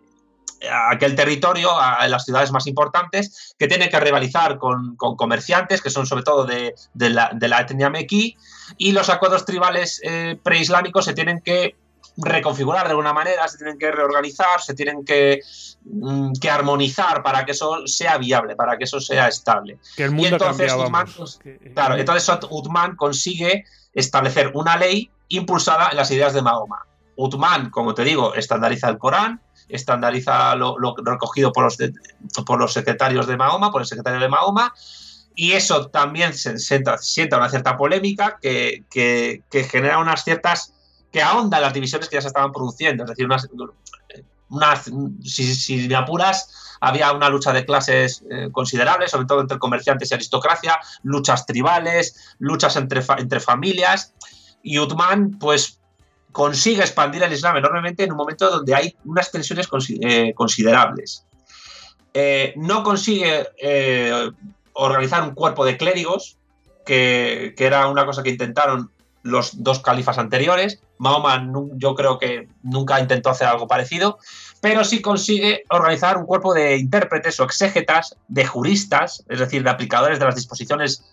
aquel 0.91 1.15
territorio, 1.15 1.71
a, 1.79 2.07
las 2.09 2.25
ciudades 2.25 2.51
más 2.51 2.67
importantes, 2.67 3.55
que 3.59 3.69
tiene 3.69 3.89
que 3.89 4.01
rivalizar 4.01 4.59
con, 4.59 4.97
comerciantes, 4.97 5.83
que 5.83 5.91
son 5.91 6.07
sobre 6.07 6.25
todo 6.25 6.45
de, 6.45 6.75
la, 6.95 7.31
de 7.35 7.49
la, 7.49 7.61
etnia 7.61 7.91
mequí, 7.91 8.37
y 8.79 8.93
los 8.93 9.11
acuerdos 9.11 9.45
tribales 9.45 10.01
preislámicos 10.43 11.05
se 11.05 11.13
tienen 11.13 11.41
que 11.41 11.77
reconfigurar 12.17 12.85
de 12.85 12.91
alguna 12.91 13.13
manera, 13.13 13.47
se 13.49 13.59
tienen 13.59 13.79
que 13.79 13.91
reorganizar, 13.91 14.61
se 14.61 14.75
tienen 14.75 15.05
que, 15.05 15.41
mm, 15.85 16.33
que 16.41 16.51
armonizar 16.51 17.23
para 17.23 17.45
que 17.45 17.53
eso 17.53 17.87
sea 17.87 18.19
viable, 18.19 18.57
para 18.57 18.77
que 18.79 18.85
eso 18.85 19.01
sea 19.01 19.29
estable. 19.29 19.79
Que 19.97 20.05
el 20.05 20.11
mundo 20.11 20.29
y 20.29 20.33
entonces 20.33 20.73
Uthman, 20.73 21.07
claro, 21.75 21.97
entonces 21.97 22.39
Uthman 22.51 22.97
consigue 22.97 23.65
establecer 23.93 24.53
una 24.55 24.77
ley 24.77 25.11
impulsada 25.29 25.91
en 25.91 25.97
las 25.97 26.11
ideas 26.11 26.33
de 26.33 26.43
Mahoma. 26.43 26.87
Uthman, 27.17 27.71
como 27.71 27.95
te 27.95 28.05
digo, 28.05 28.35
estandariza 28.35 28.89
el 28.89 28.99
Corán, 28.99 29.41
estandariza 29.69 30.55
lo, 30.55 30.77
recogido 31.05 31.53
por 31.53 31.65
los, 31.65 31.77
por 32.45 32.59
los 32.59 32.73
secretarios 32.73 33.27
de 33.27 33.37
Mahoma, 33.37 33.71
por 33.71 33.83
el 33.83 33.87
secretario 33.87 34.21
de 34.21 34.29
Mahoma, 34.29 34.73
y 35.35 35.53
eso 35.53 35.89
también 35.89 36.33
se 36.33 36.59
sienta, 36.59 36.97
sienta 36.97 37.37
una 37.37 37.51
cierta 37.51 37.77
polémica 37.77 38.39
que, 38.41 38.85
que, 38.91 39.43
que 39.51 39.65
genera 39.65 39.99
unas 39.99 40.25
ciertas 40.25 40.73
que 41.11 41.23
ahonda 41.23 41.61
las 41.61 41.73
divisiones 41.73 42.09
que 42.09 42.17
ya 42.17 42.23
se 42.23 42.29
estaban 42.29 42.53
produciendo. 42.53 43.05
Es 43.05 43.11
decir, 43.11 43.27
unas, 44.49 44.91
si, 45.25 45.89
me 45.89 45.95
apuras, 45.95 46.77
había 46.81 47.13
una 47.13 47.29
lucha 47.29 47.53
de 47.53 47.65
clases 47.65 48.23
eh, 48.31 48.49
considerables, 48.53 49.11
sobre 49.11 49.27
todo 49.27 49.41
entre 49.41 49.59
comerciantes 49.59 50.11
y 50.11 50.15
aristocracia, 50.15 50.79
luchas 51.03 51.47
tribales, 51.47 52.35
luchas 52.39 52.77
entre, 52.77 53.03
entre 53.19 53.41
familias. 53.41 54.15
Y 54.63 54.79
Uthman, 54.79 55.39
pues, 55.39 55.81
consigue 56.33 56.83
expandir 56.83 57.23
el 57.23 57.33
Islam 57.33 57.57
enormemente 57.57 58.05
en 58.05 58.13
un 58.13 58.19
momento 58.19 58.51
donde 58.51 58.75
hay 58.75 58.97
unas 59.05 59.31
tensiones 59.31 59.69
eh, 60.01 60.35
considerables. 60.35 61.25
Eh, 62.13 62.55
no 62.57 62.83
consigue 62.83 63.47
organizar 64.73 65.23
un 65.23 65.35
cuerpo 65.35 65.65
de 65.65 65.77
clérigos, 65.77 66.37
que, 66.85 67.55
que, 67.57 67.67
era 67.67 67.89
una 67.89 68.07
cosa 68.07 68.23
que 68.23 68.31
intentaron 68.31 68.91
los 69.27 69.63
dos 69.63 69.81
califas 69.81 70.19
anteriores. 70.19 70.81
Mahoma 70.99 71.51
yo 71.75 71.95
creo 71.95 72.19
que 72.19 72.49
nunca 72.63 73.01
intentó 73.01 73.31
hacer 73.31 73.49
algo 73.49 73.67
parecido, 73.67 74.19
pero 74.61 74.85
sí 74.85 75.03
consigue 75.03 75.65
organizar 75.69 76.17
un 76.17 76.27
cuerpo 76.27 76.55
de 76.55 76.79
intérpretes 76.79 77.39
o 77.41 77.45
exégetas, 77.45 78.17
de 78.29 78.47
juristas, 78.47 79.25
es 79.29 79.41
decir, 79.41 79.63
de 79.63 79.71
aplicadores 79.71 80.19
de 80.19 80.25
las 80.25 80.35
disposiciones 80.35 81.05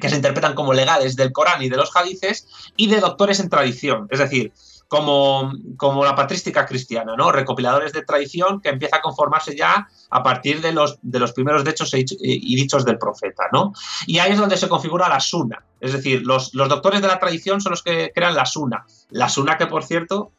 que 0.00 0.08
se 0.08 0.16
interpretan 0.16 0.54
como 0.54 0.72
legales 0.72 1.14
del 1.14 1.32
Corán 1.32 1.62
y 1.62 1.68
de 1.68 1.76
los 1.76 1.94
hadices, 1.94 2.48
y 2.76 2.88
de 2.88 2.98
doctores 2.98 3.38
en 3.38 3.48
tradición, 3.48 4.08
es 4.10 4.18
decir, 4.18 4.52
como, 4.88 5.52
como 5.76 6.04
la 6.04 6.14
patrística 6.14 6.64
cristiana, 6.66 7.16
¿no? 7.16 7.32
Recopiladores 7.32 7.92
de 7.92 8.02
tradición 8.02 8.60
que 8.60 8.68
empieza 8.68 8.96
a 8.96 9.02
conformarse 9.02 9.56
ya 9.56 9.88
a 10.10 10.22
partir 10.22 10.60
de 10.60 10.72
los, 10.72 10.98
de 11.02 11.18
los 11.18 11.32
primeros 11.32 11.66
hechos 11.66 11.92
y 11.94 12.56
dichos 12.56 12.84
del 12.84 12.98
profeta, 12.98 13.44
¿no? 13.52 13.72
Y 14.06 14.18
ahí 14.18 14.32
es 14.32 14.38
donde 14.38 14.56
se 14.56 14.68
configura 14.68 15.08
la 15.08 15.20
suna. 15.20 15.64
Es 15.80 15.92
decir, 15.92 16.22
los, 16.22 16.52
doctores 16.52 17.02
de 17.02 17.08
la 17.08 17.18
tradición 17.18 17.60
son 17.60 17.70
los 17.70 17.82
que 17.82 18.10
crean 18.14 18.34
la 18.34 18.46
suna. 18.46 18.86
La 19.10 19.28
suna 19.28 19.58
que, 19.58 19.66
por 19.66 19.84
cierto, 19.84 20.32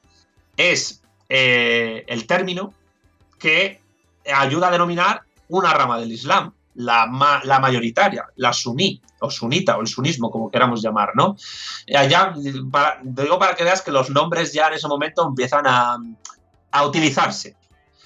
es 0.56 1.04
eh, 1.30 2.04
el 2.08 2.26
término 2.26 2.74
que 3.38 3.82
ayuda 4.34 4.70
a 4.70 4.72
denominar 4.72 5.24
una 5.48 5.74
rama 5.74 6.00
del 6.00 6.12
Islam 6.12 6.54
la, 6.78 7.42
la 7.44 7.60
mayoritaria, 7.60 8.26
la 8.36 8.54
suní, 8.54 9.02
o 9.20 9.30
sunita, 9.30 9.78
o 9.78 9.82
el 9.82 9.88
sunismo, 9.88 10.30
como 10.30 10.50
queramos 10.52 10.82
llamar, 10.82 11.12
¿no? 11.16 11.36
Allá, 11.96 12.34
para, 12.72 13.00
digo 13.04 13.40
para 13.40 13.56
que 13.56 13.64
veas 13.64 13.82
que 13.82 13.92
los 13.92 14.10
nombres 14.10 14.54
ya 14.54 14.68
en 14.68 14.74
ese 14.74 14.88
momento 14.88 15.28
empiezan 15.28 15.66
a, 15.66 15.98
utilizarse. 16.86 17.56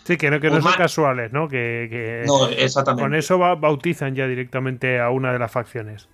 Sí, 0.06 0.15
que 0.18 0.31
no, 0.31 0.39
que 0.39 0.49
no 0.49 0.61
son 0.61 0.73
casuales, 0.73 1.34
¿no? 1.34 1.49
Que, 1.49 2.23
no, 2.26 2.48
exactamente. 2.48 3.03
con 3.03 3.15
eso 3.15 3.38
bautizan 3.38 4.15
ya 4.15 4.26
directamente 4.26 4.99
a 4.99 5.10
una 5.10 5.34
de 5.34 5.39
las 5.39 5.52
facciones. 5.52 6.07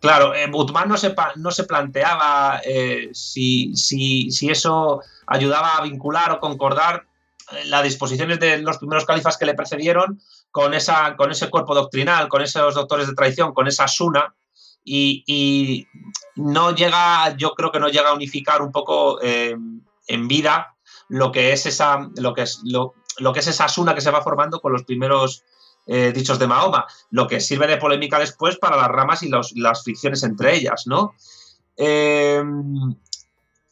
Claro, 0.00 0.34
eh, 0.34 0.48
no 0.48 0.96
se, 0.96 1.14
no 1.36 1.50
se 1.52 1.64
planteaba 1.64 2.60
eh, 2.64 3.08
si, 3.12 3.74
si, 3.76 4.30
si, 4.30 4.50
eso 4.50 5.00
ayudaba 5.26 5.76
a 5.76 5.82
vincular 5.82 6.32
o 6.32 6.40
concordar 6.40 7.06
eh, 7.52 7.64
las 7.66 7.84
disposiciones 7.84 8.40
de 8.40 8.58
los 8.58 8.78
primeros 8.78 9.06
califas 9.06 9.38
que 9.38 9.46
le 9.46 9.54
precedieron 9.54 10.20
con, 10.52 10.74
esa, 10.74 11.16
con 11.16 11.32
ese 11.32 11.50
cuerpo 11.50 11.74
doctrinal, 11.74 12.28
con 12.28 12.42
esos 12.42 12.74
doctores 12.74 13.08
de 13.08 13.14
tradición, 13.14 13.52
con 13.54 13.66
esa 13.66 13.88
suna, 13.88 14.34
y, 14.84 15.88
no 16.34 16.74
llega, 16.74 17.36
yo 17.36 17.54
creo 17.54 17.70
que 17.72 17.80
no 17.80 17.88
llega 17.88 18.10
a 18.10 18.14
unificar 18.14 18.62
un 18.62 18.72
poco 18.72 19.20
eh, 19.22 19.56
en 20.06 20.28
vida 20.28 20.74
lo 21.08 21.30
que 21.30 21.52
es 21.52 21.66
esa, 21.66 22.08
lo 22.16 22.34
que 22.34 22.42
es, 22.42 22.60
lo, 22.64 22.94
que 23.32 23.40
es 23.40 23.46
esa 23.46 23.68
suna 23.68 23.94
que 23.94 24.00
se 24.00 24.10
va 24.10 24.22
formando 24.22 24.60
con 24.60 24.72
los 24.72 24.84
primeros 24.84 25.44
eh, 25.86 26.12
dichos 26.14 26.38
de 26.38 26.46
Mahoma, 26.46 26.86
lo 27.10 27.28
que 27.28 27.40
sirve 27.40 27.66
de 27.66 27.76
polémica 27.76 28.18
después 28.18 28.56
para 28.56 28.76
las 28.76 28.88
ramas 28.88 29.22
y 29.22 29.28
las 29.28 29.82
fricciones 29.84 30.22
entre 30.22 30.56
ellas, 30.56 30.86
¿no? 30.86 31.14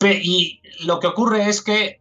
y 0.03 0.61
lo 0.85 0.99
que 1.01 1.07
ocurre 1.07 1.49
es 1.49 1.63
que 1.63 2.01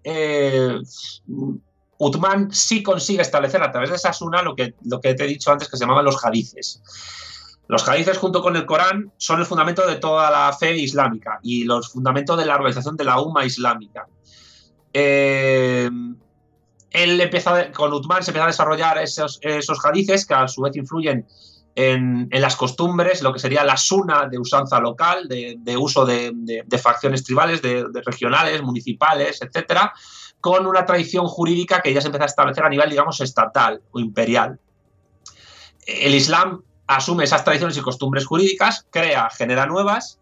Uthman 1.99 2.51
sí 2.51 2.81
consigue 2.81 3.21
establecer 3.21 3.61
a 3.61 3.71
través 3.71 3.89
de 3.89 3.97
esa 3.97 4.13
suna 4.13 4.41
lo 4.41 4.55
que, 4.55 4.73
lo 4.85 4.99
que 5.01 5.13
te 5.13 5.25
he 5.25 5.27
dicho 5.27 5.51
antes 5.51 5.69
que 5.69 5.77
se 5.77 5.83
llamaban 5.83 6.05
los 6.05 6.23
hadices. 6.23 6.81
Los 7.67 7.87
hadices 7.87 8.17
junto 8.17 8.41
con 8.41 8.55
el 8.55 8.65
Corán 8.65 9.11
son 9.17 9.41
el 9.41 9.45
fundamento 9.45 9.85
de 9.85 9.97
toda 9.97 10.31
la 10.31 10.51
fe 10.57 10.75
islámica 10.75 11.39
y 11.43 11.65
los 11.65 11.91
fundamentos 11.91 12.37
de 12.37 12.45
la 12.45 12.55
organización 12.55 12.95
de 12.95 13.03
la 13.03 13.21
UMA 13.21 13.45
islámica. 13.45 14.07
Eh, 14.93 15.89
él 16.91 17.21
empieza, 17.21 17.71
con 17.71 17.93
Uthman 17.93 18.23
se 18.23 18.31
empieza 18.31 18.45
a 18.45 18.47
desarrollar 18.47 18.97
esos, 18.97 19.39
esos 19.41 19.85
hadices 19.85 20.25
que 20.25 20.33
a 20.33 20.47
su 20.47 20.61
vez 20.61 20.75
influyen 20.77 21.27
en, 21.75 22.29
las 22.31 22.55
costumbres, 22.55 23.21
lo 23.21 23.31
que 23.31 23.39
sería 23.39 23.63
la 23.63 23.77
suna 23.77 24.27
de 24.27 24.39
usanza 24.39 24.79
local, 24.79 25.27
de, 25.27 25.77
uso 25.77 26.05
de, 26.05 26.33
facciones 26.81 27.23
tribales, 27.23 27.61
de, 27.61 27.85
regionales, 28.05 28.61
municipales, 28.61 29.41
etcétera, 29.41 29.93
con 30.41 30.65
una 30.67 30.85
tradición 30.85 31.27
jurídica 31.27 31.81
que 31.81 31.93
ya 31.93 32.01
se 32.01 32.07
empieza 32.07 32.25
a 32.25 32.27
establecer 32.27 32.63
a 32.63 32.69
nivel, 32.69 32.89
digamos, 32.89 33.19
estatal 33.21 33.81
o 33.91 33.99
imperial. 33.99 34.59
El 35.85 36.15
Islam 36.15 36.61
asume 36.87 37.23
esas 37.23 37.43
tradiciones 37.43 37.77
y 37.77 37.81
costumbres 37.81 38.25
jurídicas, 38.25 38.85
crea, 38.89 39.29
genera 39.29 39.65
nuevas 39.65 40.19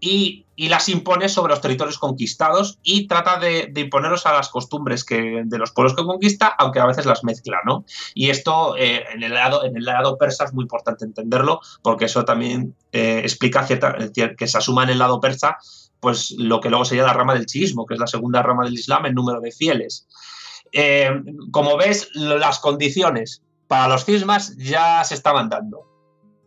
y, 0.00 0.44
las 0.56 0.88
impone 0.88 1.28
sobre 1.28 1.52
los 1.52 1.60
territorios 1.60 1.98
conquistados 1.98 2.78
y 2.82 3.06
trata 3.06 3.38
de, 3.38 3.72
imponerlos 3.76 4.26
a 4.26 4.32
las 4.32 4.48
costumbres 4.48 5.04
que, 5.04 5.42
de 5.44 5.58
los 5.58 5.70
pueblos 5.70 5.94
que 5.94 6.02
conquista, 6.02 6.48
aunque 6.48 6.80
a 6.80 6.86
veces 6.86 7.06
las 7.06 7.22
mezcla, 7.22 7.58
¿no? 7.64 7.84
Y 8.12 8.30
esto 8.30 8.76
eh, 8.76 9.04
en, 9.14 9.22
el 9.22 9.34
lado, 9.34 9.64
en 9.64 9.76
el 9.76 9.84
lado 9.84 10.18
persa 10.18 10.44
es 10.44 10.52
muy 10.52 10.62
importante 10.62 11.04
entenderlo, 11.04 11.60
porque 11.80 12.06
eso 12.06 12.24
también 12.24 12.74
eh, 12.90 13.20
explica 13.22 13.64
cierta, 13.64 13.96
que 14.36 14.48
se 14.48 14.58
asuma 14.58 14.82
en 14.82 14.90
el 14.90 14.98
lado 14.98 15.20
persa 15.20 15.58
pues 16.00 16.32
lo 16.38 16.60
que 16.60 16.70
luego 16.70 16.84
sería 16.84 17.04
la 17.04 17.12
rama 17.12 17.34
del 17.34 17.46
chiismo, 17.46 17.86
que 17.86 17.94
es 17.94 18.00
la 18.00 18.06
segunda 18.06 18.42
rama 18.42 18.64
del 18.64 18.74
Islam 18.74 19.06
en 19.06 19.14
número 19.14 19.40
de 19.40 19.52
fieles. 19.52 20.06
Eh, 20.72 21.10
como 21.50 21.76
ves, 21.76 22.10
las 22.14 22.58
condiciones 22.58 23.42
para 23.66 23.88
los 23.88 24.04
cismas 24.04 24.56
ya 24.56 25.02
se 25.04 25.14
estaban 25.14 25.48
dando. 25.48 25.86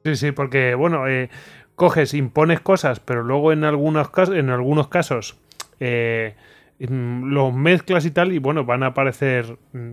Sí, 0.04 0.16
sí, 0.16 0.32
porque, 0.32 0.76
bueno, 0.76 1.04
coges, 1.76 2.14
impones 2.14 2.60
cosas, 2.60 3.00
pero 3.00 3.24
luego 3.24 3.52
en 3.52 3.64
algunos 3.64 4.10
casos, 4.10 4.36
en 4.36 4.50
algunos 4.50 4.88
casos 4.88 5.36
eh, 5.80 6.36
mm, 6.80 7.32
los 7.32 7.54
mezclas 7.54 8.06
y 8.06 8.12
tal, 8.12 8.32
y 8.32 8.40
bueno, 8.40 8.66
van 8.66 8.84
a 8.84 8.88
aparecer. 8.88 9.58
Mm, 9.74 9.92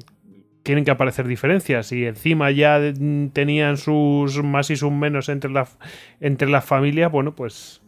tienen 0.63 0.85
que 0.85 0.91
aparecer 0.91 1.27
diferencias. 1.27 1.93
Y 1.93 2.05
encima 2.05 2.51
ya 2.51 2.79
mm, 2.79 3.29
tenían 3.31 3.79
sus 3.79 4.43
más 4.43 4.71
y 4.71 4.77
sus 4.77 4.93
menos 4.93 5.31
entre 5.31 5.51
las, 5.51 5.79
entre 6.21 6.49
las 6.49 6.65
familias, 6.65 7.11
bueno, 7.11 7.35
pues. 7.35 7.81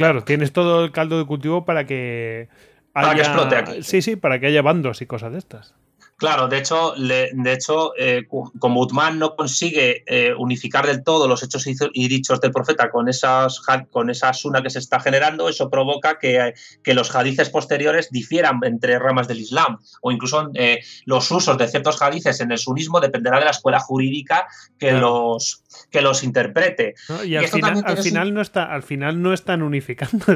Claro, 0.00 0.24
tienes 0.24 0.54
todo 0.54 0.82
el 0.82 0.92
caldo 0.92 1.18
de 1.18 1.26
cultivo 1.26 1.66
para 1.66 1.84
que. 1.84 2.48
Para 2.94 3.14
que 3.14 3.20
explote 3.20 3.54
aquí. 3.54 3.82
Sí, 3.82 4.00
sí, 4.00 4.16
para 4.16 4.40
que 4.40 4.46
haya 4.46 4.62
bandos 4.62 5.02
y 5.02 5.06
cosas 5.06 5.30
de 5.32 5.38
estas. 5.38 5.74
Claro, 6.20 6.48
de 6.48 6.58
hecho, 6.58 6.92
de 6.98 7.52
hecho 7.52 7.94
eh, 7.98 8.26
como 8.58 8.82
Utman 8.82 9.18
no 9.18 9.36
consigue 9.36 10.04
eh, 10.06 10.34
unificar 10.36 10.86
del 10.86 11.02
todo 11.02 11.26
los 11.26 11.42
hechos 11.42 11.66
y 11.66 12.08
dichos 12.08 12.42
del 12.42 12.50
profeta 12.50 12.90
con, 12.90 13.08
esas, 13.08 13.62
con 13.90 14.10
esa 14.10 14.34
suna 14.34 14.62
que 14.62 14.68
se 14.68 14.80
está 14.80 15.00
generando, 15.00 15.48
eso 15.48 15.70
provoca 15.70 16.18
que, 16.18 16.52
que 16.84 16.92
los 16.92 17.16
hadices 17.16 17.48
posteriores 17.48 18.10
difieran 18.10 18.60
entre 18.64 18.98
ramas 18.98 19.28
del 19.28 19.40
Islam 19.40 19.78
o 20.02 20.12
incluso 20.12 20.50
eh, 20.56 20.80
los 21.06 21.30
usos 21.30 21.56
de 21.56 21.68
ciertos 21.68 22.02
hadices 22.02 22.40
en 22.40 22.52
el 22.52 22.58
sunismo 22.58 23.00
dependerá 23.00 23.38
de 23.38 23.46
la 23.46 23.52
escuela 23.52 23.80
jurídica 23.80 24.46
que, 24.78 24.92
los, 24.92 25.62
que 25.90 26.02
los 26.02 26.24
interprete. 26.24 26.94
Y, 27.24 27.36
al, 27.36 27.48
final, 27.48 27.82
al 27.84 27.98
final, 27.98 28.34
no 28.34 28.40
está, 28.40 28.72
al 28.72 28.82
final 28.82 29.22
no 29.22 29.32
están 29.32 29.62
unificando. 29.62 30.26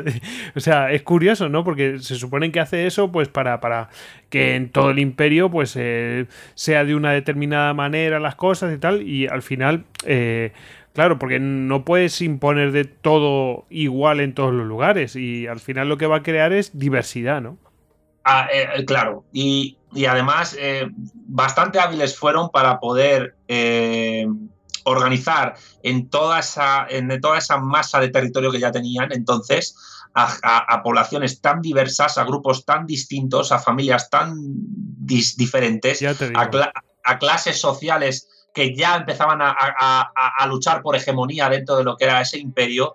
o 0.57 0.61
sea, 0.61 0.93
es 0.93 1.03
curioso, 1.03 1.49
¿no? 1.49 1.65
Porque 1.65 1.99
se 2.01 2.17
supone 2.17 2.53
que 2.53 2.61
hace 2.61 2.87
eso 2.87 3.11
pues 3.11 3.29
para, 3.29 3.61
para 3.61 3.89
que 4.31 4.57
en 4.57 4.71
todo 4.71 4.91
el 4.91 4.99
imperio 4.99 5.51
pues 5.51 5.79
sea 6.55 6.85
de 6.85 6.95
una 6.95 7.13
determinada 7.13 7.75
manera 7.75 8.19
las 8.21 8.35
cosas 8.35 8.75
y 8.75 8.79
tal, 8.79 9.03
y 9.03 9.27
al 9.27 9.43
final, 9.43 9.85
eh, 10.05 10.53
claro, 10.93 11.19
porque 11.19 11.39
no 11.39 11.85
puedes 11.85 12.21
imponer 12.21 12.73
de 12.73 12.85
todo 12.85 13.67
igual 13.71 14.21
en 14.21 14.35
todos 14.35 14.53
los 14.53 14.67
lugares, 14.67 15.17
y 15.17 15.47
al 15.47 15.61
final 15.61 15.89
lo 15.89 15.97
que 15.97 16.07
va 16.07 16.17
a 16.17 16.23
crear 16.23 16.53
es 16.53 16.79
diversidad, 16.79 17.41
¿no? 17.41 17.59
Ah, 18.25 18.49
eh, 18.53 18.85
claro, 18.87 19.25
y, 19.33 19.77
además 20.09 20.57
eh, 20.59 20.89
bastante 21.27 21.79
hábiles 21.79 22.19
fueron 22.19 22.51
para 22.51 22.81
poder 22.81 23.37
organizar 24.85 25.55
en 25.83 26.09
toda, 26.09 26.41
esa, 26.41 26.87
en 26.89 27.21
toda 27.21 27.39
esa 27.39 27.59
masa 27.59 28.01
de 28.01 28.09
territorio 28.09 28.53
que 28.53 28.61
ya 28.61 28.73
tenían 28.73 29.13
entonces 29.13 29.77
a, 30.15 30.83
poblaciones 30.83 31.41
tan 31.41 31.61
diversas, 31.61 32.19
a 32.19 32.25
grupos 32.25 32.65
tan 32.65 32.87
distintos, 32.87 33.51
a 33.51 33.59
familias 33.59 34.09
tan 34.11 34.35
diferentes, 34.37 36.01
a, 36.03 37.19
clases 37.19 37.61
sociales 37.61 38.29
que 38.55 38.75
ya 38.77 38.97
empezaban 38.97 39.41
a, 39.43 40.47
luchar 40.47 40.83
por 40.83 40.95
hegemonía 40.95 41.49
dentro 41.49 41.77
de 41.77 41.85
lo 41.85 41.97
que 41.97 42.05
era 42.05 42.21
ese 42.21 42.39
imperio 42.39 42.95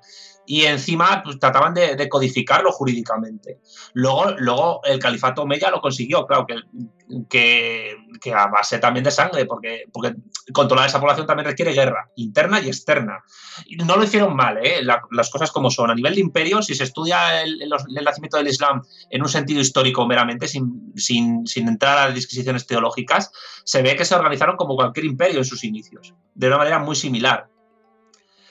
y 0.50 0.66
encima 0.66 1.22
pues, 1.24 1.38
trataban 1.38 1.76
de, 1.76 2.10
codificarlo 2.10 2.72
jurídicamente. 2.72 3.60
Luego, 3.94 4.32
luego 4.40 4.82
el 4.84 4.98
califato 4.98 5.44
Omeya 5.44 5.70
lo 5.70 5.80
consiguió, 5.80 6.26
claro, 6.26 6.48
que, 6.48 7.96
que, 8.20 8.34
a 8.34 8.48
base 8.48 8.80
también 8.80 9.04
de 9.04 9.12
sangre, 9.12 9.46
porque, 9.46 9.84
porque 9.94 10.16
controlar 10.52 10.88
esa 10.88 11.00
población 11.00 11.28
también 11.28 11.46
requiere 11.46 11.74
guerra, 11.74 12.10
interna 12.16 12.60
y 12.60 12.68
externa. 12.68 13.24
Y 13.68 13.76
no 13.76 13.96
lo 13.96 14.04
hicieron 14.04 14.36
mal, 14.36 14.58
¿eh? 14.58 14.82
las 14.82 15.30
cosas 15.30 15.52
como 15.52 15.70
son. 15.70 15.92
A 15.92 15.96
nivel 15.96 16.16
de 16.16 16.22
imperio, 16.22 16.64
si 16.64 16.74
se 16.74 16.86
estudia 16.86 17.44
el, 17.44 17.70
nacimiento 18.04 18.38
del 18.38 18.48
Islam 18.48 18.82
en 19.12 19.22
un 19.22 19.30
sentido 19.30 19.62
histórico 19.62 20.08
meramente, 20.08 20.48
sin, 20.48 20.94
sin, 20.96 21.46
sin 21.46 21.68
entrar 21.68 22.00
a 22.00 22.12
disquisiciones 22.12 22.66
teológicas, 22.66 23.32
se 23.64 23.84
ve 23.84 23.96
que 23.96 24.04
se 24.04 24.16
organizaron 24.16 24.58
como 24.58 24.76
cualquier 24.76 25.06
imperio 25.06 25.38
en 25.38 25.46
sus 25.46 25.64
inicios, 25.64 26.16
de 26.34 26.48
una 26.48 26.58
manera 26.58 26.80
muy 26.80 26.96
similar. 26.96 27.50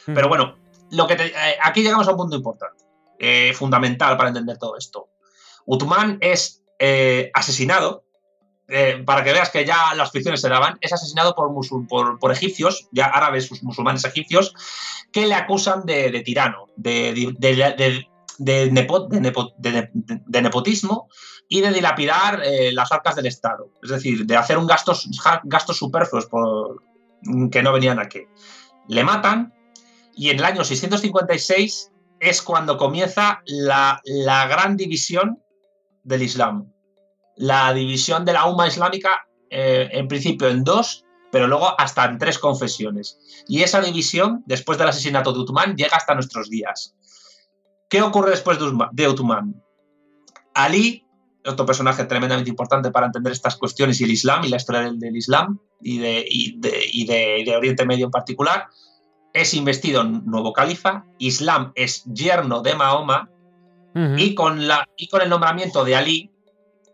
Pero 0.06 0.28
mm. 0.28 0.30
bueno, 0.30 0.67
lo 0.90 1.06
que 1.06 1.14
eh, 1.14 1.32
aquí 1.62 1.82
llegamos 1.82 2.08
a 2.08 2.12
un 2.12 2.16
punto 2.16 2.36
importante, 2.36 2.84
eh, 3.18 3.52
fundamental 3.54 4.16
para 4.16 4.30
entender 4.30 4.58
todo 4.58 4.76
esto. 4.76 5.08
Uthman 5.66 6.18
es 6.20 6.62
eh, 6.78 7.30
asesinado, 7.34 8.04
para 9.06 9.24
que 9.24 9.32
veas 9.32 9.48
que 9.48 9.64
ya 9.64 9.94
las 9.94 10.12
ficciones 10.12 10.42
se 10.42 10.48
daban, 10.50 10.76
es 10.82 10.92
asesinado 10.92 11.34
por, 11.34 11.50
por, 12.18 12.32
egipcios, 12.32 12.86
ya 12.92 13.06
árabes, 13.06 13.50
musulmanes 13.62 14.04
egipcios, 14.04 14.52
que 15.10 15.26
le 15.26 15.32
acusan 15.32 15.86
de, 15.86 16.20
tirano, 16.20 16.66
de, 16.76 17.34
de, 17.38 18.06
nepotismo 20.42 21.08
y 21.48 21.62
de 21.62 21.72
dilapidar 21.72 22.42
las 22.72 22.92
arcas 22.92 23.16
del 23.16 23.24
Estado. 23.24 23.70
Es 23.82 23.88
decir, 23.88 24.26
de 24.26 24.36
hacer 24.36 24.58
un 24.58 24.66
gastos, 24.66 25.08
gastos 25.44 25.78
superfluos 25.78 26.26
por, 26.26 26.82
que 27.50 27.62
no 27.62 27.72
venían 27.72 27.98
a 27.98 28.10
qué. 28.10 28.28
Le 28.86 29.02
matan 29.02 29.54
y 30.18 30.30
en 30.30 30.40
el 30.40 30.44
año 30.44 30.64
656 30.64 31.92
es 32.18 32.42
cuando 32.42 32.76
comienza 32.76 33.40
la, 33.46 34.02
gran 34.48 34.76
división 34.76 35.40
del 36.02 36.22
Islam. 36.22 36.72
La 37.36 37.72
división 37.72 38.24
de 38.24 38.32
la 38.32 38.46
UMA 38.46 38.66
islámica, 38.66 39.28
eh, 39.48 39.88
en 39.92 40.08
principio 40.08 40.48
en 40.48 40.64
dos, 40.64 41.04
pero 41.30 41.46
luego 41.46 41.80
hasta 41.80 42.04
en 42.06 42.18
tres 42.18 42.40
confesiones. 42.40 43.20
Y 43.46 43.62
esa 43.62 43.80
división, 43.80 44.42
después 44.46 44.76
del 44.76 44.88
asesinato 44.88 45.32
de 45.32 45.38
Uthman, 45.38 45.76
llega 45.76 45.96
hasta 45.96 46.14
nuestros 46.14 46.50
días. 46.50 46.96
¿Qué 47.88 48.02
ocurre 48.02 48.30
después 48.30 48.58
de 48.58 49.08
Uthman? 49.08 49.62
Ali, 50.52 51.06
otro 51.46 51.64
personaje 51.64 52.04
tremendamente 52.06 52.50
importante 52.50 52.90
para 52.90 53.06
entender 53.06 53.32
estas 53.32 53.54
cuestiones 53.54 54.00
y 54.00 54.04
el 54.04 54.10
Islam 54.10 54.44
y 54.44 54.48
la 54.48 54.56
historia 54.56 54.92
del, 54.92 55.16
Islam 55.16 55.60
y 55.80 55.98
de 55.98 57.54
Oriente 57.56 57.86
Medio 57.86 58.06
en 58.06 58.10
particular, 58.10 58.66
es 59.40 59.54
investido 59.54 60.04
nuevo 60.04 60.52
califa, 60.52 61.04
Islam 61.18 61.72
es 61.74 62.04
yerno 62.04 62.60
de 62.60 62.74
Mahoma 62.74 63.30
y, 64.16 64.34
con 64.34 64.68
la, 64.68 64.88
y 64.96 65.08
con 65.08 65.22
el 65.22 65.28
nombramiento 65.28 65.84
de 65.84 65.96
Ali 65.96 66.30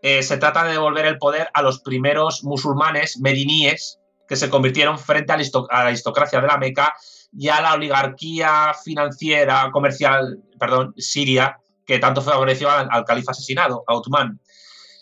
eh, 0.01 0.23
se 0.23 0.37
trata 0.37 0.63
de 0.63 0.71
devolver 0.71 1.05
el 1.05 1.17
poder 1.17 1.49
a 1.53 1.61
los 1.61 1.79
primeros 1.79 2.43
musulmanes 2.43 3.19
mediníes 3.19 3.99
que 4.27 4.35
se 4.35 4.49
convirtieron 4.49 4.97
frente 4.97 5.33
a 5.33 5.37
la 5.37 5.87
aristocracia 5.87 6.41
de 6.41 6.47
la 6.47 6.57
Meca 6.57 6.95
y 7.37 7.49
a 7.49 7.61
la 7.61 7.73
oligarquía 7.73 8.73
financiera, 8.83 9.69
comercial, 9.71 10.39
perdón, 10.59 10.93
siria, 10.97 11.59
que 11.85 11.99
tanto 11.99 12.21
favoreció 12.21 12.71
al, 12.71 12.87
al 12.91 13.05
califa 13.05 13.31
asesinado, 13.31 13.83
a 13.87 13.97
Uthman. 13.97 14.39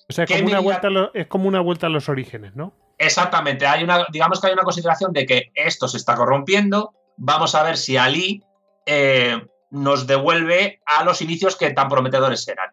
O 0.10 0.14
sea, 0.14 0.26
como 0.26 0.48
una 0.48 0.60
vuelta 0.60 0.90
es 1.14 1.28
como 1.28 1.48
una 1.48 1.62
vuelta 1.62 1.88
a 1.88 1.90
los 1.90 2.10
orígenes, 2.10 2.56
¿no? 2.56 2.74
Exactamente. 2.98 3.66
Hay 3.66 3.84
una, 3.84 4.06
digamos 4.12 4.42
que 4.42 4.48
hay 4.48 4.54
una 4.54 4.64
consideración 4.64 5.14
de 5.14 5.26
que 5.26 5.52
esto 5.56 5.88
se 5.88 5.98
está 5.98 6.16
corrompiendo, 6.16 6.94
vamos 7.18 7.56
a 7.56 7.64
ver 7.64 7.78
si 7.78 7.98
Ali 7.98 8.44
eh, 8.86 9.42
nos 9.72 10.08
devuelve 10.08 10.82
a 10.86 11.04
los 11.04 11.22
inicios 11.22 11.56
que 11.56 11.72
tan 11.72 11.90
prometedores 11.90 12.48
eran. 12.48 12.70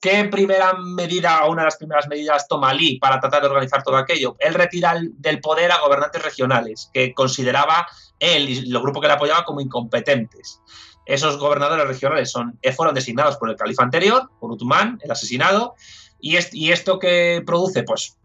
¿Qué 0.00 0.24
primera 0.24 0.74
medida 0.74 1.44
o 1.44 1.52
una 1.52 1.62
de 1.62 1.66
las 1.66 1.76
primeras 1.76 2.06
medidas 2.06 2.46
toma 2.46 2.70
Ali 2.70 2.98
para 2.98 3.18
tratar 3.18 3.42
de 3.42 3.48
organizar 3.48 3.82
todo 3.82 3.96
aquello? 3.96 4.36
Él 4.38 4.54
retira 4.54 4.94
del 5.00 5.40
poder 5.40 5.72
a 5.72 5.80
gobernantes 5.80 6.22
regionales 6.22 6.90
que 6.92 7.14
consideraba 7.14 7.86
él 8.18 8.48
y 8.48 8.66
los 8.66 8.82
grupos 8.82 9.00
que 9.00 9.08
le 9.08 9.14
apoyaban 9.14 9.44
como 9.44 9.60
incompetentes. 9.60 10.60
Esos 11.06 11.38
gobernadores 11.38 11.86
regionales 11.86 12.30
son, 12.30 12.58
eh, 12.62 12.72
fueron 12.72 12.94
designados 12.94 13.36
por 13.36 13.48
el 13.48 13.56
califa 13.56 13.82
anterior, 13.82 14.30
por 14.38 14.52
Uthman, 14.52 14.98
el 15.02 15.10
asesinado, 15.10 15.74
y, 16.20 16.36
y 16.52 16.72
esto 16.72 16.98
que 16.98 17.42
produce, 17.46 17.82
pues 17.82 18.18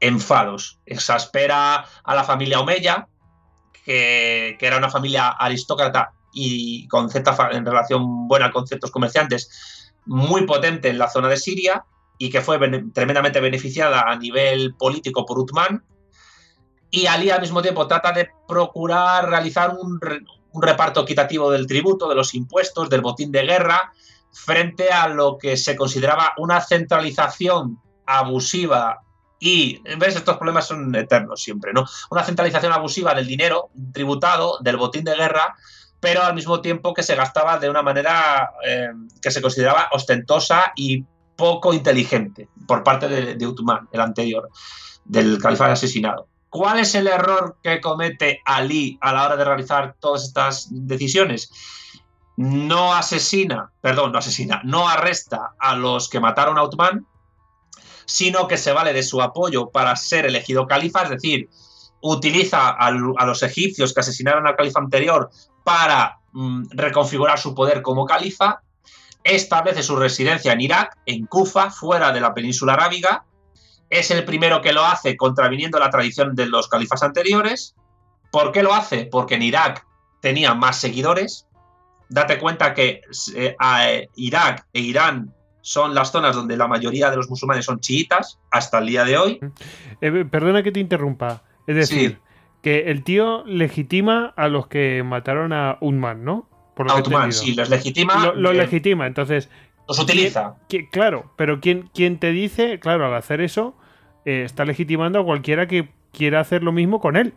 enfados. 0.00 0.80
Exaspera 0.84 1.86
a 2.02 2.14
la 2.14 2.24
familia 2.24 2.60
Omeya, 2.60 3.08
que, 3.84 4.56
era 4.60 4.78
una 4.78 4.90
familia 4.90 5.28
aristócrata 5.28 6.12
y 6.32 6.88
con 6.88 7.10
cierta 7.10 7.36
en 7.52 7.66
relación 7.66 8.26
buena 8.26 8.50
con 8.50 8.66
ciertos 8.66 8.90
comerciantes, 8.90 9.92
muy 10.06 10.46
potente 10.46 10.88
en 10.88 10.98
la 10.98 11.08
zona 11.08 11.28
de 11.28 11.36
Siria 11.36 11.84
y 12.18 12.30
que 12.30 12.40
fue 12.40 12.58
tremendamente 12.92 13.40
beneficiada 13.40 14.02
a 14.02 14.16
nivel 14.16 14.74
político 14.74 15.26
por 15.26 15.38
Uthman. 15.38 15.84
Y 16.90 17.06
Ali 17.06 17.30
al 17.30 17.40
mismo 17.40 17.62
tiempo 17.62 17.86
trata 17.86 18.12
de 18.12 18.28
procurar 18.46 19.28
realizar 19.28 19.74
un, 19.78 19.98
un 20.52 20.62
reparto 20.62 21.02
equitativo 21.02 21.50
del 21.50 21.66
tributo, 21.66 22.08
de 22.08 22.14
los 22.14 22.34
impuestos, 22.34 22.90
del 22.90 23.00
botín 23.00 23.32
de 23.32 23.44
guerra, 23.44 23.92
frente 24.32 24.90
a 24.90 25.08
lo 25.08 25.38
que 25.38 25.56
se 25.56 25.76
consideraba 25.76 26.32
una 26.38 26.60
centralización 26.60 27.80
abusiva 28.06 29.02
y, 29.44 29.82
¿ves? 29.98 30.14
Estos 30.14 30.36
problemas 30.36 30.68
son 30.68 30.94
eternos 30.94 31.42
siempre, 31.42 31.72
¿no? 31.72 31.84
Una 32.12 32.22
centralización 32.22 32.72
abusiva 32.72 33.12
del 33.12 33.26
dinero 33.26 33.70
tributado, 33.92 34.58
del 34.60 34.76
botín 34.76 35.02
de 35.02 35.16
guerra, 35.16 35.56
pero 35.98 36.22
al 36.22 36.36
mismo 36.36 36.60
tiempo 36.60 36.94
que 36.94 37.02
se 37.02 37.16
gastaba 37.16 37.58
de 37.58 37.68
una 37.68 37.82
manera 37.82 38.52
eh, 38.64 38.90
que 39.20 39.32
se 39.32 39.42
consideraba 39.42 39.88
ostentosa 39.90 40.72
y 40.76 41.04
poco 41.34 41.74
inteligente 41.74 42.50
por 42.68 42.84
parte 42.84 43.08
de, 43.08 43.34
de 43.34 43.46
Uthman, 43.48 43.88
el 43.90 44.00
anterior, 44.00 44.48
del 45.04 45.42
califato 45.42 45.72
asesinado. 45.72 46.28
¿Cuál 46.48 46.78
es 46.78 46.94
el 46.94 47.08
error 47.08 47.56
que 47.64 47.80
comete 47.80 48.42
Ali 48.44 48.96
a 49.00 49.12
la 49.12 49.26
hora 49.26 49.36
de 49.36 49.44
realizar 49.44 49.96
todas 49.98 50.22
estas 50.22 50.68
decisiones? 50.70 51.50
No 52.36 52.94
asesina, 52.94 53.72
perdón, 53.80 54.12
no 54.12 54.18
asesina, 54.18 54.60
no 54.62 54.88
arresta 54.88 55.54
a 55.58 55.74
los 55.74 56.08
que 56.08 56.20
mataron 56.20 56.58
a 56.58 56.62
Uthman, 56.62 57.08
sino 58.04 58.48
que 58.48 58.56
se 58.56 58.72
vale 58.72 58.92
de 58.92 59.02
su 59.02 59.22
apoyo 59.22 59.70
para 59.70 59.96
ser 59.96 60.26
elegido 60.26 60.66
califa, 60.66 61.02
es 61.02 61.10
decir, 61.10 61.48
utiliza 62.00 62.70
a, 62.70 62.90
los 62.90 63.42
egipcios 63.42 63.94
que 63.94 64.00
asesinaron 64.00 64.46
al 64.46 64.56
califa 64.56 64.80
anterior 64.80 65.30
para 65.64 66.18
mm, 66.32 66.64
reconfigurar 66.70 67.38
su 67.38 67.54
poder 67.54 67.80
como 67.82 68.04
califa, 68.04 68.62
establece 69.22 69.82
su 69.82 69.96
residencia 69.96 70.52
en 70.52 70.60
Irak, 70.60 70.98
en 71.06 71.26
Kufa, 71.26 71.70
fuera 71.70 72.12
de 72.12 72.20
la 72.20 72.34
península 72.34 72.74
arábiga, 72.74 73.24
es 73.92 74.10
el 74.10 74.24
primero 74.24 74.62
que 74.62 74.72
lo 74.72 74.84
hace 74.84 75.18
contraviniendo 75.18 75.78
la 75.78 75.90
tradición 75.90 76.34
de 76.34 76.46
los 76.46 76.66
califas 76.66 77.02
anteriores. 77.02 77.74
¿Por 78.30 78.50
qué 78.50 78.62
lo 78.62 78.72
hace? 78.72 79.04
Porque 79.04 79.34
en 79.34 79.42
Irak 79.42 79.86
tenía 80.22 80.54
más 80.54 80.80
seguidores. 80.80 81.46
Date 82.08 82.38
cuenta 82.38 82.72
que 82.72 83.02
eh, 83.34 83.54
eh, 83.60 84.08
Irak 84.16 84.66
e 84.72 84.80
Irán 84.80 85.34
son 85.62 85.94
las 85.94 86.12
zonas 86.12 86.36
donde 86.36 86.56
la 86.56 86.68
mayoría 86.68 87.10
de 87.10 87.16
los 87.16 87.30
musulmanes 87.30 87.64
son 87.64 87.80
chiitas 87.80 88.38
hasta 88.50 88.78
el 88.78 88.86
día 88.86 89.04
de 89.04 89.16
hoy. 89.16 89.40
Eh, 90.00 90.26
perdona 90.30 90.62
que 90.62 90.72
te 90.72 90.80
interrumpa. 90.80 91.42
Es 91.66 91.76
decir, 91.76 92.18
que 92.60 92.90
el 92.90 93.04
tío 93.04 93.44
legitima 93.46 94.34
a 94.36 94.48
los 94.48 94.66
que 94.66 95.02
mataron 95.02 95.52
a 95.52 95.78
Unman, 95.80 96.24
¿no? 96.24 96.48
Por 96.74 96.90
a 96.90 96.96
Uthman, 96.96 97.32
sí, 97.32 97.54
los 97.54 97.70
legitima. 97.70 98.32
Lo, 98.34 98.52
legitima, 98.52 99.06
entonces. 99.06 99.48
Los 99.88 99.98
utiliza. 99.98 100.56
claro, 100.90 101.32
pero 101.36 101.60
¿quién, 101.60 101.90
¿quién, 101.94 102.18
te 102.18 102.30
dice, 102.30 102.78
claro, 102.80 103.06
al 103.06 103.14
hacer 103.14 103.40
eso, 103.40 103.74
eh, 104.24 104.42
está 104.44 104.64
legitimando 104.64 105.20
a 105.20 105.24
cualquiera 105.24 105.66
que 105.66 105.88
quiera 106.12 106.40
hacer 106.40 106.62
lo 106.62 106.72
mismo 106.72 107.00
con 107.00 107.16
él. 107.16 107.34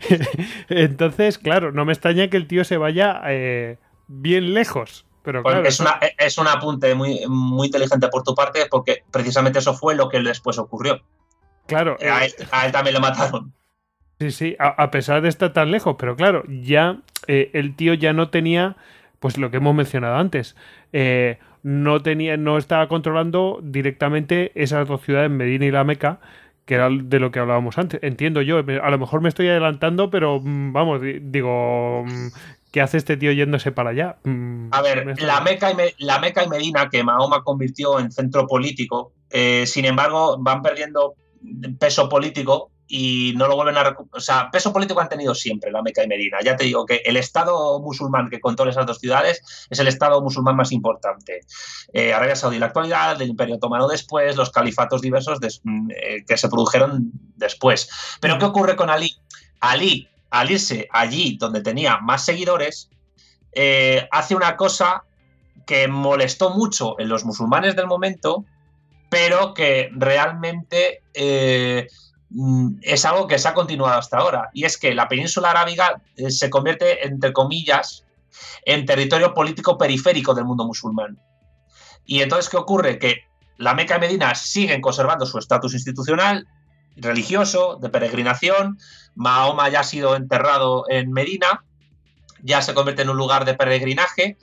Entonces, 0.68 1.38
claro, 1.38 1.72
no 1.72 1.84
me 1.84 1.92
extraña 1.92 2.28
que 2.28 2.36
el 2.36 2.46
tío 2.46 2.64
se 2.64 2.76
vaya 2.76 3.20
eh, 3.26 3.78
bien 4.06 4.54
lejos. 4.54 5.05
Pero 5.26 5.42
pues 5.42 5.66
es, 5.66 5.80
una, 5.80 5.98
es 6.18 6.38
un 6.38 6.46
apunte 6.46 6.94
muy, 6.94 7.26
muy 7.26 7.66
inteligente 7.66 8.06
por 8.06 8.22
tu 8.22 8.32
parte 8.32 8.68
porque 8.70 9.02
precisamente 9.10 9.58
eso 9.58 9.74
fue 9.74 9.96
lo 9.96 10.08
que 10.08 10.20
después 10.20 10.56
ocurrió. 10.56 11.02
Claro. 11.66 11.96
A 12.00 12.24
él, 12.24 12.72
también 12.72 12.94
lo 12.94 13.00
mataron. 13.00 13.52
Sí, 14.20 14.30
sí, 14.30 14.56
a, 14.60 14.88
pesar 14.92 15.20
de 15.20 15.28
estar 15.28 15.52
tan 15.52 15.72
lejos, 15.72 15.96
pero 15.98 16.14
claro, 16.14 16.44
ya 16.46 16.98
eh, 17.26 17.50
el 17.54 17.74
tío 17.74 17.92
ya 17.94 18.12
no 18.12 18.30
tenía, 18.30 18.76
pues 19.18 19.36
lo 19.36 19.50
que 19.50 19.56
hemos 19.56 19.74
mencionado 19.74 20.14
antes, 20.14 20.54
no 21.64 22.00
tenía, 22.02 22.36
no 22.36 22.56
estaba 22.56 22.86
controlando 22.86 23.58
directamente 23.60 24.52
esas 24.54 24.86
dos 24.86 25.02
ciudades, 25.02 25.28
Medina 25.28 25.66
y 25.66 25.72
la 25.72 25.82
Meca, 25.82 26.20
que 26.66 26.74
era 26.74 26.88
de 26.90 27.20
lo 27.20 27.30
que 27.30 27.38
hablábamos 27.38 27.78
antes. 27.78 28.00
Entiendo 28.02 28.42
yo, 28.42 28.58
a 28.58 28.90
lo 28.90 28.98
mejor 28.98 29.20
me 29.20 29.28
estoy 29.28 29.48
adelantando, 29.48 30.10
pero 30.10 30.40
mm, 30.40 30.72
vamos, 30.72 31.00
digo, 31.02 32.04
mm, 32.04 32.28
¿qué 32.70 32.80
hace 32.80 32.98
este 32.98 33.16
tío 33.16 33.32
yéndose 33.32 33.72
para 33.72 33.90
allá? 33.90 34.16
Mm, 34.24 34.68
a 34.70 34.82
ver, 34.82 35.20
la 35.20 35.40
Meca, 35.40 35.70
y 35.70 36.04
la 36.04 36.18
Meca 36.18 36.44
y 36.44 36.48
Medina, 36.48 36.88
que 36.88 37.02
Mahoma 37.02 37.42
convirtió 37.42 37.98
en 37.98 38.12
centro 38.12 38.46
político, 38.46 39.12
eh, 39.30 39.64
sin 39.66 39.84
embargo, 39.84 40.36
van 40.38 40.62
perdiendo 40.62 41.14
peso 41.78 42.08
político 42.08 42.70
y 42.88 43.34
no 43.36 43.48
lo 43.48 43.56
vuelven 43.56 43.76
a 43.76 43.84
recuperar. 43.84 44.18
O 44.18 44.20
sea, 44.20 44.50
peso 44.50 44.72
político 44.72 45.00
han 45.00 45.08
tenido 45.08 45.34
siempre 45.34 45.70
la 45.70 45.82
Meca 45.82 46.04
y 46.04 46.08
Medina. 46.08 46.38
Ya 46.44 46.56
te 46.56 46.64
digo 46.64 46.86
que 46.86 47.02
el 47.04 47.16
Estado 47.16 47.80
musulmán 47.80 48.30
que 48.30 48.40
controla 48.40 48.70
esas 48.70 48.86
dos 48.86 48.98
ciudades 48.98 49.66
es 49.68 49.78
el 49.78 49.88
Estado 49.88 50.20
musulmán 50.22 50.56
más 50.56 50.72
importante. 50.72 51.40
Eh, 51.92 52.12
Arabia 52.12 52.36
Saudí 52.36 52.56
en 52.56 52.60
la 52.60 52.66
actualidad, 52.66 53.20
el 53.20 53.28
Imperio 53.28 53.56
Otomano 53.56 53.88
después, 53.88 54.36
los 54.36 54.50
califatos 54.50 55.02
diversos 55.02 55.38
mm, 55.64 55.90
eh, 55.90 56.24
que 56.26 56.36
se 56.36 56.48
produjeron 56.48 57.10
después. 57.36 57.88
Pero 58.20 58.38
¿qué 58.38 58.44
ocurre 58.44 58.76
con 58.76 58.90
Ali? 58.90 59.16
Ali, 59.60 60.08
al 60.30 60.50
irse 60.50 60.88
allí 60.90 61.36
donde 61.38 61.60
tenía 61.60 61.98
más 61.98 62.24
seguidores, 62.24 62.90
eh, 63.52 64.06
hace 64.10 64.34
una 64.34 64.56
cosa 64.56 65.04
que 65.66 65.88
molestó 65.88 66.50
mucho 66.50 66.98
en 67.00 67.08
los 67.08 67.24
musulmanes 67.24 67.74
del 67.76 67.86
momento, 67.86 68.44
pero 69.08 69.54
que 69.54 69.90
realmente 69.92 71.02
Mm, 72.30 72.80
es 72.82 73.04
algo 73.04 73.26
que 73.26 73.38
se 73.38 73.48
ha 73.48 73.54
continuado 73.54 73.98
hasta 73.98 74.18
ahora. 74.18 74.50
Y 74.52 74.64
es 74.64 74.76
que 74.76 74.94
la 74.94 75.08
península 75.08 75.50
arábiga 75.50 76.02
eh, 76.16 76.30
se 76.30 76.50
convierte, 76.50 77.06
entre 77.06 77.32
comillas, 77.32 78.04
en 78.64 78.84
territorio 78.84 79.32
político 79.32 79.78
periférico 79.78 80.34
del 80.34 80.44
mundo 80.44 80.66
musulmán. 80.66 81.18
Y 82.04 82.22
entonces, 82.22 82.48
¿qué 82.48 82.56
ocurre? 82.56 82.98
Que 82.98 83.22
la 83.58 83.74
Meca 83.74 83.96
y 83.96 84.00
Medina 84.00 84.34
siguen 84.34 84.80
conservando 84.80 85.24
su 85.24 85.38
estatus 85.38 85.74
institucional, 85.74 86.46
religioso, 86.96 87.78
de 87.80 87.88
peregrinación. 87.88 88.78
Mahoma 89.14 89.68
ya 89.68 89.80
ha 89.80 89.84
sido 89.84 90.16
enterrado 90.16 90.84
en 90.88 91.12
Medina, 91.12 91.64
ya 92.42 92.62
se 92.62 92.74
convierte 92.74 93.02
en 93.02 93.10
un 93.10 93.16
lugar 93.16 93.44
de 93.44 93.54
peregrinaje, 93.54 94.36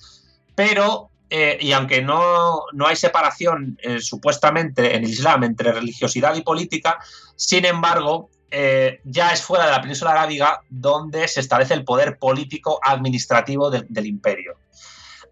pero 0.55 1.09
eh, 1.35 1.57
y 1.59 1.71
aunque 1.71 1.99
no, 2.03 2.65
hay 2.85 2.95
separación 2.95 3.75
eh, 3.81 3.99
supuestamente 3.99 4.95
en 4.95 5.03
el 5.03 5.09
Islam 5.09 5.43
entre 5.43 5.71
religiosidad 5.71 6.35
y 6.35 6.41
política, 6.41 6.99
sin 7.35 7.65
embargo, 7.65 8.29
eh, 8.51 8.99
ya 9.03 9.33
es 9.33 9.41
fuera 9.41 9.65
de 9.65 9.71
la 9.71 9.81
península 9.81 10.11
arábiga 10.11 10.61
donde 10.69 11.27
se 11.27 11.39
establece 11.39 11.73
el 11.73 11.85
poder 11.85 12.19
político 12.19 12.79
administrativo 12.83 13.71
del 13.71 14.05
imperio. 14.05 14.57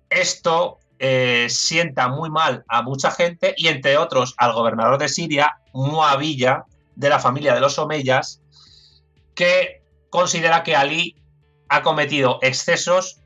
Esto 0.09 0.79
sienta 1.47 2.07
muy 2.09 2.29
mal 2.29 2.63
a 2.67 2.83
mucha 2.83 3.09
gente 3.09 3.55
y 3.57 3.67
entre 3.67 3.97
otros 3.97 4.35
al 4.37 4.53
gobernador 4.53 4.99
de 4.99 5.09
Siria, 5.09 5.57
Muavilla, 5.73 6.65
de 6.95 7.09
la 7.09 7.19
familia 7.19 7.53
de 7.53 7.61
los 7.61 7.77
Omeyas, 7.79 8.41
que 9.35 9.81
considera 10.09 10.63
que 10.63 10.75
Ali 10.75 11.15
ha 11.69 11.81
cometido 11.81 12.39
excesos 12.41 13.21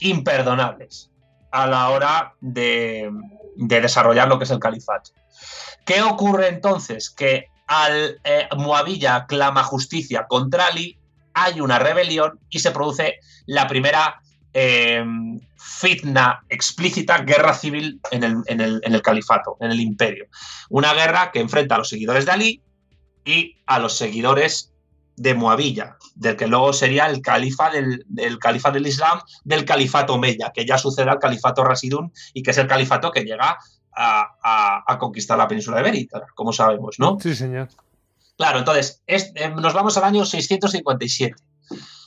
imperdonables 0.00 1.10
a 1.52 1.66
la 1.66 1.90
hora 1.90 2.34
de, 2.40 3.10
desarrollar 3.54 4.28
lo 4.28 4.38
que 4.38 4.44
es 4.44 4.50
el 4.50 4.58
califato. 4.58 5.12
¿Qué 5.84 6.02
ocurre 6.02 6.48
entonces? 6.48 7.08
Que 7.08 7.46
al 7.68 8.20
eh, 8.24 8.48
clama 9.28 9.62
justicia 9.62 10.26
contra 10.26 10.66
Ali, 10.66 10.98
hay 11.34 11.60
una 11.60 11.78
rebelión 11.78 12.40
y 12.50 12.58
se 12.58 12.72
produce 12.72 13.20
la 13.46 13.68
primera 13.68 14.20
eh, 14.58 15.04
fitna 15.58 16.42
explícita, 16.48 17.18
guerra 17.18 17.52
civil 17.52 18.00
en 18.10 18.24
el, 18.24 18.36
en, 18.46 18.62
el, 18.62 18.80
en 18.82 18.94
el, 18.94 19.02
califato, 19.02 19.58
en 19.60 19.70
el 19.70 19.80
imperio. 19.80 20.28
Una 20.70 20.94
guerra 20.94 21.30
que 21.30 21.40
enfrenta 21.40 21.74
a 21.74 21.78
los 21.78 21.90
seguidores 21.90 22.24
de 22.24 22.32
Ali 22.32 22.62
y 23.22 23.58
a 23.66 23.78
los 23.78 23.98
seguidores 23.98 24.72
de 25.16 25.34
Muavilla, 25.34 25.98
del 26.14 26.36
que 26.36 26.46
luego 26.46 26.72
sería 26.72 27.04
el 27.06 27.20
califa 27.20 27.70
del, 27.70 28.06
califa 28.38 28.70
del 28.70 28.86
Islam, 28.86 29.20
del 29.44 29.66
califato 29.66 30.14
Omeya, 30.14 30.52
que 30.54 30.64
ya 30.64 30.78
sucede 30.78 31.10
al 31.10 31.18
califato 31.18 31.62
Rasidun 31.62 32.10
y 32.32 32.42
que 32.42 32.52
es 32.52 32.58
el 32.58 32.66
califato 32.66 33.10
que 33.10 33.24
llega 33.24 33.58
a, 33.94 34.96
conquistar 34.98 35.36
la 35.36 35.48
península 35.48 35.76
de 35.76 35.82
Berita, 35.82 36.22
como 36.34 36.54
sabemos, 36.54 36.96
¿no? 36.98 37.18
Sí, 37.20 37.34
señor. 37.34 37.68
Claro, 38.38 38.60
entonces, 38.60 39.02
eh, 39.06 39.50
nos 39.54 39.74
vamos 39.74 39.98
al 39.98 40.04
año 40.04 40.24
657. 40.24 41.36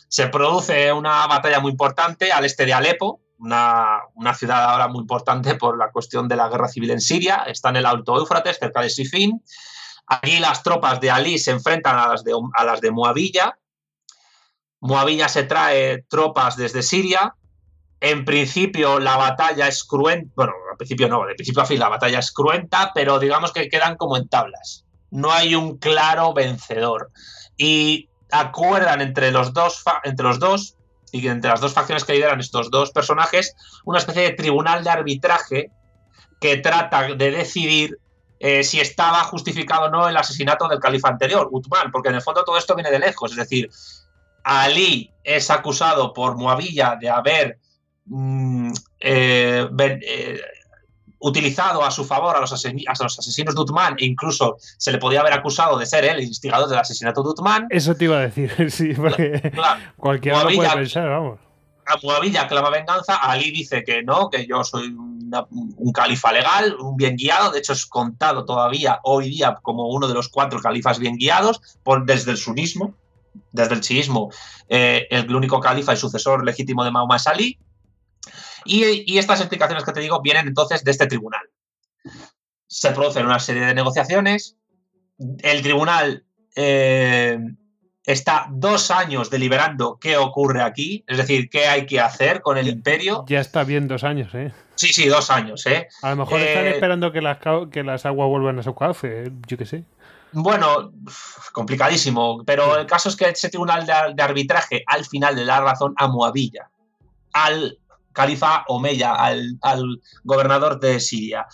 Se 0.10 0.27
produce 0.27 0.91
una 0.91 1.26
batalla 1.27 1.60
muy 1.60 1.72
importante 1.72 2.31
al 2.31 2.44
este 2.44 2.65
de 2.65 2.73
Alepo, 2.73 3.22
una, 3.38 4.02
una, 4.15 4.34
ciudad 4.34 4.72
ahora 4.72 4.90
muy 4.90 4.99
importante 4.99 5.56
por 5.56 5.77
la 5.77 5.91
cuestión 5.91 6.27
de 6.27 6.36
la 6.36 6.49
guerra 6.49 6.68
civil 6.68 6.91
en 6.91 6.99
Siria, 6.99 7.44
está 7.48 7.69
en 7.69 7.77
el 7.77 7.86
Alto 7.86 8.18
Éufrates, 8.18 8.57
cerca 8.60 8.81
de 8.81 8.90
Sifin. 8.90 9.41
Aquí 10.07 10.40
las 10.40 10.64
tropas 10.64 10.99
de 10.99 11.11
Ali 11.11 11.38
se 11.38 11.52
enfrentan 11.52 11.98
a 11.98 12.07
las 12.07 12.23
de, 12.23 12.34
a 12.56 12.64
las 12.65 12.81
de 12.81 12.90
Moavilla. 12.90 13.57
Moavilla 14.81 15.30
se 15.30 15.44
trae 15.44 16.03
tropas 16.10 16.57
desde 16.57 16.81
Siria. 16.81 17.36
En 18.02 18.26
principio 18.26 18.99
la 18.99 19.18
batalla 19.18 19.68
es 19.68 19.84
cruenta, 19.84 20.31
bueno, 20.36 20.53
al 20.72 20.77
principio 20.77 21.07
no, 21.07 21.26
de 21.26 21.36
principio 21.36 21.61
a 21.61 21.65
fin 21.65 21.80
la 21.80 21.90
batalla 21.90 22.19
es 22.19 22.31
cruenta, 22.31 22.91
pero 22.95 23.19
digamos 23.19 23.52
que 23.53 23.69
quedan 23.69 23.98
como 23.98 24.18
en 24.18 24.27
tablas. 24.27 24.86
no 25.11 25.31
hay 25.31 25.53
un 25.53 25.77
claro 25.77 26.34
vencedor. 26.34 27.11
Y 27.57 28.10
acuerdan 28.31 29.01
entre 29.01 29.31
los 29.31 29.53
dos, 29.53 29.84
entre 30.03 30.26
los 30.26 30.39
dos 30.39 30.76
y 31.11 31.27
entre 31.27 31.49
las 31.49 31.61
dos 31.61 31.73
facciones 31.73 32.03
que 32.03 32.14
lideran 32.14 32.39
estos 32.39 32.69
dos 32.69 32.91
personajes, 32.91 33.56
una 33.85 33.99
especie 33.99 34.23
de 34.23 34.31
tribunal 34.31 34.84
de 34.84 34.89
arbitraje 34.89 35.72
que 36.39 36.57
trata 36.57 37.15
de 37.15 37.31
decidir 37.31 37.97
eh, 38.39 38.64
si 38.64 38.80
estaba 38.80 39.23
justificado 39.26 39.88
o 39.88 39.89
no 39.89 40.07
el 40.07 40.15
asesinato 40.15 40.68
del 40.68 40.80
califa 40.80 41.10
anterior, 41.10 41.49
Uthman, 41.51 41.91
porque 41.91 42.10
en 42.10 42.15
el 42.15 42.22
fondo 42.22 42.43
todo 42.43 42.57
esto 42.57 42.76
viene 42.76 42.91
de 42.91 42.99
lejos, 42.99 43.31
es 43.31 43.38
decir, 43.38 43.69
Ali 44.43 45.11
es 45.23 45.49
acusado 45.49 46.14
por 46.14 46.38
Muavilla 46.38 46.95
de 46.95 47.10
haber 47.10 47.60
mm, 48.06 48.72
eh, 49.01 49.68
eh, 49.77 50.41
utilizado 51.20 51.84
a 51.84 51.91
su 51.91 52.06
favor 52.06 52.36
a 52.36 52.40
los, 52.40 52.52
asesinos 52.52 53.56
de 53.56 53.62
Uthman 53.62 53.96
e 54.00 54.06
incluso 54.06 54.58
se 54.78 54.91
le 54.91 54.98
podía 54.98 55.20
haber 55.22 55.34
acusado 55.34 55.78
de 55.78 55.86
ser 55.86 56.06
el 56.06 56.22
instigador 56.22 56.70
del 56.70 56.80
asesinato 56.80 57.22
de 57.24 57.30
Uthman. 57.30 57.68
Eso 57.70 57.96
te 57.96 58.06
iba 58.06 58.18
a 58.18 58.22
decir, 58.22 58.52
sí, 58.72 58.94
porque 58.94 59.52
cualquiera 59.98 60.44
lo 60.44 60.56
puede 60.56 60.70
pensar, 60.70 61.10
vamos. 61.10 61.40
A 61.86 61.98
Muavilla 62.04 62.48
clama 62.48 62.70
venganza, 62.70 63.16
Ali 63.16 63.50
dice 63.50 63.84
que 63.84 64.04
no, 64.04 64.30
que 64.30 64.46
yo 64.46 64.64
soy 64.64 64.96
un 64.96 65.91
califa 65.91 66.32
legal, 66.32 66.76
un 66.80 66.96
bien 66.96 67.16
guiado, 67.16 67.52
de 67.52 67.60
hecho 67.60 67.74
es 67.74 67.86
contado 67.88 68.46
todavía 68.46 69.00
hoy 69.04 69.30
día 69.30 69.58
como 69.62 69.88
uno 69.88 70.08
de 70.08 70.14
los 70.14 70.30
cuatro 70.30 70.60
califas 70.60 71.00
bien 71.00 71.18
guiados 71.18 71.62
por, 71.84 72.06
desde 72.06 72.32
el 72.32 72.38
sunismo, 72.38 72.94
desde 73.52 73.74
el 73.74 73.82
chiismo, 73.82 74.30
eh, 74.68 75.08
el 75.10 75.36
único 75.36 75.60
califa 75.60 75.94
y 75.94 75.98
sucesor 75.98 76.46
legítimo 76.46 76.84
de 76.84 76.91
Mahoma 76.91 77.16
es 77.16 77.28
Ali, 77.28 77.58
y, 78.65 79.18
estas 79.18 79.40
explicaciones 79.40 79.84
que 79.84 79.91
te 79.91 79.99
digo 79.99 80.22
vienen 80.22 80.48
entonces 80.48 80.84
de 80.84 80.91
este 80.91 81.07
tribunal. 81.07 81.41
Se 82.68 82.91
producen 82.91 83.26
una 83.26 83.40
serie 83.40 83.65
de 83.65 83.73
negociaciones. 83.73 84.57
El 85.18 85.61
tribunal 85.61 86.23
eh, 86.56 87.40
está 88.06 88.48
dos 88.49 88.91
años 88.91 89.30
deliberando 89.30 89.98
qué 89.99 90.18
ocurre 90.18 90.61
aquí, 90.61 91.03
es 91.07 91.18
decir, 91.18 91.49
qué 91.49 91.68
hay 91.68 91.86
que 91.86 91.99
hacer 91.99 92.41
con 92.41 92.57
el 92.57 92.68
imperio. 92.68 93.26
Ya 93.27 93.40
está 93.40 93.64
bien 93.64 93.88
dos 93.88 94.03
años, 94.03 94.34
¿eh? 94.34 94.53
Sí, 94.76 94.88
sí, 94.94 95.07
dos 95.07 95.30
años, 95.30 95.65
¿eh? 95.65 95.88
A 96.02 96.11
lo 96.11 96.18
mejor 96.18 96.40
están 96.40 96.65
eh, 96.65 96.69
esperando 96.72 97.11
que 97.11 97.22
las, 97.22 97.40
que 97.72 97.84
las 97.84 98.06
aguas 98.06 98.30
vuelvan 98.30 98.60
a 98.60 98.64
su 98.64 98.73
cauce, 98.73 99.31
yo 99.48 99.57
qué 99.57 99.65
sé. 99.65 99.84
Bueno, 100.31 100.91
complicadísimo, 101.53 102.44
pero 102.45 102.77
el 102.77 102.86
caso 102.86 103.10
es 103.10 103.15
que 103.15 103.30
ese 103.30 103.49
tribunal 103.49 103.86
de, 103.86 104.23
arbitraje 104.23 104.84
al 104.86 105.06
final 105.06 105.36
le 105.36 105.45
da 105.45 105.60
razón 105.60 105.94
a 105.98 106.07
Moabilla, 106.07 106.69
al 107.34 107.80
califa 108.20 108.66
Omeya, 108.68 109.14
al, 109.14 110.02
gobernador 110.26 110.78
de 110.78 111.00
Siria. 111.00 111.48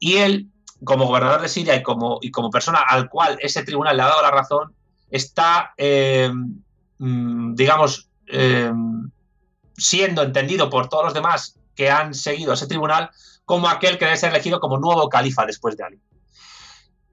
Y 0.00 0.16
él, 0.16 0.48
como 0.82 1.06
gobernador 1.06 1.40
de 1.40 1.48
Siria 1.48 1.76
y 1.76 1.82
como, 1.84 2.18
y 2.20 2.32
como 2.32 2.50
persona 2.50 2.80
al 2.80 3.08
cual 3.08 3.38
ese 3.40 3.62
tribunal 3.62 3.96
le 3.96 4.02
ha 4.02 4.08
dado 4.08 4.22
la 4.22 4.32
razón, 4.32 4.74
está, 5.10 5.74
eh, 5.76 6.28
mm, 6.98 7.54
digamos, 7.54 8.08
eh, 8.26 8.72
siendo 9.76 10.22
entendido 10.22 10.68
por 10.68 10.88
todos 10.88 11.04
los 11.04 11.14
demás 11.14 11.56
que 11.76 11.88
han 11.88 12.12
seguido 12.14 12.52
ese 12.52 12.66
tribunal 12.66 13.10
como 13.44 13.68
aquel 13.68 13.96
que 13.96 14.04
debe 14.04 14.16
ser 14.16 14.30
elegido 14.30 14.58
como 14.58 14.78
nuevo 14.78 15.08
califa 15.08 15.46
después 15.46 15.76
de 15.76 15.84
Ali. 15.84 16.00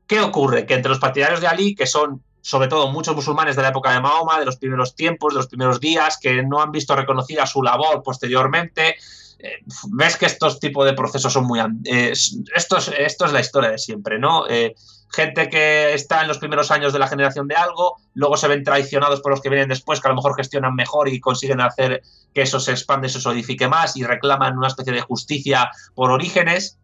¿Qué 0.07 0.19
ocurre? 0.19 0.65
Que 0.65 0.73
entre 0.73 0.90
los 0.90 0.99
partidarios 0.99 1.41
de 1.41 1.48
Ali, 1.48 1.76
que 1.76 1.86
son 1.86 2.23
sobre 2.45 2.67
todo 2.67 2.91
muchos 2.91 3.15
musulmanes 3.15 3.55
de 3.55 3.63
la 3.63 3.69
época 3.69 3.91
de 3.91 3.99
Mahoma, 3.99 4.39
de 4.39 4.45
los 4.45 4.57
primeros 4.57 4.93
tiempos, 4.93 5.34
de 5.34 5.39
los 5.39 5.47
primeros 5.47 5.80
días, 5.80 6.19
que 6.22 6.43
no 6.43 6.61
han 6.61 6.72
visto 6.72 6.95
reconocida 6.95 7.47
su 7.47 7.63
labor 7.63 8.03
posteriormente. 8.03 8.97
Eh, 9.39 9.63
ves 9.88 10.15
que 10.15 10.27
estos 10.27 10.59
tipos 10.59 10.85
de 10.85 10.93
procesos 10.93 11.34
son 11.34 11.47
muy... 11.47 11.59
Eh, 11.85 12.13
esto, 12.55 12.77
es, 12.77 13.31
la 13.31 13.39
historia 13.39 13.72
de 13.72 13.80
siempre, 13.80 14.19
¿no? 14.19 14.47
Eh, 14.47 14.76
gente 15.09 15.49
que 15.49 15.95
está 15.95 16.22
en 16.22 16.27
los 16.27 16.38
primeros 16.38 16.69
años 16.69 16.93
de 16.93 16.99
la 16.99 17.07
generación 17.07 17.47
de 17.47 17.55
algo, 17.55 17.95
luego 18.13 18.38
se 18.38 18.47
ven 18.47 18.63
traicionados 18.63 19.22
por 19.22 19.31
los 19.31 19.41
que 19.41 19.49
vienen 19.49 19.69
después, 19.69 19.99
que 19.99 20.07
a 20.07 20.11
lo 20.11 20.15
mejor 20.15 20.35
gestionan 20.35 20.76
mejor 20.76 21.09
y 21.09 21.19
consiguen 21.19 21.61
hacer 21.61 22.03
que 22.31 22.43
eso 22.43 22.59
se 22.59 22.73
expande, 22.73 23.09
se 23.09 23.19
solidifique 23.19 23.67
más 23.67 23.97
y 23.97 24.03
reclaman 24.03 24.55
una 24.55 24.67
especie 24.67 24.93
de 24.93 25.01
justicia 25.01 25.72
por 25.95 26.11
orígenes. 26.11 26.77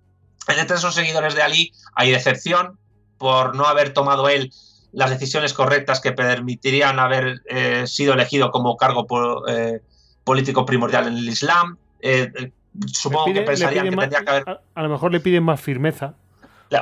Entre 0.47 0.75
esos 0.75 0.95
seguidores 0.95 1.35
de 1.35 1.43
Ali 1.43 1.71
hay 1.93 2.09
decepción 2.09 2.79
por 3.19 3.55
no 3.55 3.65
haber 3.65 3.93
tomado 3.93 4.27
él 4.27 4.51
las 4.93 5.09
decisiones 5.09 5.53
correctas 5.53 6.01
que 6.01 6.11
permitirían 6.11 6.99
haber 6.99 7.41
eh, 7.45 7.85
sido 7.87 8.13
elegido 8.13 8.51
como 8.51 8.75
cargo 8.77 9.07
eh, 9.47 9.81
político 10.23 10.65
primordial 10.65 11.07
en 11.07 11.17
el 11.17 11.29
Islam. 11.29 11.77
Eh, 12.01 12.51
supongo 12.87 13.33
que 13.33 13.41
pensarían 13.41 13.89
que 13.89 13.95
tendría 13.95 14.23
que 14.23 14.29
haber. 14.29 14.61
A, 14.75 14.83
lo 14.83 14.89
mejor 14.89 15.11
le 15.11 15.19
piden 15.19 15.43
más 15.43 15.61
firmeza. 15.61 16.15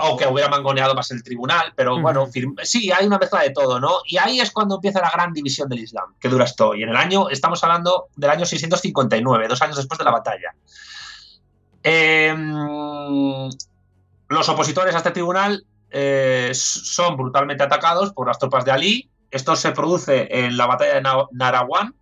O 0.01 0.15
que 0.17 0.27
hubiera 0.27 0.49
mangoneado 0.49 0.93
más 0.93 1.09
el 1.09 1.23
tribunal, 1.23 1.73
pero 1.75 1.99
bueno, 1.99 2.29
sí, 2.61 2.91
hay 2.91 3.07
una 3.07 3.17
mezcla 3.17 3.41
de 3.41 3.49
todo, 3.49 3.79
¿no? 3.79 4.01
Y 4.05 4.17
ahí 4.17 4.39
es 4.39 4.51
cuando 4.51 4.75
empieza 4.75 5.01
la 5.01 5.09
gran 5.09 5.33
división 5.33 5.67
del 5.67 5.79
Islam, 5.79 6.13
que 6.19 6.29
dura 6.29 6.45
esto. 6.45 6.75
Y 6.75 6.83
en 6.83 6.89
el 6.89 6.95
año, 6.95 7.27
estamos 7.29 7.63
hablando 7.63 8.05
del 8.15 8.29
año 8.29 8.45
659, 8.45 9.47
dos 9.47 9.59
años 9.63 9.77
después 9.77 9.97
de 9.97 10.03
la 10.05 10.11
batalla. 10.11 10.53
Em, 11.81 13.49
los 14.27 14.49
opositores 14.49 14.93
a 14.93 14.99
este 14.99 15.09
tribunal 15.09 15.65
eh, 15.91 16.51
son 16.53 17.17
brutalmente 17.17 17.63
atacados 17.63 18.13
por 18.13 18.27
las 18.27 18.39
tropas 18.39 18.65
de 18.65 18.71
Ali. 18.71 19.09
Esto 19.31 19.55
se 19.55 19.71
produce 19.71 20.27
en 20.29 20.57
la 20.57 20.65
batalla 20.65 20.95
de 20.95 21.01
Narawan. 21.31 21.93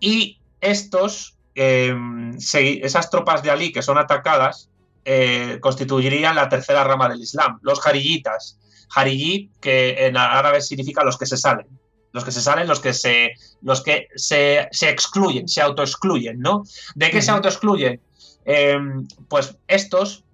Y 0.00 0.40
estos, 0.60 1.36
em, 1.54 2.36
esas 2.36 3.10
tropas 3.10 3.42
de 3.42 3.50
Ali 3.50 3.72
que 3.72 3.82
son 3.82 3.98
atacadas, 3.98 4.70
eh, 5.04 5.58
constituirían 5.60 6.34
la 6.34 6.48
tercera 6.48 6.84
rama 6.84 7.08
del 7.08 7.20
Islam, 7.20 7.58
los 7.62 7.80
jariyitas. 7.80 8.58
Jariyí, 8.90 9.50
que 9.60 10.06
en 10.06 10.16
árabe 10.16 10.60
significa 10.60 11.04
los 11.04 11.18
que 11.18 11.26
se 11.26 11.36
salen. 11.36 11.66
Los 12.12 12.24
que 12.24 12.32
se 12.32 12.40
salen, 12.40 12.66
los 12.66 12.80
que 12.80 12.94
se, 12.94 13.32
los 13.60 13.82
que 13.82 14.08
se, 14.16 14.68
excluyen, 14.80 15.46
se 15.46 15.60
autoexcluyen, 15.60 16.40
¿no? 16.40 16.64
¿De 16.94 17.10
qué 17.10 17.20
se 17.20 17.30
autoexcluyen? 17.30 18.00
Em, 18.46 19.06
pues 19.28 19.56
estos 19.66 20.24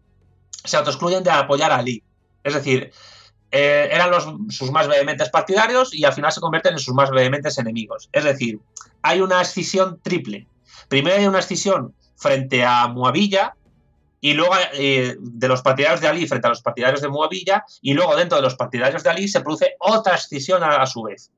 se 0.65 0.77
autoexcluyen 0.77 1.25
de 1.25 1.31
apoyar 1.31 1.73
a 1.73 1.77
Ali. 1.77 2.03
Es 2.45 2.55
decir, 2.55 2.93
eh, 3.51 3.89
eran 3.93 4.11
sus 4.51 4.71
más 4.71 4.89
vehementes 4.89 5.31
partidarios 5.31 5.95
y 5.95 6.05
al 6.05 6.13
final 6.13 6.33
se 6.33 6.41
convierten 6.41 6.75
en 6.75 6.79
sus 6.79 6.93
más 6.93 7.11
vehementes 7.11 7.57
enemigos. 7.59 8.09
Es 8.13 8.25
decir, 8.25 8.61
hay 9.03 9.21
una 9.21 9.41
escisión 9.41 10.01
triple. 10.03 10.47
Primero 10.89 11.17
hay 11.17 11.27
una 11.27 11.39
escisión 11.39 11.95
frente 12.17 12.65
a 12.65 12.89
Muavilla 12.89 13.55
y 14.21 14.35
luego 14.35 14.55
eh, 14.73 15.17
de 15.21 15.49
los 15.49 15.63
partidarios 15.63 16.01
de 16.01 16.09
Ali 16.09 16.27
frente 16.27 16.47
a 16.47 16.51
los 16.51 16.63
partidarios 16.63 17.01
de 17.01 17.09
Muavilla 17.09 17.65
y 17.81 17.95
luego 17.95 18.17
dentro 18.17 18.37
de 18.37 18.43
los 18.43 18.57
partidarios 18.57 19.03
de 19.05 19.11
Ali 19.11 19.29
se 19.29 19.41
produce 19.41 19.77
otra 19.79 20.17
escisión 20.17 20.65
a, 20.65 20.85
su 20.87 21.03
vez. 21.05 21.31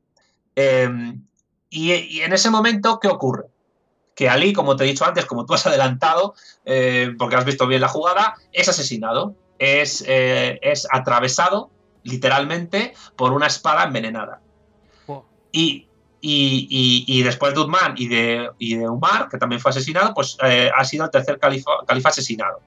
Em, 0.54 1.22
y, 1.68 2.20
en 2.20 2.32
ese 2.32 2.48
momento, 2.48 2.98
¿qué 2.98 3.08
ocurre? 3.08 3.44
Que 4.14 4.30
Ali, 4.30 4.54
como 4.54 4.74
te 4.74 4.84
he 4.84 4.86
dicho 4.86 5.04
antes, 5.04 5.26
como 5.26 5.44
tú 5.44 5.52
has 5.52 5.66
adelantado, 5.66 6.34
eh, 6.64 7.12
porque 7.18 7.36
has 7.36 7.44
visto 7.44 7.66
bien 7.66 7.82
la 7.82 7.88
jugada, 7.88 8.36
es 8.52 8.68
asesinado 8.68 9.36
es, 9.58 10.04
eh, 10.06 10.58
es 10.62 10.86
atravesado 10.90 11.70
literalmente 12.02 12.94
por 13.16 13.32
una 13.32 13.46
espada 13.46 13.84
envenenada. 13.84 14.40
Y, 15.52 15.86
y, 16.20 17.22
después 17.22 17.54
de 17.54 17.60
Uthman 17.60 17.94
y 17.96 18.08
de, 18.08 18.50
de, 18.58 18.88
Umar, 18.88 19.28
que 19.30 19.38
también 19.38 19.60
fue 19.60 19.70
asesinado, 19.70 20.12
pues 20.12 20.36
eh, 20.42 20.70
ha 20.76 20.84
sido 20.84 21.04
el 21.04 21.10
tercer 21.10 21.38
califa, 21.38 21.70
califa 21.86 22.10
asesinado. 22.10 22.60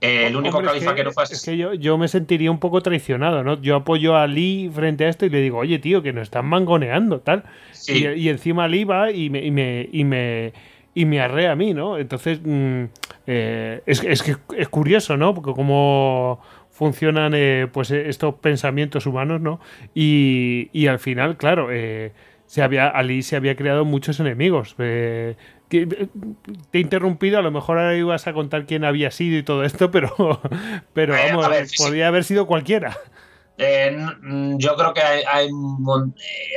el 0.00 0.36
único 0.36 0.62
califa 0.62 0.94
que, 0.94 1.02
no 1.02 1.10
fue 1.10 1.24
asesinado. 1.24 1.72
Es 1.72 1.78
que 1.78 1.84
yo, 1.84 1.98
me 1.98 2.06
sentiría 2.06 2.50
un 2.50 2.60
poco 2.60 2.80
traicionado, 2.82 3.42
¿no? 3.42 3.60
Yo 3.60 3.76
apoyo 3.76 4.14
a 4.14 4.22
Ali 4.22 4.70
frente 4.72 5.04
a 5.04 5.08
esto 5.08 5.26
y 5.26 5.30
le 5.30 5.40
digo, 5.40 5.58
oye, 5.58 5.78
tío, 5.80 6.02
que 6.02 6.12
nos 6.12 6.24
están 6.24 6.46
mangoneando, 6.46 7.20
tal. 7.20 7.44
Y, 7.88 8.28
encima 8.28 8.64
Ali 8.64 8.84
va 8.84 9.10
y 9.10 9.30
me, 9.30 9.88
y 9.90 10.04
me 10.04 10.52
y 10.96 11.04
me 11.04 11.20
arrea 11.20 11.52
a 11.52 11.56
mí, 11.56 11.74
¿no? 11.74 11.98
Entonces, 11.98 12.40
mm, 12.42 12.84
eh, 13.26 13.82
es, 13.86 14.02
es, 14.04 14.22
que 14.22 14.36
es 14.56 14.68
curioso, 14.68 15.16
¿no? 15.16 15.34
Porque 15.34 15.52
cómo 15.52 16.40
funcionan 16.70 17.32
eh, 17.34 17.68
pues 17.72 17.90
estos 17.90 18.36
pensamientos 18.36 19.06
humanos, 19.06 19.40
¿no? 19.40 19.60
Y, 19.94 20.86
al 20.86 20.98
final, 20.98 21.36
claro, 21.36 21.68
eh, 21.72 22.12
se 22.46 22.62
había, 22.62 22.88
Ali 22.88 23.22
se 23.22 23.36
había 23.36 23.56
creado 23.56 23.84
muchos 23.84 24.20
enemigos. 24.20 24.76
te 24.76 25.36
he 25.68 26.78
interrumpido, 26.78 27.38
a 27.38 27.42
lo 27.42 27.50
mejor 27.50 27.78
ahora 27.78 27.96
ibas 27.96 28.26
a 28.26 28.32
contar 28.32 28.66
quién 28.66 28.84
había 28.84 29.10
sido 29.10 29.38
y 29.38 29.42
todo 29.42 29.64
esto, 29.64 29.90
pero, 29.90 30.40
pero 30.92 31.14
vamos, 31.14 31.48
podría 31.76 32.08
haber 32.08 32.22
sido 32.22 32.46
cualquiera. 32.46 32.96
yo 33.58 34.76
creo 34.76 34.94
que 34.94 35.02
hay, 35.02 35.22
hay, 35.26 35.48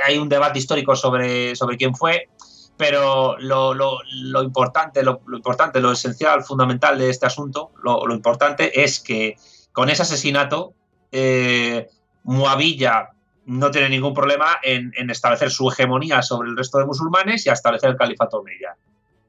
hay, 0.06 0.18
un 0.18 0.30
debate 0.30 0.60
histórico 0.60 0.96
sobre, 0.96 1.56
sobre 1.56 1.78
quién 1.78 1.96
fue 1.96 2.28
pero 2.80 3.38
lo, 3.40 4.42
importante, 4.42 5.04
lo, 5.04 5.20
importante, 5.34 5.82
lo 5.82 5.92
esencial, 5.92 6.46
fundamental 6.46 6.98
de 6.98 7.10
este 7.10 7.26
asunto, 7.26 7.72
lo, 7.84 8.10
importante 8.14 8.82
es 8.82 9.02
que 9.02 9.36
con 9.74 9.90
ese 9.90 10.04
asesinato, 10.04 10.74
eh, 11.12 11.90
no 12.24 13.70
tiene 13.70 13.90
ningún 13.90 14.14
problema 14.14 14.60
en, 14.64 14.94
establecer 15.10 15.52
su 15.52 15.70
hegemonía 15.70 16.22
sobre 16.22 16.48
el 16.48 16.56
resto 16.56 16.78
de 16.78 16.86
musulmanes 16.86 17.46
y 17.46 17.50
a 17.50 17.54
establecer 17.54 17.90
el 17.90 17.98
califato 17.98 18.38
omeya. 18.38 18.78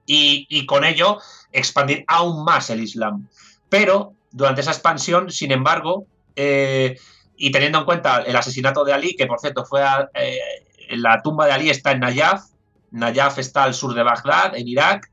Y, 0.06 0.46
y 0.48 0.64
con 0.64 0.84
ello 0.84 1.18
expandir 1.50 2.04
aún 2.06 2.44
más 2.44 2.70
el 2.70 2.80
Islam. 2.80 3.26
Pero 3.68 4.12
durante 4.30 4.60
esa 4.60 4.70
expansión, 4.70 5.28
sin 5.32 5.50
embargo, 5.50 6.06
eh, 6.36 6.96
y 7.36 7.50
teniendo 7.50 7.80
en 7.80 7.84
cuenta 7.84 8.22
el 8.22 8.36
asesinato 8.36 8.84
de 8.84 8.92
Ali, 8.92 9.16
que 9.16 9.26
por 9.26 9.40
cierto 9.40 9.64
fue 9.64 9.82
eh, 10.14 10.38
la 10.90 11.20
tumba 11.20 11.46
de 11.46 11.52
Ali 11.52 11.70
está 11.70 11.90
en 11.90 11.98
Nayaf, 11.98 12.49
Nayaf 12.92 13.38
está 13.38 13.64
al 13.64 13.74
sur 13.74 13.94
de 13.94 14.02
Bagdad, 14.02 14.56
en 14.56 14.66
Irak. 14.68 15.10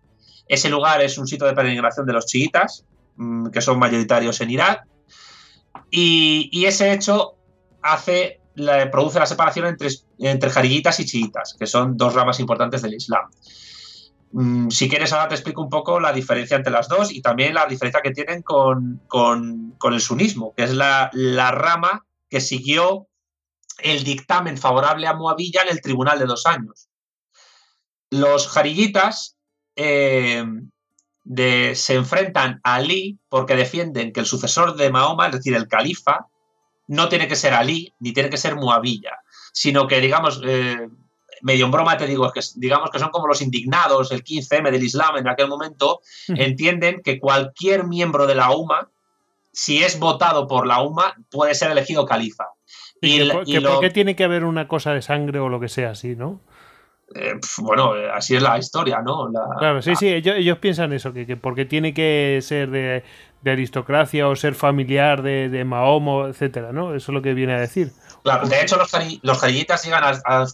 Ese 0.48 0.70
lugar 0.70 1.02
es 1.02 1.18
un 1.18 1.28
sitio 1.28 1.48
de 1.48 1.54
peregrinación 1.54 2.06
de 2.06 2.14
los 2.14 2.26
chiitas, 2.26 2.86
mm, 3.16 3.48
que 3.48 3.62
son 3.62 3.80
mayoritarios 3.80 4.40
en 4.42 4.50
Irak. 4.52 4.86
Y, 5.90 6.66
ese 6.66 6.92
hecho 6.92 7.36
produce 8.92 9.20
la 9.20 9.26
separación 9.26 9.68
entre, 9.68 9.90
entre 10.20 10.68
y 10.68 10.82
chiitas, 10.82 11.56
que 11.58 11.68
son 11.68 11.96
dos 11.96 12.14
ramas 12.14 12.40
importantes 12.40 12.82
del 12.82 12.96
Islam. 12.96 13.30
Mm, 14.32 14.70
si 14.70 14.90
quieres, 14.90 15.14
ahora 15.14 15.30
te 15.30 15.36
explico 15.36 15.62
un 15.62 15.70
poco 15.70 16.00
la 16.00 16.12
diferencia 16.12 16.58
entre 16.58 16.72
las 16.72 16.88
dos 16.88 17.12
y 17.12 17.22
también 17.22 17.54
la 17.54 17.66
diferencia 17.66 18.02
que 18.02 18.12
tienen 18.12 18.42
con, 18.42 19.02
el 19.84 20.02
sunismo, 20.02 20.54
que 20.56 20.64
es 20.64 20.74
la, 20.74 21.10
rama 21.52 22.06
que 22.30 22.42
siguió 22.42 23.08
el 23.80 24.04
dictamen 24.04 24.58
favorable 24.58 25.08
a 25.08 25.14
Moabilla 25.14 25.62
en 25.64 25.70
el 25.70 25.82
tribunal 25.82 26.20
de 26.20 26.26
dos 26.26 26.46
años. 26.46 26.87
Los 28.10 28.48
jariyitas 28.48 29.38
eh, 29.76 30.44
se 31.74 31.94
enfrentan 31.94 32.60
a 32.64 32.76
Ali 32.76 33.20
porque 33.30 33.56
defienden 33.56 34.14
que 34.14 34.20
el 34.20 34.26
sucesor 34.26 34.76
de 34.76 34.90
Mahoma, 34.92 35.28
es 35.28 35.34
decir, 35.34 35.56
el 35.56 35.68
califa, 35.68 36.28
no 36.88 37.10
tiene 37.10 37.28
que 37.28 37.36
ser 37.36 37.54
Ali 37.54 37.94
ni 38.00 38.14
tiene 38.14 38.30
que 38.30 38.38
ser 38.38 38.56
Moabilla, 38.56 39.20
sino 39.52 39.88
que, 39.88 40.00
digamos, 40.00 40.42
eh, 40.46 40.88
medio 41.42 41.66
en 41.66 41.72
broma 41.72 41.98
te 41.98 42.08
digo, 42.08 42.32
que 42.32 42.42
digamos 42.56 42.90
que 42.90 43.00
son 43.00 43.10
como 43.10 43.28
los 43.28 43.42
indignados, 43.42 44.12
el 44.12 44.24
15M 44.24 44.72
del 44.72 44.84
Islam 44.84 45.18
en 45.18 45.28
aquel 45.28 45.48
momento, 45.48 46.02
entienden 46.28 47.02
que 47.04 47.20
cualquier 47.20 47.86
miembro 47.86 48.26
de 48.28 48.36
la 48.36 48.52
UMA, 48.52 48.90
si 49.52 49.84
es 49.84 50.00
votado 50.00 50.48
por 50.48 50.66
la 50.68 50.82
UMA, 50.82 51.16
puede 51.30 51.56
ser 51.56 51.72
elegido 51.72 52.06
califa. 52.06 52.46
Y, 53.02 53.30
por 53.30 53.80
qué 53.80 53.90
tiene 53.92 54.16
que 54.16 54.24
haber 54.24 54.44
una 54.44 54.68
cosa 54.68 54.94
de 54.94 55.02
sangre 55.02 55.40
o 55.40 55.50
lo 55.50 55.60
que 55.60 55.70
sea 55.70 55.92
así, 55.92 56.16
¿no? 56.16 56.40
Eh, 57.16 57.36
bueno, 57.60 57.96
eh, 57.96 58.10
así 58.14 58.36
es 58.36 58.42
la 58.42 58.58
historia, 58.58 59.02
¿no? 59.02 59.32
claro, 59.58 59.82
sí, 59.82 59.96
sí, 59.96 60.08
ellos, 60.10 60.58
piensan 60.58 60.92
eso, 60.92 61.14
que, 61.14 61.38
porque 61.38 61.66
tiene 61.66 61.94
que 61.94 62.40
ser 62.42 62.70
de, 62.70 63.04
aristocracia 63.46 64.28
o 64.28 64.36
ser 64.36 64.56
familiar 64.56 65.22
de, 65.22 65.48
de 65.48 65.64
Mahomo, 65.64 66.28
etcétera, 66.28 66.74
¿no? 66.74 66.94
Eso 66.94 67.12
es 67.12 67.14
lo 67.14 67.22
que 67.22 67.34
viene 67.34 67.54
a 67.54 67.60
decir. 67.62 67.94
Claro, 68.24 68.46
de 68.46 68.62
hecho 68.62 68.76
los, 68.76 68.92
los 69.22 69.42
llegan 69.42 70.04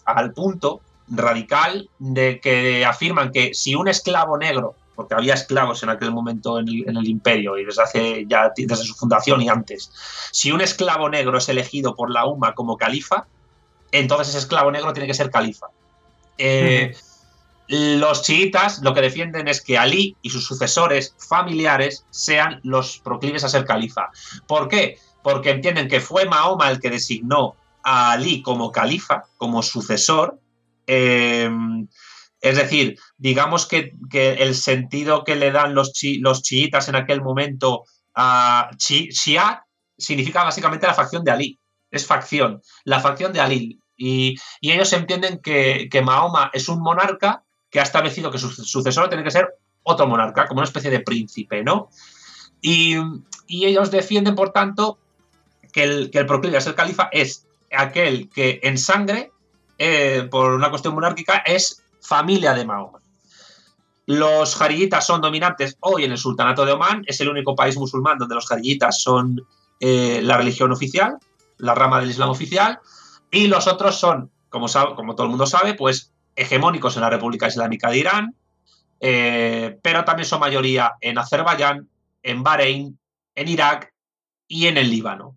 al 0.05 0.33
punto 0.33 0.81
radical 1.07 1.89
de 1.97 2.39
que 2.39 2.85
afirman 2.85 3.31
que 3.31 3.55
si 3.55 3.73
un 3.73 3.87
esclavo 3.87 4.37
negro, 4.37 4.75
porque 4.95 5.15
había 5.15 5.33
esclavos 5.33 5.81
en 5.83 5.89
aquel 5.89 6.11
momento 6.11 6.59
en 6.59 6.67
el, 6.69 7.07
imperio 7.07 7.57
y 7.57 7.65
desde 7.65 7.81
hace 7.81 8.25
ya 8.27 8.51
desde 8.55 8.83
su 8.83 8.93
fundación 8.93 9.41
y 9.41 9.49
antes, 9.49 9.91
si 10.31 10.51
un 10.51 10.61
esclavo 10.61 11.09
negro 11.09 11.37
es 11.37 11.49
elegido 11.49 11.95
por 11.95 12.11
la 12.11 12.25
UMA 12.25 12.53
como 12.53 12.77
califa, 12.77 13.25
entonces 13.91 14.29
ese 14.29 14.39
esclavo 14.39 14.71
negro 14.71 14.93
tiene 14.93 15.07
que 15.07 15.13
ser 15.13 15.31
califa. 15.31 15.67
Eh, 16.37 16.95
los 17.67 18.23
chiitas 18.23 18.81
lo 18.81 18.93
que 18.93 19.01
defienden 19.01 19.47
es 19.47 19.61
que 19.61 19.77
Ali 19.77 20.17
y 20.21 20.29
sus 20.29 20.45
sucesores 20.45 21.15
familiares 21.17 22.05
sean 22.09 22.59
los 22.63 22.99
proclives 22.99 23.43
a 23.43 23.49
ser 23.49 23.65
califa. 23.65 24.09
¿Por 24.47 24.67
qué? 24.67 24.97
Porque 25.21 25.51
entienden 25.51 25.87
que 25.87 26.01
fue 26.01 26.25
Mahoma 26.25 26.69
el 26.69 26.79
que 26.79 26.89
designó 26.89 27.55
a 27.83 28.11
Ali 28.11 28.41
como 28.41 28.71
califa, 28.71 29.23
como 29.37 29.63
sucesor. 29.63 30.39
Em, 30.85 31.87
es 32.41 32.57
decir, 32.57 32.99
digamos 33.17 33.65
que, 33.65 33.93
el 34.11 34.55
sentido 34.55 35.23
que 35.23 35.35
le 35.35 35.51
dan 35.51 35.73
los, 35.73 35.93
los 36.19 36.43
chiitas 36.43 36.89
en 36.89 36.95
aquel 36.95 37.21
momento 37.21 37.85
a 38.15 38.69
Shia 38.77 39.65
significa 39.97 40.43
básicamente 40.43 40.85
la 40.85 40.93
facción 40.93 41.23
de 41.23 41.31
Ali. 41.31 41.59
Es 41.89 42.05
facción, 42.05 42.61
la 42.83 42.99
facción 42.99 43.31
de 43.31 43.39
Ali. 43.39 43.79
Y, 43.97 44.35
ellos 44.61 44.91
entienden 44.93 45.39
que, 45.39 46.01
Mahoma 46.03 46.49
es 46.53 46.69
un 46.69 46.81
monarca 46.81 47.43
que 47.69 47.79
ha 47.79 47.83
establecido 47.83 48.31
que 48.31 48.37
su 48.37 48.49
sucesor 48.49 49.09
tiene 49.09 49.23
que 49.23 49.31
ser 49.31 49.55
otro 49.83 50.07
monarca, 50.07 50.47
como 50.47 50.59
una 50.59 50.67
especie 50.67 50.91
de 50.91 50.99
príncipe, 50.99 51.63
¿no? 51.63 51.89
Y, 52.61 52.95
ellos 53.47 53.91
defienden, 53.91 54.35
por 54.35 54.51
tanto, 54.51 54.97
que 55.71 55.83
el, 55.83 56.11
que 56.11 56.19
el 56.19 56.25
proclive 56.25 56.57
a 56.57 56.61
ser 56.61 56.75
califa 56.75 57.09
es 57.11 57.45
aquel 57.71 58.29
que 58.29 58.59
en 58.63 58.77
sangre, 58.77 59.31
eh, 59.77 60.27
por 60.29 60.53
una 60.53 60.69
cuestión 60.69 60.93
monárquica, 60.93 61.43
es 61.45 61.83
familia 62.01 62.53
de 62.53 62.65
Mahoma. 62.65 62.99
Los 64.05 64.55
jariyitas 64.55 65.05
son 65.05 65.21
dominantes 65.21 65.77
hoy 65.79 66.03
en 66.03 66.11
el 66.11 66.17
sultanato 66.17 66.65
de 66.65 66.73
Omán, 66.73 67.03
es 67.07 67.21
el 67.21 67.29
único 67.29 67.55
país 67.55 67.77
musulmán 67.77 68.17
donde 68.17 68.35
los 68.35 68.47
jariyitas 68.47 69.01
son 69.01 69.41
eh, 69.79 70.19
la 70.21 70.37
religión 70.37 70.71
oficial, 70.71 71.17
la 71.57 71.73
rama 71.73 72.01
del 72.01 72.09
Islam 72.09 72.29
oficial, 72.29 72.79
y 73.33 73.47
los 73.47 73.65
otros 73.65 73.99
son, 73.99 74.31
como, 74.47 74.67
como 74.95 75.15
todo 75.15 75.25
el 75.25 75.31
mundo 75.31 75.47
sabe, 75.47 75.73
pues 75.73 76.13
hegemónicos 76.35 76.95
en 76.95 77.01
la 77.01 77.09
República 77.09 77.47
Islámica 77.47 77.89
de 77.89 77.97
Irán, 77.97 78.35
eh, 78.99 79.79
pero 79.81 80.05
también 80.05 80.27
son 80.27 80.39
mayoría 80.39 80.93
en 81.01 81.17
Azerbaiyán, 81.17 81.89
en 82.21 82.43
Bahrein, 82.43 82.99
en 83.33 83.47
Irak 83.47 83.91
y 84.47 84.67
en 84.67 84.77
el 84.77 84.91
Líbano. 84.91 85.35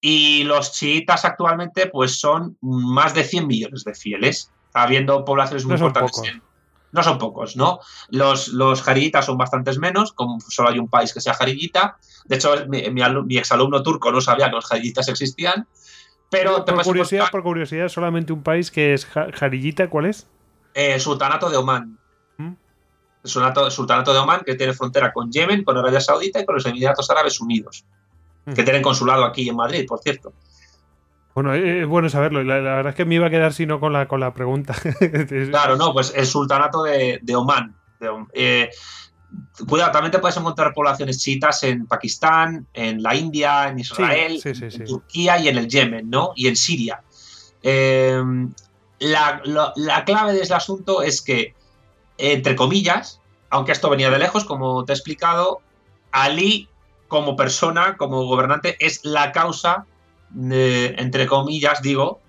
Y 0.00 0.42
los 0.42 0.72
chiitas 0.72 1.24
actualmente 1.24 1.86
pues 1.86 2.18
son 2.18 2.58
más 2.60 3.14
de 3.14 3.22
100 3.22 3.46
millones 3.46 3.84
de 3.84 3.94
fieles, 3.94 4.50
habiendo 4.74 5.24
poblaciones 5.24 5.64
muy 5.64 5.76
importantes. 5.76 6.32
no 6.90 7.02
son 7.04 7.18
pocos, 7.18 7.54
¿no? 7.54 7.78
Los, 8.08 8.48
los 8.48 8.82
jariyitas 8.82 9.26
son 9.26 9.38
bastantes 9.38 9.78
menos, 9.78 10.12
como 10.12 10.40
solo 10.40 10.70
hay 10.70 10.80
un 10.80 10.88
país 10.88 11.14
que 11.14 11.20
sea 11.20 11.34
jariyita. 11.34 11.96
De 12.24 12.36
hecho, 12.36 12.66
mi, 12.66 12.90
mi, 12.90 13.36
exalumno 13.38 13.84
turco 13.84 14.10
no 14.10 14.20
sabía 14.20 14.46
que 14.46 14.56
los 14.56 14.66
jariyitas 14.66 15.08
existían. 15.08 15.68
Pero 16.30 16.64
por, 16.64 16.84
curiosidad, 16.84 17.30
por 17.30 17.42
curiosidad, 17.42 17.88
solamente 17.88 18.32
un 18.32 18.42
país 18.42 18.70
que 18.70 18.94
es 18.94 19.06
jariyita, 19.06 19.90
¿cuál 19.90 20.06
es? 20.06 20.28
El 20.74 20.92
eh, 20.92 21.00
Sultanato 21.00 21.50
de 21.50 21.56
Omán. 21.56 21.98
¿Mm? 22.36 22.52
El 23.24 23.30
Sultanato, 23.30 24.12
de 24.12 24.18
Omán, 24.18 24.42
que 24.46 24.54
tiene 24.54 24.72
frontera 24.72 25.12
con 25.12 25.30
Yemen, 25.30 25.64
con 25.64 25.76
Arabia 25.76 26.00
Saudita 26.00 26.40
y 26.40 26.46
con 26.46 26.54
los 26.54 26.66
Emiratos 26.66 27.10
Árabes 27.10 27.40
Unidos 27.40 27.84
que 28.54 28.62
tienen 28.62 28.82
consulado 28.82 29.24
aquí 29.24 29.48
en 29.48 29.56
Madrid, 29.56 29.86
por 29.86 30.00
cierto. 30.00 30.32
Bueno, 31.34 31.54
es 31.54 31.86
bueno 31.86 32.08
saberlo. 32.08 32.42
La, 32.42 32.60
la, 32.60 32.76
verdad 32.76 32.90
es 32.90 32.96
que 32.96 33.04
me 33.04 33.14
iba 33.14 33.26
a 33.26 33.30
quedar 33.30 33.52
sino 33.52 33.78
con 33.78 33.92
la, 33.92 34.08
con 34.08 34.20
la 34.20 34.34
pregunta. 34.34 34.74
claro, 35.50 35.76
no, 35.76 35.92
pues 35.92 36.12
el 36.16 36.26
sultanato 36.26 36.82
de, 36.82 37.20
de 37.22 37.36
Oman. 37.36 37.76
Eh, 38.32 38.70
cuidado, 39.68 39.92
también 39.92 40.12
te 40.12 40.18
puedes 40.18 40.36
encontrar 40.36 40.72
poblaciones 40.74 41.18
chiitas 41.18 41.62
en 41.64 41.86
Pakistán, 41.86 42.66
en 42.72 43.02
la 43.02 43.14
India, 43.14 43.68
en 43.68 43.78
Israel, 43.78 44.40
en 44.44 44.84
Turquía 44.84 45.38
y 45.38 45.48
en 45.48 45.58
el 45.58 45.68
Yemen, 45.68 46.08
¿no? 46.10 46.32
Y 46.34 46.48
en 46.48 46.56
Siria. 46.56 47.02
Eh, 47.62 48.22
la, 48.98 49.42
la, 49.76 50.04
clave 50.04 50.32
de 50.32 50.42
este 50.42 50.54
asunto 50.54 51.02
es 51.02 51.22
que, 51.22 51.54
entre 52.18 52.56
comillas, 52.56 53.20
aunque 53.48 53.72
esto 53.72 53.90
venía 53.90 54.10
de 54.10 54.18
lejos, 54.18 54.44
como 54.44 54.84
te 54.84 54.92
he 54.92 54.96
explicado, 54.96 55.60
Ali 56.12 56.68
como 57.08 57.36
persona, 57.36 57.96
como 57.96 58.24
gobernante, 58.24 58.76
es 58.78 59.04
la 59.04 59.32
causa, 59.32 59.86
entre 60.34 61.26
comillas, 61.26 61.82
digo, 61.82 62.20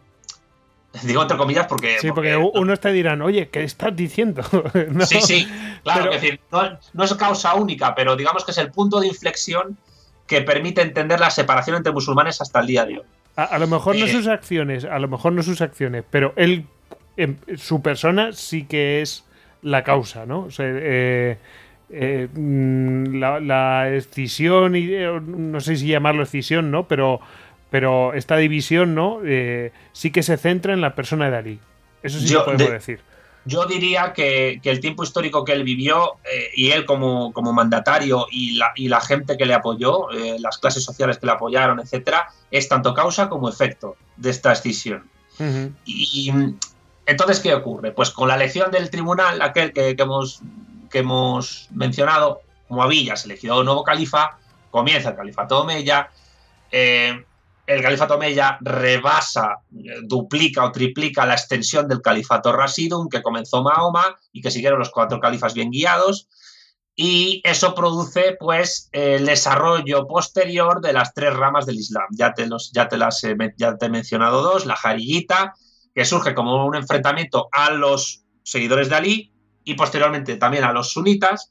Digo 1.04 1.22
entre 1.22 1.38
comillas 1.38 1.68
porque. 1.68 1.98
Sí, 2.00 2.12
porque, 2.12 2.36
uno 2.36 2.78
te 2.78 2.92
dirán, 2.92 3.22
oye, 3.22 3.50
¿qué 3.50 3.64
estás 3.64 3.96
diciendo? 3.96 4.44
Sí, 5.06 5.22
sí, 5.22 5.48
claro, 5.84 6.12
es 6.12 6.22
decir, 6.22 6.40
no, 6.94 7.04
es 7.04 7.14
causa 7.16 7.56
única, 7.56 7.96
pero 7.96 8.16
digamos 8.16 8.46
que 8.46 8.52
es 8.52 8.58
el 8.58 8.72
punto 8.72 9.00
de 9.00 9.08
inflexión 9.08 9.78
que 10.28 10.42
permite 10.42 10.82
entender 10.82 11.20
la 11.20 11.30
separación 11.30 11.78
entre 11.78 11.92
musulmanes 11.92 12.42
hasta 12.42 12.60
el 12.60 12.68
día 12.68 12.86
de 12.86 13.00
hoy. 13.00 13.06
A, 13.36 13.58
lo 13.58 13.68
mejor 13.68 13.96
no 13.96 14.08
sus 14.08 14.28
acciones, 14.28 14.86
a 14.86 15.00
lo 15.00 15.08
mejor 15.08 15.34
no 15.34 15.42
sus 15.42 15.62
acciones, 15.62 16.04
pero 16.10 16.34
él, 16.36 16.66
em, 17.18 17.38
su 17.56 17.82
persona 17.82 18.34
sí 18.34 18.66
que 18.66 19.02
es 19.02 19.26
la 19.62 19.84
causa, 19.84 20.26
¿no? 20.26 20.42
O 20.42 20.52
sea, 20.52 20.66
eh, 20.68 21.38
eh, 21.90 22.28
mm, 22.34 23.16
la, 23.16 23.90
escisión, 23.90 24.76
y, 24.76 24.94
eh, 24.94 25.20
no 25.22 25.60
sé 25.60 25.76
si 25.76 25.88
llamarlo 25.88 26.24
escisión, 26.24 26.72
¿no? 26.72 26.88
Pero, 26.88 27.20
pero 27.72 28.14
esta 28.14 28.38
división, 28.38 28.94
¿no? 28.94 29.22
Eh, 29.26 29.72
sí 29.94 30.12
que 30.12 30.22
se 30.22 30.38
centra 30.38 30.74
en 30.74 30.82
la 30.82 30.94
persona 30.94 31.32
de 31.32 31.38
Ali. 31.38 31.60
Eso 32.04 32.20
sí 32.20 32.32
lo 32.32 32.46
podemos 32.46 32.70
decir. 32.70 33.00
Yo 33.46 33.66
diría 33.66 34.14
que, 34.14 34.62
el 34.64 34.80
tiempo 34.80 35.04
histórico 35.04 35.44
que 35.44 35.54
él 35.54 35.64
vivió 35.64 36.18
y 36.54 36.70
él 36.70 36.86
como, 36.86 37.34
como 37.34 37.54
mandatario 37.54 38.28
y 38.30 38.52
la, 38.52 38.72
y 38.76 38.88
la, 38.88 39.02
gente 39.02 39.36
que 39.36 39.48
le 39.48 39.56
apoyó, 39.56 40.10
las 40.38 40.60
clases 40.60 40.84
sociales 40.84 41.18
que 41.18 41.26
le 41.26 41.32
apoyaron, 41.32 41.80
etcétera, 41.80 42.28
es 42.52 42.70
tanto 42.70 42.94
causa 42.94 43.30
como 43.30 43.50
efecto 43.50 43.96
de 44.16 44.30
esta 44.30 44.52
escisión. 44.52 45.10
Y 45.86 46.32
entonces, 47.08 47.40
¿qué 47.40 47.56
ocurre? 47.56 47.92
Pues 47.94 48.12
con 48.12 48.28
la 48.28 48.36
elección 48.36 48.70
del 48.70 48.92
tribunal, 48.92 49.42
aquel 49.42 49.74
que, 49.74 49.96
que 49.96 50.04
hemos 50.04 50.44
que 50.92 51.00
hemos 51.00 51.68
mencionado, 51.72 52.42
Moabilla 52.70 53.16
se 53.16 53.28
elegido 53.28 53.64
nuevo 53.64 53.84
califa, 53.84 54.38
comienza 54.70 55.10
el 55.10 55.16
califato 55.16 55.62
Omeya, 55.62 56.10
eh, 56.72 57.26
el 57.76 57.82
califato 57.82 58.16
Omeya 58.16 58.58
rebasa, 58.62 59.58
duplica 60.04 60.66
o 60.66 60.72
triplica 60.72 61.26
la 61.26 61.34
extensión 61.34 61.88
del 61.88 62.02
califato 62.02 62.52
Rasidum 62.52 63.08
que 63.10 63.22
comenzó 63.22 63.64
Mahoma 63.64 64.18
y 64.32 64.42
que 64.42 64.52
siguieron 64.52 64.80
los 64.80 64.92
cuatro 64.92 65.20
califas 65.20 65.54
bien 65.54 65.72
guiados. 65.72 66.28
y 66.96 67.42
eso 67.46 67.74
produce 67.74 68.36
pues 68.40 68.90
el 68.92 69.26
desarrollo 69.26 70.06
posterior 70.08 70.82
de 70.82 70.94
las 70.94 71.14
tres 71.14 71.34
ramas 71.34 71.66
del 71.66 71.78
Islam. 71.80 72.06
Ya 72.12 72.34
te, 72.34 72.46
los, 72.46 72.72
ya 72.74 72.90
te 72.90 72.98
las 72.98 73.24
he, 73.24 73.36
ya 73.58 73.78
te 73.78 73.86
he 73.86 73.90
mencionado 73.90 74.42
dos, 74.42 74.66
la 74.66 74.76
jarillita, 74.76 75.56
que 75.96 76.06
surge 76.06 76.36
como 76.36 76.66
un 76.66 76.76
enfrentamiento 76.76 77.48
a 77.52 77.72
los 77.72 78.26
seguidores 78.44 78.90
de 78.90 78.96
Ali 78.96 79.34
y 79.64 79.76
posteriormente 79.76 80.36
también 80.36 80.64
a 80.64 80.74
los 80.74 80.92
sunitas. 80.92 81.50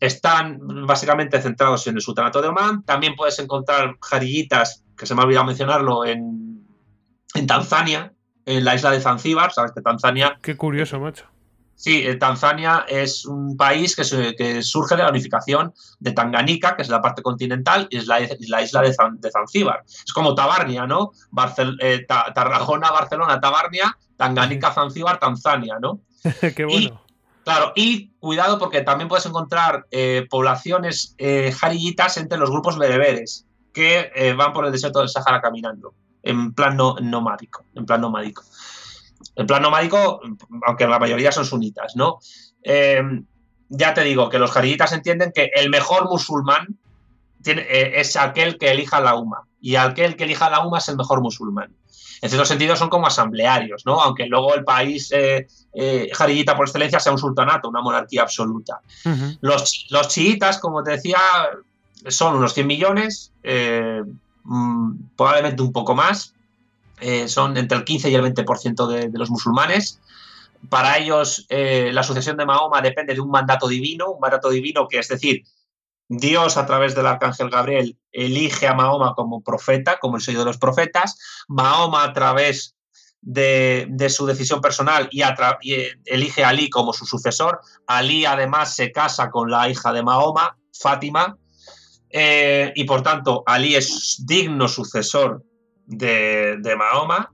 Están 0.00 0.58
básicamente 0.86 1.40
centrados 1.40 1.86
en 1.86 1.96
el 1.96 2.02
sultanato 2.02 2.42
de 2.42 2.48
Omán. 2.48 2.82
También 2.84 3.14
puedes 3.14 3.38
encontrar 3.38 3.96
jarillitas, 4.00 4.84
que 4.96 5.06
se 5.06 5.14
me 5.14 5.20
ha 5.20 5.24
olvidado 5.24 5.46
mencionarlo, 5.46 6.04
en, 6.04 6.66
en 7.34 7.46
Tanzania, 7.46 8.12
en 8.44 8.64
la 8.64 8.74
isla 8.74 8.90
de 8.90 9.00
Zanzíbar. 9.00 9.52
Sabes 9.52 9.72
que 9.72 9.80
Tanzania. 9.80 10.38
Qué 10.42 10.56
curioso, 10.56 10.98
macho. 10.98 11.26
Sí, 11.76 12.06
eh, 12.06 12.16
Tanzania 12.16 12.86
es 12.88 13.26
un 13.26 13.54
país 13.54 13.94
que, 13.94 14.34
que, 14.34 14.62
surge 14.62 14.96
de 14.96 15.02
la 15.02 15.10
unificación 15.10 15.74
de 16.00 16.12
Tanganica, 16.12 16.74
que 16.74 16.82
es 16.82 16.88
la 16.88 17.02
parte 17.02 17.20
continental, 17.20 17.86
y 17.90 17.98
es 17.98 18.06
la, 18.06 18.18
la 18.48 18.62
isla 18.62 18.80
de, 18.80 18.94
de, 19.18 19.30
Zanzíbar. 19.30 19.84
Es 19.86 20.12
como 20.14 20.34
Tabarnia, 20.34 20.86
¿no? 20.86 21.12
Barcel 21.30 21.76
eh, 21.80 22.06
Tarragona, 22.08 22.90
Barcelona, 22.90 23.38
Tabarnia, 23.40 23.96
Tanganica, 24.16 24.72
Zanzíbar, 24.72 25.18
Tanzania, 25.20 25.76
¿no? 25.78 26.00
Qué 26.56 26.64
bueno. 26.64 27.02
Y, 27.04 27.05
claro, 27.46 27.72
y 27.76 28.08
cuidado 28.18 28.58
porque 28.58 28.82
también 28.82 29.06
puedes 29.06 29.24
encontrar 29.24 29.86
eh, 29.92 30.26
poblaciones 30.28 31.14
eh, 31.16 31.52
jarillitas 31.52 32.16
entre 32.16 32.38
los 32.38 32.50
grupos 32.50 32.76
bereberes 32.76 33.46
que 33.72 34.10
eh, 34.16 34.32
van 34.32 34.52
por 34.52 34.66
el 34.66 34.72
desierto 34.72 34.98
del 34.98 35.08
Sáhara 35.08 35.40
caminando, 35.40 35.94
en 36.24 36.52
plan 36.54 36.76
no, 36.76 36.96
nomádico, 37.00 37.64
en 37.76 37.86
plan 37.86 38.00
nomádico. 38.00 38.42
En 39.36 39.46
plan 39.46 39.62
nomádico, 39.62 40.20
aunque 40.66 40.88
la 40.88 40.98
mayoría 40.98 41.30
son 41.30 41.44
sunitas, 41.44 41.94
¿no? 41.94 42.18
Eh, 42.64 43.00
ya 43.68 43.94
te 43.94 44.02
digo 44.02 44.28
que 44.28 44.40
los 44.40 44.50
jarillitas 44.50 44.92
entienden 44.92 45.30
que 45.32 45.50
el 45.54 45.70
mejor 45.70 46.08
musulmán 46.08 46.76
tiene, 47.42 47.64
es 47.68 48.16
aquel 48.16 48.58
que 48.58 48.72
elija 48.72 49.00
la 49.00 49.14
UMA. 49.14 49.46
Y 49.60 49.76
aquel 49.76 50.16
que 50.16 50.24
elija 50.24 50.50
la 50.50 50.66
UMA 50.66 50.78
es 50.78 50.88
el 50.88 50.96
mejor 50.96 51.20
musulmán. 51.20 51.72
En 52.22 52.28
cierto 52.28 52.46
sentido 52.46 52.76
son 52.76 52.88
como 52.88 53.06
asamblearios, 53.06 53.84
¿no? 53.84 54.00
Aunque 54.00 54.26
luego 54.26 54.54
el 54.54 54.64
país 54.64 55.10
eh, 55.12 55.46
eh, 55.74 56.08
jarillita 56.12 56.56
por 56.56 56.66
excelencia 56.66 57.00
sea 57.00 57.12
un 57.12 57.18
sultanato, 57.18 57.68
una 57.68 57.82
monarquía 57.82 58.22
absoluta. 58.22 58.80
Uh 59.04 59.08
-huh. 59.08 59.38
los, 59.40 59.86
los, 59.90 60.08
chiitas, 60.08 60.58
como 60.58 60.82
te 60.82 60.92
decía, 60.92 61.18
son 62.08 62.36
unos 62.36 62.54
100 62.54 62.66
millones, 62.66 63.32
mmm, 64.44 64.92
probablemente 65.16 65.62
un 65.62 65.72
poco 65.72 65.94
más, 65.94 66.34
eh, 67.00 67.28
son 67.28 67.56
entre 67.56 67.76
el 67.76 67.84
15 67.84 68.10
y 68.10 68.14
el 68.14 68.22
20% 68.22 68.86
de, 68.86 69.08
de 69.08 69.18
los 69.18 69.30
musulmanes. 69.30 70.00
Para 70.68 70.98
ellos, 70.98 71.46
eh, 71.48 71.90
la 71.92 72.02
sucesión 72.02 72.36
de 72.36 72.46
Mahoma 72.46 72.80
depende 72.80 73.14
de 73.14 73.20
un 73.20 73.30
mandato 73.30 73.68
divino, 73.68 74.12
un 74.12 74.20
mandato 74.20 74.48
divino 74.48 74.88
que 74.88 74.98
es 74.98 75.08
decir, 75.08 75.44
Dios 76.08 76.56
a 76.56 76.66
través 76.66 76.94
del 76.94 77.06
arcángel 77.06 77.50
Gabriel 77.50 77.98
elige 78.12 78.68
a 78.68 78.74
Mahoma 78.74 79.14
como 79.14 79.42
profeta, 79.42 79.98
como 79.98 80.16
el 80.16 80.22
sello 80.22 80.40
de 80.40 80.44
los 80.46 80.58
profetas. 80.58 81.18
Mahoma 81.48 82.04
a 82.04 82.12
través 82.12 82.76
de, 83.20 84.06
su 84.08 84.24
decisión 84.26 84.60
personal 84.60 85.08
y, 85.10 85.22
y, 85.62 85.74
elige 86.04 86.44
a 86.44 86.50
Ali 86.50 86.70
como 86.70 86.92
su 86.92 87.04
sucesor. 87.06 87.60
Ali 87.86 88.24
además 88.24 88.74
se 88.74 88.92
casa 88.92 89.30
con 89.30 89.50
la 89.50 89.68
hija 89.68 89.92
de 89.92 90.02
Mahoma, 90.02 90.56
Fátima, 90.72 91.36
eh, 92.10 92.72
y 92.74 92.84
por 92.84 93.02
tanto 93.02 93.42
Ali 93.46 93.74
es 93.74 94.22
digno 94.24 94.68
sucesor 94.68 95.42
de, 95.86 96.74
Mahoma, 96.78 97.32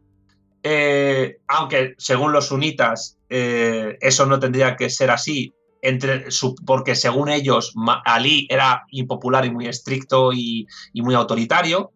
eh, 0.63 1.39
aunque 1.49 1.95
según 1.99 2.33
los 2.33 2.47
sunitas 2.47 3.19
eh, 3.29 3.99
eso 4.01 4.27
no 4.27 4.39
tendría 4.39 4.77
que 4.77 4.91
ser 4.91 5.11
así, 5.11 5.53
entre 5.83 6.27
porque 6.65 6.95
según 6.95 7.29
ellos 7.29 7.75
Ali 8.05 8.47
era 8.49 8.85
impopular 8.91 9.45
y 9.45 9.51
muy 9.51 9.67
estricto 9.67 10.33
y, 10.33 10.67
muy 10.95 11.15
autoritario. 11.15 11.93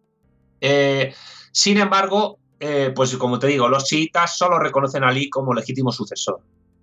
Eh, 0.61 1.13
sin 1.51 1.77
embargo, 1.77 2.37
eh, 2.59 2.91
pues 2.95 3.15
como 3.17 3.39
te 3.39 3.47
digo, 3.47 3.67
los 3.69 3.85
chiitas 3.85 4.37
solo 4.37 4.59
reconocen 4.59 5.03
a 5.03 5.09
Ali 5.09 5.29
como 5.29 5.53
legítimo 5.53 5.91
sucesor. 5.91 6.41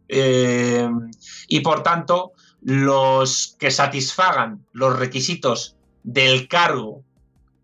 y 0.08 1.60
por 1.60 1.82
tanto, 1.82 2.32
los 2.60 3.56
que 3.58 3.70
satisfagan 3.70 4.66
los 4.72 4.98
requisitos 4.98 5.76
del 6.02 6.48
cargo 6.48 7.04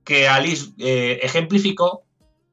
que 0.05 0.29
Ali 0.29 0.59
eh, 0.79 1.21
ejemplificó 1.23 2.03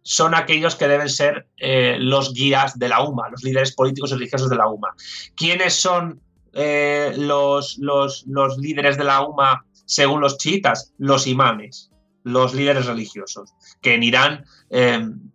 son 0.03 0.35
aquellos 0.35 0.75
que 0.75 0.87
deben 0.87 1.09
ser 1.09 1.47
eh, 1.57 1.97
los 1.99 2.33
guías 2.33 2.79
de 2.79 2.87
la 2.87 3.01
UMA, 3.03 3.29
los 3.29 3.43
líderes 3.43 3.73
políticos 3.73 4.11
y 4.11 4.13
religiosos 4.13 4.49
de 4.49 4.55
la 4.55 4.69
UMA. 4.69 4.89
¿Quiénes 5.35 5.73
son 5.73 6.21
eh, 6.57 7.13
los, 7.17 7.77
los, 7.77 8.25
los, 8.27 8.57
líderes 8.57 8.97
de 8.97 9.03
la 9.03 9.21
UMA 9.21 9.65
según 9.85 10.21
los 10.21 10.37
chiitas? 10.37 10.93
Los 10.97 11.27
imanes, 11.27 11.91
los 12.23 12.53
líderes 12.53 12.85
religiosos, 12.85 13.53
que 13.81 13.93
en 13.93 14.03
Irán... 14.03 14.43
en 14.69 15.31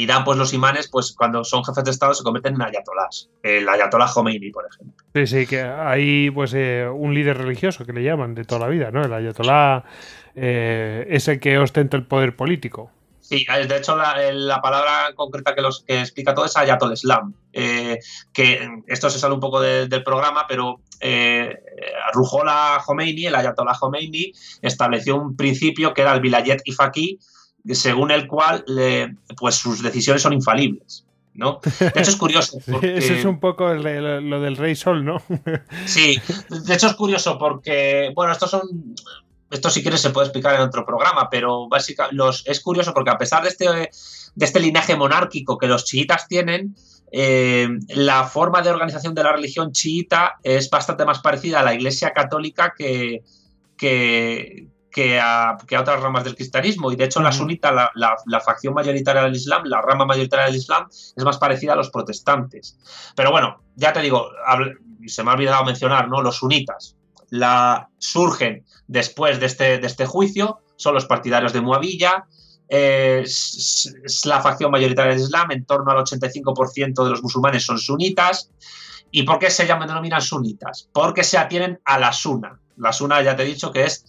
Irán, 0.00 0.24
pues 0.24 0.36
los 0.36 0.52
imanes, 0.52 0.88
pues 0.90 1.14
cuando 1.16 1.44
son 1.44 1.64
jefes 1.64 1.84
de 1.84 1.92
Estado 1.92 2.12
se 2.12 2.24
convierten 2.24 2.54
en 2.54 2.62
ayatolás. 2.62 3.30
El 3.40 3.68
ayatolá 3.68 4.06
Khomeini, 4.12 4.50
por 4.50 4.66
ejemplo. 4.66 5.04
Sí, 5.14 5.26
sí, 5.28 5.46
que 5.46 5.62
hay 5.62 6.28
pues 6.30 6.52
eh, 6.54 6.88
un 6.92 7.14
líder 7.14 7.38
religioso 7.38 7.86
que 7.86 7.92
le 7.92 8.02
llaman 8.02 8.34
de 8.34 8.44
toda 8.44 8.62
la 8.62 8.68
vida, 8.68 8.90
¿no? 8.90 9.04
El 9.04 9.12
ayatolá 9.12 9.84
eh, 10.34 11.06
es 11.08 11.28
el 11.28 11.38
que 11.38 11.58
ostenta 11.58 11.96
el 11.96 12.04
poder 12.04 12.34
político. 12.34 12.90
Sí, 13.28 13.44
de 13.44 13.76
hecho 13.76 13.96
la, 13.96 14.30
la 14.32 14.60
palabra 14.60 15.12
concreta 15.16 15.52
que, 15.52 15.60
los, 15.60 15.82
que 15.82 15.98
explica 15.98 16.32
todo 16.32 16.44
es 16.44 16.56
Ayatol 16.56 16.92
Islam, 16.92 17.34
eh, 17.52 17.98
que 18.32 18.68
esto 18.86 19.10
se 19.10 19.18
sale 19.18 19.34
un 19.34 19.40
poco 19.40 19.60
de, 19.60 19.88
del 19.88 20.04
programa, 20.04 20.46
pero 20.46 20.76
eh, 21.00 21.52
Ruhollah 22.12 22.80
Khomeini, 22.86 23.26
el 23.26 23.34
Ayatollah 23.34 23.76
Khomeini, 23.76 24.32
estableció 24.62 25.16
un 25.16 25.34
principio 25.34 25.92
que 25.92 26.02
era 26.02 26.14
el 26.14 26.20
Vilayet 26.20 26.62
y 26.66 26.70
Faqih, 26.70 27.18
según 27.72 28.12
el 28.12 28.28
cual 28.28 28.62
le, 28.68 29.16
pues 29.36 29.56
sus 29.56 29.82
decisiones 29.82 30.22
son 30.22 30.32
infalibles. 30.32 31.04
¿no? 31.34 31.58
De 31.80 31.88
hecho 31.96 32.10
es 32.12 32.16
curioso. 32.16 32.58
Porque... 32.70 32.96
Eso 32.96 33.12
es 33.12 33.24
un 33.24 33.40
poco 33.40 33.72
el, 33.72 34.30
lo 34.30 34.40
del 34.40 34.56
Rey 34.56 34.76
Sol, 34.76 35.04
¿no? 35.04 35.20
sí, 35.84 36.20
de 36.48 36.74
hecho 36.74 36.86
es 36.86 36.94
curioso 36.94 37.38
porque, 37.38 38.12
bueno, 38.14 38.32
estos 38.32 38.50
son 38.50 38.94
esto 39.50 39.70
si 39.70 39.82
quieres 39.82 40.00
se 40.00 40.10
puede 40.10 40.26
explicar 40.26 40.54
en 40.54 40.62
otro 40.62 40.84
programa, 40.84 41.28
pero 41.30 41.68
básicamente 41.68 42.16
los, 42.16 42.46
es 42.46 42.60
curioso 42.60 42.92
porque 42.92 43.10
a 43.10 43.18
pesar 43.18 43.42
de 43.42 43.48
este, 43.48 43.66
de 43.68 44.44
este 44.44 44.60
linaje 44.60 44.96
monárquico 44.96 45.56
que 45.56 45.68
los 45.68 45.84
chiitas 45.84 46.26
tienen, 46.26 46.74
eh, 47.12 47.68
la 47.88 48.24
forma 48.24 48.62
de 48.62 48.70
organización 48.70 49.14
de 49.14 49.22
la 49.22 49.32
religión 49.32 49.72
chiita 49.72 50.36
es 50.42 50.68
bastante 50.68 51.04
más 51.04 51.20
parecida 51.20 51.60
a 51.60 51.62
la 51.62 51.74
Iglesia 51.74 52.12
Católica 52.12 52.74
que, 52.76 53.22
que, 53.76 54.68
que, 54.90 55.20
a, 55.20 55.56
que 55.66 55.76
a, 55.76 55.80
otras 55.80 56.02
ramas 56.02 56.24
del 56.24 56.34
cristianismo. 56.34 56.90
Y 56.90 56.96
de 56.96 57.04
hecho, 57.04 57.22
la 57.22 57.30
sunita, 57.30 57.70
la, 57.70 57.92
la, 57.94 58.16
la, 58.26 58.40
facción 58.40 58.74
mayoritaria 58.74 59.22
del 59.22 59.36
Islam, 59.36 59.62
la 59.66 59.80
rama 59.80 60.04
mayoritaria 60.04 60.46
del 60.46 60.56
Islam, 60.56 60.88
es 60.90 61.24
más 61.24 61.38
parecida 61.38 61.74
a 61.74 61.76
los 61.76 61.90
protestantes. 61.90 62.76
Pero 63.14 63.30
bueno, 63.30 63.62
ya 63.76 63.92
te 63.92 64.00
digo, 64.00 64.28
se 65.06 65.22
me 65.22 65.30
ha 65.30 65.34
olvidado 65.34 65.64
mencionar, 65.64 66.08
¿no? 66.08 66.20
Los 66.20 66.38
sunitas. 66.38 66.96
La, 67.30 67.88
surgen 67.98 68.65
después 68.86 69.40
de 69.40 69.46
este, 69.46 69.78
de 69.78 69.86
este 69.86 70.06
juicio, 70.06 70.60
son 70.76 70.94
los 70.94 71.06
partidarios 71.06 71.52
de 71.52 71.60
Muavilla, 71.60 72.26
eh, 72.68 73.22
es, 73.24 73.94
es, 74.04 74.26
la 74.26 74.40
facción 74.40 74.70
mayoritaria 74.70 75.12
del 75.12 75.22
Islam, 75.22 75.52
en 75.52 75.64
torno 75.64 75.90
al 75.90 75.98
85% 75.98 77.04
de 77.04 77.10
los 77.10 77.22
musulmanes 77.22 77.64
son 77.64 77.78
sunitas. 77.78 78.50
¿Y 79.10 79.22
por 79.22 79.38
qué 79.38 79.50
se 79.50 79.66
llaman, 79.66 79.88
denominan 79.88 80.20
sunitas? 80.20 80.88
Porque 80.92 81.22
se 81.22 81.38
atienen 81.38 81.80
a 81.84 81.98
la 81.98 82.12
suna. 82.12 82.60
La 82.76 82.92
suna, 82.92 83.22
ya 83.22 83.36
te 83.36 83.44
he 83.44 83.46
dicho, 83.46 83.70
que 83.70 83.84
es 83.84 84.04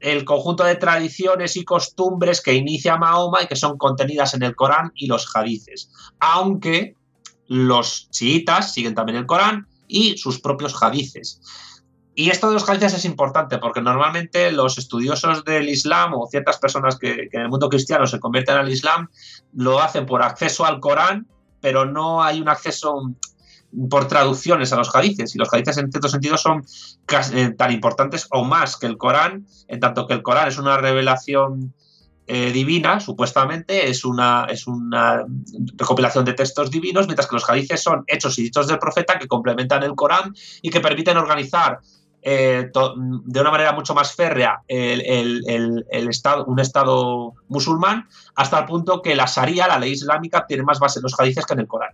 el 0.00 0.24
conjunto 0.24 0.64
de 0.64 0.76
tradiciones 0.76 1.56
y 1.56 1.64
costumbres 1.64 2.40
que 2.40 2.54
inicia 2.54 2.96
Mahoma 2.96 3.42
y 3.42 3.46
que 3.46 3.56
son 3.56 3.78
contenidas 3.78 4.34
en 4.34 4.42
el 4.42 4.54
Corán 4.54 4.92
y 4.94 5.06
los 5.06 5.34
hadices. 5.34 5.90
Aunque 6.20 6.96
los 7.46 8.10
chiitas 8.10 8.72
siguen 8.72 8.94
también 8.94 9.18
el 9.18 9.26
Corán 9.26 9.66
y 9.86 10.16
sus 10.18 10.40
propios 10.40 10.80
hadices. 10.80 11.40
Y 12.16 12.30
esto 12.30 12.48
de 12.48 12.54
los 12.54 12.68
hadices 12.68 12.94
es 12.94 13.04
importante 13.04 13.58
porque 13.58 13.80
normalmente 13.80 14.52
los 14.52 14.78
estudiosos 14.78 15.44
del 15.44 15.68
Islam 15.68 16.14
o 16.14 16.28
ciertas 16.28 16.58
personas 16.58 16.96
que, 16.96 17.28
en 17.32 17.40
el 17.40 17.48
mundo 17.48 17.68
cristiano 17.68 18.06
se 18.06 18.20
convierten 18.20 18.56
al 18.56 18.70
Islam 18.70 19.08
lo 19.52 19.80
hacen 19.80 20.06
por 20.06 20.22
acceso 20.22 20.64
al 20.64 20.80
Corán, 20.80 21.26
pero 21.60 21.84
no 21.84 22.22
hay 22.22 22.40
un 22.40 22.48
acceso 22.48 23.02
por 23.90 24.06
traducciones 24.06 24.72
a 24.72 24.76
los 24.76 24.94
hadices. 24.94 25.34
Y 25.34 25.38
los 25.38 25.52
hadices 25.52 25.78
en 25.78 25.90
cierto 25.90 26.08
sentido 26.08 26.36
son 26.38 26.64
casi, 27.06 27.52
tan 27.56 27.72
importantes 27.72 28.28
o 28.30 28.44
más 28.44 28.76
que 28.76 28.86
el 28.86 28.96
Corán, 28.96 29.46
en 29.66 29.80
tanto 29.80 30.06
que 30.06 30.14
el 30.14 30.22
Corán 30.22 30.48
es 30.48 30.58
una 30.58 30.76
revelación 30.76 31.74
eh, 32.26 32.52
divina, 32.52 33.00
supuestamente, 33.00 33.90
es 33.90 34.04
una, 34.04 34.46
es 34.48 34.66
una 34.66 35.26
recopilación 35.76 36.24
de 36.24 36.32
textos 36.32 36.70
divinos, 36.70 37.06
mientras 37.06 37.28
que 37.28 37.36
los 37.36 37.50
hadices 37.50 37.82
son 37.82 38.04
hechos 38.06 38.38
y 38.38 38.44
dichos 38.44 38.66
del 38.66 38.78
profeta 38.78 39.18
que 39.18 39.26
complementan 39.26 39.82
el 39.82 39.94
Corán 39.94 40.32
y 40.62 40.70
que 40.70 40.80
permiten 40.80 41.16
organizar 41.16 41.80
eh, 42.26 42.70
de 42.72 43.40
una 43.40 43.50
manera 43.50 43.72
mucho 43.72 43.94
más 43.94 44.14
férrea 44.14 44.62
el, 44.66 45.02
el, 45.02 45.42
el, 45.46 45.86
el, 45.90 46.08
estado, 46.08 46.46
un 46.46 46.58
Estado 46.58 47.34
musulmán, 47.48 48.08
hasta 48.34 48.60
el 48.60 48.64
punto 48.64 49.02
que 49.02 49.14
la 49.14 49.26
Sharia, 49.26 49.68
la 49.68 49.78
ley 49.78 49.92
islámica, 49.92 50.46
tiene 50.46 50.62
más 50.62 50.78
base 50.78 51.00
en 51.00 51.02
los 51.02 51.20
hadices 51.20 51.44
que 51.44 51.52
en 51.52 51.60
el 51.60 51.66
Corán. 51.66 51.92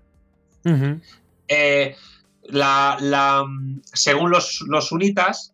Uh 0.64 0.68
-huh. 0.68 1.00
eh, 1.48 1.96
la, 2.44 2.96
la, 3.00 3.44
según 3.82 4.30
los, 4.30 4.64
los 4.68 4.86
sunitas, 4.88 5.52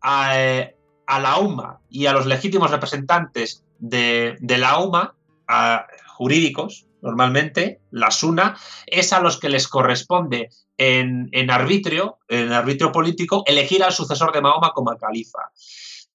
a, 0.00 0.40
eh, 0.40 0.74
a, 1.06 1.20
la 1.20 1.36
UMA 1.38 1.80
y 1.90 2.06
a 2.06 2.12
los 2.12 2.24
legítimos 2.24 2.70
representantes 2.70 3.64
de, 3.78 4.36
de 4.40 4.56
la 4.56 4.78
UMA, 4.78 5.14
a, 5.46 5.86
jurídicos, 6.16 6.86
normalmente, 7.02 7.80
la 7.90 8.10
SUNA, 8.10 8.56
es 8.86 9.12
a 9.12 9.20
los 9.20 9.38
que 9.38 9.50
les 9.50 9.68
corresponde 9.68 10.48
en, 10.78 11.50
arbitrio, 11.50 12.18
en 12.28 12.52
arbitrio 12.52 12.92
político, 12.92 13.42
elegir 13.46 13.82
al 13.82 13.92
sucesor 13.92 14.32
de 14.32 14.40
Mahoma 14.40 14.72
como 14.74 14.96
califa. 14.96 15.50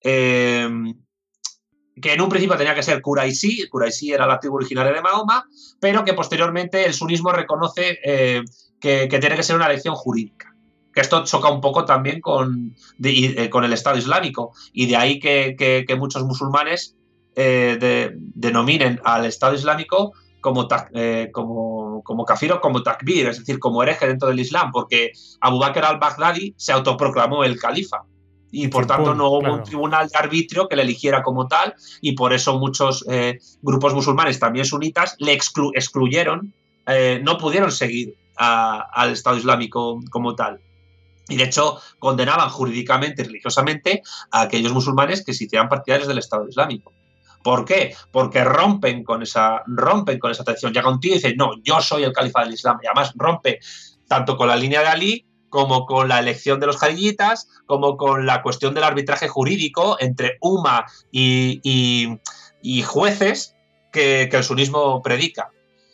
Eh, 0.04 0.70
que 2.02 2.14
en 2.14 2.22
un 2.22 2.30
principio 2.30 2.58
tenía 2.58 2.76
que 2.76 2.84
ser 2.84 3.02
Quraisí, 3.02 3.68
Quraisí 3.70 4.12
era 4.12 4.26
la 4.26 4.40
tribu 4.40 4.56
originaria 4.56 4.92
de 4.92 5.02
Mahoma, 5.02 5.46
pero 5.80 6.04
que 6.04 6.14
posteriormente 6.14 6.86
el 6.86 6.94
sunismo 6.94 7.32
reconoce 7.32 8.00
eh, 8.04 8.42
que, 8.80 9.08
tiene 9.08 9.36
que 9.36 9.44
ser 9.44 9.56
una 9.56 9.68
elección 9.68 9.96
jurídica. 9.96 10.54
Que 10.94 11.02
esto 11.02 11.24
choca 11.24 11.50
un 11.50 11.62
poco 11.62 11.86
también 11.86 12.20
con, 12.20 12.76
eh, 13.04 13.50
con 13.50 13.64
el 13.64 13.74
Estado 13.74 13.98
Islámico, 13.98 14.54
y 14.74 14.88
de 14.88 14.96
ahí 14.96 15.20
que, 15.20 15.86
muchos 15.98 16.24
musulmanes 16.24 16.96
eh, 17.36 17.78
de, 17.80 18.12
denominen 18.16 19.00
al 19.04 19.26
Estado 19.26 19.54
Islámico 19.54 20.14
como, 20.42 20.68
eh, 20.94 21.30
como, 21.32 22.04
como 22.04 22.26
kafir 22.26 22.52
o 22.52 22.60
como 22.60 22.84
takbir, 22.84 23.28
es 23.28 23.40
decir, 23.40 23.60
como 23.60 23.84
hereje 23.84 24.08
dentro 24.08 24.28
del 24.28 24.40
Islam, 24.40 24.72
porque 24.72 25.12
Abu 25.40 25.60
Bakr 25.60 25.86
al-Baghdadi 25.86 26.54
se 26.58 26.72
autoproclamó 26.72 27.44
el 27.44 27.60
califa 27.60 28.04
y 28.52 28.68
por 28.68 28.86
tanto 28.86 29.16
no 29.16 29.30
hubo 29.30 29.40
claro. 29.40 29.56
un 29.56 29.64
tribunal 29.64 30.10
de 30.10 30.18
arbitrio 30.18 30.68
que 30.68 30.76
le 30.76 30.82
eligiera 30.82 31.24
como 31.24 31.48
tal 31.48 31.74
y 32.02 32.12
por 32.14 32.34
eso 32.34 32.60
muchos 32.60 33.06
eh, 33.10 33.40
grupos 33.62 33.94
musulmanes, 33.94 34.40
también 34.40 34.66
sunitas, 34.66 35.16
le 35.20 35.32
exclu 35.34 35.72
excluyeron, 35.74 36.54
eh, 36.88 37.22
no 37.24 37.38
pudieron 37.38 37.72
seguir 37.72 38.16
a, 38.38 38.82
al 38.92 39.12
Estado 39.12 39.38
Islámico 39.38 40.02
como 40.10 40.36
tal. 40.36 40.60
Y 41.30 41.38
de 41.38 41.46
hecho 41.46 41.78
condenaban 42.00 42.50
jurídicamente 42.50 43.22
y 43.22 43.26
religiosamente 43.26 44.02
a 44.32 44.42
aquellos 44.42 44.74
musulmanes 44.74 45.24
que 45.24 45.34
se 45.34 45.46
hicieran 45.46 45.70
partidarios 45.70 46.10
del 46.10 46.18
Estado 46.18 46.48
Islámico. 46.48 46.92
¿Por 47.44 47.66
qué? 47.66 47.96
Porque 48.12 48.44
rompen 48.44 49.04
con 49.04 49.24
esa, 49.24 49.64
rompen 49.68 50.20
con 50.20 50.32
esa 50.32 50.44
tradición. 50.44 50.74
Llega 50.74 50.90
un 50.90 51.00
tío 51.00 51.12
y 51.12 51.16
dice, 51.16 51.36
no, 51.36 51.52
yo 51.64 51.82
soy 51.82 52.04
el 52.04 52.14
califa 52.14 52.44
del 52.44 52.54
Islam. 52.54 52.78
Y 52.84 52.88
además 52.88 53.14
rompe 53.16 53.60
tanto 54.08 54.38
con 54.38 54.48
la 54.48 54.56
línea 54.56 54.82
de 54.82 54.88
Ali 54.88 55.26
como 55.52 55.86
con 55.86 56.08
la 56.08 56.20
elección 56.20 56.60
de 56.60 56.66
los 56.66 56.78
jadiditas, 56.78 57.48
como 57.68 57.98
con 57.98 58.26
la 58.26 58.42
cuestión 58.42 58.74
del 58.74 58.86
arbitraje 58.86 59.28
jurídico 59.28 59.98
entre 60.00 60.38
UMA 60.40 60.86
y, 61.12 61.60
y, 61.62 62.18
y 62.62 62.82
jueces 62.84 63.54
que, 63.92 64.30
que, 64.32 64.38
el 64.38 64.44
sunismo 64.44 65.02
predica. 65.02 65.50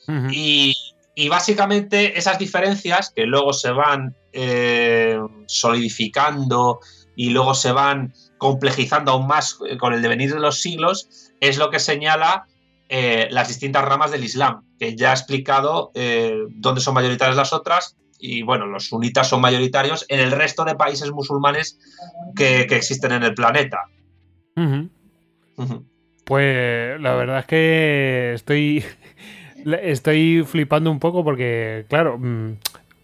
Uh 0.07 0.11
-huh. 0.11 0.31
y, 0.31 0.73
y, 1.15 1.27
básicamente 1.27 2.17
esas 2.17 2.37
diferencias 2.37 3.11
que 3.13 3.25
luego 3.25 3.51
se 3.51 3.71
van 3.71 4.15
eh, 4.31 5.19
solidificando 5.47 6.79
y 7.15 7.31
luego 7.31 7.55
se 7.55 7.71
van 7.71 8.13
complejizando 8.37 9.11
aún 9.11 9.25
más 9.25 9.57
con 9.79 9.93
el 9.93 10.03
devenir 10.03 10.31
de 10.33 10.39
los 10.39 10.61
siglos, 10.61 11.26
es 11.39 11.57
lo 11.57 11.69
que 11.69 11.80
señala 11.80 12.47
eh, 12.89 13.27
las 13.31 13.47
distintas 13.47 13.84
ramas 13.84 14.11
del 14.11 14.23
Islam, 14.23 14.64
que 14.80 14.95
ya 14.95 15.09
he 15.09 15.14
explicado 15.14 15.91
eh, 15.93 16.45
dónde 16.49 16.81
son 16.81 16.93
mayoritarias 16.93 17.35
las 17.35 17.53
otras, 17.53 17.97
y 18.19 18.41
bueno, 18.41 18.65
los 18.65 18.88
sunitas 18.88 19.27
son 19.27 19.41
mayoritarios 19.41 20.05
en 20.09 20.19
el 20.19 20.31
resto 20.31 20.65
de 20.65 20.76
países 20.76 21.11
musulmanes 21.11 21.77
que, 22.35 22.65
que 22.68 22.76
existen 22.76 23.11
en 23.11 23.23
el 23.23 23.34
planeta. 23.34 23.81
Uh 24.55 24.61
-huh. 24.61 24.89
Uh 25.57 25.64
-huh. 25.64 25.84
Pues 26.23 26.99
la 26.99 27.14
verdad 27.15 27.39
es 27.39 27.45
que 27.45 28.31
estoy, 28.34 28.84
estoy 29.81 30.43
flipando 30.45 30.91
un 30.91 30.99
poco 30.99 31.23
porque, 31.23 31.85
claro, 31.89 32.18
mm, 32.18 32.57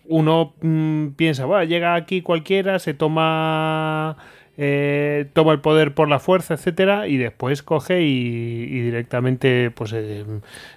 uno 0.05 0.53
mm, 0.61 1.09
piensa, 1.09 1.45
bueno, 1.45 1.63
llega 1.63 1.95
aquí 1.95 2.21
cualquiera, 2.21 2.79
se 2.79 2.93
toma 2.93 4.17
eh, 4.55 5.25
toma 5.33 5.51
el 5.53 5.61
poder 5.61 5.95
por 5.95 6.07
la 6.07 6.19
fuerza, 6.19 6.53
etcétera, 6.53 7.07
y 7.07 7.17
después 7.17 7.63
coge 7.63 8.03
y, 8.03 8.81
directamente 8.81 9.71
pues 9.71 9.93
eh, 9.93 10.25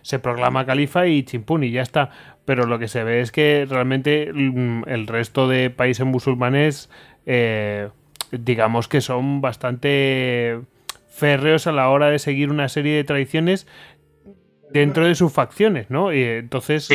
se 0.00 0.18
proclama 0.18 0.64
califa 0.64 1.06
y 1.06 1.22
chimpún 1.24 1.64
y 1.64 1.70
ya 1.70 1.82
está. 1.82 2.10
Pero 2.44 2.66
lo 2.66 2.78
que 2.78 2.88
se 2.88 3.04
ve 3.04 3.20
es 3.20 3.32
que 3.32 3.66
realmente 3.68 4.30
mm, 4.32 4.84
el 4.86 5.06
resto 5.06 5.48
de 5.48 5.68
países 5.68 6.06
musulmanes, 6.06 6.88
eh, 7.26 7.90
digamos 8.30 8.88
que 8.88 9.00
son 9.00 9.40
bastante 9.42 10.60
férreos 11.08 11.66
a 11.66 11.72
la 11.72 11.90
hora 11.90 12.08
de 12.08 12.18
seguir 12.18 12.50
una 12.50 12.68
serie 12.68 12.96
de 12.96 13.04
tradiciones 13.04 13.66
dentro 14.70 15.06
de 15.06 15.14
sus 15.14 15.32
facciones, 15.32 15.90
¿no? 15.90 16.12
Y 16.14 16.22
entonces. 16.22 16.88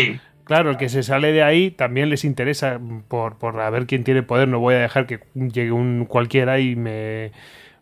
Claro, 0.52 0.72
el 0.72 0.76
que 0.76 0.90
se 0.90 1.02
sale 1.02 1.32
de 1.32 1.44
ahí 1.44 1.72
también 1.72 2.10
les 2.10 2.26
interesa 2.26 2.78
por, 3.08 3.38
por 3.38 3.58
a 3.62 3.70
ver 3.70 3.88
quién 3.88 4.04
tiene 4.04 4.22
poder. 4.22 4.50
No 4.50 4.60
voy 4.60 4.76
a 4.76 4.80
dejar 4.80 5.08
que 5.08 5.22
llegue 5.34 5.72
un 5.72 6.04
cualquiera 6.04 6.60
y 6.60 6.76
me, 6.76 7.32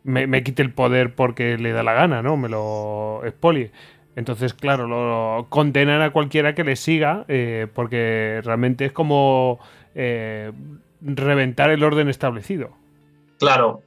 me, 0.03 0.43
quite 0.43 0.61
el 0.61 0.71
poder 0.71 1.15
porque 1.15 1.57
le 1.57 1.71
da 1.71 1.81
la 1.81 1.93
gana, 1.93 2.21
¿no? 2.21 2.37
Me 2.37 2.47
lo 2.47 3.25
expolie. 3.25 3.71
Entonces, 4.15 4.53
claro, 4.53 4.85
lo 4.87 5.47
condenan 5.49 6.03
a 6.03 6.11
cualquiera 6.11 6.53
que 6.53 6.63
les 6.63 6.79
siga 6.79 7.25
eh, 7.27 7.65
porque 7.73 8.39
realmente 8.43 8.85
es 8.85 8.91
como 8.91 9.57
eh, 9.95 10.51
reventar 11.01 11.71
el 11.71 11.83
orden 11.83 12.07
establecido. 12.07 12.77
Claro, 13.39 13.83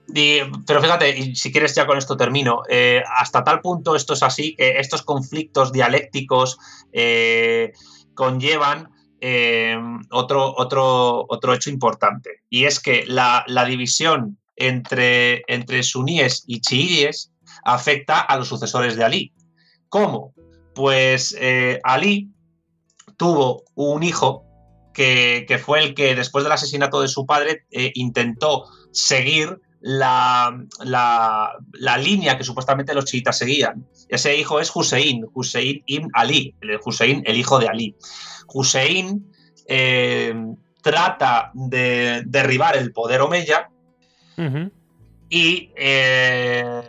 pero 0.67 0.81
fíjate, 0.81 1.17
y 1.17 1.37
si 1.37 1.53
quieres 1.53 1.75
ya 1.75 1.87
con 1.87 1.99
esto 1.99 2.17
termino, 2.17 2.63
eh, 2.71 3.03
hasta 3.17 3.45
tal 3.45 3.61
punto 3.61 3.95
esto 3.95 4.15
es 4.15 4.23
así 4.23 4.57
que 4.57 4.79
estos 4.79 5.03
conflictos 5.03 5.73
dialécticos 5.73 6.59
eh, 6.91 7.73
conllevan 8.15 8.89
eh, 9.21 9.77
otro, 10.11 10.55
otro, 10.57 11.25
otro 11.29 11.55
hecho 11.55 11.71
importante, 11.71 12.43
y 12.51 12.65
es 12.65 12.81
que 12.81 13.05
la, 13.07 13.45
la 13.47 13.65
división 13.65 14.39
entre, 14.57 15.45
entre 15.47 15.83
suníes 15.83 16.45
y 16.47 16.61
chiíes 16.61 17.33
afecta 17.65 18.21
a 18.21 18.37
los 18.37 18.49
sucesores 18.49 18.97
de 18.97 19.05
Ali. 19.05 19.33
¿Cómo? 19.89 20.33
Pues 20.75 21.37
eh, 21.39 21.81
Ali 21.85 22.31
tuvo 23.17 23.63
un 23.75 24.03
hijo 24.03 24.45
que, 24.95 25.45
que, 25.47 25.59
fue 25.59 25.81
el 25.81 25.95
que 25.95 26.15
después 26.15 26.45
del 26.45 26.53
asesinato 26.53 27.01
de 27.01 27.09
su 27.09 27.27
padre 27.27 27.65
eh, 27.71 27.93
intentó 27.95 28.67
seguir 28.93 29.61
la, 29.83 30.57
la, 30.85 31.53
la, 31.73 31.99
línea 31.99 32.39
que 32.39 32.45
supuestamente 32.45 32.95
los 32.95 33.05
chiitas 33.05 33.39
seguían. 33.39 33.87
Ese 34.09 34.37
hijo 34.37 34.61
es 34.61 34.71
Hussein, 34.75 35.27
Hussein 35.35 35.83
ibn 35.87 36.09
Ali, 36.15 36.55
el 36.61 36.79
Hussein, 36.85 37.23
el 37.27 37.37
hijo 37.37 37.59
de 37.59 37.69
Ali. 37.69 37.97
Hussein 38.47 39.27
eh, 39.67 40.35
trata 40.83 41.51
de 41.55 42.23
derribar 42.27 42.77
el 42.77 42.93
poder 42.93 43.21
omeya 43.23 43.71
uh 44.37 44.43
-huh. 44.43 44.71
y 45.29 45.71
eh, 45.77 46.83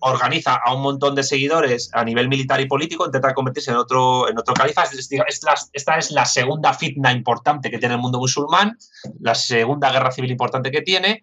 organiza 0.00 0.54
a 0.64 0.74
un 0.74 0.82
montón 0.82 1.14
de 1.14 1.24
seguidores 1.24 1.90
a 1.92 2.04
nivel 2.04 2.28
militar 2.28 2.60
y 2.60 2.66
político, 2.66 3.04
intenta 3.04 3.34
convertirse 3.34 3.72
en 3.72 3.76
otro, 3.76 4.28
en 4.28 4.38
otro 4.38 4.54
califa. 4.54 4.84
Esta 5.72 5.98
es 5.98 6.10
la 6.12 6.24
segunda 6.24 6.72
fitna 6.72 7.12
importante 7.12 7.70
que 7.70 7.78
tiene 7.78 7.96
el 7.96 8.00
mundo 8.00 8.18
musulmán, 8.18 8.78
la 9.20 9.34
segunda 9.34 9.90
guerra 9.90 10.12
civil 10.12 10.30
importante 10.30 10.70
que 10.70 10.82
tiene. 10.82 11.20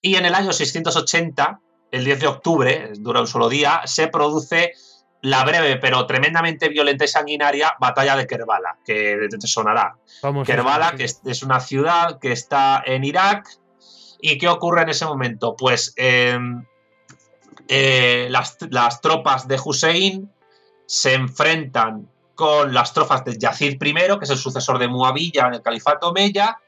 Y 0.00 0.16
en 0.16 0.26
el 0.26 0.34
año 0.34 0.52
680, 0.52 1.60
el 1.90 2.04
10 2.04 2.20
de 2.20 2.26
octubre, 2.26 2.92
dura 2.98 3.20
un 3.20 3.26
solo 3.26 3.48
día, 3.48 3.82
se 3.84 4.08
produce 4.08 4.72
la 5.22 5.44
breve 5.44 5.76
pero 5.76 6.06
tremendamente 6.06 6.68
violenta 6.68 7.04
y 7.04 7.08
sanguinaria 7.08 7.74
batalla 7.80 8.16
de 8.16 8.26
Kerbala, 8.26 8.78
que 8.84 9.28
te 9.28 9.46
sonará. 9.46 9.96
Vamos 10.22 10.46
Kerbala, 10.46 10.94
que 10.96 11.04
es 11.04 11.42
una 11.42 11.60
ciudad 11.60 12.18
que 12.20 12.32
está 12.32 12.82
en 12.86 13.04
Irak. 13.04 13.48
¿Y 14.20 14.38
qué 14.38 14.48
ocurre 14.48 14.82
en 14.82 14.90
ese 14.90 15.04
momento? 15.04 15.56
Pues 15.56 15.92
eh, 15.96 16.38
eh, 17.68 18.28
las, 18.30 18.56
las, 18.70 19.00
tropas 19.00 19.48
de 19.48 19.60
Hussein 19.62 20.30
se 20.86 21.14
enfrentan 21.14 22.08
con 22.34 22.72
las 22.72 22.92
tropas 22.92 23.24
de 23.24 23.36
Yazid 23.36 23.82
I, 23.82 23.94
que 23.94 24.18
es 24.22 24.30
el 24.30 24.38
sucesor 24.38 24.78
de 24.78 24.88
Muavilla 24.88 25.48
en 25.48 25.54
el 25.54 25.62
califato 25.62 26.10
Omeya, 26.10 26.58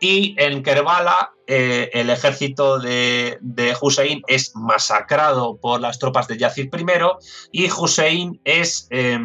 y 0.00 0.34
en 0.38 0.62
Kerbala 0.62 1.32
eh, 1.46 1.90
el 1.92 2.10
ejército 2.10 2.78
de, 2.78 3.38
Hussein 3.80 4.22
es 4.26 4.54
masacrado 4.54 5.56
por 5.56 5.80
las 5.80 5.98
tropas 5.98 6.28
de 6.28 6.38
Yazid 6.38 6.74
I 6.74 6.86
y 7.52 7.70
Hussein 7.70 8.40
es 8.44 8.86
eh, 8.90 9.18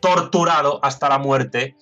torturado 0.00 0.80
hasta 0.82 1.08
la 1.08 1.18
muerte 1.18 1.76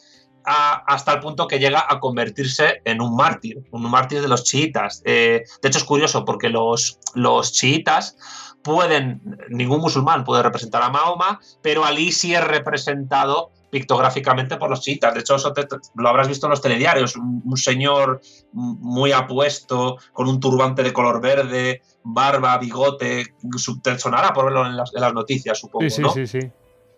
hasta 0.51 1.13
el 1.13 1.21
punto 1.21 1.47
que 1.47 1.59
llega 1.59 1.85
a 1.87 2.01
convertirse 2.01 2.81
en 2.85 3.03
un 3.03 3.15
mártir, 3.15 3.59
un 3.71 3.83
mártir 3.83 4.23
de 4.23 4.29
los 4.29 4.45
chiitas. 4.45 5.03
Eh, 5.05 5.45
de 5.61 5.69
hecho 5.69 5.79
es 5.79 5.85
curioso 5.85 6.25
porque 6.25 6.49
los, 6.49 6.99
los 7.15 7.53
chiitas 7.53 8.17
pueden, 8.63 9.21
ningún 9.51 9.81
musulmán 9.81 10.25
puede 10.25 10.43
representar 10.43 10.83
a 10.83 10.89
Mahoma, 10.89 11.41
pero 11.63 11.85
Ali 11.85 12.13
sí 12.13 12.35
es 12.35 12.43
representado 12.43 13.53
pictográficamente 13.71 14.57
por 14.57 14.71
los 14.71 14.81
chiitas. 14.81 15.15
De 15.15 15.21
hecho, 15.21 15.37
eso 15.37 15.53
te, 15.53 15.67
lo 15.95 16.09
habrás 16.09 16.29
visto 16.29 16.47
en 16.47 16.51
los 16.51 16.61
telediarios. 16.61 17.17
Un, 17.17 17.43
un, 17.45 17.57
señor 17.57 18.21
muy 18.53 19.13
apuesto, 19.13 19.97
con 20.13 20.29
un 20.29 20.41
turbante 20.41 20.83
de 20.83 20.93
color 20.93 21.21
verde, 21.21 21.83
barba, 22.03 22.57
bigote. 22.59 23.35
Te 23.83 23.99
sonará 23.99 24.33
por 24.33 24.47
verlo 24.47 24.67
en 24.67 24.77
las, 24.77 24.95
en 24.95 25.01
las 25.01 25.13
noticias, 25.13 25.59
supongo. 25.59 25.89
Sí, 25.89 25.97
sí, 25.97 26.03
¿no? 26.03 26.11
sí, 26.11 26.27
sí. 26.27 26.41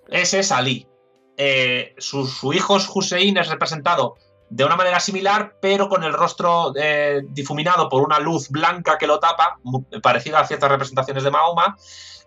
Ese 0.09 0.40
es 0.40 0.52
Ali. 0.52 0.86
Eh, 1.36 1.94
su, 1.98 2.26
su, 2.26 2.52
hijo 2.52 2.76
Hussein 2.94 3.38
es 3.38 3.48
representado 3.48 4.16
de 4.51 4.64
una 4.64 4.76
manera 4.76 5.01
similar, 5.01 5.56
pero 5.62 5.88
con 5.88 6.02
el 6.02 6.12
rostro 6.12 6.72
eh, 6.76 7.22
difuminado 7.30 7.88
por 7.88 8.02
una 8.02 8.18
luz 8.18 8.51
blanca 8.51 8.98
que 8.98 9.06
lo 9.06 9.20
tapa, 9.20 9.59
parecida 10.02 10.40
a 10.40 10.47
ciertas 10.47 10.70
representaciones 10.70 11.22
de 11.22 11.30
Mahoma, 11.30 11.76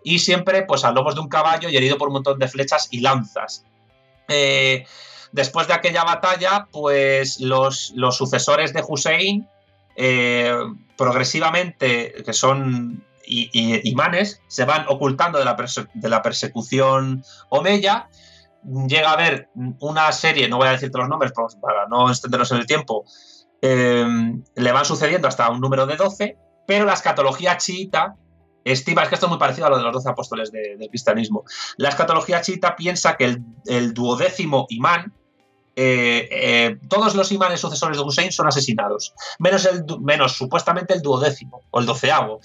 y 0.02 0.18
siempre 0.18 0.62
pues 0.62 0.84
a 0.84 0.90
lomos 0.90 1.14
de 1.14 1.20
un 1.20 1.28
caballo 1.28 1.68
y 1.68 1.76
herido 1.76 1.98
por 1.98 2.08
un 2.08 2.14
montón 2.14 2.38
de 2.38 2.48
flechas 2.48 2.88
y 2.90 3.00
lanzas. 3.00 3.64
Eh, 4.28 4.86
después 5.32 5.66
de 5.66 5.74
aquella 5.74 6.04
batalla, 6.04 6.68
pues 6.70 7.40
los, 7.40 7.92
sucesores 8.12 8.72
de 8.72 8.84
Hussein, 8.86 9.48
eh, 9.96 10.56
progresivamente, 10.96 12.22
que 12.24 12.32
son 12.32 13.04
imanes, 13.26 14.42
se 14.48 14.64
van 14.64 14.86
ocultando 14.88 15.38
de 15.38 15.44
la, 15.44 15.56
de 15.94 16.08
la 16.08 16.22
persecución 16.22 17.24
omeya. 17.48 18.08
Llega 18.88 19.10
a 19.10 19.14
haber 19.14 19.48
una 19.80 20.10
serie, 20.12 20.48
no 20.48 20.56
voy 20.56 20.68
a 20.68 20.72
decirte 20.72 20.98
los 20.98 21.08
nombres 21.08 21.32
para 21.60 21.86
no 21.88 22.08
extendernos 22.08 22.50
en 22.52 22.58
el 22.58 22.66
tiempo, 22.66 23.04
eh, 23.66 24.06
le 24.56 24.72
van 24.72 24.84
sucediendo 24.84 25.26
hasta 25.26 25.48
un 25.48 25.58
número 25.58 25.86
de 25.86 25.96
12, 25.96 26.36
pero 26.66 26.84
la 26.84 26.92
escatología 26.92 27.56
chiita 27.56 28.14
estima, 28.64 29.02
es 29.02 29.08
que 29.08 29.14
esto 29.14 29.26
es 29.26 29.30
muy 29.30 29.38
parecido 29.38 29.66
a 29.66 29.70
lo 29.70 29.76
de 29.76 29.84
los 29.84 29.92
12 29.92 30.08
apóstoles 30.08 30.50
del 30.50 30.88
cristianismo, 30.88 31.44
la 31.76 31.90
escatología 31.90 32.40
chiita 32.40 32.74
piensa 32.76 33.16
que 33.16 33.36
el, 33.66 33.94
duodécimo 33.94 34.66
imán, 34.70 35.12
eh, 35.76 36.28
eh, 36.30 36.78
todos 36.88 37.14
los 37.14 37.32
imanes 37.32 37.60
sucesores 37.60 37.96
de 37.96 38.04
Hussein 38.04 38.32
son 38.32 38.46
asesinados, 38.46 39.12
menos, 39.38 39.64
el, 39.66 39.84
menos 40.00 40.36
supuestamente 40.36 40.94
el 40.94 41.02
duodécimo 41.02 41.62
o 41.70 41.80
el 41.80 41.86
doceavo. 41.86 42.40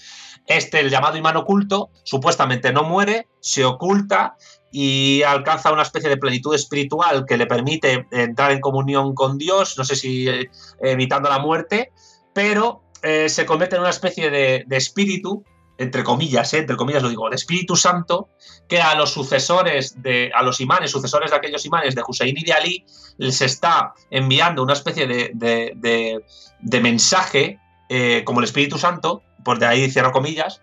Este, 0.46 0.80
el 0.80 0.90
llamado 0.90 1.16
imán 1.16 1.36
oculto, 1.36 1.90
supuestamente 2.02 2.72
no 2.72 2.82
muere, 2.82 3.28
se 3.38 3.64
oculta 3.64 4.36
y 4.72 5.22
alcanza 5.22 5.72
una 5.72 5.82
especie 5.82 6.08
de 6.08 6.16
plenitud 6.16 6.54
espiritual 6.54 7.24
que 7.26 7.36
le 7.36 7.46
permite 7.46 8.06
entrar 8.10 8.50
en 8.50 8.60
comunión 8.60 9.14
con 9.14 9.38
Dios, 9.38 9.78
no 9.78 9.84
sé 9.84 9.96
si 9.96 10.28
eh, 10.28 10.50
evitando 10.80 11.28
la 11.28 11.38
muerte, 11.38 11.92
pero 12.32 12.82
se 13.02 13.46
convierte 13.46 13.76
en 13.76 13.80
una 13.80 13.90
especie 13.90 14.28
de, 14.28 14.66
espíritu, 14.76 15.42
entre 15.80 16.04
comillas, 16.04 16.54
eh, 16.54 16.58
entre 16.58 16.76
comillas 16.76 17.02
lo 17.02 17.08
digo, 17.08 17.28
de 17.28 17.36
Espíritu 17.36 17.74
Santo, 17.74 18.28
que 18.68 18.80
a 18.80 18.94
los 18.94 19.10
sucesores 19.12 20.00
de, 20.02 20.30
a 20.34 20.42
los 20.42 20.60
imanes, 20.60 20.90
sucesores 20.90 21.30
de 21.30 21.36
aquellos 21.36 21.66
imanes 21.66 21.94
de 21.94 22.02
Hussein 22.06 22.36
y 22.36 22.44
de 22.44 22.52
Ali, 22.52 22.84
les 23.18 23.40
está 23.40 23.94
enviando 24.10 24.62
una 24.62 24.74
especie 24.74 25.06
de, 25.06 25.32
de 26.60 26.80
mensaje, 26.80 27.58
como 28.24 28.40
el 28.40 28.44
Espíritu 28.44 28.78
Santo, 28.78 29.22
por 29.42 29.58
de 29.58 29.66
ahí 29.66 29.90
cierro 29.90 30.12
comillas, 30.12 30.60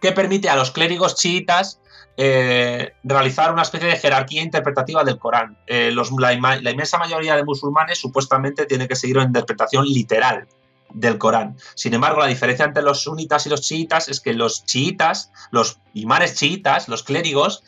que 0.00 0.12
permite 0.12 0.48
a 0.48 0.56
los 0.56 0.70
clérigos 0.70 1.16
chiitas 1.16 1.80
eh, 2.22 2.92
realizar 3.02 3.50
una 3.50 3.62
especie 3.62 3.88
de 3.88 3.96
jerarquía 3.96 4.42
interpretativa 4.42 5.04
del 5.04 5.18
Corán. 5.18 5.56
Eh, 5.66 5.90
la, 6.18 6.32
inmensa 6.34 6.98
mayoría 6.98 7.34
de 7.34 7.44
musulmanes 7.44 7.98
supuestamente 7.98 8.66
tiene 8.66 8.86
que 8.86 8.94
seguir 8.96 9.16
una 9.16 9.26
interpretación 9.26 9.86
literal 9.86 10.46
del 10.92 11.18
Corán. 11.18 11.56
Sin 11.74 11.94
embargo, 11.94 12.20
la 12.20 12.26
diferencia 12.26 12.64
entre 12.64 12.82
los 12.82 13.02
sunitas 13.02 13.46
y 13.46 13.50
los 13.50 13.62
chiitas 13.62 14.08
es 14.08 14.20
que 14.20 14.32
los 14.32 14.64
chiitas, 14.64 15.30
los 15.50 15.78
imanes 15.94 16.34
chiitas, 16.34 16.88
los 16.88 17.02
clérigos, 17.02 17.62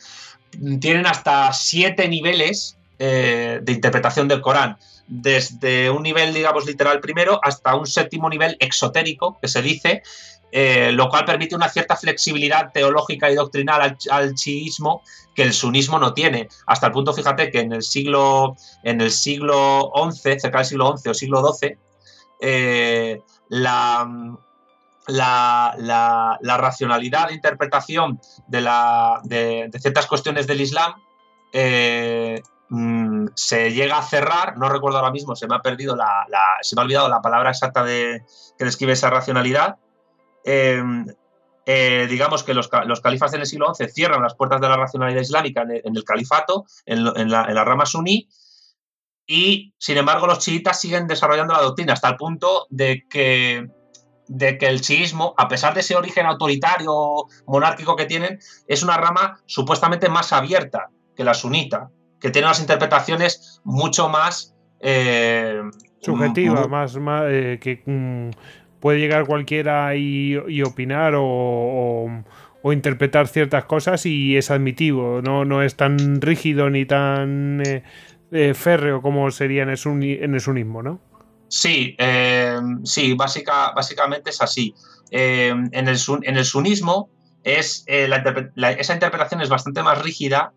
tienen 0.79 1.05
hasta 1.05 1.51
siete 1.53 2.07
niveles 2.07 2.77
eh, 2.99 3.59
de 3.61 3.71
interpretación 3.71 4.27
del 4.27 4.41
Corán. 4.41 4.77
Desde 5.07 5.89
un 5.89 6.03
nivel, 6.03 6.33
digamos, 6.33 6.65
literal 6.65 6.99
primero 6.99 7.39
hasta 7.43 7.75
un 7.75 7.87
séptimo 7.87 8.29
nivel 8.29 8.55
exotérico, 8.59 9.37
que 9.41 9.47
se 9.47 9.61
dice, 9.61 10.03
eh, 10.55 10.91
lo 10.91 11.09
cual 11.09 11.25
permite 11.25 11.55
una 11.55 11.67
cierta 11.67 11.95
flexibilidad 11.95 12.71
teológica 12.71 13.31
y 13.31 13.33
doctrinal 13.33 13.97
al, 14.11 14.35
chiismo 14.35 15.01
que 15.33 15.41
el 15.41 15.51
sunismo 15.51 15.97
no 15.97 16.13
tiene. 16.13 16.47
Hasta 16.67 16.87
el 16.87 16.93
punto, 16.93 17.11
fíjate, 17.11 17.49
que 17.49 17.61
en 17.61 17.73
el 17.73 17.81
siglo, 17.81 18.55
en 18.83 19.01
el 19.01 19.09
siglo 19.09 19.91
XI, 20.11 20.39
cerca 20.39 20.59
del 20.59 20.67
siglo 20.67 20.95
XI 20.95 21.09
o 21.09 21.13
siglo 21.15 21.53
XII, 21.53 21.75
eh, 22.43 23.21
la, 23.49 24.37
la, 25.07 26.57
racionalidad 26.57 27.29
de 27.29 27.35
interpretación 27.35 28.19
de, 28.47 28.61
la, 28.61 29.21
de, 29.23 29.71
ciertas 29.79 30.07
cuestiones 30.07 30.45
del 30.45 30.61
Islam 30.61 30.93
eh, 31.53 32.41
mm, 32.69 33.27
se 33.35 33.71
llega 33.71 33.97
a 33.97 34.03
cerrar, 34.03 34.57
no 34.57 34.69
recuerdo 34.69 34.97
ahora 34.97 35.11
mismo, 35.11 35.35
se 35.35 35.47
me 35.47 35.55
ha 35.55 35.59
perdido 35.59 35.95
la, 35.95 36.27
se 36.61 36.75
me 36.75 36.81
ha 36.81 36.85
olvidado 36.85 37.07
la 37.07 37.21
palabra 37.21 37.51
exacta 37.51 37.83
de, 37.83 38.23
que 38.57 38.65
describe 38.65 38.93
esa 38.93 39.09
racionalidad, 39.09 39.77
Em, 40.43 41.05
eh, 41.65 42.07
digamos 42.09 42.43
que 42.43 42.53
los, 42.53 42.67
califas 42.67 43.31
del 43.31 43.45
siglo 43.45 43.73
XI 43.73 43.87
cierran 43.87 44.21
las 44.21 44.35
puertas 44.35 44.59
de 44.59 44.67
la 44.67 44.75
racionalidad 44.75 45.21
islámica 45.21 45.61
en 45.61 45.95
el, 45.95 46.03
califato, 46.03 46.65
en, 46.85 47.29
la, 47.29 47.63
rama 47.63 47.85
suní, 47.85 48.27
y 49.25 49.73
sin 49.77 49.97
embargo 49.97 50.27
los 50.27 50.39
chiitas 50.39 50.79
siguen 50.79 51.07
desarrollando 51.07 51.53
la 51.53 51.61
doctrina 51.61 51.93
hasta 51.93 52.09
el 52.09 52.17
punto 52.17 52.67
de 52.69 53.03
que, 53.09 53.67
de 54.27 54.57
que 54.57 54.67
el 54.67 54.81
chiismo, 54.81 55.33
a 55.37 55.47
pesar 55.47 55.73
de 55.73 55.79
ese 55.79 55.95
origen 55.95 56.25
autoritario 56.25 57.25
monárquico 57.47 57.95
que 57.95 58.05
tienen, 58.05 58.39
es 58.67 58.83
una 58.83 58.97
rama 58.97 59.39
supuestamente 59.45 60.09
más 60.09 60.33
abierta 60.33 60.89
que 61.15 61.23
la 61.23 61.33
sunita, 61.33 61.89
que 62.19 62.31
tiene 62.31 62.47
unas 62.47 62.59
interpretaciones 62.59 63.61
mucho 63.63 64.09
más... 64.09 64.55
Eh, 64.79 65.61
Subjetiva, 66.01 66.67
más, 66.67 66.97
eh, 67.29 67.59
que... 67.61 67.81
Mm, 67.85 68.31
puede 68.83 68.99
llegar 68.99 69.25
cualquiera 69.25 69.95
y, 69.95 70.61
opinar 70.61 71.13
o, 71.15 72.09
interpretar 72.65 73.29
ciertas 73.29 73.63
cosas 73.63 74.05
y 74.05 74.35
es 74.35 74.51
admitivo, 74.51 75.21
no, 75.21 75.45
no 75.45 75.63
es 75.63 75.77
tan 75.77 76.19
rígido 76.19 76.69
ni 76.69 76.85
tan 76.85 77.61
eh, 77.65 77.83
eh, 78.33 78.53
férreo 78.53 79.01
como 79.01 79.29
sería 79.31 79.63
en 79.63 79.69
el, 79.69 79.79
en 80.03 80.39
sunismo, 80.39 80.83
¿no? 80.83 80.99
Sí, 81.47 81.95
eh, 81.99 82.59
sí, 82.83 83.13
básica, 83.13 83.71
básicamente 83.75 84.31
es 84.31 84.41
así. 84.41 84.73
en, 85.11 85.69
el 85.73 85.97
en, 86.23 86.37
el 86.37 86.45
sunismo 86.45 87.09
es, 87.43 87.83
esa 87.87 88.93
interpretación 88.93 89.41
es 89.41 89.49
bastante 89.49 89.83
más 89.83 90.01
rígida 90.01 90.53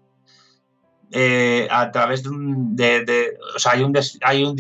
eh, 1.12 1.68
a 1.70 1.92
través 1.92 2.24
de 2.24 2.30
un. 2.30 2.76
O 3.54 3.58
sea, 3.60 3.72
hay 3.72 3.82
un, 3.82 3.96
hay, 4.22 4.42
un 4.42 4.56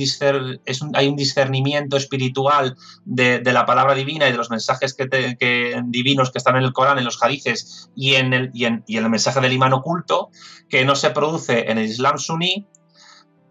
hay 0.94 1.08
un 1.08 1.16
discernimiento 1.16 1.96
espiritual 1.96 2.76
de, 3.04 3.42
la 3.44 3.66
palabra 3.66 3.94
divina 3.94 4.28
y 4.28 4.32
de 4.32 4.38
los 4.38 4.48
mensajes 4.48 4.94
que, 4.94 5.82
divinos 5.86 6.30
que 6.30 6.38
están 6.38 6.56
en 6.56 6.62
el 6.62 6.72
Corán, 6.72 6.98
en 6.98 7.04
los 7.04 7.20
hadices 7.20 7.90
y 7.96 8.14
en, 8.14 8.32
el, 8.32 8.50
y 8.54 8.66
en, 8.66 8.84
y 8.86 8.96
en 8.96 9.04
el 9.04 9.10
mensaje 9.10 9.40
del 9.40 9.54
imán 9.54 9.72
oculto, 9.72 10.30
que 10.68 10.84
no 10.84 10.94
se 10.94 11.10
produce 11.10 11.68
en 11.68 11.78
el 11.78 11.86
Islam 11.86 12.18
suní 12.18 12.66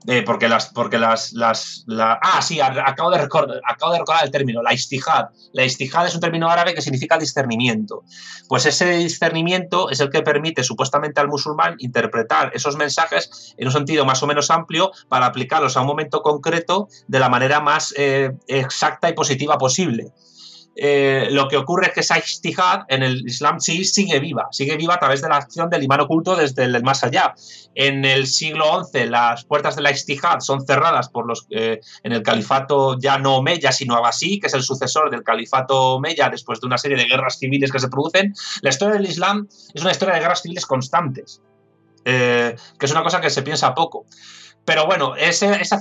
eh, 0.07 0.21
porque 0.23 0.47
las, 0.47 0.67
porque 0.67 0.99
las, 0.99 1.33
las 1.33 1.83
ah, 1.97 2.41
sí, 2.41 2.59
acabo 2.61 3.09
de, 3.09 3.17
recordar, 3.17 3.61
acabo 3.67 3.91
de 3.93 3.99
recordar 3.99 4.25
el 4.25 4.31
término, 4.31 4.61
la 4.61 4.73
istihad. 4.73 5.29
La 5.53 5.63
istihad 5.63 6.05
es 6.05 6.13
un 6.13 6.21
término 6.21 6.49
árabe 6.49 6.73
que 6.75 6.81
significa 6.81 7.17
discernimiento. 7.17 8.03
Pues 8.47 8.65
ese 8.65 8.97
discernimiento 8.97 9.89
es 9.89 9.99
el 9.99 10.09
que 10.09 10.21
permite 10.21 10.63
supuestamente 10.63 11.19
al 11.21 11.27
musulmán 11.27 11.75
interpretar 11.79 12.51
esos 12.53 12.75
mensajes 12.75 13.55
en 13.57 13.67
un 13.67 13.73
sentido 13.73 14.05
más 14.05 14.21
o 14.21 14.27
menos 14.27 14.51
amplio 14.51 14.91
para 15.09 15.25
aplicarlos 15.25 15.75
a 15.75 15.81
un 15.81 15.87
momento 15.87 16.21
concreto 16.21 16.87
de 17.07 17.19
la 17.19 17.29
manera 17.29 17.59
más 17.59 17.93
eh, 17.97 18.31
exacta 18.47 19.09
y 19.09 19.13
positiva 19.13 19.57
posible. 19.57 20.11
Eh, 20.77 21.29
lo 21.31 21.47
que 21.47 21.55
ocurre 21.55 21.87
es 21.87 21.93
que 21.93 21.99
esa 22.01 22.17
istihad 22.17 22.81
en 22.89 23.01
el 23.01 23.25
Islam 23.25 23.61
sí 23.61 23.85
sigue 23.85 24.19
viva, 24.19 24.49
sigue 24.51 24.75
viva 24.75 24.95
a 24.95 24.99
través 24.99 25.21
de 25.21 25.29
la 25.29 25.37
acción 25.37 25.69
del 25.69 25.83
imán 25.83 26.01
oculto 26.01 26.35
desde 26.35 26.65
el 26.65 26.83
más 26.83 27.03
allá. 27.03 27.33
En 27.75 28.03
el 28.03 28.27
siglo 28.27 28.83
XI 28.83 29.05
las 29.05 29.45
puertas 29.45 29.77
de 29.77 29.81
la 29.81 29.91
istihad 29.91 30.41
son 30.41 30.65
cerradas 30.65 31.07
por 31.07 31.27
los 31.27 31.47
eh, 31.49 31.79
en 32.03 32.11
el 32.11 32.23
califato 32.23 32.99
ya 32.99 33.17
no 33.17 33.37
Omeya, 33.37 33.71
sino 33.71 33.95
Abbasí, 33.95 34.39
que 34.39 34.47
es 34.47 34.53
el 34.53 34.63
sucesor 34.63 35.09
del 35.09 35.23
califato 35.23 35.95
Omeya 35.95 36.29
después 36.29 36.59
de 36.59 36.67
una 36.67 36.77
serie 36.77 36.97
de 36.97 37.05
guerras 37.05 37.39
civiles 37.39 37.71
que 37.71 37.79
se 37.79 37.87
producen. 37.87 38.33
La 38.61 38.69
historia 38.69 38.95
del 38.95 39.05
Islam 39.05 39.47
es 39.73 39.81
una 39.81 39.91
historia 39.91 40.15
de 40.15 40.19
guerras 40.19 40.41
civiles 40.41 40.65
constantes, 40.65 41.41
eh, 42.03 42.55
que 42.77 42.85
es 42.85 42.91
una 42.91 43.03
cosa 43.03 43.21
que 43.21 43.29
se 43.29 43.43
piensa 43.43 43.73
poco. 43.73 44.05
Pero 44.65 44.87
bueno, 44.87 45.15
ese, 45.15 45.51
ese 45.61 45.79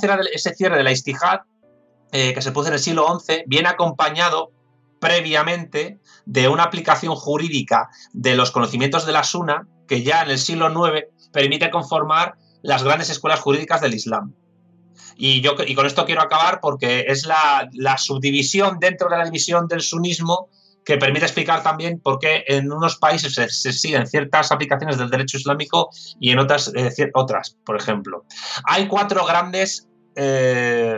cierre 0.55 0.77
de 0.77 0.85
la 0.85 0.93
istihad 0.93 1.41
que 2.13 2.41
se 2.41 2.53
produce 2.53 2.69
en 2.69 2.75
el 2.75 2.81
siglo 2.81 3.19
XI 3.19 3.43
viene 3.47 3.69
acompañado 3.69 4.53
previamente 5.05 5.99
de 6.25 6.49
una 6.49 6.63
aplicación 6.63 7.15
jurídica 7.15 7.91
de 8.15 8.35
los 8.35 8.51
conocimientos 8.51 9.05
de 9.05 9.13
la 9.13 9.23
Suna 9.23 9.69
que 9.87 10.03
ya 10.03 10.23
en 10.23 10.31
el 10.31 10.39
siglo 10.39 10.71
IX 10.71 11.09
permite 11.31 11.71
conformar 11.71 12.37
las 12.63 12.83
grandes 12.83 13.11
escuelas 13.11 13.41
jurídicas 13.41 13.83
del 13.83 13.93
Islam. 13.93 14.33
Y, 15.19 15.43
yo, 15.43 15.57
y 15.67 15.75
con 15.75 15.85
esto 15.85 16.07
quiero 16.07 16.23
acabar 16.23 16.61
porque 16.63 17.05
es 17.09 17.27
la, 17.27 17.99
subdivisión 17.99 18.79
dentro 18.81 19.11
de 19.11 19.19
la 19.19 19.25
división 19.27 19.69
del 19.69 19.83
sunismo 19.83 20.49
que 20.87 20.97
permite 20.97 21.27
explicar 21.27 21.63
también 21.63 22.01
por 22.01 22.19
qué 22.19 22.45
en 22.47 22.73
unos 22.73 22.97
países 22.97 23.35
se, 23.35 23.73
siguen 23.73 24.07
ciertas 24.07 24.53
aplicaciones 24.53 24.97
del 24.97 25.11
derecho 25.11 25.37
islámico 25.37 25.91
y 26.19 26.31
en 26.31 26.39
otras 26.39 26.73
eh, 26.75 27.11
otras, 27.13 27.59
por 27.67 27.77
ejemplo. 27.77 28.25
Hay 28.65 28.89
cuatro 28.89 29.27
grandes 29.27 29.87
eh, 30.17 30.97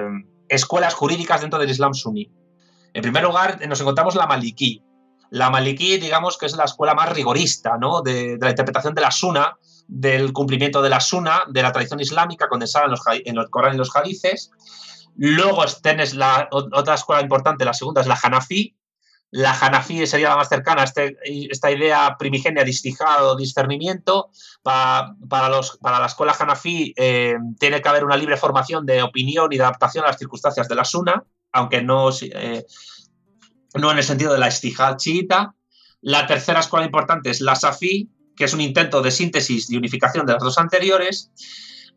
escuelas 0.48 0.94
jurídicas 0.94 1.40
dentro 1.40 1.58
del 1.58 1.70
Islam 1.70 1.92
suní. 1.92 2.30
En 2.96 3.02
primer 3.02 3.24
lugar, 3.24 3.60
nos 3.68 3.78
encontramos 3.78 4.14
la 4.14 4.26
Maliki. 4.26 4.82
La 5.28 5.50
Maliki, 5.50 5.98
digamos 5.98 6.38
que 6.38 6.46
es 6.46 6.56
la 6.56 6.64
escuela 6.64 6.94
más 6.94 7.12
rigorista 7.12 7.76
¿no? 7.76 8.00
de, 8.00 8.38
la 8.40 8.48
interpretación 8.48 8.94
de 8.94 9.02
la 9.02 9.10
Sunna, 9.10 9.54
del 9.86 10.32
cumplimiento 10.32 10.80
de 10.80 10.88
la 10.88 10.98
Sunna, 10.98 11.42
de 11.46 11.62
la 11.62 11.72
tradición 11.72 12.00
islámica 12.00 12.48
condensada 12.48 12.86
en, 12.86 12.92
los, 12.92 13.02
el 13.06 13.50
Corán 13.50 13.74
y 13.74 13.76
los 13.76 13.94
hadices. 13.94 14.50
Luego 15.14 15.66
tienes 15.82 16.14
la 16.14 16.48
otra 16.50 16.94
escuela 16.94 17.20
importante, 17.20 17.66
la 17.66 17.74
segunda 17.74 18.00
es 18.00 18.06
la 18.06 18.18
Hanafi. 18.22 18.74
La 19.30 19.52
Hanafi 19.52 20.06
sería 20.06 20.30
la 20.30 20.36
más 20.36 20.48
cercana 20.48 20.80
a 20.80 20.84
este, 20.86 21.18
esta 21.50 21.70
idea 21.70 22.16
primigenia 22.18 22.64
de 22.64 22.70
istijado, 22.70 23.36
discernimiento. 23.36 24.30
Para, 24.62 25.14
para 25.28 25.50
la 25.50 26.06
escuela 26.06 26.34
Hanafi 26.38 26.94
eh, 26.96 27.36
tiene 27.60 27.82
que 27.82 27.88
haber 27.90 28.06
una 28.06 28.16
libre 28.16 28.38
formación 28.38 28.86
de 28.86 29.02
opinión 29.02 29.52
y 29.52 29.58
de 29.58 29.64
adaptación 29.64 30.04
a 30.04 30.08
las 30.08 30.18
circunstancias 30.18 30.66
de 30.66 30.74
la 30.74 30.84
Suna, 30.86 31.22
aunque 31.52 31.82
no, 31.82 32.10
eh, 32.10 32.64
no 33.74 33.90
en 33.90 33.98
el 33.98 34.04
sentido 34.04 34.32
de 34.32 34.38
la 34.38 34.48
istijad 34.48 34.96
chiita. 34.96 35.54
La 36.00 36.26
tercera 36.26 36.60
escuela 36.60 36.86
importante 36.86 37.30
es 37.30 37.40
la 37.40 37.56
Safi, 37.56 38.10
que 38.36 38.44
es 38.44 38.54
un 38.54 38.60
intento 38.60 39.02
de 39.02 39.10
síntesis 39.10 39.70
y 39.70 39.76
unificación 39.76 40.26
de 40.26 40.34
las 40.34 40.42
dos 40.42 40.58
anteriores. 40.58 41.32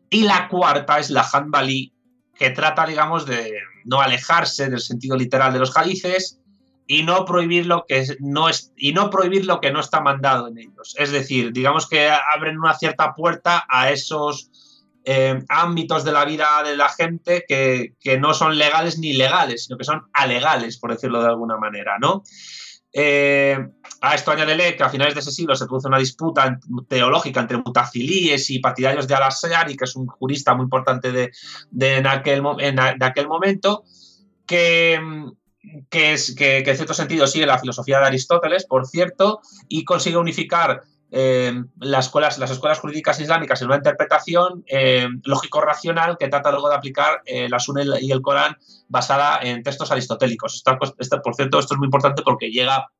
Y 0.08 0.22
la 0.22 0.48
cuarta 0.48 0.98
es 0.98 1.10
la 1.10 1.22
Hanbali, 1.30 1.92
que 2.34 2.50
trata, 2.50 2.86
digamos, 2.86 3.26
de 3.26 3.52
no 3.84 4.00
alejarse 4.00 4.68
del 4.68 4.80
sentido 4.80 5.16
literal 5.16 5.52
de 5.52 5.58
los 5.58 5.76
hadices 5.76 6.40
y 6.86 7.04
no 7.04 7.24
prohibir 7.24 7.66
lo 7.66 7.84
que 7.86 8.04
no 8.18 8.48
es 8.48 8.72
y 8.76 8.92
no 8.92 9.10
prohibir 9.10 9.46
lo 9.46 9.60
que 9.60 9.70
no 9.70 9.78
está 9.78 10.00
mandado 10.00 10.48
en 10.48 10.58
ellos. 10.58 10.96
Es 10.98 11.12
decir, 11.12 11.52
digamos 11.52 11.88
que 11.88 12.10
abren 12.10 12.58
una 12.58 12.74
cierta 12.74 13.14
puerta 13.14 13.64
a 13.68 13.90
esos 13.90 14.49
eh, 15.12 15.42
ámbitos 15.48 16.04
de 16.04 16.12
la 16.12 16.24
vida 16.24 16.62
de 16.62 16.76
la 16.76 16.88
gente 16.88 17.44
que, 17.48 17.94
que, 17.98 18.16
no 18.16 18.32
son 18.32 18.56
legales 18.56 18.96
ni 18.96 19.12
legales, 19.12 19.64
sino 19.64 19.76
que 19.76 19.82
son 19.82 20.02
alegales, 20.12 20.78
por 20.78 20.92
decirlo 20.92 21.20
de 21.20 21.26
alguna 21.26 21.56
manera, 21.56 21.98
¿no? 21.98 22.22
Eh, 22.92 23.58
a 24.02 24.14
esto 24.14 24.30
añádele 24.30 24.76
que 24.76 24.84
a 24.84 24.88
finales 24.88 25.14
de 25.14 25.20
ese 25.20 25.32
siglo 25.32 25.56
se 25.56 25.66
produce 25.66 25.88
una 25.88 25.98
disputa 25.98 26.60
teológica 26.86 27.40
entre 27.40 27.56
mutacilíes 27.58 28.50
y 28.50 28.60
partidarios 28.60 29.08
de 29.08 29.16
Al-Azhari, 29.16 29.76
que 29.76 29.86
es 29.86 29.96
un 29.96 30.06
jurista 30.06 30.54
muy 30.54 30.62
importante 30.62 31.10
de, 31.10 31.32
en, 31.80 32.06
aquel, 32.06 32.44
aquel, 33.00 33.26
momento, 33.26 33.82
que, 34.46 35.00
que, 35.88 36.12
es, 36.12 36.36
que, 36.36 36.58
en 36.58 36.76
cierto 36.76 36.94
sentido 36.94 37.26
sigue 37.26 37.46
la 37.46 37.58
filosofía 37.58 37.98
de 37.98 38.06
Aristóteles, 38.06 38.64
por 38.64 38.86
cierto, 38.86 39.40
y 39.68 39.82
consigue 39.84 40.18
unificar 40.18 40.82
eh, 41.12 41.52
las, 41.80 42.06
escuelas, 42.06 42.38
las 42.38 42.52
escuelas 42.52 42.78
jurídicas 42.78 43.18
islámicas 43.20 43.60
en 43.60 43.66
una 43.66 43.76
interpretación 43.76 44.64
eh, 44.68 45.08
lógico-racional 45.24 46.16
que 46.16 46.28
trata 46.28 46.52
luego 46.52 46.68
de 46.68 46.76
aplicar 46.76 47.22
eh, 47.24 47.48
la 47.48 47.58
Sunna 47.58 47.82
y 48.00 48.12
el 48.12 48.22
Corán 48.22 48.56
basada 48.88 49.40
en 49.42 49.62
textos 49.62 49.90
aristotélicos. 49.90 50.62
por 50.64 51.34
cierto, 51.34 51.58
esto 51.58 51.74
es 51.74 51.78
muy 51.78 51.86
importante 51.86 52.22
porque 52.22 52.50
llega, 52.50 52.90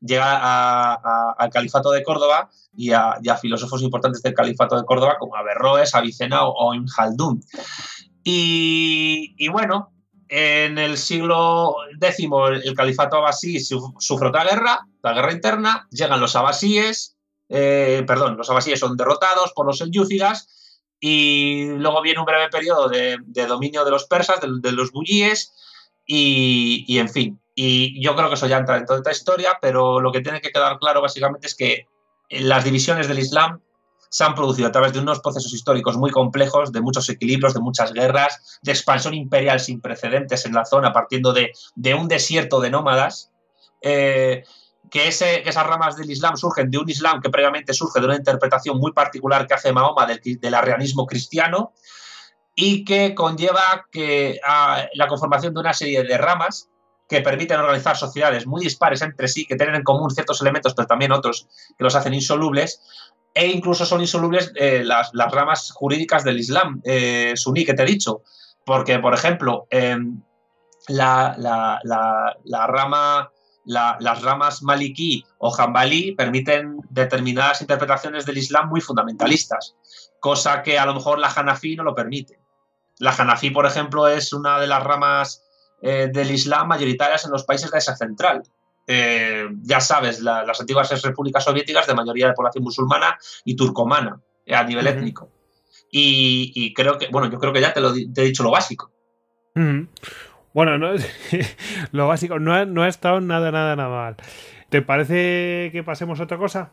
llega 0.00 0.94
al 1.34 1.50
califato 1.50 1.90
de 1.90 2.02
Córdoba 2.02 2.48
y 2.74 2.92
a, 2.92 3.20
filósofos 3.40 3.82
importantes 3.82 4.22
del 4.22 4.34
califato 4.34 4.76
de 4.76 4.84
Córdoba 4.86 5.16
como 5.18 5.36
Averroes, 5.36 5.94
Avicena 5.94 6.44
o, 6.46 6.72
Khaldun. 6.96 7.42
Y, 8.24 9.48
bueno, 9.48 9.92
en 10.28 10.78
el 10.78 10.96
siglo 10.96 11.76
X 12.00 12.26
el 12.64 12.74
califato 12.74 13.16
abasí 13.16 13.60
sufre 13.60 14.28
otra 14.28 14.44
guerra, 14.44 14.86
la 15.02 15.12
guerra 15.12 15.32
interna, 15.32 15.88
llegan 15.90 16.20
los 16.20 16.36
abasíes, 16.36 17.16
eh, 17.48 18.04
perdón, 18.06 18.36
los 18.36 18.48
abasíes 18.48 18.80
son 18.80 18.96
derrotados 18.96 19.52
por 19.52 19.66
los 19.66 19.78
selyúcidas 19.78 20.80
y 20.98 21.66
luego 21.66 22.00
viene 22.00 22.20
un 22.20 22.24
breve 22.24 22.48
periodo 22.48 22.88
de, 22.88 23.18
dominio 23.46 23.84
de 23.84 23.90
los 23.90 24.06
persas, 24.06 24.40
de, 24.40 24.72
los 24.72 24.92
bullíes 24.92 25.52
y, 26.06 26.98
en 26.98 27.08
fin. 27.08 27.40
Y 27.54 28.02
yo 28.02 28.14
creo 28.14 28.28
que 28.28 28.34
eso 28.34 28.46
ya 28.46 28.58
entra 28.58 28.78
en 28.78 28.86
toda 28.86 28.98
esta 28.98 29.10
historia, 29.10 29.58
pero 29.60 30.00
lo 30.00 30.12
que 30.12 30.20
tiene 30.20 30.40
que 30.40 30.52
quedar 30.52 30.78
claro 30.78 31.02
básicamente 31.02 31.48
es 31.48 31.54
que 31.54 31.86
las 32.30 32.64
divisiones 32.64 33.08
del 33.08 33.18
Islam 33.18 33.60
se 34.08 34.24
han 34.24 34.34
producido 34.34 34.68
a 34.68 34.72
través 34.72 34.92
de 34.92 35.00
unos 35.00 35.20
procesos 35.20 35.52
históricos 35.52 35.96
muy 35.96 36.10
complejos, 36.10 36.70
de 36.70 36.80
muchos 36.80 37.08
equilibrios, 37.08 37.54
de 37.54 37.60
muchas 37.60 37.92
guerras, 37.92 38.60
de 38.62 38.72
expansión 38.72 39.14
imperial 39.14 39.58
sin 39.58 39.80
precedentes 39.80 40.46
en 40.46 40.54
la 40.54 40.64
zona, 40.64 40.92
partiendo 40.92 41.32
de, 41.32 41.52
un 41.94 42.08
desierto 42.08 42.60
de 42.60 42.70
nómadas. 42.70 43.30
Eh, 43.80 44.44
que, 44.92 45.08
esas 45.08 45.66
ramas 45.66 45.96
del 45.96 46.10
Islam 46.10 46.36
surgen 46.36 46.70
de 46.70 46.76
un 46.76 46.88
Islam 46.88 47.22
que 47.22 47.30
previamente 47.30 47.72
surge 47.72 47.98
de 47.98 48.06
una 48.06 48.16
interpretación 48.16 48.78
muy 48.78 48.92
particular 48.92 49.46
que 49.46 49.54
hace 49.54 49.72
Mahoma 49.72 50.04
del, 50.04 50.20
del 50.38 50.54
arrianismo 50.54 51.06
cristiano 51.06 51.72
y 52.54 52.84
que 52.84 53.14
conlleva 53.14 53.86
que, 53.90 54.38
la 54.94 55.08
conformación 55.08 55.54
de 55.54 55.60
una 55.60 55.72
serie 55.72 56.04
de 56.04 56.18
ramas 56.18 56.68
que 57.08 57.22
permiten 57.22 57.58
organizar 57.58 57.96
sociedades 57.96 58.46
muy 58.46 58.62
dispares 58.62 59.00
entre 59.00 59.28
sí, 59.28 59.46
que 59.46 59.56
tienen 59.56 59.76
en 59.76 59.82
común 59.82 60.10
ciertos 60.10 60.42
elementos, 60.42 60.74
pero 60.74 60.86
también 60.86 61.12
otros 61.12 61.48
que 61.76 61.84
los 61.84 61.94
hacen 61.94 62.12
insolubles, 62.12 62.82
e 63.32 63.46
incluso 63.46 63.86
son 63.86 64.02
insolubles 64.02 64.52
eh, 64.56 64.82
las, 64.84 65.10
ramas 65.14 65.72
jurídicas 65.72 66.22
del 66.22 66.38
Islam 66.38 66.82
eh, 66.84 67.32
suní 67.34 67.64
que 67.64 67.72
te 67.72 67.82
he 67.82 67.86
dicho. 67.86 68.22
Porque, 68.64 68.98
por 68.98 69.14
ejemplo, 69.14 69.66
em, 69.70 70.22
la, 70.88 71.80
rama, 72.68 73.30
las 73.64 74.22
ramas 74.22 74.62
maliki 74.62 75.24
o 75.38 75.50
jambalí 75.50 76.12
permiten 76.12 76.80
determinadas 76.90 77.60
interpretaciones 77.60 78.26
del 78.26 78.38
Islam 78.38 78.68
muy 78.68 78.80
fundamentalistas, 78.80 79.76
cosa 80.20 80.62
que 80.62 80.78
a 80.78 80.86
lo 80.86 80.94
mejor 80.94 81.18
la 81.18 81.32
Hanafi 81.34 81.76
no 81.76 81.84
lo 81.84 81.94
permite. 81.94 82.40
La 82.98 83.12
Hanafi, 83.12 83.50
por 83.50 83.66
ejemplo, 83.66 84.08
es 84.08 84.32
una 84.32 84.60
de 84.60 84.66
las 84.66 84.82
ramas 84.82 85.44
eh, 85.80 86.08
del 86.12 86.30
Islam 86.30 86.68
mayoritarias 86.68 87.24
en 87.24 87.32
los 87.32 87.44
países 87.44 87.70
de 87.70 87.78
Asia 87.78 87.96
Central. 87.96 88.42
Eh, 88.86 89.48
ya 89.62 89.80
sabes, 89.80 90.20
las 90.20 90.60
antiguas 90.60 91.02
repúblicas 91.02 91.44
soviéticas 91.44 91.86
de 91.86 91.94
mayoría 91.94 92.28
de 92.28 92.34
población 92.34 92.64
musulmana 92.64 93.18
y 93.44 93.56
turcomana 93.56 94.20
eh, 94.46 94.54
a 94.54 94.64
nivel 94.64 94.86
étnico. 94.86 95.30
Y, 95.90 96.72
creo 96.72 96.96
que, 96.96 97.08
bueno, 97.08 97.30
yo 97.30 97.38
creo 97.38 97.52
que 97.52 97.60
ya 97.60 97.74
te, 97.74 97.80
lo, 97.80 97.94
he 97.94 98.22
dicho 98.22 98.42
lo 98.42 98.50
básico. 98.50 98.90
Bueno, 100.54 100.78
no, 100.78 100.92
lo 101.92 102.08
básico, 102.08 102.38
no 102.38 102.54
ha, 102.54 102.64
no 102.64 102.82
ha 102.82 102.88
estado 102.88 103.20
nada, 103.20 103.50
nada, 103.50 103.76
nada 103.76 103.88
mal. 103.88 104.16
¿Te 104.68 104.82
parece 104.82 105.70
que 105.72 105.82
pasemos 105.84 106.20
a 106.20 106.24
otra 106.24 106.38
cosa? 106.38 106.72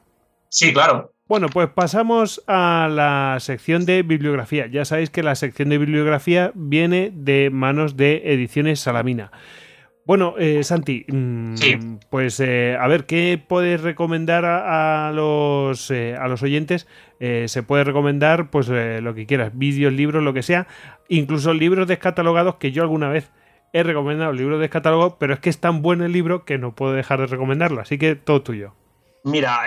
Sí, 0.49 0.73
claro. 0.73 1.13
Bueno, 1.27 1.47
pues 1.47 1.69
pasamos 1.69 2.43
a 2.47 2.89
la 2.91 3.37
sección 3.39 3.85
de 3.85 4.01
bibliografía. 4.01 4.65
Ya 4.65 4.83
sabéis 4.83 5.11
que 5.11 5.21
la 5.21 5.35
sección 5.35 5.69
de 5.69 5.77
bibliografía 5.77 6.51
viene 6.55 7.11
de 7.13 7.51
manos 7.51 7.97
de 7.97 8.23
Ediciones 8.25 8.79
Salamina. 8.79 9.31
Bueno, 10.05 10.33
eh, 10.39 10.63
Santi, 10.63 11.05
mm, 11.07 11.97
pues 12.09 12.39
eh, 12.39 12.75
a 12.79 12.87
ver, 12.87 13.05
¿qué 13.05 13.39
puedes 13.47 13.81
recomendar 13.81 14.43
a, 14.43 15.11
los, 15.13 15.91
eh, 15.91 16.15
a 16.19 16.27
los 16.27 16.41
oyentes? 16.41 16.87
se 17.19 17.63
puede 17.63 17.83
recomendar 17.83 18.49
pues 18.49 18.69
lo 18.69 19.13
que 19.13 19.25
quieras, 19.25 19.51
vídeos, 19.53 19.91
libros, 19.91 20.23
lo 20.23 20.33
que 20.33 20.41
sea, 20.41 20.67
incluso 21.09 21.53
libros 21.53 21.85
descatalogados 21.85 22.55
que 22.55 22.71
yo 22.71 22.81
alguna 22.81 23.09
vez 23.09 23.29
he 23.73 23.83
recomendado 23.83 24.31
libros 24.33 24.59
descatalogados, 24.59 25.15
pero 25.19 25.33
es 25.33 25.39
que 25.39 25.49
es 25.49 25.59
tan 25.59 25.81
bueno 25.81 26.05
el 26.05 26.11
libro 26.11 26.45
que 26.45 26.57
no 26.57 26.75
puedo 26.75 26.93
dejar 26.93 27.19
de 27.19 27.27
recomendarlo, 27.27 27.81
así 27.81 27.97
que 27.97 28.15
todo 28.15 28.41
tuyo. 28.41 28.73
Mira, 29.23 29.63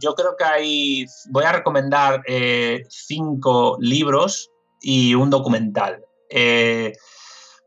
yo 0.00 0.14
creo 0.14 0.36
que 0.38 0.44
hay, 0.44 1.06
voy 1.30 1.44
a 1.44 1.52
recomendar 1.52 2.22
cinco 2.88 3.76
libros 3.80 4.50
y 4.80 5.14
un 5.14 5.30
documental. 5.30 6.04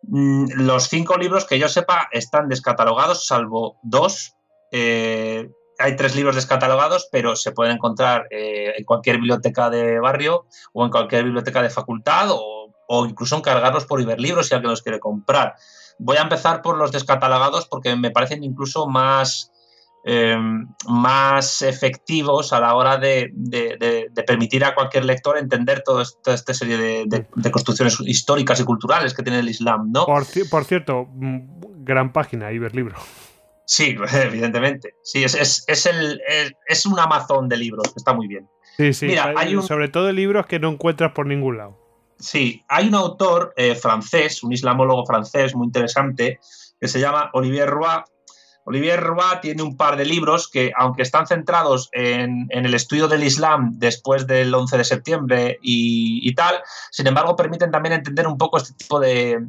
Mm, 0.04 0.66
los 0.66 0.88
cinco 0.88 1.18
libros 1.18 1.46
que 1.46 1.60
yo 1.60 1.68
sepa 1.68 2.08
están 2.12 2.48
descatalogados, 2.50 3.28
salvo 3.28 3.78
dos. 3.84 4.34
Eh, 4.72 5.50
hay 5.78 5.96
tres 5.96 6.16
libros 6.16 6.36
descatalogados, 6.36 7.08
pero 7.12 7.36
se 7.36 7.52
pueden 7.52 7.76
encontrar 7.76 8.28
eh, 8.32 8.74
en 8.78 8.86
cualquier 8.86 9.18
biblioteca 9.18 9.70
de 9.70 10.00
barrio 10.00 10.46
o 10.74 10.86
en 10.86 10.92
cualquier 10.92 11.24
biblioteca 11.24 11.62
de 11.62 11.70
facultad 11.70 12.28
o, 12.32 12.59
incluso 13.08 13.38
encargarlos 13.38 13.86
por 13.86 14.02
Iberlibros 14.02 14.48
si 14.48 14.56
alguien 14.56 14.72
los 14.72 14.82
quiere 14.82 15.00
comprar. 15.00 15.56
Voy 16.00 16.18
a 16.18 16.22
empezar 16.22 16.62
por 16.62 16.78
los 16.78 16.92
descatalogados 16.92 17.68
porque 17.68 17.96
me 17.96 18.12
parecen 18.12 18.44
incluso 18.44 18.88
más, 18.88 19.52
Em, 20.06 20.66
más 20.88 21.62
efectivos 21.62 22.54
a 22.54 22.62
la 22.62 22.74
hora 22.74 22.98
de, 22.98 23.34
permitir 24.26 24.64
a 24.64 24.74
cualquier 24.74 25.04
lector 25.04 25.38
entender 25.38 25.84
toda 25.84 26.04
esta 26.04 26.54
serie 26.54 27.06
de, 27.06 27.52
construcciones 27.52 28.00
históricas 28.06 28.62
y 28.62 28.64
culturales 28.64 29.14
que 29.14 29.24
tiene 29.24 29.40
el 29.40 29.50
Islam, 29.50 29.92
¿no? 29.92 30.06
Por, 30.06 30.26
cierto, 30.26 31.10
mm, 31.12 31.84
gran 31.84 32.14
página, 32.14 32.52
Iberlibro. 32.52 32.96
Sí, 33.66 33.98
evidentemente. 34.24 34.96
Sí, 35.04 35.24
es, 35.24 35.36
es, 35.36 35.86
el, 35.86 36.22
es, 36.66 36.86
un 36.86 36.98
Amazon 36.98 37.50
de 37.50 37.58
libros, 37.58 37.92
está 37.96 38.14
muy 38.14 38.28
bien. 38.28 38.48
Sí, 38.78 38.94
sí, 38.94 39.08
Mira, 39.08 39.34
hay 39.36 39.62
sobre 39.62 39.90
todo 39.90 40.14
libros 40.14 40.46
que 40.46 40.60
no 40.60 40.70
encuentras 40.70 41.12
por 41.12 41.28
ningún 41.28 41.58
lado. 41.58 41.78
Sí, 42.20 42.64
hay 42.68 42.88
un 42.88 42.96
autor 42.96 43.54
eh, 43.56 43.76
francés, 43.76 44.44
un 44.44 44.52
islamólogo 44.52 45.06
francés 45.06 45.56
muy 45.56 45.68
interesante, 45.68 46.40
que 46.80 46.88
se 46.88 47.00
llama 47.00 47.30
Olivier 47.34 47.70
Roy, 47.70 48.04
Olivier 48.70 49.00
Roy 49.00 49.40
tiene 49.42 49.64
un 49.64 49.76
par 49.76 49.98
de 49.98 50.06
libros 50.06 50.48
que, 50.48 50.72
aunque 50.78 51.02
están 51.02 51.26
centrados 51.26 51.90
en, 51.92 52.48
el 52.52 52.74
estudio 52.76 53.08
del 53.08 53.24
Islam 53.24 53.72
después 53.80 54.28
del 54.28 54.54
11 54.54 54.78
de 54.78 54.84
septiembre 54.84 55.60
y, 55.64 56.36
tal, 56.36 56.62
sin 56.92 57.08
embargo, 57.08 57.36
permiten 57.36 57.72
también 57.72 57.94
entender 57.94 58.28
un 58.28 58.38
poco 58.38 58.58
este 58.58 58.76
tipo 58.76 59.00
de, 59.00 59.40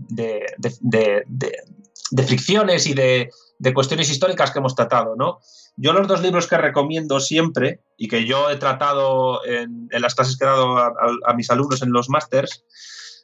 fricciones 2.26 2.86
y 2.86 2.94
de, 2.94 3.30
cuestiones 3.74 4.10
históricas 4.10 4.50
que 4.50 4.58
hemos 4.58 4.74
tratado, 4.74 5.14
¿no? 5.16 5.40
Yo 5.76 5.92
los 5.92 6.08
dos 6.08 6.22
libros 6.22 6.46
que 6.46 6.56
recomiendo 6.56 7.20
siempre 7.20 7.80
y 7.96 8.08
que 8.08 8.24
yo 8.24 8.50
he 8.50 8.56
tratado 8.56 9.44
en, 9.44 9.88
las 9.90 10.14
clases 10.14 10.36
que 10.36 10.44
he 10.44 10.48
dado 10.48 10.78
a, 10.78 11.34
mis 11.34 11.50
alumnos 11.50 11.82
en 11.82 11.92
los 11.92 12.08
másters 12.08 12.64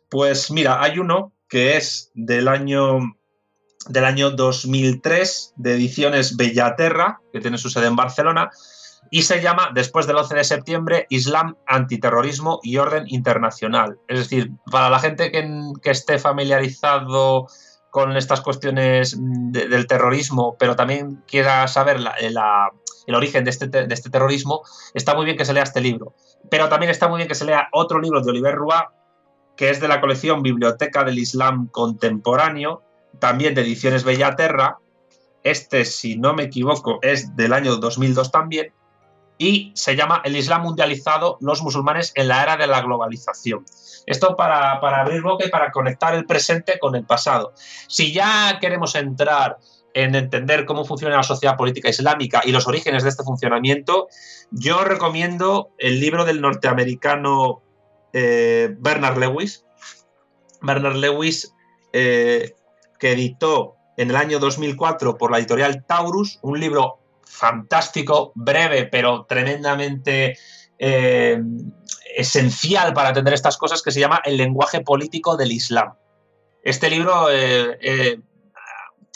Pues 0.09 0.51
mira, 0.51 0.83
hay 0.83 0.99
uno 0.99 1.33
que 1.49 1.77
es 1.77 2.11
del 2.15 2.49
año 2.49 2.99
del 3.89 4.05
año 4.05 4.31
2003 4.31 5.55
de 5.57 5.75
ediciones 5.75 6.37
Bellaterra, 6.37 7.21
que 7.33 7.41
tiene 7.41 7.57
su 7.57 7.71
sede 7.71 7.87
en 7.87 7.95
Barcelona, 7.95 8.51
y 9.11 9.23
se 9.23 9.41
llama, 9.41 9.71
después 9.73 10.09
del 10.09 10.17
11 10.17 10.35
de 10.35 10.45
septiembre, 10.45 11.07
Islam, 11.11 11.57
Antiterrorismo 11.67 12.59
y 12.65 12.79
Orden 12.79 13.05
Internacional. 13.07 13.99
Es 14.09 14.19
decir, 14.19 14.51
para 14.71 14.91
la 14.91 14.99
gente 14.99 15.31
que, 15.31 15.49
que 15.81 15.91
esté 15.91 16.19
familiarizado 16.19 17.47
con 17.97 18.15
estas 18.15 18.43
cuestiones 18.43 19.17
del 19.19 19.87
terrorismo, 19.87 20.55
pero 20.59 20.77
también 20.77 21.23
quiera 21.27 21.67
saber 21.67 21.97
el 22.19 23.15
origen 23.15 23.43
de 23.43 23.49
este, 23.49 23.69
de 23.69 23.87
este, 23.89 24.11
terrorismo, 24.11 24.61
está 24.93 25.15
muy 25.15 25.25
bien 25.25 25.39
que 25.39 25.47
se 25.47 25.55
lea 25.55 25.63
este 25.63 25.81
libro. 25.81 26.13
Pero 26.51 26.69
también 26.69 26.91
está 26.91 27.09
muy 27.09 27.17
bien 27.17 27.27
que 27.27 27.35
se 27.35 27.47
lea 27.47 27.69
otro 27.73 27.99
libro 27.99 28.21
de 28.21 28.31
Oliver 28.31 28.55
Roy, 28.55 28.83
que 29.57 29.71
es 29.71 29.81
de 29.81 29.89
la 29.89 30.03
colección 30.03 30.43
Biblioteca 30.43 31.05
del 31.05 31.19
Islam 31.19 31.69
Contemporáneo, 31.69 32.83
también 33.19 33.55
de 33.55 33.63
ediciones 33.63 34.05
Bellaterra. 34.05 34.77
Este, 35.43 35.87
si 35.87 36.19
no 36.19 36.35
me 36.35 36.43
equivoco, 36.43 36.99
es 37.01 37.35
del 37.35 37.55
año 37.55 37.77
2002 37.77 38.31
también, 38.31 38.75
y 39.39 39.73
se 39.75 39.97
llama 39.97 40.23
El 40.25 40.37
Islam 40.37 40.63
mundializado, 40.63 41.37
los 41.41 41.63
musulmanes 41.63 42.13
en 42.15 42.29
la 42.29 42.43
era 42.43 42.57
de 42.57 42.67
la 42.67 42.81
globalización. 42.81 43.65
Esto 44.07 44.37
para, 44.37 44.73
abrir 44.73 45.23
boca 45.23 45.47
y 45.47 45.51
para 45.51 45.71
conectar 45.73 46.15
el 46.15 46.27
presente 46.27 46.79
con 46.79 46.95
el 46.95 47.05
pasado. 47.05 47.53
Si 47.89 48.13
ya 48.13 48.59
queremos 48.61 48.95
entrar 48.95 49.59
en 49.95 50.15
entender 50.15 50.65
cómo 50.65 50.85
funciona 50.85 51.17
la 51.17 51.23
sociedad 51.23 51.57
política 51.57 51.89
islámica 51.89 52.43
y 52.45 52.53
los 52.53 52.69
orígenes 52.69 53.03
de 53.03 53.09
este 53.09 53.25
funcionamiento, 53.25 54.09
yo 54.51 54.85
recomiendo 54.85 55.71
el 55.79 56.01
libro 56.01 56.25
del 56.25 56.41
norteamericano 56.41 57.63
eh, 58.13 58.75
Bernard 58.79 59.19
Lewis. 59.19 59.65
Bernard 60.63 60.97
Lewis, 60.97 61.53
eh, 61.93 62.55
que 62.99 63.13
editó 63.13 63.77
en 63.97 64.11
el 64.11 64.17
año 64.17 64.39
2004 64.39 65.17
por 65.17 65.31
la 65.31 65.39
editorial 65.39 65.85
Taurus, 65.87 66.39
un 66.43 66.61
libro 66.61 66.99
fantástico, 67.27 68.33
breve, 68.35 68.87
pero 68.87 69.27
tremendamente 69.27 70.39
eh, 70.79 71.41
esencial 72.17 72.95
para 72.95 73.09
entender 73.09 73.35
estas 73.35 73.57
cosas, 73.57 73.83
que 73.83 73.91
se 73.91 74.01
llama 74.01 74.23
El 74.25 74.37
lenguaje 74.37 74.81
político 74.81 75.37
del 75.37 75.53
Islam. 75.53 75.95
Este 76.63 76.89
libro 76.89 77.31
eh, 77.31 77.79
eh, 77.81 78.21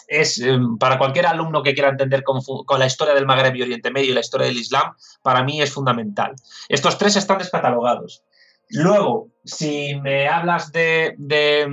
es 0.07 0.43
para 0.79 0.99
cualquier 0.99 1.27
alumno 1.27 1.63
que 1.63 1.73
quiera 1.73 1.89
entender 1.89 2.23
con, 2.23 2.41
la 2.79 2.87
historia 2.87 3.15
del 3.15 3.27
Magreb 3.27 3.57
y 3.57 3.63
Oriente 3.63 3.91
Medio 3.91 4.11
y 4.11 4.15
la 4.15 4.21
historia 4.21 4.47
del 4.47 4.59
Islam, 4.59 4.93
para 5.23 5.43
mí 5.43 5.63
es 5.63 5.73
fundamental. 5.73 6.35
Estos 6.69 6.99
tres 6.99 7.17
están 7.17 7.39
descatalogados. 7.39 8.23
Luego, 8.69 9.29
si 9.45 9.97
me 9.97 10.29
hablas 10.29 10.71
de, 10.73 11.15
de 11.19 11.69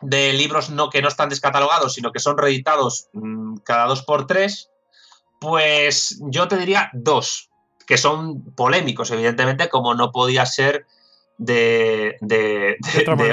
de 0.00 0.32
libros 0.32 0.70
no, 0.70 0.90
que 0.90 1.02
no 1.02 1.08
están 1.08 1.28
descatalogados, 1.28 1.94
sino 1.94 2.12
que 2.12 2.20
son 2.20 2.38
reeditados 2.38 3.08
mm, 3.12 3.56
cada 3.64 3.86
dos 3.86 4.02
por 4.02 4.26
tres, 4.26 4.70
pues 5.40 6.18
yo 6.20 6.48
te 6.48 6.56
diría 6.56 6.90
dos, 6.92 7.50
que 7.86 7.96
son 7.96 8.54
polémicos, 8.54 9.10
evidentemente, 9.10 9.68
como 9.68 9.94
no 9.94 10.12
podía 10.12 10.46
ser 10.46 10.86
de, 11.38 12.16
de, 12.20 12.76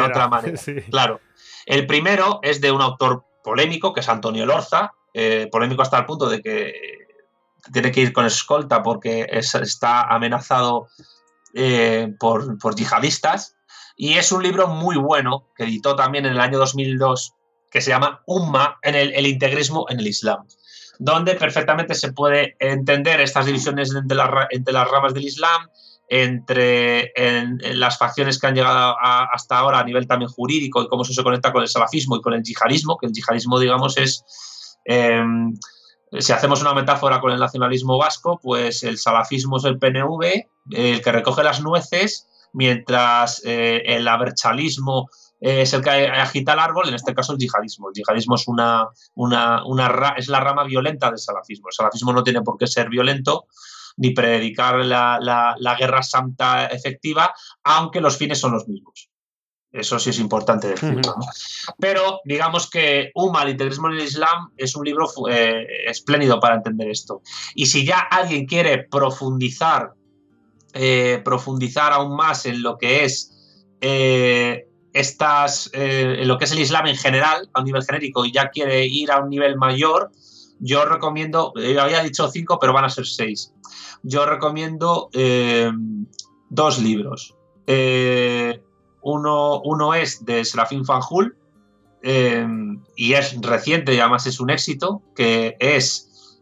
otra 0.01 0.27
manera. 0.27 0.59
Claro. 0.89 1.19
El 1.65 1.87
primero 1.87 2.39
es 2.43 2.61
de 2.61 2.71
un 2.71 2.81
autor 2.81 3.25
polémico, 3.43 3.93
que 3.93 4.01
es 4.01 4.09
Antonio 4.09 4.45
Lorza, 4.45 4.93
eh, 5.13 5.47
polémico 5.51 5.81
hasta 5.81 5.97
el 5.97 6.05
punto 6.05 6.29
de 6.29 6.41
que 6.41 6.73
tiene 7.71 7.91
que 7.91 8.01
ir 8.01 8.13
con 8.13 8.25
escolta 8.25 8.83
porque 8.83 9.27
está 9.31 10.01
amenazado 10.03 10.87
eh, 11.53 12.13
por, 12.19 12.57
por 12.59 12.75
yihadistas. 12.75 13.55
Y 13.95 14.13
es 14.13 14.31
un 14.31 14.43
libro 14.43 14.67
muy 14.67 14.97
bueno 14.97 15.47
que 15.55 15.63
editó 15.63 15.95
también 15.95 16.26
en 16.26 16.34
el 16.34 16.39
año 16.39 16.57
2002 16.57 17.34
que 17.72 17.81
se 17.81 17.89
llama 17.89 18.22
Umma 18.26 18.77
en 18.81 18.95
el, 18.95 19.27
integrismo 19.27 19.85
en 19.89 19.99
el 19.99 20.07
Islam, 20.07 20.45
donde 20.99 21.35
perfectamente 21.35 21.93
se 21.93 22.13
puede 22.13 22.55
entender 22.59 23.19
estas 23.19 23.45
divisiones 23.45 23.93
entre, 23.93 24.15
las 24.15 24.89
ramas 24.89 25.13
del 25.13 25.26
Islam, 25.26 25.67
entre 26.07 27.11
las 27.73 27.97
facciones 27.97 28.39
que 28.39 28.47
han 28.47 28.55
llegado 28.55 28.95
hasta 28.99 29.57
ahora 29.57 29.80
a 29.80 29.84
nivel 29.84 30.07
también 30.07 30.31
jurídico 30.31 30.84
y 30.84 30.88
cómo 30.88 31.03
eso 31.03 31.13
se 31.13 31.23
conecta 31.23 31.51
con 31.51 31.63
el 31.63 31.67
salafismo 31.67 32.15
y 32.15 32.22
con 32.22 32.34
el 32.34 32.43
yihadismo, 32.43 32.97
que 32.97 33.07
el 33.07 33.11
yihadismo, 33.11 33.59
digamos, 33.59 33.97
es, 33.97 34.23
em, 34.85 35.53
si 36.19 36.31
hacemos 36.31 36.61
una 36.61 36.73
metáfora 36.73 37.19
con 37.19 37.31
el 37.31 37.39
nacionalismo 37.39 37.97
vasco, 37.97 38.39
pues 38.41 38.84
el 38.84 38.97
salafismo 38.97 39.57
es 39.57 39.65
el 39.65 39.80
PNV, 39.80 40.47
el 40.72 41.01
que 41.01 41.11
recoge 41.11 41.43
las 41.43 41.61
nueces 41.61 42.30
mientras 42.56 43.41
eh, 43.45 43.84
el 43.86 44.07
aberchalismo 44.07 45.10
es 45.40 45.73
el 45.73 45.84
que 45.84 45.90
agita 45.90 46.53
el 46.53 46.60
árbol, 46.60 46.88
en 46.88 46.95
este 46.95 47.14
caso 47.14 47.34
el 47.34 47.38
yihadismo. 47.38 47.90
El 47.90 47.94
yihadismo 47.94 48.36
es, 48.36 48.48
una, 48.48 48.88
una, 49.15 50.15
es 50.18 50.30
la 50.30 50.40
rama 50.40 50.64
violenta 50.64 51.10
del 51.10 51.19
salafismo. 51.19 51.68
El 51.68 51.73
salafismo 51.73 52.14
no 52.14 52.23
tiene 52.23 52.41
por 52.41 52.57
qué 52.57 52.65
ser 52.65 52.90
violento 52.90 53.45
ni 53.98 54.11
predicar 54.11 54.84
la, 54.86 55.76
guerra 55.77 56.02
santa 56.02 56.65
efectiva, 56.68 57.34
aunque 57.64 58.02
los 58.02 58.18
fines 58.18 58.40
son 58.40 58.53
los 58.53 58.68
mismos. 58.68 59.10
Eso 59.72 59.99
sí 59.99 60.11
es 60.11 60.19
importante 60.19 60.69
decirlo. 60.69 61.15
Pero 61.77 62.22
digamos 62.23 62.69
que 62.69 63.11
Uma, 63.14 63.44
el 63.44 63.49
integrismo 63.49 63.90
en 63.90 63.95
el 63.95 64.06
Islam, 64.06 64.52
es 64.56 64.73
un 64.76 64.86
libro 64.86 65.10
eh, 65.30 65.68
espléndido 65.88 66.40
para 66.40 66.56
entender 66.56 66.90
esto. 66.90 67.22
Y 67.53 67.65
si 67.65 67.86
ya 67.86 67.99
alguien 67.99 68.45
quiere 68.45 68.84
profundizar 68.90 69.91
eh, 70.77 71.22
profundizar 71.23 71.93
aún 71.93 72.18
más 72.18 72.45
en 72.45 72.61
lo 72.61 72.77
que 72.77 73.06
es 73.06 73.31
eh, 73.80 74.68
estas, 74.91 75.69
eh, 75.72 76.18
en 76.19 76.27
lo 76.27 76.38
que 76.38 76.43
es 76.43 76.52
el 76.52 76.60
Islam 76.60 76.88
en 76.88 76.97
general, 76.97 77.49
a 77.53 77.61
un 77.61 77.65
nivel 77.65 77.85
genérico, 77.85 78.26
y 78.26 78.34
ya 78.34 78.49
quiere 78.49 78.85
ir 78.85 79.10
a 79.10 79.22
un 79.22 79.30
nivel 79.30 79.56
mayor, 79.56 80.11
yo 80.60 80.84
recomiendo, 80.84 81.53
había 81.80 82.03
dicho 82.03 82.27
cinco, 82.27 82.60
pero 82.60 82.73
van 82.73 82.84
a 82.84 82.89
ser 82.89 83.06
seis. 83.06 83.53
Yo 84.03 84.26
recomiendo 84.26 85.10
dos 86.49 86.80
libros. 86.80 87.35
Uno, 89.02 89.61
uno, 89.61 89.93
es 89.93 90.26
de 90.26 90.43
Serafín 90.43 90.84
Fanjul, 90.84 91.38
y 92.03 93.14
es 93.14 93.41
reciente 93.41 93.93
y 93.93 93.99
además 93.99 94.27
es 94.27 94.41
un 94.41 94.49
éxito, 94.49 95.02
que 95.15 95.56
es 95.60 96.39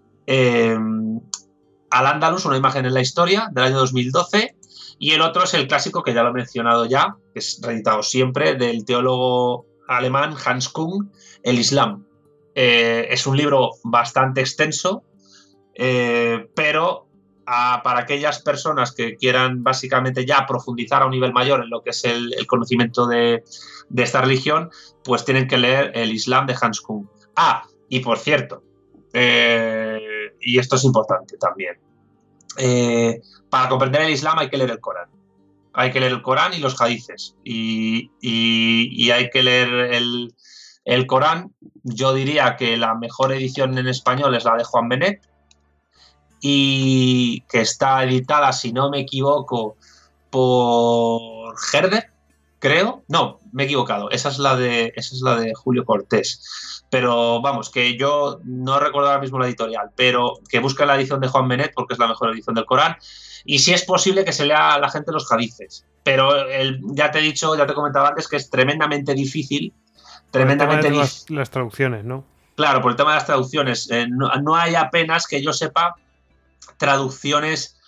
al 1.93 2.07
Andalus, 2.07 2.45
una 2.45 2.57
imagen 2.57 2.85
en 2.85 2.93
la 2.93 3.01
historia, 3.01 3.49
del 3.51 3.65
año 3.65 3.77
2012, 3.77 4.55
y 4.97 5.11
el 5.11 5.21
otro 5.21 5.43
es 5.43 5.53
el 5.53 5.67
clásico 5.67 6.01
que 6.01 6.13
ya 6.13 6.23
lo 6.23 6.29
he 6.29 6.33
mencionado 6.33 6.85
ya, 6.85 7.17
que 7.33 7.39
es 7.39 7.59
reeditado 7.61 8.01
siempre, 8.01 8.55
del 8.55 8.83
teólogo 8.83 9.67
alemán 9.87 10.35
Hans 10.43 10.69
Kung, 10.69 11.09
El 11.43 11.59
Islam. 11.59 12.05
Eh, 12.55 13.07
es 13.11 13.27
un 13.27 13.37
libro 13.37 13.71
bastante 13.83 14.41
extenso, 14.41 15.03
eh, 15.75 16.49
pero 16.55 17.07
para 17.45 17.99
aquellas 17.99 18.41
personas 18.41 18.93
que 18.93 19.15
quieran 19.17 19.63
básicamente 19.63 20.25
ya 20.25 20.45
profundizar 20.47 21.03
a 21.03 21.05
un 21.05 21.11
nivel 21.11 21.33
mayor 21.33 21.61
en 21.61 21.69
lo 21.69 21.83
que 21.83 21.89
es 21.91 22.05
el, 22.05 22.33
conocimiento 22.47 23.05
de, 23.05 23.43
esta 23.95 24.21
religión, 24.21 24.71
pues 25.03 25.25
tienen 25.25 25.47
que 25.47 25.57
leer 25.57 25.91
El 25.93 26.11
Islam 26.11 26.47
de 26.47 26.55
Hans 26.59 26.81
Kung. 26.81 27.05
Ah, 27.35 27.67
y 27.89 27.99
por 27.99 28.17
cierto, 28.17 28.63
eh, 29.11 29.92
y 30.43 30.59
esto 30.59 30.75
es 30.75 30.83
importante 30.83 31.37
también. 31.37 31.77
Eh, 32.57 33.21
para 33.49 33.69
comprender 33.69 34.01
el 34.01 34.11
Islam 34.11 34.39
hay 34.39 34.49
que 34.49 34.57
leer 34.57 34.71
el 34.71 34.79
Corán. 34.79 35.09
Hay 35.73 35.91
que 35.91 35.99
leer 35.99 36.11
el 36.11 36.21
Corán 36.21 36.53
y 36.53 36.59
los 36.59 36.79
hadices. 36.79 37.35
Y, 37.43 38.09
hay 39.11 39.29
que 39.29 39.43
leer 39.43 39.69
el, 40.85 41.07
Corán. 41.07 41.53
Yo 41.83 42.13
diría 42.13 42.55
que 42.57 42.77
la 42.77 42.93
mejor 42.95 43.31
edición 43.31 43.77
en 43.77 43.87
español 43.87 44.35
es 44.35 44.45
la 44.45 44.55
de 44.55 44.63
Juan 44.63 44.89
Benet. 44.89 45.21
Y 46.41 47.41
que 47.49 47.61
está 47.61 48.03
editada, 48.03 48.51
si 48.51 48.73
no 48.73 48.89
me 48.89 48.99
equivoco, 48.99 49.77
por 50.29 51.55
Herder, 51.73 52.12
creo. 52.63 53.03
No, 53.07 53.41
me 53.51 53.63
he 53.63 53.65
equivocado. 53.65 54.09
Esa 54.09 54.29
es 54.29 54.39
la 54.39 54.55
de, 54.55 54.93
esa 54.95 55.15
es 55.15 55.21
la 55.21 55.35
de 55.35 55.53
Julio 55.53 55.83
Cortés 55.85 56.41
pero 56.93 57.41
vamos, 57.41 57.71
que 57.71 57.97
yo 57.97 58.39
no 58.43 58.79
recuerdo 58.79 59.09
ahora 59.09 59.19
mismo 59.19 59.39
la 59.39 59.47
editorial, 59.47 59.89
pero 59.95 60.35
que 60.47 60.59
busque 60.59 60.85
la 60.85 60.95
edición 60.95 61.19
de 61.21 61.27
Juan 61.27 61.47
Benet 61.47 61.71
porque 61.73 61.95
es 61.95 61.99
la 61.99 62.07
mejor 62.07 62.29
edición 62.29 62.53
del 62.53 62.67
Corán. 62.67 62.97
Y 63.45 63.57
si 63.57 63.73
es 63.73 63.83
posible 63.83 64.23
que 64.23 64.31
se 64.31 64.45
lea 64.45 64.75
a 64.75 64.79
la 64.79 64.91
gente 64.91 65.11
los 65.11 65.31
hadices. 65.31 65.87
Pero 66.03 66.31
ya 66.93 67.09
te 67.09 67.17
he 67.17 67.23
dicho, 67.23 67.57
ya 67.57 67.65
te 67.65 67.71
he 67.71 67.75
comentado 67.75 68.05
antes 68.05 68.27
que 68.27 68.35
es 68.35 68.47
tremendamente 68.47 69.15
difícil. 69.15 69.73
Tremendamente 70.29 70.91
difícil. 70.91 71.35
Las, 71.35 71.49
traducciones, 71.49 72.05
¿no? 72.05 72.25
Claro, 72.55 72.79
por 72.83 72.91
el 72.91 72.95
tema 72.95 73.09
de 73.09 73.15
las 73.15 73.25
traducciones. 73.25 73.89
Eh, 73.89 74.05
no, 74.07 74.55
hay 74.55 74.75
apenas 74.75 75.25
que 75.25 75.41
yo 75.41 75.51
sepa 75.51 75.95
traducciones 76.77 77.81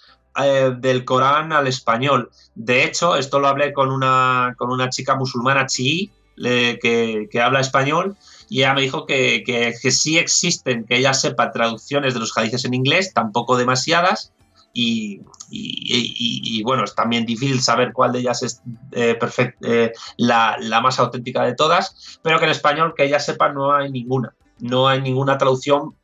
eh, 0.44 0.74
del 0.78 1.06
Corán 1.06 1.54
al 1.54 1.68
español. 1.68 2.30
De 2.56 2.84
hecho, 2.84 3.16
esto 3.16 3.40
lo 3.40 3.48
hablé 3.48 3.74
con 3.74 3.92
una, 3.92 4.56
con 4.58 4.72
una 4.72 4.90
chica 4.90 5.16
musulmana 5.16 5.66
chií 5.66 6.12
que, 6.38 7.30
que 7.32 7.42
habla 7.42 7.62
español 7.62 8.18
y 8.50 8.60
ella 8.60 8.74
me 8.74 8.82
dijo 8.82 9.06
que, 9.06 9.44
que, 9.46 9.92
sí 9.92 10.18
existen, 10.18 10.86
que 10.86 10.98
ella 10.98 11.14
sepa 11.14 11.52
traducciones 11.52 12.14
de 12.14 12.20
los 12.20 12.38
hadices 12.38 12.66
en 12.66 12.74
inglés, 12.74 13.14
tampoco 13.14 13.58
demasiadas, 13.58 14.32
y, 14.74 15.22
y, 15.50 16.62
bueno, 16.64 16.84
es 16.84 16.94
también 16.96 17.26
difícil 17.26 17.62
saber 17.62 17.94
cuál 17.94 18.12
de 18.12 18.20
ellas 18.20 18.44
es 18.44 18.62
eh, 18.92 19.18
eh, 19.62 19.94
la, 20.18 20.58
la, 20.60 20.82
más 20.82 21.00
auténtica 21.00 21.44
de 21.44 21.56
todas, 21.56 22.20
pero 22.22 22.40
que 22.40 22.46
en 22.46 22.52
español, 22.52 22.94
que 22.96 23.06
ella 23.06 23.20
sepa, 23.20 23.54
no 23.54 23.74
hay 23.74 23.90
ninguna. 23.90 24.34
No 24.60 24.88
hay 24.88 25.02
ninguna 25.02 25.38
traducción 25.38 25.96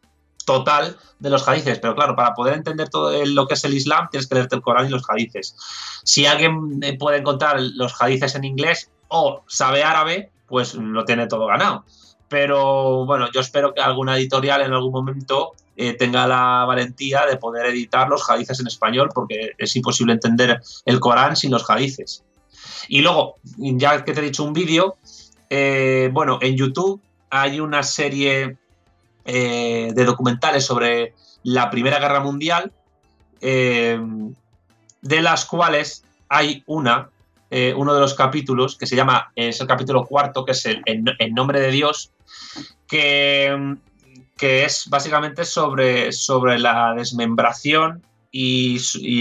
total 0.45 0.97
de 1.19 1.30
los 1.30 1.47
hadices, 1.47 1.80
pero 1.80 1.95
claro, 1.95 2.15
para 2.15 2.34
poder 2.34 2.55
entender 2.55 2.89
todo 2.89 3.13
lo 3.26 3.47
que 3.47 3.53
es 3.53 3.63
el 3.63 3.73
Islam 3.73 4.07
tienes 4.09 4.27
que 4.27 4.35
leerte 4.35 4.55
el 4.55 4.61
Corán 4.61 4.88
y 4.88 4.89
los 4.89 5.03
hadices. 5.09 5.55
Si 6.03 6.26
alguien 6.26 6.80
eh, 6.81 6.97
puede 6.97 7.18
encontrar 7.18 7.59
los 7.59 7.99
hadices 8.01 8.35
en 8.35 8.43
inglés 8.43 8.89
o 9.07 9.43
sabe 9.47 9.84
árabe, 9.84 10.31
pues 10.47 10.73
lo 10.73 11.05
tiene 11.05 11.27
todo 11.27 11.47
ganado. 11.47 11.85
Pero 12.27 13.05
bueno, 13.05 13.30
yo 13.31 13.41
espero 13.41 13.73
que 13.73 13.81
alguna 13.81 14.18
editorial 14.18 14.61
en 14.61 14.73
algún 14.73 14.93
momento 14.93 15.53
eh, 15.76 15.93
tenga 15.93 16.27
la 16.27 16.65
valentía 16.65 17.26
de 17.26 17.38
poder 17.38 17.65
editar 17.65 18.07
los 18.07 18.30
hadices 18.30 18.59
en 18.59 18.68
español, 18.68 19.09
porque 19.13 19.51
es 19.57 19.76
imposible 19.76 20.13
entender 20.13 20.61
el 20.85 20.99
Corán 20.99 21.35
sin 21.35 21.51
los 21.51 21.69
hadices. 21.69 22.23
Y 22.88 23.01
luego, 23.01 23.35
ya 23.57 24.03
que 24.03 24.13
te 24.13 24.19
he 24.19 24.23
dicho 24.23 24.43
un 24.43 24.53
vídeo, 24.53 24.97
eh, 25.49 26.09
bueno, 26.13 26.39
en 26.41 26.55
YouTube 26.55 27.01
hay 27.30 27.59
una 27.59 27.84
serie 27.84 28.57
eh, 29.26 29.91
de 29.93 30.06
documentales 30.06 30.65
sobre 30.65 31.14
la 31.43 31.69
Primera 31.69 31.99
Guerra 31.99 32.19
Mundial, 32.19 32.72
de 33.41 34.02
las 35.02 35.45
cuales 35.45 36.03
hay 36.30 36.64
una, 36.68 37.10
uno 37.76 37.93
de 37.95 37.99
los 37.99 38.14
capítulos, 38.14 38.77
que 38.77 38.85
se 38.85 38.95
llama, 38.95 39.31
es 39.35 39.60
el 39.60 39.65
capítulo 39.65 40.06
cuarto, 40.06 40.45
que 40.45 40.52
es 40.52 40.64
el, 40.68 40.84
en 40.85 41.34
nombre 41.34 41.60
de 41.60 41.72
Dios, 41.72 42.11
que 42.88 43.77
que 44.41 44.65
es 44.65 44.89
básicamente 44.89 45.45
sobre, 45.45 46.11
sobre 46.11 46.57
la 46.57 46.95
desmembración 46.95 48.02
y, 48.31 48.80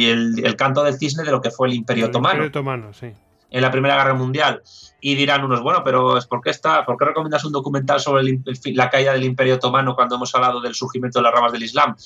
el, 0.08 0.56
canto 0.56 0.82
del 0.82 0.96
cisne 0.96 1.24
de 1.24 1.30
lo 1.30 1.42
que 1.42 1.50
fue 1.50 1.68
el 1.68 1.74
Imperio 1.74 2.06
Otomano. 2.06 2.44
Otomano, 2.44 2.94
sí. 2.94 3.12
En 3.50 3.60
la 3.60 3.70
Primera 3.70 3.96
Guerra 3.96 4.14
Mundial. 4.14 4.62
Y 5.00 5.14
dirán 5.14 5.44
unos, 5.44 5.62
bueno, 5.62 5.82
pero 5.84 6.18
¿por 6.28 6.40
qué, 6.40 6.50
está, 6.50 6.84
¿por 6.84 6.96
qué 6.96 7.06
recomiendas 7.06 7.44
un 7.44 7.52
documental 7.52 8.00
sobre 8.00 8.38
la 8.74 8.90
caída 8.90 9.12
del 9.12 9.24
Imperio 9.24 9.54
Otomano 9.56 9.94
cuando 9.94 10.16
hemos 10.16 10.34
hablado 10.34 10.60
del 10.60 10.74
surgimiento 10.74 11.18
de 11.18 11.22
las 11.24 11.32
ramas 11.32 11.52
del 11.52 11.62
Islam? 11.62 11.96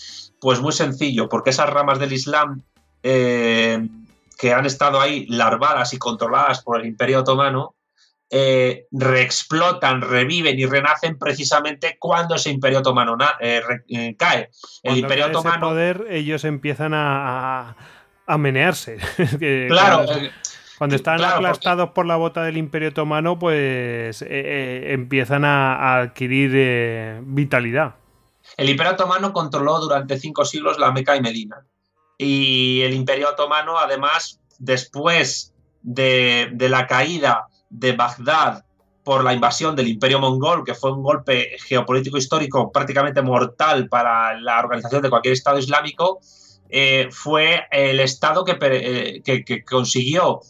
Pues 0.41 0.61
muy 0.61 0.73
sencillo, 0.73 1.29
porque 1.29 1.51
esas 1.51 1.71
ramas 1.71 1.99
del 1.99 2.12
Islam 2.12 2.62
eh, 3.03 3.87
que 4.39 4.53
han 4.53 4.66
estado 4.66 5.01
ahí 5.01 5.27
larvadas 5.27 5.93
y 5.95 5.99
controladas 5.99 6.62
por 6.62 6.81
el 6.81 6.87
Imperio 6.87 7.21
Otomano, 7.21 7.75
eh, 8.37 8.87
reexplotan, 8.91 10.01
reviven 10.01 10.59
y 10.59 10.66
renacen 10.66 11.19
precisamente 11.19 11.97
cuando 12.01 12.35
ese 12.35 12.51
imperio 12.51 12.81
otomano 12.81 13.16
eh, 13.39 13.62
eh, 13.89 14.16
cae. 14.16 14.51
El 14.83 14.99
imperio 14.99 15.27
otomano. 15.27 15.69
poder, 15.69 16.07
ellos 16.11 16.45
empiezan 16.45 16.95
a, 16.95 17.77
a, 18.27 18.39
menearse. 18.39 18.99
claro. 19.69 20.07
Cuando 20.85 20.97
están 20.97 21.24
aplastados 21.24 21.93
por 21.93 22.05
la 22.05 22.16
bota 22.16 22.43
del 22.43 22.59
Imperio 22.59 22.90
Otomano, 22.90 23.39
pues 23.39 24.23
empiezan 24.28 25.47
a, 25.47 26.01
adquirir 26.01 27.23
vitalidad. 27.23 27.94
El 28.59 28.69
Imperio 28.69 28.93
Otomano 28.93 29.32
controló 29.32 29.81
durante 29.81 30.19
cinco 30.19 30.44
siglos 30.44 30.78
la 30.78 30.93
Meca 30.93 31.16
y 31.16 31.23
Medina. 31.23 31.65
Y 32.19 32.82
el 32.82 32.93
Imperio 32.93 33.31
Otomano, 33.31 33.78
además, 33.78 34.40
después 34.59 35.55
de, 35.81 36.51
de 36.52 36.69
la 36.69 36.86
caída 36.86 37.47
de 37.70 37.93
Bagdad 37.93 38.66
por 39.05 39.24
la 39.24 39.32
invasión 39.32 39.74
del 39.74 39.89
Imperio 39.89 40.20
Mongol, 40.20 40.65
que 40.66 40.74
fue 40.74 40.93
un 40.93 41.02
golpe 41.02 41.56
geopolítico 41.66 42.19
histórico 42.19 42.70
prácticamente 42.70 43.23
mortal 43.23 43.89
para 43.89 44.39
la 44.39 44.59
organización 44.59 45.01
de 45.01 45.09
cualquier 45.09 45.32
Estado 45.32 45.59
islámico, 45.59 46.20
eh, 46.69 47.09
fue 47.11 47.62
el 47.70 48.01
Estado 48.01 48.44
que, 48.44 48.59
eh, 48.61 49.62
consiguió 49.65 50.43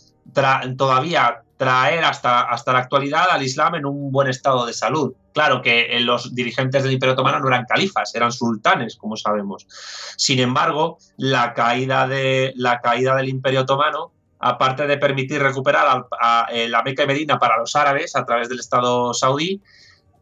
todavía 0.76 1.44
traer 1.56 2.04
hasta, 2.04 2.42
hasta 2.42 2.72
la 2.72 2.80
actualidad 2.80 3.30
al 3.30 3.42
Islam 3.42 3.76
en 3.76 3.86
un 3.86 4.10
buen 4.10 4.28
estado 4.28 4.66
de 4.66 4.72
salud. 4.72 5.14
Claro 5.32 5.62
que 5.62 5.96
eh, 5.96 6.00
los 6.00 6.34
dirigentes 6.34 6.82
del 6.82 6.92
Imperio 6.92 7.14
Otomano 7.14 7.40
no 7.40 7.48
eran 7.48 7.64
califas, 7.64 8.14
eran 8.14 8.32
sultanes, 8.32 8.96
como 8.96 9.16
sabemos. 9.16 9.66
Sin 10.16 10.40
embargo, 10.40 10.98
la 11.16 11.54
caída, 11.54 12.06
de, 12.06 12.52
la 12.56 12.80
caída 12.80 13.16
del 13.16 13.28
Imperio 13.28 13.62
Otomano 13.62 14.12
aparte 14.40 14.86
de 14.86 14.98
permitir 14.98 15.40
recuperar 15.40 16.06
eh, 16.52 16.68
la 16.68 16.82
Meca 16.82 17.04
y 17.04 17.06
Medina 17.06 17.38
para 17.38 17.56
los 17.56 17.74
árabes 17.76 18.14
a 18.14 18.26
través 18.26 18.50
del 18.50 18.60
Estado 18.60 19.14
saudí, 19.14 19.62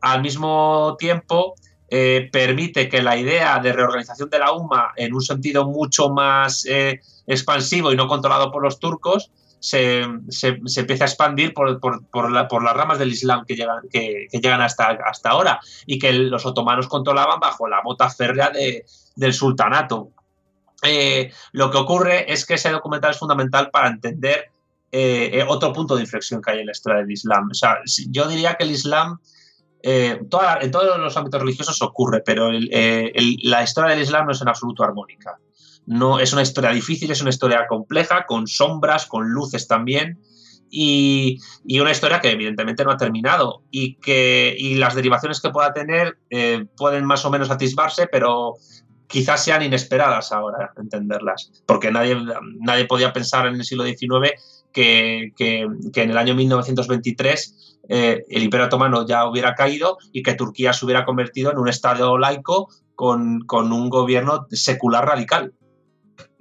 al 0.00 0.22
mismo 0.22 0.94
tiempo 0.96 1.54
eh, 1.88 2.28
permite 2.30 2.88
que 2.88 3.02
la 3.02 3.16
idea 3.16 3.58
de 3.58 3.72
reorganización 3.72 4.30
de 4.30 4.38
la 4.38 4.52
UMA 4.52 4.92
en 4.94 5.12
un 5.12 5.22
sentido 5.22 5.66
mucho 5.66 6.08
más 6.10 6.64
expansivo 7.26 7.92
y 7.92 7.96
no 7.96 8.06
controlado 8.06 8.52
por 8.52 8.62
los 8.62 8.78
turcos 8.78 9.32
se, 9.62 10.05
se, 10.28 10.80
empiece 10.80 11.05
a 11.05 11.06
expandir 11.06 11.55
por, 11.55 12.32
las 12.32 12.76
ramas 12.76 12.98
del 12.98 13.12
Islam 13.12 13.44
que 13.47 13.55
llegan, 13.55 13.89
que, 13.89 14.26
llegan 14.32 14.60
hasta, 14.60 14.98
hasta 15.06 15.30
ahora 15.30 15.60
y 15.86 16.01
que 16.01 16.12
los 16.12 16.44
otomanos 16.44 16.89
controlaban 16.89 17.39
bajo 17.39 17.68
la 17.68 17.80
mota 17.80 18.10
férrea 18.10 18.51
del 19.14 19.32
sultanato. 19.32 20.10
Eh, 20.82 21.30
lo 21.52 21.70
que 21.70 21.78
ocurre 21.78 22.32
es 22.32 22.44
que 22.44 22.55
ese 22.55 22.70
documental 22.70 23.12
es 23.12 23.18
fundamental 23.18 23.70
para 23.70 23.89
entender 23.89 24.51
eh, 24.90 25.30
eh, 25.32 25.44
otro 25.47 25.72
punto 25.72 25.94
de 25.94 26.02
inflexión 26.02 26.43
que 26.43 26.51
hay 26.51 26.59
en 26.59 26.66
la 26.66 26.72
historia 26.72 26.98
del 26.98 27.12
Islam. 27.12 27.48
O 27.48 27.55
sea, 27.55 27.78
yo 28.10 28.26
diría 28.26 28.56
que 28.56 28.64
el 28.64 28.72
Islam, 28.72 29.20
en 29.80 30.28
todos 30.28 30.98
los 30.98 31.16
ámbitos 31.16 31.40
religiosos 31.40 31.80
ocurre, 31.82 32.20
pero 32.26 32.51
la 32.51 33.62
historia 33.62 33.90
del 33.90 34.02
Islam 34.02 34.26
no 34.26 34.32
es 34.32 34.43
en 34.43 34.48
absoluto 34.48 34.82
armónica. 34.82 35.39
No, 35.86 36.20
es 36.20 36.32
una 36.32 36.42
historia 36.42 36.70
difícil, 36.70 37.10
es 37.10 37.20
una 37.20 37.30
historia 37.30 37.66
compleja, 37.68 38.24
con 38.26 38.46
sombras, 38.46 39.06
con 39.06 39.30
luces 39.30 39.66
también. 39.66 40.20
Y, 40.70 41.38
una 41.80 41.90
historia 41.90 42.20
que 42.20 42.30
evidentemente 42.30 42.84
no 42.84 42.92
ha 42.92 42.96
terminado 42.96 43.62
y 43.70 43.96
que 43.96 44.54
y 44.56 44.76
las 44.76 44.94
derivaciones 44.94 45.40
que 45.40 45.50
pueda 45.50 45.74
tener 45.74 46.18
pueden 46.76 47.04
más 47.04 47.24
o 47.26 47.30
menos 47.30 47.50
atisbarse, 47.50 48.06
pero 48.06 48.54
quizás 49.06 49.44
sean 49.44 49.62
inesperadas 49.62 50.32
ahora 50.32 50.72
entenderlas, 50.78 51.52
porque 51.66 51.90
nadie, 51.90 52.16
nadie 52.60 52.86
podía 52.86 53.12
pensar 53.12 53.46
en 53.46 53.56
el 53.56 53.64
siglo 53.64 53.84
XIX 53.84 54.32
que, 54.72 55.32
en 55.38 56.10
el 56.10 56.16
año 56.16 56.34
1923 56.34 57.78
eh, 57.88 58.24
el 58.30 58.42
Imperio 58.42 58.66
Otomano 58.66 59.06
ya 59.06 59.28
hubiera 59.28 59.54
caído 59.54 59.98
y 60.12 60.22
que 60.22 60.34
Turquía 60.34 60.72
se 60.72 60.84
hubiera 60.84 61.04
convertido 61.04 61.52
en 61.52 61.59
un 61.59 61.68
Estado 61.68 62.16
laico 62.16 62.68
con, 62.94 63.44
un 63.50 63.90
gobierno 63.90 64.46
secular 64.50 65.06
radical. 65.06 65.52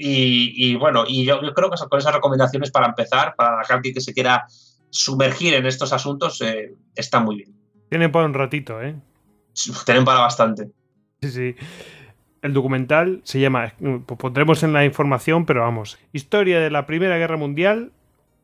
Y, 0.04 0.76
bueno, 0.76 1.04
y 1.08 1.26
yo, 1.26 1.40
creo 1.54 1.70
que 1.70 1.78
con 1.90 2.00
esas 2.00 2.14
recomendaciones 2.14 2.72
para 2.72 2.88
empezar, 2.88 3.36
para 3.36 3.58
la 3.58 3.64
gente 3.64 3.94
que 3.94 4.02
se 4.02 4.14
quiera 4.14 4.46
sumergir 4.90 5.54
en 5.54 5.66
estos 5.66 5.94
asuntos, 5.94 6.42
eh, 6.42 6.74
está 6.96 7.20
muy 7.20 7.38
bien. 7.38 7.56
Tienen 7.90 8.12
para 8.12 8.26
un 8.26 8.34
ratito, 8.34 8.82
¿eh? 8.82 8.96
Tienen 9.86 10.06
para 10.06 10.20
bastante. 10.20 10.70
Sí, 11.22 11.30
sí. 11.30 11.56
El 12.42 12.54
documental 12.54 13.22
se 13.24 13.40
llama, 13.40 13.74
pues 13.80 14.20
pondremos 14.20 14.64
en 14.64 14.74
la 14.74 14.84
información, 14.84 15.46
pero 15.46 15.62
vamos, 15.62 16.00
Historia 16.12 16.60
de 16.60 16.72
la 16.72 16.88
Primera 16.88 17.18
Guerra 17.18 17.38
Mundial, 17.38 17.92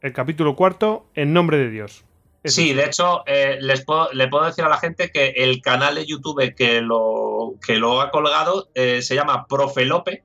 el 0.02 0.14
capítulo 0.14 0.56
cuarto, 0.56 1.08
En 1.16 1.34
nombre 1.34 1.58
de 1.58 1.72
Dios. 1.72 2.06
sí, 2.44 2.74
de 2.74 2.86
hecho, 2.86 3.24
eh, 3.26 3.58
les 3.60 3.84
puedo, 3.84 4.12
le 4.14 4.28
puedo 4.28 4.46
decir 4.46 4.64
a 4.64 4.70
la 4.70 4.78
gente 4.78 5.10
que 5.10 5.30
el 5.30 5.62
canal 5.62 5.96
de 5.96 6.06
YouTube 6.06 6.54
que 6.56 6.82
lo, 6.82 7.56
que 7.66 7.78
lo 7.78 8.02
ha 8.02 8.12
colgado 8.12 8.70
eh, 8.76 9.02
se 9.02 9.16
llama 9.16 9.48
Profe 9.48 9.86
Lope. 9.86 10.24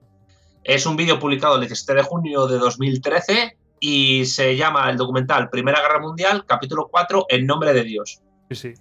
Es 0.65 0.87
un 0.87 0.97
vídeo 0.97 1.19
publicado 1.19 1.57
el 1.57 1.63
17 1.63 1.95
de 1.95 2.03
junio 2.03 2.47
de 2.47 2.59
2013 2.59 3.57
y 3.81 4.25
se 4.27 4.57
llama 4.57 4.89
el 4.91 4.97
documental 4.97 5.51
Primera 5.51 5.81
Guerra 5.81 6.01
Mundial, 6.01 6.45
capítulo 6.47 6.89
4, 6.89 7.27
En 7.31 7.47
nombre 7.47 7.73
de 7.73 7.83
Dios. 7.83 8.23
Sí, 8.51 8.55
sí. 8.55 8.75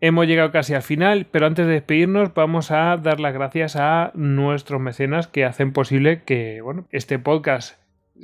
Hemos 0.00 0.26
llegado 0.26 0.50
casi 0.50 0.74
al 0.74 0.82
final, 0.82 1.26
pero 1.30 1.46
antes 1.46 1.66
de 1.66 1.74
despedirnos 1.74 2.34
vamos 2.34 2.72
a 2.72 2.96
dar 2.96 3.20
las 3.20 3.34
gracias 3.34 3.76
a 3.76 4.10
nuestros 4.14 4.80
mecenas 4.80 5.28
que 5.28 5.44
hacen 5.44 5.72
posible 5.72 6.24
que 6.24 6.60
bueno, 6.60 6.88
este 6.90 7.20
podcast 7.20 7.78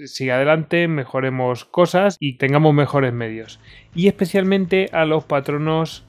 siga 0.07 0.37
adelante, 0.37 0.89
mejoremos 0.89 1.65
cosas 1.65 2.17
y 2.19 2.39
tengamos 2.39 2.75
mejores 2.75 3.13
medios. 3.13 3.61
Y 3.95 4.09
especialmente 4.09 4.89
a 4.93 5.05
los 5.05 5.25
patronos 5.25 6.05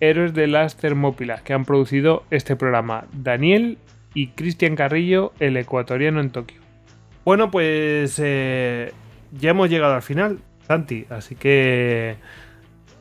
héroes 0.00 0.34
de 0.34 0.48
las 0.48 0.76
Termópilas 0.76 1.42
que 1.42 1.52
han 1.52 1.64
producido 1.64 2.24
este 2.30 2.56
programa, 2.56 3.04
Daniel 3.12 3.78
y 4.14 4.28
Cristian 4.28 4.76
Carrillo, 4.76 5.32
el 5.40 5.56
ecuatoriano 5.56 6.20
en 6.20 6.30
Tokio. 6.30 6.60
Bueno, 7.24 7.50
pues 7.50 8.20
eh, 8.22 8.92
ya 9.32 9.50
hemos 9.50 9.70
llegado 9.70 9.94
al 9.94 10.02
final, 10.02 10.38
Santi, 10.66 11.06
así 11.10 11.34
que 11.34 12.16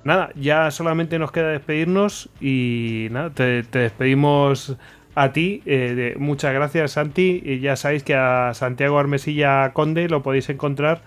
nada, 0.03 0.31
ya 0.35 0.71
solamente 0.71 1.19
nos 1.19 1.31
queda 1.31 1.49
despedirnos 1.49 2.29
y 2.41 3.07
nada, 3.11 3.29
te, 3.31 3.63
despedimos 3.63 4.77
a 5.15 5.31
ti. 5.31 5.61
Eh, 5.65 6.15
muchas 6.17 6.53
gracias, 6.53 6.91
Santi. 6.91 7.41
Y 7.43 7.59
ya 7.59 7.75
sabéis 7.75 8.03
que 8.03 8.15
a 8.15 8.53
Santiago 8.53 8.99
Armesilla 8.99 9.71
Conde 9.73 10.09
lo 10.09 10.23
podéis 10.23 10.49
encontrar 10.49 11.01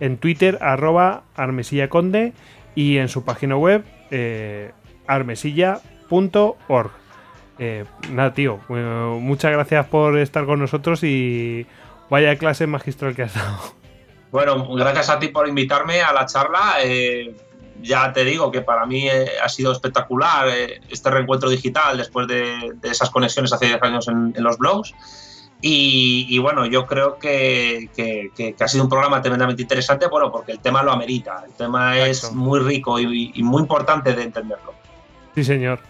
en 0.00 0.16
Twitter, 0.16 0.58
arroba 0.60 1.24
Armesilla 1.34 1.88
Conde, 1.88 2.32
y 2.74 2.98
en 2.98 3.08
su 3.08 3.24
página 3.24 3.56
web, 3.56 3.84
eh, 4.10 4.72
armesilla.org. 5.06 6.90
Eh, 7.58 7.84
nada, 8.10 8.32
tío, 8.34 8.60
muchas 8.68 9.52
gracias 9.52 9.86
por 9.86 10.16
estar 10.18 10.46
con 10.46 10.60
nosotros 10.60 11.02
y 11.02 11.66
Vaya 12.10 12.36
clase 12.36 12.66
magistral 12.66 13.14
que 13.14 13.22
has 13.22 13.34
dado. 13.34 13.58
Bueno, 14.30 14.68
gracias 14.74 15.10
a 15.10 15.18
ti 15.18 15.28
por 15.28 15.48
invitarme 15.48 16.00
a 16.00 16.12
la 16.12 16.26
charla. 16.26 16.76
Eh, 16.82 17.34
ya 17.82 18.12
te 18.12 18.24
digo 18.24 18.50
que 18.50 18.62
para 18.62 18.86
mí 18.86 19.08
eh, 19.08 19.26
ha 19.42 19.48
sido 19.48 19.72
espectacular 19.72 20.48
eh, 20.48 20.80
este 20.88 21.10
reencuentro 21.10 21.48
digital 21.48 21.96
después 21.96 22.26
de, 22.26 22.74
esas 22.82 23.10
conexiones 23.10 23.52
hace 23.52 23.66
10 23.66 23.82
años 23.82 24.08
en, 24.08 24.34
los 24.38 24.58
blogs. 24.58 24.94
Y, 25.60 26.38
bueno, 26.38 26.66
yo 26.66 26.86
creo 26.86 27.18
que, 27.18 27.88
ha 28.60 28.68
sido 28.68 28.84
un 28.84 28.88
programa 28.88 29.20
tremendamente 29.20 29.62
interesante, 29.62 30.06
bueno, 30.06 30.30
porque 30.30 30.52
el 30.52 30.60
tema 30.60 30.84
lo 30.84 30.92
amerita. 30.92 31.42
El 31.44 31.52
tema 31.54 31.98
es 31.98 32.32
muy 32.32 32.60
rico 32.60 33.00
y, 33.00 33.32
y 33.34 33.42
muy 33.42 33.62
importante 33.62 34.14
de 34.14 34.22
entenderlo. 34.22 34.72
Sí, 35.34 35.42
señor. 35.42 35.80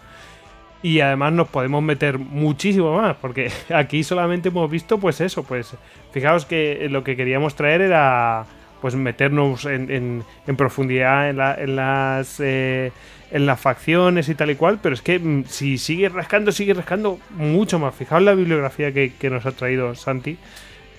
Y 0.81 1.01
además 1.01 1.33
nos 1.33 1.49
podemos 1.49 1.83
meter 1.83 2.17
muchísimo 2.17 2.95
más, 2.95 3.15
porque 3.17 3.51
aquí 3.73 4.03
solamente 4.03 4.49
hemos 4.49 4.69
visto, 4.69 4.97
pues 4.97 5.19
eso, 5.21 5.43
pues 5.43 5.75
fijaos 6.11 6.45
que 6.45 6.87
lo 6.89 7.03
que 7.03 7.15
queríamos 7.15 7.55
traer 7.55 7.81
era 7.81 8.45
pues 8.81 8.95
meternos 8.95 9.65
en, 9.65 10.23
en, 10.47 10.55
profundidad 10.55 11.29
en, 11.29 11.41
en 11.41 11.75
las 11.75 12.39
eh, 12.39 12.93
en 13.31 13.45
las 13.45 13.59
facciones 13.59 14.29
y 14.29 14.35
tal 14.35 14.51
y 14.51 14.55
cual, 14.55 14.79
pero 14.81 14.95
es 14.95 15.01
que 15.01 15.19
mm, 15.19 15.45
si 15.47 15.77
sigue 15.77 16.09
rascando, 16.09 16.51
sigue 16.51 16.73
rascando 16.73 17.19
mucho 17.31 17.79
más. 17.79 17.95
Fijaos 17.95 18.21
la 18.21 18.33
bibliografía 18.33 18.91
que, 18.91 19.29
nos 19.29 19.45
ha 19.45 19.51
traído 19.51 19.93
Santi, 19.95 20.37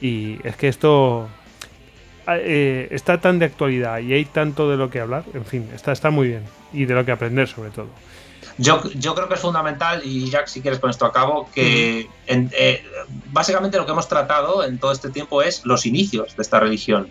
y 0.01 0.39
es 0.45 0.57
que 0.57 0.69
esto 0.69 1.29
ah, 2.27 2.37
eh, 2.39 2.89
está 2.91 3.21
tan 3.21 3.39
de 3.39 3.47
actualidad 3.47 3.99
y 3.99 4.13
hay 4.13 4.25
tanto 4.25 4.71
de 4.71 4.77
lo 4.77 4.91
que 4.91 5.01
hablar, 5.01 5.25
en 5.35 5.45
fin, 5.45 5.69
está, 5.75 5.93
está 5.93 6.11
muy 6.11 6.29
bien, 6.29 6.43
y 6.73 6.85
de 6.85 6.95
lo 6.95 7.05
que 7.05 7.13
aprender 7.13 7.49
sobre 7.49 7.71
todo. 7.71 7.89
Yo, 8.59 8.83
yo 8.95 9.15
creo 9.15 9.29
que 9.29 9.35
es 9.35 9.41
fundamental, 9.41 10.03
y 10.05 10.29
Jack, 10.31 10.47
si 10.47 10.61
quieres 10.61 10.81
con 10.81 10.91
esto 10.91 11.07
a 11.07 11.13
cabo, 11.13 11.49
que 11.55 12.09
eh, 12.27 12.85
básicamente 13.33 13.77
lo 13.77 13.87
que 13.87 13.93
hemos 13.93 14.09
tratado 14.09 14.65
en 14.65 14.79
todo 14.79 14.93
este 14.93 15.11
tiempo 15.11 15.43
es 15.43 15.65
los 15.65 15.87
inicios 15.87 16.37
de 16.37 16.43
esta 16.43 16.61
religión. 16.61 17.09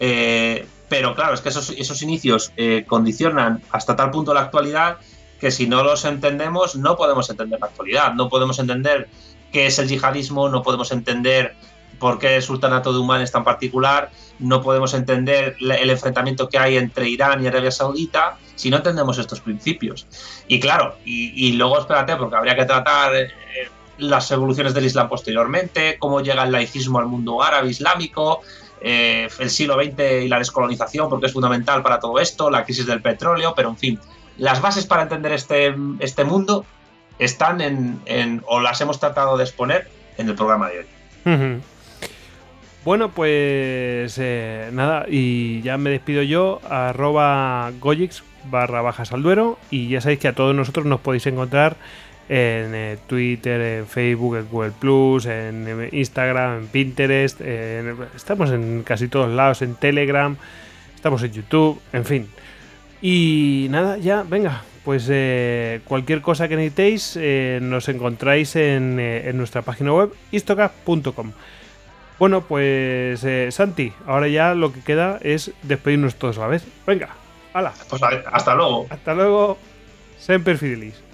Eh, 0.00 0.66
pero 0.88 1.14
claro, 1.14 1.34
es 1.34 1.40
que 1.40 1.48
esos, 1.48 1.70
esos 1.70 2.02
inicios 2.02 2.52
eh, 2.56 2.84
condicionan 2.86 3.62
hasta 3.70 3.96
tal 3.96 4.10
punto 4.10 4.34
la 4.34 4.42
actualidad 4.42 4.98
que 5.40 5.50
si 5.50 5.66
no 5.66 5.82
los 5.82 6.04
entendemos 6.04 6.76
no 6.76 6.96
podemos 6.96 7.28
entender 7.28 7.60
la 7.60 7.66
actualidad, 7.66 8.14
no 8.14 8.28
podemos 8.28 8.58
entender 8.58 9.08
qué 9.52 9.66
es 9.66 9.78
el 9.78 9.88
yihadismo, 9.88 10.48
no 10.48 10.62
podemos 10.62 10.92
entender 10.92 11.56
por 11.98 12.18
qué 12.18 12.36
el 12.36 12.42
sultanato 12.42 12.92
de 12.92 12.98
Umán 12.98 13.22
es 13.22 13.32
tan 13.32 13.44
particular, 13.44 14.10
no 14.38 14.62
podemos 14.62 14.94
entender 14.94 15.56
el 15.60 15.90
enfrentamiento 15.90 16.48
que 16.48 16.58
hay 16.58 16.76
entre 16.76 17.08
Irán 17.08 17.42
y 17.42 17.46
Arabia 17.46 17.70
Saudita 17.70 18.36
si 18.54 18.70
no 18.70 18.78
entendemos 18.78 19.18
estos 19.18 19.40
principios. 19.40 20.06
Y 20.48 20.60
claro, 20.60 20.96
y, 21.04 21.52
luego 21.52 21.78
espérate, 21.78 22.16
porque 22.16 22.36
habría 22.36 22.56
que 22.56 22.64
tratar 22.64 23.14
eh, 23.14 23.30
las 23.98 24.30
evoluciones 24.30 24.74
del 24.74 24.86
Islam 24.86 25.08
posteriormente, 25.08 25.96
cómo 25.98 26.20
llega 26.20 26.44
el 26.44 26.52
laicismo 26.52 26.98
al 26.98 27.06
mundo 27.06 27.42
árabe 27.42 27.68
islámico, 27.68 28.42
eh, 28.80 29.28
el 29.38 29.50
siglo 29.50 29.74
XX 29.74 30.24
y 30.24 30.28
la 30.28 30.38
descolonización, 30.38 31.08
porque 31.08 31.26
es 31.26 31.32
fundamental 31.32 31.82
para 31.82 31.98
todo 31.98 32.18
esto, 32.18 32.50
la 32.50 32.64
crisis 32.64 32.86
del 32.86 33.00
petróleo, 33.00 33.54
pero 33.54 33.70
en 33.70 33.76
fin, 33.76 34.00
las 34.38 34.60
bases 34.60 34.86
para 34.86 35.02
entender 35.02 35.32
este, 35.32 35.74
este 35.98 36.24
mundo 36.24 36.64
están 37.18 37.60
en, 37.60 38.42
o 38.46 38.60
las 38.60 38.80
hemos 38.80 39.00
tratado 39.00 39.36
de 39.36 39.44
exponer 39.44 39.88
en 40.18 40.28
el 40.28 40.34
programa 40.34 40.68
de 40.68 40.78
hoy. 40.80 41.62
Bueno, 42.86 43.10
pues 43.10 44.16
eh, 44.16 44.70
nada, 44.72 45.06
y 45.08 45.60
ya 45.62 45.76
me 45.76 45.90
despido 45.90 46.22
yo, 46.22 46.60
arroba 46.70 47.72
Gojix 47.80 48.22
barra 48.48 48.80
bajas 48.80 49.10
al 49.10 49.24
duero, 49.24 49.58
y 49.72 49.88
ya 49.88 50.00
sabéis 50.00 50.20
que 50.20 50.28
a 50.28 50.34
todos 50.34 50.54
nosotros 50.54 50.86
nos 50.86 51.00
podéis 51.00 51.26
encontrar 51.26 51.74
en 52.28 52.76
eh, 52.76 52.96
Twitter, 53.08 53.60
en 53.60 53.88
Facebook, 53.88 54.36
en 54.36 54.48
Google 54.48 54.70
Plus, 54.70 55.26
en 55.26 55.88
Instagram, 55.90 56.58
en 56.60 56.66
Pinterest, 56.68 57.40
estamos 58.14 58.52
en 58.52 58.84
casi 58.84 59.08
todos 59.08 59.34
lados, 59.34 59.62
en 59.62 59.74
Telegram, 59.74 60.36
estamos 60.94 61.24
en 61.24 61.32
YouTube, 61.32 61.80
en 61.92 62.04
fin. 62.04 62.28
Y 63.02 63.66
nada, 63.68 63.98
ya, 63.98 64.22
venga, 64.22 64.62
pues 64.84 65.08
eh, 65.10 65.80
cualquier 65.86 66.20
cosa 66.20 66.46
que 66.46 66.54
necesitéis 66.54 67.18
nos 67.62 67.88
encontráis 67.88 68.54
en, 68.54 69.00
en 69.00 69.36
nuestra 69.36 69.62
página 69.62 69.92
web 69.92 70.12
istocap.com. 70.30 71.32
Bueno, 72.18 72.42
pues 72.42 73.22
eh, 73.24 73.48
Santi, 73.50 73.92
ahora 74.06 74.28
ya 74.28 74.54
lo 74.54 74.72
que 74.72 74.80
queda 74.80 75.18
es 75.22 75.52
despedirnos 75.62 76.16
todos 76.16 76.38
a 76.38 76.42
la 76.42 76.46
vez. 76.48 76.64
Venga, 76.86 77.10
hala. 77.52 77.72
Pues 77.90 78.02
hasta 78.02 78.54
luego. 78.54 78.86
Hasta 78.88 79.14
luego. 79.14 79.58
Semper 80.18 80.56
Fidelis. 80.56 81.05